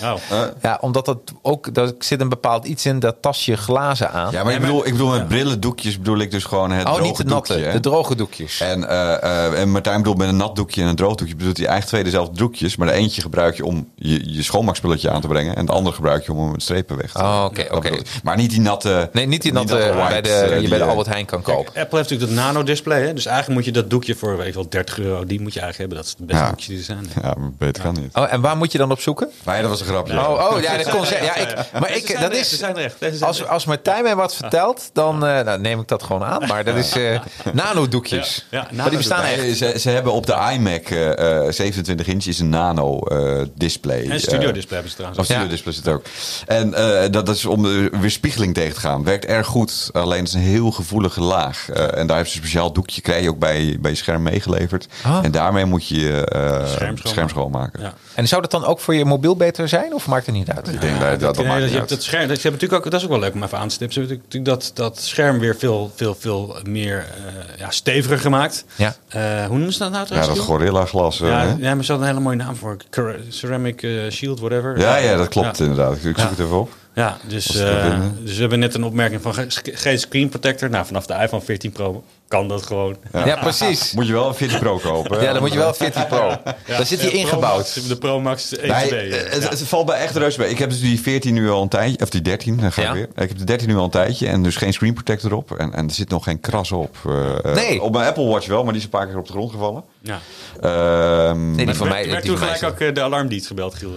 nou, 0.00 0.18
ja, 0.62 0.78
omdat 0.80 1.04
dat 1.04 1.18
ook, 1.42 1.74
daar 1.74 1.90
zit 1.98 2.20
een 2.20 2.28
bepaald 2.28 2.64
iets 2.64 2.86
in, 2.86 2.98
dat 2.98 3.16
tas 3.20 3.44
je 3.44 3.56
glazen 3.56 4.10
aan. 4.10 4.32
Ja, 4.32 4.44
maar 4.44 4.52
ik 4.52 4.60
bedoel, 4.60 4.86
ik 4.86 4.92
bedoel 4.92 5.10
met 5.10 5.28
brillendoekjes 5.28 5.98
bedoel 5.98 6.18
ik 6.18 6.30
dus 6.30 6.44
gewoon 6.44 6.70
het 6.70 6.86
oh, 6.86 6.92
droge 6.92 7.08
niet 7.08 7.16
de 7.16 7.24
natte, 7.24 7.52
doekje. 7.52 7.66
hè? 7.66 7.72
de 7.72 7.80
droge 7.80 8.14
doekjes. 8.14 8.60
En, 8.60 8.88
eh, 8.88 9.22
eh, 9.22 9.60
en 9.60 9.70
Martijn 9.70 9.96
bedoelt 9.96 10.18
met 10.18 10.28
een 10.28 10.36
nat 10.36 10.56
doekje 10.56 10.82
en 10.82 10.88
een 10.88 10.96
droog 10.96 11.14
doekje 11.14 11.36
bedoelt 11.36 11.56
hij 11.56 11.66
eigenlijk 11.66 11.96
twee 11.96 12.12
dezelfde 12.12 12.38
doekjes. 12.38 12.76
Maar 12.76 12.86
de 12.86 12.92
eentje 12.92 13.20
gebruik 13.20 13.56
je 13.56 13.64
om 13.64 13.88
je, 13.94 14.34
je 14.34 14.42
schoonmaakspulletje 14.42 15.10
aan 15.10 15.20
te 15.20 15.26
brengen. 15.28 15.56
En 15.56 15.66
de 15.66 15.72
andere 15.72 15.94
gebruik 15.94 16.24
je 16.24 16.32
om 16.32 16.38
hem 16.38 16.50
met 16.50 16.62
strepen 16.62 16.96
weg 16.96 17.12
te 17.12 17.18
Oh, 17.18 17.44
oké. 17.70 17.90
Maar 18.22 18.36
niet 18.36 18.50
die 18.50 18.60
natte... 18.60 19.08
Nee, 19.12 19.26
niet 19.26 19.42
die 19.42 19.52
natte 19.52 19.76
white, 19.76 20.08
bij 20.10 20.22
de, 20.22 20.58
je 20.60 20.68
bij 20.68 20.78
de 20.78 20.84
Albert 20.84 21.06
Heijn 21.06 21.26
kan 21.26 21.42
kopen. 21.42 21.66
Apple 21.66 21.98
heeft 21.98 22.10
natuurlijk 22.10 22.36
dat 22.36 22.44
nano-display. 22.44 23.02
hè. 23.02 23.12
Dus 23.14 23.26
eigenlijk 23.26 23.56
moet 23.56 23.64
je 23.66 23.80
dat 23.80 23.90
doekje 23.90 24.14
voor 24.14 24.36
weet 24.36 24.46
ik 24.46 24.54
wel, 24.54 24.68
30 24.68 24.98
euro. 24.98 25.24
Die 25.24 25.40
moet 25.40 25.51
je 25.52 25.60
eigenlijk 25.60 25.78
hebben. 25.78 25.96
Dat 25.96 26.06
is 26.06 26.14
het 26.18 26.26
beste 26.26 26.42
Ja. 26.42 26.48
doekje 26.48 26.68
die 26.68 26.78
er 26.78 26.84
zijn. 26.84 27.10
Ja, 27.22 27.34
maar 27.38 27.52
beter 27.58 27.82
kan 27.82 27.94
niet. 27.94 28.14
Oh, 28.16 28.32
en 28.32 28.40
waar 28.40 28.56
moet 28.56 28.72
je 28.72 28.78
dan 28.78 28.90
op 28.90 29.00
zoeken? 29.00 29.28
Maar 29.44 29.54
ja, 29.54 29.60
dat 29.60 29.70
was 29.70 29.80
een 29.80 29.86
grapje. 29.86 30.18
Oh, 30.18 30.50
oh 30.52 30.60
ja, 30.60 30.76
dat 30.76 30.88
kon 30.88 31.06
zeggen. 31.06 31.26
Ja, 31.26 31.36
ik, 31.36 31.54
maar 31.80 31.96
ik, 31.96 32.20
dat 32.20 32.32
is, 32.34 33.22
als, 33.22 33.46
als 33.46 33.64
Martijn 33.64 34.02
mij 34.02 34.16
wat 34.16 34.34
vertelt, 34.34 34.90
dan 34.92 35.26
eh, 35.26 35.44
nou, 35.44 35.60
neem 35.60 35.80
ik 35.80 35.88
dat 35.88 36.02
gewoon 36.02 36.24
aan. 36.24 36.46
Maar 36.46 36.64
dat 36.64 36.76
is 36.76 36.92
eh 36.96 37.20
nanodoekjes. 37.52 38.46
Ja, 38.50 38.68
maar 38.72 38.88
die 38.88 38.98
bestaan 38.98 39.24
echt. 39.24 39.36
Nee, 39.36 39.54
ze, 39.54 39.74
ze 39.78 39.90
hebben 39.90 40.12
op 40.12 40.26
de 40.26 40.50
iMac 40.52 40.88
eh, 40.88 41.46
eh, 41.46 41.52
27 41.52 42.06
inch 42.06 42.24
is 42.24 42.38
een 42.38 42.48
nano 42.48 42.98
eh, 43.00 43.42
display. 43.54 44.10
En 44.10 44.20
studio 44.20 44.52
display 44.52 44.72
hebben 44.80 44.90
ze 44.90 44.96
trouwens. 44.96 45.20
Of 45.20 45.24
studio 45.24 45.48
display 45.48 45.74
zit 45.74 45.88
ook. 45.88 46.04
En 46.46 46.74
eh, 46.74 47.10
dat, 47.10 47.26
dat 47.26 47.36
is 47.36 47.44
om 47.44 47.62
de 47.62 47.90
weerspiegeling 48.00 48.54
tegen 48.54 48.74
te 48.74 48.80
gaan. 48.80 49.04
Werkt 49.04 49.24
erg 49.24 49.46
goed. 49.46 49.90
Alleen 49.92 50.18
het 50.18 50.28
is 50.28 50.34
een 50.34 50.40
heel 50.40 50.70
gevoelige 50.70 51.20
laag. 51.20 51.68
Eh, 51.70 51.98
en 51.98 52.06
daar 52.06 52.16
heeft 52.16 52.30
ze 52.30 52.36
een 52.36 52.42
speciaal 52.42 52.72
doekje. 52.72 53.00
Krijg 53.00 53.22
je 53.22 53.28
ook 53.28 53.38
bij, 53.38 53.76
bij 53.80 53.90
je 53.90 53.96
scherm 53.96 54.22
meegeleverd. 54.22 54.86
Ah. 55.02 55.24
En 55.24 55.30
daarmee 55.42 55.64
moet 55.64 55.88
je 55.88 56.00
je 56.00 56.24
eh, 56.26 56.40
Scherm 56.40 56.66
schoonmaken. 56.68 57.08
scherm 57.08 57.28
schoonmaken. 57.28 57.80
Ja. 57.80 57.94
En 58.14 58.28
zou 58.28 58.42
dat 58.42 58.50
dan 58.50 58.64
ook 58.64 58.80
voor 58.80 58.94
je 58.94 59.04
mobiel 59.04 59.36
beter 59.36 59.68
zijn? 59.68 59.94
Of 59.94 60.06
maakt 60.06 60.26
het 60.26 60.34
niet 60.34 60.50
uit? 60.50 60.68
Ik 60.68 60.80
denk 60.80 61.00
dat, 61.00 61.20
dat, 61.20 61.34
dat 61.34 61.36
maakt 61.36 61.48
dat 61.48 61.60
niet 61.62 61.70
je 61.70 61.76
hebt 61.78 61.90
het 61.90 62.02
scherm. 62.02 62.28
Dat, 62.28 62.36
ze 62.36 62.42
hebben 62.42 62.60
natuurlijk 62.60 62.84
ook, 62.84 62.90
dat 62.90 63.00
is 63.00 63.06
ook 63.06 63.12
wel 63.12 63.20
leuk 63.22 63.34
om 63.34 63.42
even 63.42 63.58
aan 63.58 63.68
te 63.68 63.74
stippen. 63.74 63.94
Ze 63.94 64.00
hebben 64.00 64.18
natuurlijk 64.24 64.60
dat, 64.60 64.70
dat 64.74 65.00
scherm 65.00 65.38
weer 65.38 65.56
veel, 65.56 65.92
veel, 65.94 66.14
veel 66.18 66.56
meer 66.68 66.98
eh, 66.98 67.58
ja, 67.58 67.70
steviger 67.70 68.18
gemaakt. 68.18 68.64
Ja. 68.76 68.94
Eh, 69.08 69.20
hoe 69.46 69.56
noemen 69.56 69.72
ze 69.72 69.78
dat 69.78 69.90
nou 69.90 70.00
Ja, 70.00 70.06
trouwens? 70.08 70.36
dat 70.36 70.44
Giel? 70.46 70.56
Gorilla 70.56 70.84
glas. 70.84 71.20
eh, 71.20 71.28
Ja, 71.28 71.56
ja, 71.58 71.74
maar 71.74 71.84
ze 71.84 71.90
hadden 71.92 72.08
een 72.08 72.14
hele 72.14 72.20
mooie 72.20 72.36
naam 72.36 72.56
voor. 72.56 72.76
Cer- 72.90 73.20
Ceramic 73.28 73.86
Shield, 74.10 74.40
whatever. 74.40 74.78
ja, 74.78 74.96
ja, 74.96 75.16
dat 75.16 75.28
klopt 75.28 75.58
Ja. 75.58 75.64
inderdaad. 75.64 75.94
Ik 75.96 76.00
zoek 76.02 76.16
Ja. 76.16 76.28
het 76.28 76.38
even 76.38 76.58
op. 76.60 76.70
Ja, 76.94 77.16
dus, 77.26 77.44
dat 77.46 77.80
vinden. 77.80 78.16
dus 78.24 78.34
we 78.34 78.40
hebben 78.40 78.58
net 78.58 78.74
een 78.74 78.84
opmerking 78.84 79.22
van 79.22 79.34
ge- 79.34 79.46
geen 79.64 79.98
screen 79.98 80.28
protector. 80.28 80.70
Nou, 80.70 80.86
vanaf 80.86 81.06
de 81.06 81.14
iPhone 81.14 81.42
14 81.42 81.72
Pro 81.72 82.04
kan 82.32 82.48
dat 82.48 82.62
gewoon. 82.66 82.96
Ja, 83.24 83.36
precies. 83.36 83.92
Moet 83.96 84.06
je 84.06 84.12
wel 84.12 84.28
een 84.28 84.34
14 84.34 84.58
Pro 84.58 84.78
kopen. 84.78 85.18
hè? 85.18 85.24
Ja, 85.24 85.32
dan 85.32 85.42
moet 85.42 85.52
je 85.52 85.58
wel 85.58 85.74
14 85.74 86.06
Pro. 86.06 86.28
Daar 86.66 86.86
zit 86.86 87.00
hij 87.00 87.06
Ja, 87.06 87.10
Pro 87.10 87.18
ingebouwd. 87.20 87.56
Max, 87.56 87.86
de 87.86 87.96
Pro 87.96 88.20
Max 88.20 88.56
1 88.56 88.70
Nee, 88.72 88.86
2. 88.88 89.08
eh, 89.16 89.32
het, 89.32 89.48
het 89.48 89.62
valt 89.62 89.86
bij 89.86 89.98
echt 90.00 90.16
reuze 90.16 90.40
mee. 90.40 90.50
Ik 90.50 90.58
heb 90.58 90.70
dus 90.70 90.80
die 90.80 91.00
14 91.00 91.34
nu 91.34 91.50
al 91.50 91.62
een 91.62 91.68
tijdje, 91.68 91.98
of 92.02 92.10
die 92.10 92.22
13, 92.22 92.56
dan 92.60 92.72
ga 92.72 92.80
ik 92.82 92.86
Ja. 92.88 92.92
weer. 92.94 93.08
Ik 93.14 93.28
heb 93.28 93.38
de 93.38 93.44
13 93.44 93.68
nu 93.68 93.76
al 93.76 93.84
een 93.84 93.90
tijdje 93.90 94.28
en 94.28 94.42
dus 94.42 94.56
geen 94.56 94.72
screen 94.72 94.94
protector 94.94 95.32
op. 95.34 95.50
En, 95.58 95.74
en 95.74 95.88
er 95.88 95.94
zit 95.94 96.08
nog 96.08 96.24
geen 96.24 96.40
kras 96.40 96.72
op. 96.72 96.96
Eh, 97.06 97.44
eh, 97.44 97.54
Nee. 97.54 97.82
Op 97.82 97.92
mijn 97.92 98.06
Apple 98.06 98.24
Watch 98.26 98.46
wel, 98.46 98.62
maar 98.62 98.72
die 98.72 98.78
is 98.80 98.84
een 98.84 98.90
paar 98.98 99.06
keer 99.06 99.18
op 99.18 99.26
de 99.26 99.32
grond 99.32 99.50
gevallen. 99.50 99.82
Ja. 100.02 100.18
Ehm 100.60 101.54
Nee, 101.54 101.66
die 101.66 101.74
van 101.74 101.86
Ik 101.86 101.92
mij. 101.92 102.02
Die 102.04 102.20
toen 102.20 102.38
van 102.38 102.48
gelijk 102.48 102.72
ook 102.74 102.80
eh, 102.80 102.94
de 102.94 103.02
alarmdienst 103.02 103.46
gebeld, 103.46 103.74
Giel. 103.74 103.90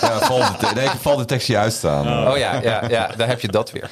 ja, 0.00 0.18
valt 0.18 0.74
nee, 0.74 0.88
valdetectie 1.00 1.56
uitstaan. 1.58 2.28
Oh 2.32 2.36
ja, 2.36 2.60
ja, 2.62 2.82
ja, 2.88 3.10
daar 3.16 3.28
heb 3.28 3.40
je 3.40 3.48
dat 3.48 3.72
weer. 3.72 3.90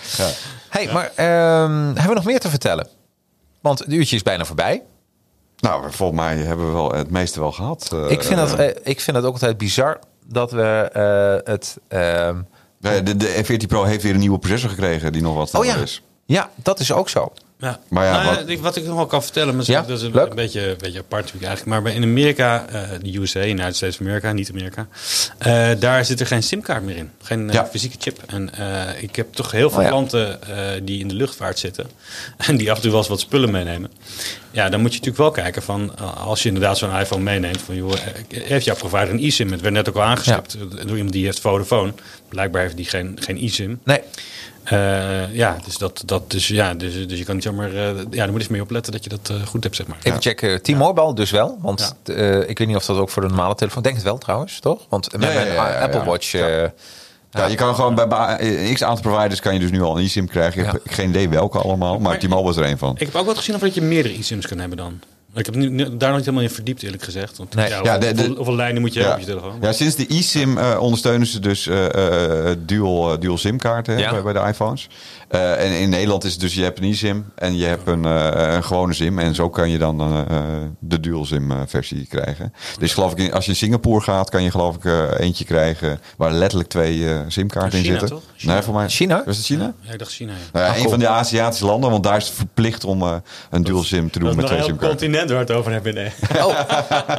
hey, 0.69 0.89
maar 0.93 1.11
ehm, 1.15 1.85
hebben 1.85 2.09
we 2.09 2.15
nog 2.15 2.25
meer 2.25 2.41
te 2.41 2.49
vertellen? 2.49 2.87
Want 3.63 3.79
het 3.79 3.93
uurtje 3.93 4.17
is 4.17 4.23
bijna 4.23 4.45
voorbij. 4.45 4.83
Nou, 5.59 5.93
volgens 5.93 6.21
mij 6.21 6.37
hebben 6.37 6.67
we 6.67 6.73
wel 6.73 6.93
het 6.93 7.11
meeste 7.11 7.41
wel 7.41 7.53
gehad. 7.53 7.91
Eh, 7.93 8.11
Ik 8.11 8.23
vind, 8.23 8.37
dat, 8.39 8.55
eh, 8.55 8.67
ik 8.83 9.01
vind 9.01 9.17
het 9.17 9.27
ook 9.27 9.33
altijd 9.33 9.59
bizar 9.59 9.99
dat 10.25 10.51
we 10.53 10.89
eh, 10.93 11.53
het... 11.53 11.79
ehm, 11.89 12.37
de, 12.79 13.03
de, 13.03 13.17
de 13.17 13.45
14 13.45 13.69
Pro 13.69 13.83
heeft 13.85 14.03
weer 14.03 14.13
een 14.15 14.19
nieuwe 14.21 14.39
processor 14.39 14.71
gekregen 14.71 15.13
die 15.13 15.23
nog 15.23 15.35
wat 15.35 15.55
oh 15.55 15.61
sneller 15.61 15.77
ja, 15.77 15.83
is. 15.83 16.03
ja, 16.25 16.51
dat 16.57 16.81
is 16.81 16.93
ook 16.93 17.09
zo. 17.09 17.33
Ja. 17.63 17.81
Maar 17.89 18.05
ja, 18.05 18.23
Nou, 18.23 18.37
wat- 18.37 18.49
ik- 18.49 18.61
wat 18.61 18.77
ik 18.77 18.85
nog 18.85 18.95
wel 18.97 19.07
kan 19.07 19.23
vertellen, 19.23 19.57
maar 19.57 19.65
Ja, 19.67 19.83
dat 19.83 19.99
is 19.99 20.05
een, 20.05 20.17
een 20.19 20.35
beetje, 20.35 20.69
een 20.71 20.77
beetje 20.79 20.99
apart 20.99 21.23
natuurlijk 21.25 21.47
eigenlijk. 21.47 21.83
Maar 21.85 21.93
in 21.95 22.03
Amerika, 22.03 22.67
eh, 22.69 22.81
de 23.03 23.17
USA, 23.19 23.45
United 23.45 23.77
States 23.77 23.95
of 23.95 24.01
America, 24.01 24.33
niet 24.33 24.51
Amerika, 24.51 24.87
eh, 25.39 25.69
daar 25.79 26.05
zit 26.05 26.21
er 26.21 26.27
geen 26.27 26.43
simkaart 26.43 26.83
meer 26.85 26.97
in. 26.97 27.11
Geen 27.23 27.49
eh, 27.49 27.55
Ja. 27.55 27.67
fysieke 27.67 27.97
chip. 28.01 28.19
En 28.27 28.51
ik 29.01 29.17
heb 29.17 29.33
toch 29.35 29.51
heel 29.51 29.71
veel 29.71 29.81
Oh 29.83 29.87
klanten 29.89 30.39
die 30.83 31.01
in 31.01 31.09
de 31.09 31.15
luchtvaart 31.15 31.59
zitten. 31.59 31.87
En 32.47 32.57
die 32.57 32.71
af 32.71 32.77
en 32.77 32.83
toe 32.83 32.91
wel 32.91 33.01
eens 33.01 33.09
wat 33.09 33.21
spullen 33.21 33.51
meenemen. 33.51 33.91
Ja, 34.51 34.69
dan 34.69 34.81
moet 34.81 34.93
je 34.93 34.99
natuurlijk 34.99 35.25
wel 35.35 35.43
kijken 35.45 35.63
van 35.63 35.99
als 36.17 36.43
je 36.43 36.49
inderdaad 36.49 36.79
zo'n 36.79 36.99
iPhone 36.99 37.23
meeneemt 37.23 37.61
van 37.61 37.75
joh, 37.77 37.93
heeft 38.29 38.65
jouw 38.65 38.75
provider 38.77 39.11
een 39.11 39.21
eSIM? 39.21 39.53
Het 39.53 39.61
werd 39.61 39.75
net 39.75 39.89
ook 39.89 39.95
al 39.97 40.03
aangestipt 40.03 40.57
door 40.87 40.97
iemand 40.97 41.13
die 41.13 41.25
heeft 41.25 41.41
Vodafone. 41.41 41.93
Blijkbaar 42.29 42.63
heeft 42.63 42.77
die 42.77 42.85
geen, 42.87 43.17
geen 43.21 43.39
eSIM. 43.39 43.81
Nee. 43.85 44.01
Eh, 44.65 45.35
ja, 45.35 45.57
dus 45.65 45.79
dat, 45.79 46.03
dat 46.07 46.31
dus 46.31 46.49
ja, 46.49 46.75
dus, 46.75 47.07
dus 47.09 47.19
je 47.19 47.25
kan 47.25 47.35
niet 47.35 47.45
zomaar. 47.45 47.69
eh, 47.69 47.75
ja, 47.75 47.93
daar 47.93 48.27
moet 48.27 48.35
je 48.35 48.39
eens 48.39 48.49
mee 48.49 48.63
opletten 48.63 48.93
dat 48.93 49.05
je 49.05 49.11
dat 49.11 49.29
eh, 49.31 49.47
goed 49.47 49.63
hebt, 49.63 49.77
zeg 49.77 49.87
maar. 49.87 49.99
Even 50.03 50.21
checken. 50.23 50.63
T-Mobile 50.63 51.15
dus 51.15 51.31
wel. 51.31 51.59
Want 51.61 51.95
eh, 52.05 52.49
ik 52.49 52.59
weet 52.59 52.67
niet 52.69 52.77
of 52.77 52.85
dat 52.87 52.97
ook 52.97 53.11
voor 53.11 53.23
de 53.23 53.29
normale 53.29 53.55
telefoon... 53.55 53.83
Denk 53.83 53.95
het 53.95 54.05
wel 54.05 54.19
trouwens, 54.19 54.61
toch? 54.61 54.87
Want 54.89 55.13
met 55.13 55.23
Ja, 55.23 55.29
ja, 55.29 55.35
mijn 55.35 55.47
ja, 55.55 55.69
ja, 55.71 55.81
Apple 55.81 55.99
ja. 56.01 56.05
Watch... 56.07 56.33
Ja. 56.33 56.47
eh, 56.49 56.69
Ja, 57.31 57.47
je 57.47 57.55
kan 57.55 57.75
gewoon 57.75 57.95
bij 57.95 58.71
x 58.75 58.83
aantal 58.83 59.11
providers 59.13 59.41
kan 59.41 59.55
je 59.55 59.61
dus 59.61 59.71
nu 59.71 59.83
al 59.83 59.99
een 59.99 60.05
eSIM 60.05 60.29
krijgen. 60.29 60.65
Ik 60.65 60.73
heb 60.73 60.81
geen 60.85 61.09
idee 61.09 61.29
welke 61.29 61.59
allemaal, 61.59 61.93
maar 61.93 62.01
Maar- 62.11 62.19
T-Mobile 62.19 62.51
is 62.51 62.57
er 62.57 62.65
een 62.65 62.79
van. 62.79 62.95
Ik 62.99 63.07
heb 63.07 63.15
ook 63.15 63.27
wat 63.27 63.37
gezien 63.39 63.55
of 63.55 63.61
dat 63.61 63.75
je 63.75 63.83
meerdere 63.83 64.15
eSIMs 64.19 64.47
kan 64.47 64.59
hebben 64.59 64.79
dan. 64.79 65.01
Ik 65.35 65.47
heb 65.47 65.55
nu, 65.55 65.69
daar 65.75 65.85
nog 65.87 66.17
niet 66.17 66.25
helemaal 66.25 66.43
in 66.43 66.51
verdiept, 66.51 66.83
eerlijk 66.83 67.03
gezegd. 67.03 67.37
Want, 67.39 67.55
Nee. 67.55 67.69
ja, 67.69 67.81
Ja, 67.83 67.99
de- 67.99 68.07
hoeveel, 68.07 68.29
de- 68.29 68.35
hoeveel 68.37 68.55
lijnen 68.57 68.81
moet 68.81 68.93
je 68.95 69.01
Ja. 69.01 69.07
hebben 69.07 69.25
op 69.25 69.29
je 69.31 69.35
telefoon? 69.39 69.59
Ja, 69.63 69.73
sinds 69.73 69.97
de 69.97 70.07
eSIM 70.07 70.59
eh, 70.59 70.79
ondersteunen 70.81 71.27
ze 71.27 71.41
dus 71.41 71.67
eh, 71.67 72.51
eh, 72.51 72.57
dual, 72.59 73.19
dual 73.19 73.39
SIM-kaarten 73.39 73.97
bij, 73.97 74.23
bij 74.23 74.33
de 74.33 74.39
iPhones. 74.49 74.89
Eh, 75.33 75.65
en 75.65 75.73
in 75.81 75.89
Nederland 75.89 76.25
is 76.25 76.33
het 76.33 76.41
dus, 76.41 76.55
je 76.55 76.63
hebt 76.63 76.79
een 76.79 76.85
eSIM 76.91 77.33
en 77.35 77.57
je 77.57 77.65
hebt 77.65 77.87
een, 77.89 78.05
eh, 78.05 78.55
een 78.55 78.65
gewone 78.65 78.93
SIM. 78.93 79.19
En 79.19 79.35
zo 79.35 79.51
kan 79.51 79.71
je 79.71 79.79
dan 79.79 80.01
eh, 80.01 80.47
de 80.79 81.01
dual 81.01 81.25
SIM-versie 81.25 82.07
krijgen. 82.07 82.53
Dus 82.79 82.95
geloof 82.95 83.15
ik, 83.15 83.33
als 83.33 83.45
je 83.45 83.51
in 83.51 83.57
Singapore 83.57 84.01
gaat, 84.01 84.31
kan 84.31 84.43
je 84.43 84.51
geloof 84.51 84.77
ik 84.77 84.85
eentje 85.19 85.45
krijgen 85.45 86.01
waar 86.17 86.33
letterlijk 86.33 86.69
twee 86.71 87.09
eh, 87.09 87.19
SIM-kaarten 87.29 87.79
in 87.79 87.85
China, 87.85 87.99
zitten. 87.99 88.17
toch? 88.17 88.27
China. 88.37 88.53
Nee, 88.53 88.63
voor 88.63 88.75
mij. 88.75 88.89
China? 88.89 89.23
Was 89.27 89.37
het 89.37 89.47
China? 89.47 89.73
Ja, 89.81 89.93
ik 89.93 89.99
dacht 89.99 90.13
China. 90.13 90.33
Ja. 90.33 90.39
Nou 90.53 90.65
ja, 90.67 90.71
Ah, 90.73 90.79
een 90.79 90.89
van 90.91 90.99
de 90.99 91.09
Aziatische 91.09 91.65
landen, 91.67 91.91
want 91.91 92.05
daar 92.05 92.17
is 92.17 92.27
het 92.27 92.35
verplicht 92.35 92.85
om 92.85 93.03
eh, 93.03 93.15
een 93.51 93.63
dual 93.63 93.83
SIM 93.83 94.11
te 94.11 94.19
doen 94.19 94.37
met 94.37 94.47
twee 94.47 94.63
SIM-kaarten. 94.63 94.89
continent 94.89 95.31
waar 95.31 95.39
het 95.39 95.51
over 95.51 95.73
hebben. 95.73 95.95
Nee. 95.95 96.11
Oh, 96.43 96.59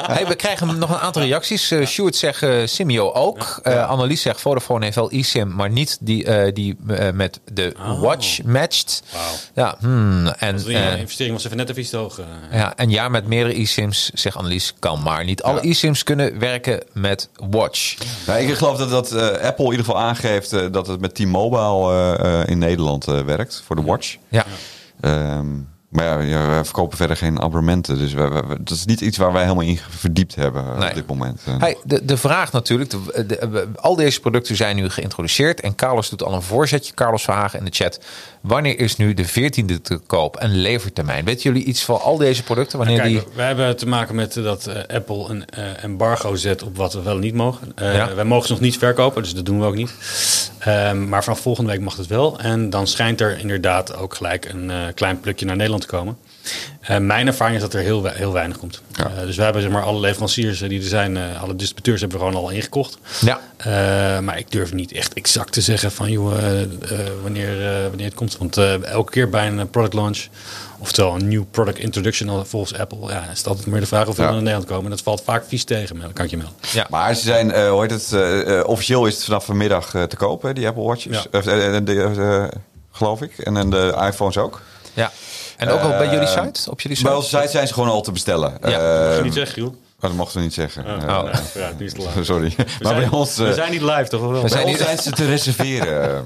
hey, 0.07 0.27
we 0.27 0.35
krijgen 0.35 0.77
nog 0.79 0.89
een 0.89 0.97
aantal 0.97 1.21
reacties. 1.21 1.71
Uh, 1.71 1.85
Sjoerd 1.85 2.15
zegt 2.15 2.45
Simio 2.69 3.11
ook. 3.11 3.59
Eh 3.63 3.89
Annelies 3.89 4.21
zegt 4.21 4.41
Vodafone 4.41 4.83
heeft 4.83 4.95
wel 4.95 5.11
eSIM, 5.11 5.55
maar 5.55 5.69
niet 5.69 5.97
die, 6.01 6.25
eh, 6.25 6.53
die 6.53 6.75
met 7.13 7.39
de 7.53 7.73
Watch 8.03 8.43
matcht. 8.43 9.03
Wauw. 9.13 9.33
Ja, 9.53 9.75
hmm, 9.79 10.27
en, 10.27 10.55
Dus 10.55 10.63
die 10.63 10.77
eh, 10.77 10.99
investering 10.99 11.33
was 11.35 11.45
even 11.45 11.57
net 11.57 11.69
even 11.69 11.81
iets 11.81 11.89
te 11.91 11.97
hoog. 11.97 12.19
eh. 12.19 12.25
ja, 12.51 12.73
en 12.75 12.89
ja, 12.89 13.09
met 13.09 13.27
meerdere 13.27 13.55
eSIMs, 13.55 14.09
zegt 14.13 14.35
Annelies, 14.35 14.73
kan 14.79 15.01
maar. 15.03 15.23
Niet 15.25 15.43
alle 15.43 15.61
eSIMs 15.61 16.03
kunnen 16.03 16.39
werken 16.39 16.83
met 16.93 17.29
Watch. 17.49 17.95
Nou, 18.27 18.39
ik 18.39 18.53
geloof 18.55 18.77
dat, 18.77 18.89
dat 18.89 19.11
eh, 19.11 19.21
Apple 19.47 19.65
in 19.65 19.71
ieder 19.71 19.85
geval 19.85 19.99
aangeeft 20.01 20.53
eh, 20.53 20.65
dat 20.71 20.87
het 20.87 20.99
met 20.99 21.15
T-Mobile 21.15 21.91
eh, 22.17 22.41
eh, 22.41 22.47
in 22.47 22.57
Nederland 22.57 23.07
eh, 23.07 23.21
werkt 23.21 23.61
voor 23.65 23.75
de 23.75 23.81
Watch. 23.81 24.15
Ja. 24.29 24.45
Ehm, 25.01 25.47
maar 25.95 26.23
ja, 26.25 26.63
verkopen 26.63 26.97
verder 26.97 27.17
geen 27.17 27.41
abonnementen. 27.41 27.97
Dus 27.97 28.13
dat 28.59 28.69
is 28.77 28.85
niet 28.85 29.01
iets 29.01 29.17
waar 29.17 29.31
wij 29.33 29.41
helemaal 29.43 29.63
in 29.63 29.79
verdiept 29.89 30.35
hebben 30.35 30.65
eh, 30.65 30.77
Nee. 30.79 30.89
op 30.89 30.95
dit 30.95 31.07
moment. 31.07 31.41
Eh, 31.45 31.53
Hey, 31.59 31.77
de, 31.83 32.05
de 32.05 32.17
vraag 32.17 32.51
natuurlijk, 32.51 32.89
de, 32.89 32.99
de- 33.15 33.25
de- 33.25 33.67
al 33.75 33.95
deze 33.95 34.19
producten 34.19 34.55
zijn 34.55 34.75
nu 34.75 34.89
geïntroduceerd 34.89 35.61
en 35.61 35.75
Carlos 35.75 36.09
doet 36.09 36.23
al 36.23 36.33
een 36.33 36.41
voorzetje, 36.41 36.93
Carlos 36.93 37.23
Verhagen 37.23 37.59
in 37.59 37.65
de 37.65 37.71
chat. 37.73 37.99
Wanneer 38.43 38.79
is 38.79 38.95
nu 38.95 39.13
de 39.13 39.27
14e 39.27 39.81
te 39.81 39.99
koop 40.05 40.35
en 40.35 40.61
levertermijn? 40.61 41.25
Weten 41.25 41.43
jullie 41.43 41.63
iets 41.63 41.83
van 41.83 42.01
al 42.01 42.17
deze 42.17 42.43
producten? 42.43 42.77
Wanneer 42.77 42.97
Kijk, 42.97 43.09
die... 43.09 43.23
we 43.35 43.41
hebben 43.41 43.77
te 43.77 43.87
maken 43.87 44.15
met 44.15 44.33
dat 44.33 44.67
eh, 44.67 44.95
Apple 44.95 45.29
een 45.29 45.45
eh, 45.45 45.83
embargo 45.83 46.35
zet 46.35 46.63
op 46.63 46.77
wat 46.77 46.93
we 46.93 47.01
wel 47.01 47.17
niet 47.17 47.33
mogen. 47.33 47.73
Ja. 47.75 48.15
Wij 48.15 48.25
mogen 48.25 48.47
ze 48.47 48.51
nog 48.51 48.61
niet 48.61 48.77
verkopen, 48.77 49.21
dus 49.23 49.33
dat 49.33 49.45
doen 49.45 49.59
we 49.59 49.65
ook 49.65 49.75
niet. 49.75 49.93
Ehm, 50.59 51.09
maar 51.09 51.23
vanaf 51.23 51.39
volgende 51.39 51.71
week 51.71 51.81
mag 51.81 51.97
het 51.97 52.07
wel. 52.07 52.39
En 52.39 52.69
dan 52.69 52.87
schijnt 52.87 53.21
er 53.21 53.39
inderdaad 53.39 53.95
ook 53.95 54.15
gelijk 54.15 54.45
een 54.45 54.71
klein 54.93 55.19
plukje 55.19 55.45
naar 55.45 55.55
Nederland 55.55 55.81
te 55.81 55.89
komen. 55.89 56.17
Eh, 56.81 56.97
mijn 56.97 57.27
ervaring 57.27 57.55
is 57.55 57.61
dat 57.61 57.73
er 57.73 57.79
heel, 57.81 58.01
we- 58.03 58.11
heel 58.13 58.33
weinig 58.33 58.57
komt. 58.57 58.81
Ja. 58.93 59.11
Eh, 59.17 59.25
dus 59.25 59.35
we 59.35 59.43
hebben 59.43 59.61
zeg 59.61 59.71
maar, 59.71 59.83
alle 59.83 59.99
leveranciers 59.99 60.61
eh, 60.61 60.69
die 60.69 60.81
er 60.81 60.87
zijn, 60.87 61.17
eh, 61.17 61.41
alle 61.41 61.55
distributeurs 61.55 62.01
hebben 62.01 62.19
we 62.19 62.25
gewoon 62.25 62.41
al 62.41 62.49
ingekocht. 62.49 62.97
Ja. 63.21 63.39
Eh, 63.57 64.19
maar 64.19 64.37
ik 64.37 64.51
durf 64.51 64.73
niet 64.73 64.91
echt 64.91 65.13
exact 65.13 65.51
te 65.51 65.61
zeggen 65.61 65.91
van 65.91 66.11
joh, 66.11 66.33
wanneer, 67.21 67.67
eh, 67.67 67.81
wanneer 67.87 68.05
het 68.05 68.13
komt. 68.13 68.37
Want 68.37 68.57
eh, 68.57 68.83
elke 68.83 69.11
keer 69.11 69.29
bij 69.29 69.47
een 69.47 69.69
product 69.69 69.93
launch, 69.93 70.25
oftewel 70.79 71.15
een 71.15 71.27
nieuw 71.27 71.45
product 71.51 71.79
introduction 71.79 72.45
volgens 72.45 72.77
Apple, 72.79 73.09
ja, 73.09 73.27
is 73.31 73.37
het 73.37 73.47
altijd 73.47 73.67
meer 73.67 73.79
de 73.79 73.85
vraag 73.87 74.07
of 74.07 74.15
we 74.15 74.21
Ja. 74.23 74.29
naar 74.29 74.37
Nederland 74.37 74.65
komen. 74.65 74.83
En 74.83 74.89
dat 74.89 75.01
valt 75.01 75.21
vaak 75.23 75.43
vies 75.47 75.63
tegen, 75.63 75.95
maar 75.97 76.05
dat 76.05 76.15
kan 76.15 76.25
ik 76.25 76.31
je 76.31 76.37
melden. 76.37 76.55
Ja. 76.73 76.87
Maar 76.89 77.15
ze 77.15 77.21
zijn, 77.21 77.51
eh, 77.51 77.69
hoe 77.69 77.81
heet 77.81 77.91
het, 77.91 78.63
officieel 78.65 79.05
is 79.05 79.15
het 79.15 79.23
vanaf 79.23 79.45
vanmiddag 79.45 79.93
eh, 79.95 80.03
te 80.03 80.15
kopen, 80.15 80.55
die 80.55 80.67
Apple 80.67 80.83
Watches. 80.83 81.25
Ja. 81.31 81.39
Of, 81.39 81.43
de, 81.45 82.49
geloof 82.91 83.21
ik. 83.21 83.37
En, 83.37 83.57
en 83.57 83.69
de 83.69 83.95
iPhones 84.07 84.37
ook. 84.37 84.61
ja. 84.93 85.11
En 85.67 85.73
ook 85.73 85.81
al 85.81 85.89
bij 85.89 86.05
jullie 86.09 86.27
Eh, 86.27 86.43
site? 86.43 86.71
Op 86.71 86.81
jullie 86.81 86.97
site? 86.97 87.09
Bij 87.09 87.17
onze 87.17 87.37
site 87.37 87.47
zijn 87.51 87.67
ze 87.67 87.73
gewoon 87.73 87.89
al 87.89 88.01
te 88.01 88.11
bestellen. 88.11 88.57
Ja. 88.61 88.67
Eh, 88.69 89.07
Mag 89.07 89.15
je 89.17 89.23
niet 89.23 89.33
zeggen, 89.33 89.53
Giel? 89.53 89.69
maar 89.99 90.09
dat 90.09 90.19
mochten 90.19 90.37
we 90.37 90.43
niet 90.43 90.53
zeggen. 90.53 90.85
Eh, 90.85 90.91
Oh. 91.17 91.23
Nee, 91.23 91.33
ja, 91.53 91.71
die 91.77 91.85
is 91.87 91.93
te 91.93 92.01
laat. 92.01 92.25
Sorry. 92.25 92.53
We 92.57 92.63
maar 92.81 92.93
bij 92.93 93.01
zijn, 93.01 93.11
ons, 93.11 93.37
eh, 93.39 93.45
we 93.47 93.53
zijn 93.53 93.71
niet 93.71 93.81
live, 93.81 94.07
toch? 94.07 94.21
Of 94.21 94.31
wel? 94.31 94.41
We 94.41 94.47
zijn 94.49 94.63
bij 94.63 94.71
ons 94.71 94.79
niet- 94.79 94.87
zijn 94.87 94.97
ze 94.97 95.11
te 95.11 95.25
reserveren. 95.25 96.23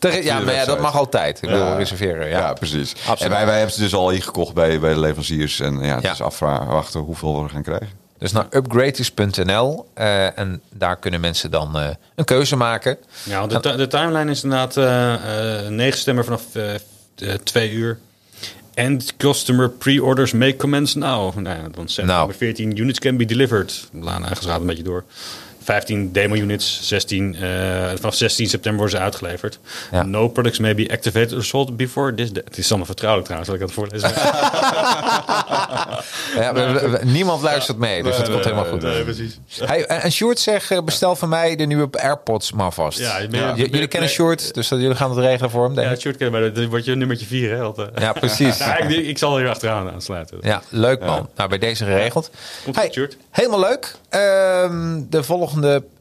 Ja, 0.22 0.38
maar 0.40 0.54
ja, 0.54 0.64
dat 0.64 0.80
mag 0.80 0.96
altijd. 0.96 1.42
Ik 1.42 1.48
wil 1.48 1.76
reserveren. 1.76 2.28
Ja. 2.28 2.38
Ja, 2.38 2.52
precies. 2.52 2.92
Absoluut. 2.92 3.20
En 3.20 3.30
wij, 3.30 3.46
wij 3.46 3.56
hebben 3.56 3.74
ze 3.74 3.80
dus 3.80 3.94
al 3.94 4.10
ingekocht 4.10 4.54
bij, 4.54 4.80
bij 4.80 4.92
de 4.94 5.00
leveranciers. 5.00 5.60
En 5.60 5.78
ja, 5.78 5.94
het 5.94 6.02
Ja. 6.04 6.12
is 6.12 6.20
afwachten 6.20 7.00
hoeveel 7.00 7.42
we 7.42 7.48
gaan 7.48 7.62
krijgen. 7.62 7.88
Dus 8.18 8.32
naar 8.32 8.46
upgraders.nl 8.50 9.86
eh, 9.94 10.38
en 10.38 10.60
daar 10.72 10.96
kunnen 10.96 11.20
mensen 11.20 11.50
dan 11.50 11.78
eh, 11.78 11.88
een 12.14 12.24
keuze 12.24 12.56
maken. 12.56 12.96
Ja, 13.22 13.46
de, 13.46 13.76
de 13.76 13.86
timeline 13.86 14.30
is 14.30 14.42
inderdaad 14.42 14.76
eh 14.76 15.64
eh 15.64 15.68
9 15.70 15.98
stemmen 15.98 16.24
vanaf 16.24 16.42
eh, 16.52 16.74
eh, 16.74 16.80
twee 17.44 17.70
uur. 17.70 17.98
En 18.80 18.98
customer 19.16 19.68
pre-orders 19.68 20.32
may 20.32 20.56
commence 20.56 20.98
now. 20.98 21.34
Nou 21.36 21.56
ja, 21.56 21.68
dan 21.74 21.88
set 21.88 22.04
Nou. 22.04 22.18
number 22.18 22.36
14 22.36 22.76
units 22.76 22.98
can 22.98 23.16
be 23.16 23.24
delivered. 23.24 23.88
Laan 23.92 24.24
gaat 24.26 24.60
een 24.60 24.66
beetje 24.66 24.82
door. 24.82 25.04
15 25.62 26.12
demo 26.12 26.34
units, 26.34 26.80
16, 26.82 27.34
eh, 27.34 27.40
vanaf 27.96 28.14
16 28.14 28.48
september 28.48 28.80
worden 28.80 28.98
ze 28.98 29.04
uitgeleverd. 29.04 29.58
Ja. 29.90 30.02
No 30.02 30.28
products 30.28 30.58
may 30.58 30.74
be 30.74 30.88
activated 30.92 31.32
or 31.32 31.44
sold 31.44 31.76
before 31.76 32.14
this 32.14 32.32
day. 32.32 32.42
Het 32.44 32.58
is 32.58 32.68
allemaal 32.68 32.86
vertrouwelijk 32.86 33.28
trouwens, 33.28 33.52
dat 33.52 33.60
ik 33.60 33.66
dat 33.66 33.76
voorlezen. 33.76 34.12
Ja, 36.34 36.52
we- 36.54 36.72
we- 36.72 36.88
we- 36.88 37.04
niemand 37.04 37.42
luistert 37.42 37.78
mee, 37.78 38.02
dus 38.02 38.16
dat 38.16 38.30
komt 38.30 38.44
helemaal 38.44 38.64
goed. 38.64 38.80
precies. 39.04 39.38
Hey, 39.64 39.86
en 39.86 40.02
en 40.02 40.12
Sjoerd 40.12 40.38
zegt, 40.38 40.70
eh, 40.70 40.82
bestel 40.82 41.16
van 41.16 41.28
mij 41.28 41.56
de 41.56 41.64
nieuwe 41.64 41.88
AirPods 41.92 42.52
maar 42.52 42.72
vast. 42.72 42.98
Ja, 42.98 43.20
jullie 43.54 43.86
kennen 43.86 44.10
Sjoerd, 44.10 44.54
dus 44.54 44.68
dat, 44.68 44.80
jullie 44.80 44.96
gaan 44.96 45.10
het 45.10 45.18
regelen 45.18 45.50
voor 45.50 45.64
hem, 45.64 45.74
denk 45.74 45.86
Ja, 45.86 45.92
ik. 45.92 46.00
shirt 46.00 46.16
kennen 46.16 46.40
wij, 46.40 46.52
dat 46.52 46.64
wordt 46.64 46.84
je 46.84 46.94
nummertje 46.94 47.26
4, 47.26 47.50
hè? 47.56 47.60
altijd. 47.62 47.90
Ja, 48.00 48.12
precies. 48.24 48.60
Ik, 48.60 48.88
ik 49.06 49.18
zal 49.18 49.38
hier 49.38 49.48
achteraan 49.48 49.90
aansluiten. 49.92 50.38
Ja, 50.40 50.62
leuk 50.68 51.00
man. 51.00 51.28
Nou, 51.36 51.48
bij 51.48 51.58
deze 51.58 51.84
geregeld. 51.84 52.30
Komt 52.64 52.76
Hey, 52.76 53.08
helemaal 53.30 53.60
leuk. 53.60 53.94
Ehm, 54.08 55.00
de 55.08 55.22
volgende 55.22 55.49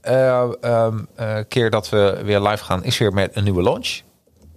eh, 0.02 0.44
ehm, 0.62 1.00
eh, 1.16 1.38
keer 1.48 1.70
dat 1.70 1.90
we 1.90 2.20
weer 2.24 2.40
live 2.42 2.64
gaan 2.64 2.84
is 2.84 2.98
weer 2.98 3.14
met 3.14 3.36
een 3.36 3.44
nieuwe 3.44 3.64
launch. 3.64 4.02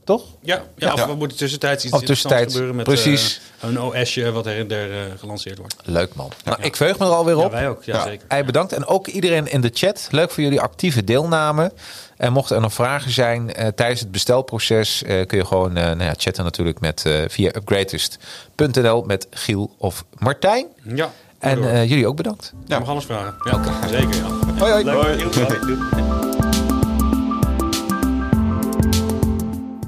Toch? 0.05 0.25
Ja, 0.41 0.63
ja, 0.77 0.93
of 0.93 1.05
we 1.07 1.15
moeten 1.15 1.37
tussentijds 1.37 1.85
iets 1.85 2.01
tussentijds, 2.01 2.53
gebeuren 2.53 2.77
met 2.77 2.85
precies. 2.85 3.41
eh, 3.61 3.69
een 3.69 3.81
OSje 3.81 4.33
wat 4.33 4.45
der 4.45 4.91
eh, 4.93 4.99
gelanceerd 5.19 5.59
wordt. 5.59 5.75
Leuk 5.85 6.15
man. 6.15 6.31
Nou, 6.45 6.63
ik 6.63 6.77
verheug 6.77 6.99
me 6.99 7.05
er 7.05 7.11
alweer 7.13 7.37
Ja, 7.37 7.45
op. 7.45 7.51
wij 7.53 7.69
ook, 7.69 7.85
ja, 7.85 7.97
Ja. 7.97 8.03
zeker. 8.03 8.25
Hey, 8.29 8.45
bedankt. 8.45 8.73
En 8.73 8.87
ook 8.87 9.07
iedereen 9.07 9.51
in 9.51 9.61
de 9.61 9.71
chat. 9.75 10.09
Leuk 10.11 10.31
voor 10.31 10.43
jullie 10.43 10.61
actieve 10.61 11.05
deelname. 11.05 11.73
En 12.17 12.33
mochten 12.33 12.57
er 12.57 12.63
nog 12.63 12.73
vragen 12.73 13.11
zijn 13.11 13.53
tijdens 13.75 14.01
het 14.01 14.11
bestelproces, 14.11 15.03
kun 15.07 15.39
je 15.39 15.45
gewoon 15.47 15.73
nou 15.73 16.03
ja, 16.03 16.15
chatten 16.17 16.45
natuurlijk 16.45 16.81
met, 16.81 17.05
via 17.29 17.51
upgradest.nl 17.57 19.03
met 19.03 19.27
Giel 19.31 19.75
of 19.79 20.05
Martijn. 20.19 20.67
Ja, 20.95 21.13
En 21.43 21.71
eh, 21.73 21.89
jullie 21.89 22.07
ook 22.07 22.17
bedankt. 22.17 22.53
ja. 22.67 22.79
mag 22.79 22.89
alles 22.89 23.05
vragen. 23.05 23.35
Ja, 23.45 23.89
zeker. 23.89 24.15
Ja. 24.15 24.59
Hoi 24.59 24.73
hoi. 24.73 24.85
Leuk. 24.85 25.31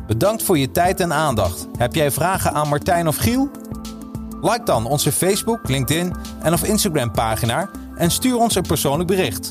Bedankt 0.07 0.43
voor 0.43 0.59
je 0.59 0.71
tijd 0.71 1.01
en 1.01 1.13
aandacht. 1.13 1.67
Heb 1.79 1.95
jij 1.95 2.11
vragen 2.11 2.53
aan 2.53 2.69
Martijn 2.69 3.09
of 3.09 3.17
Giel? 3.17 3.51
Like 4.41 4.65
dan 4.65 4.87
onze 4.87 5.13
Facebook, 5.13 5.69
LinkedIn 5.69 6.15
en 6.43 6.53
of 6.53 6.65
Instagram 6.65 7.11
pagina 7.11 7.71
en 7.97 8.11
stuur 8.11 8.37
ons 8.37 8.55
een 8.55 8.63
persoonlijk 8.63 9.09
bericht. 9.09 9.51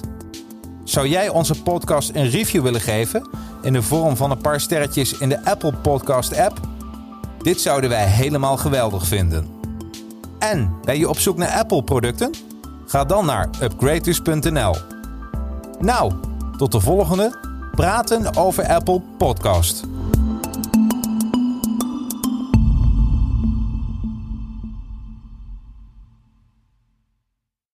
Zou 0.84 1.08
jij 1.08 1.30
onze 1.30 1.62
podcast 1.62 2.12
een 2.14 2.30
review 2.30 2.64
willen 2.64 2.82
geven 2.82 3.30
in 3.62 3.74
de 3.74 3.82
vorm 3.82 4.16
van 4.18 4.32
een 4.32 4.42
paar 4.42 4.60
sterretjes 4.62 5.18
in 5.18 5.30
de 5.30 5.46
Apple 5.46 5.74
Podcast 5.74 6.38
app? 6.38 6.60
Dit 7.42 7.62
zouden 7.62 7.90
wij 7.90 8.06
helemaal 8.06 8.58
geweldig 8.58 9.08
vinden. 9.08 9.62
En 10.44 10.80
ben 10.84 10.98
je 10.98 11.10
op 11.10 11.20
zoek 11.20 11.38
naar 11.38 11.50
Apple 11.50 11.84
producten? 11.84 12.32
Ga 12.86 13.04
dan 13.04 13.26
naar 13.26 13.50
upgraders.nl. 13.62 14.76
Nou, 15.80 16.14
tot 16.58 16.72
de 16.72 16.80
volgende 16.80 17.38
Praten 17.72 18.36
over 18.36 18.68
Apple 18.68 19.02
podcast. 19.18 19.84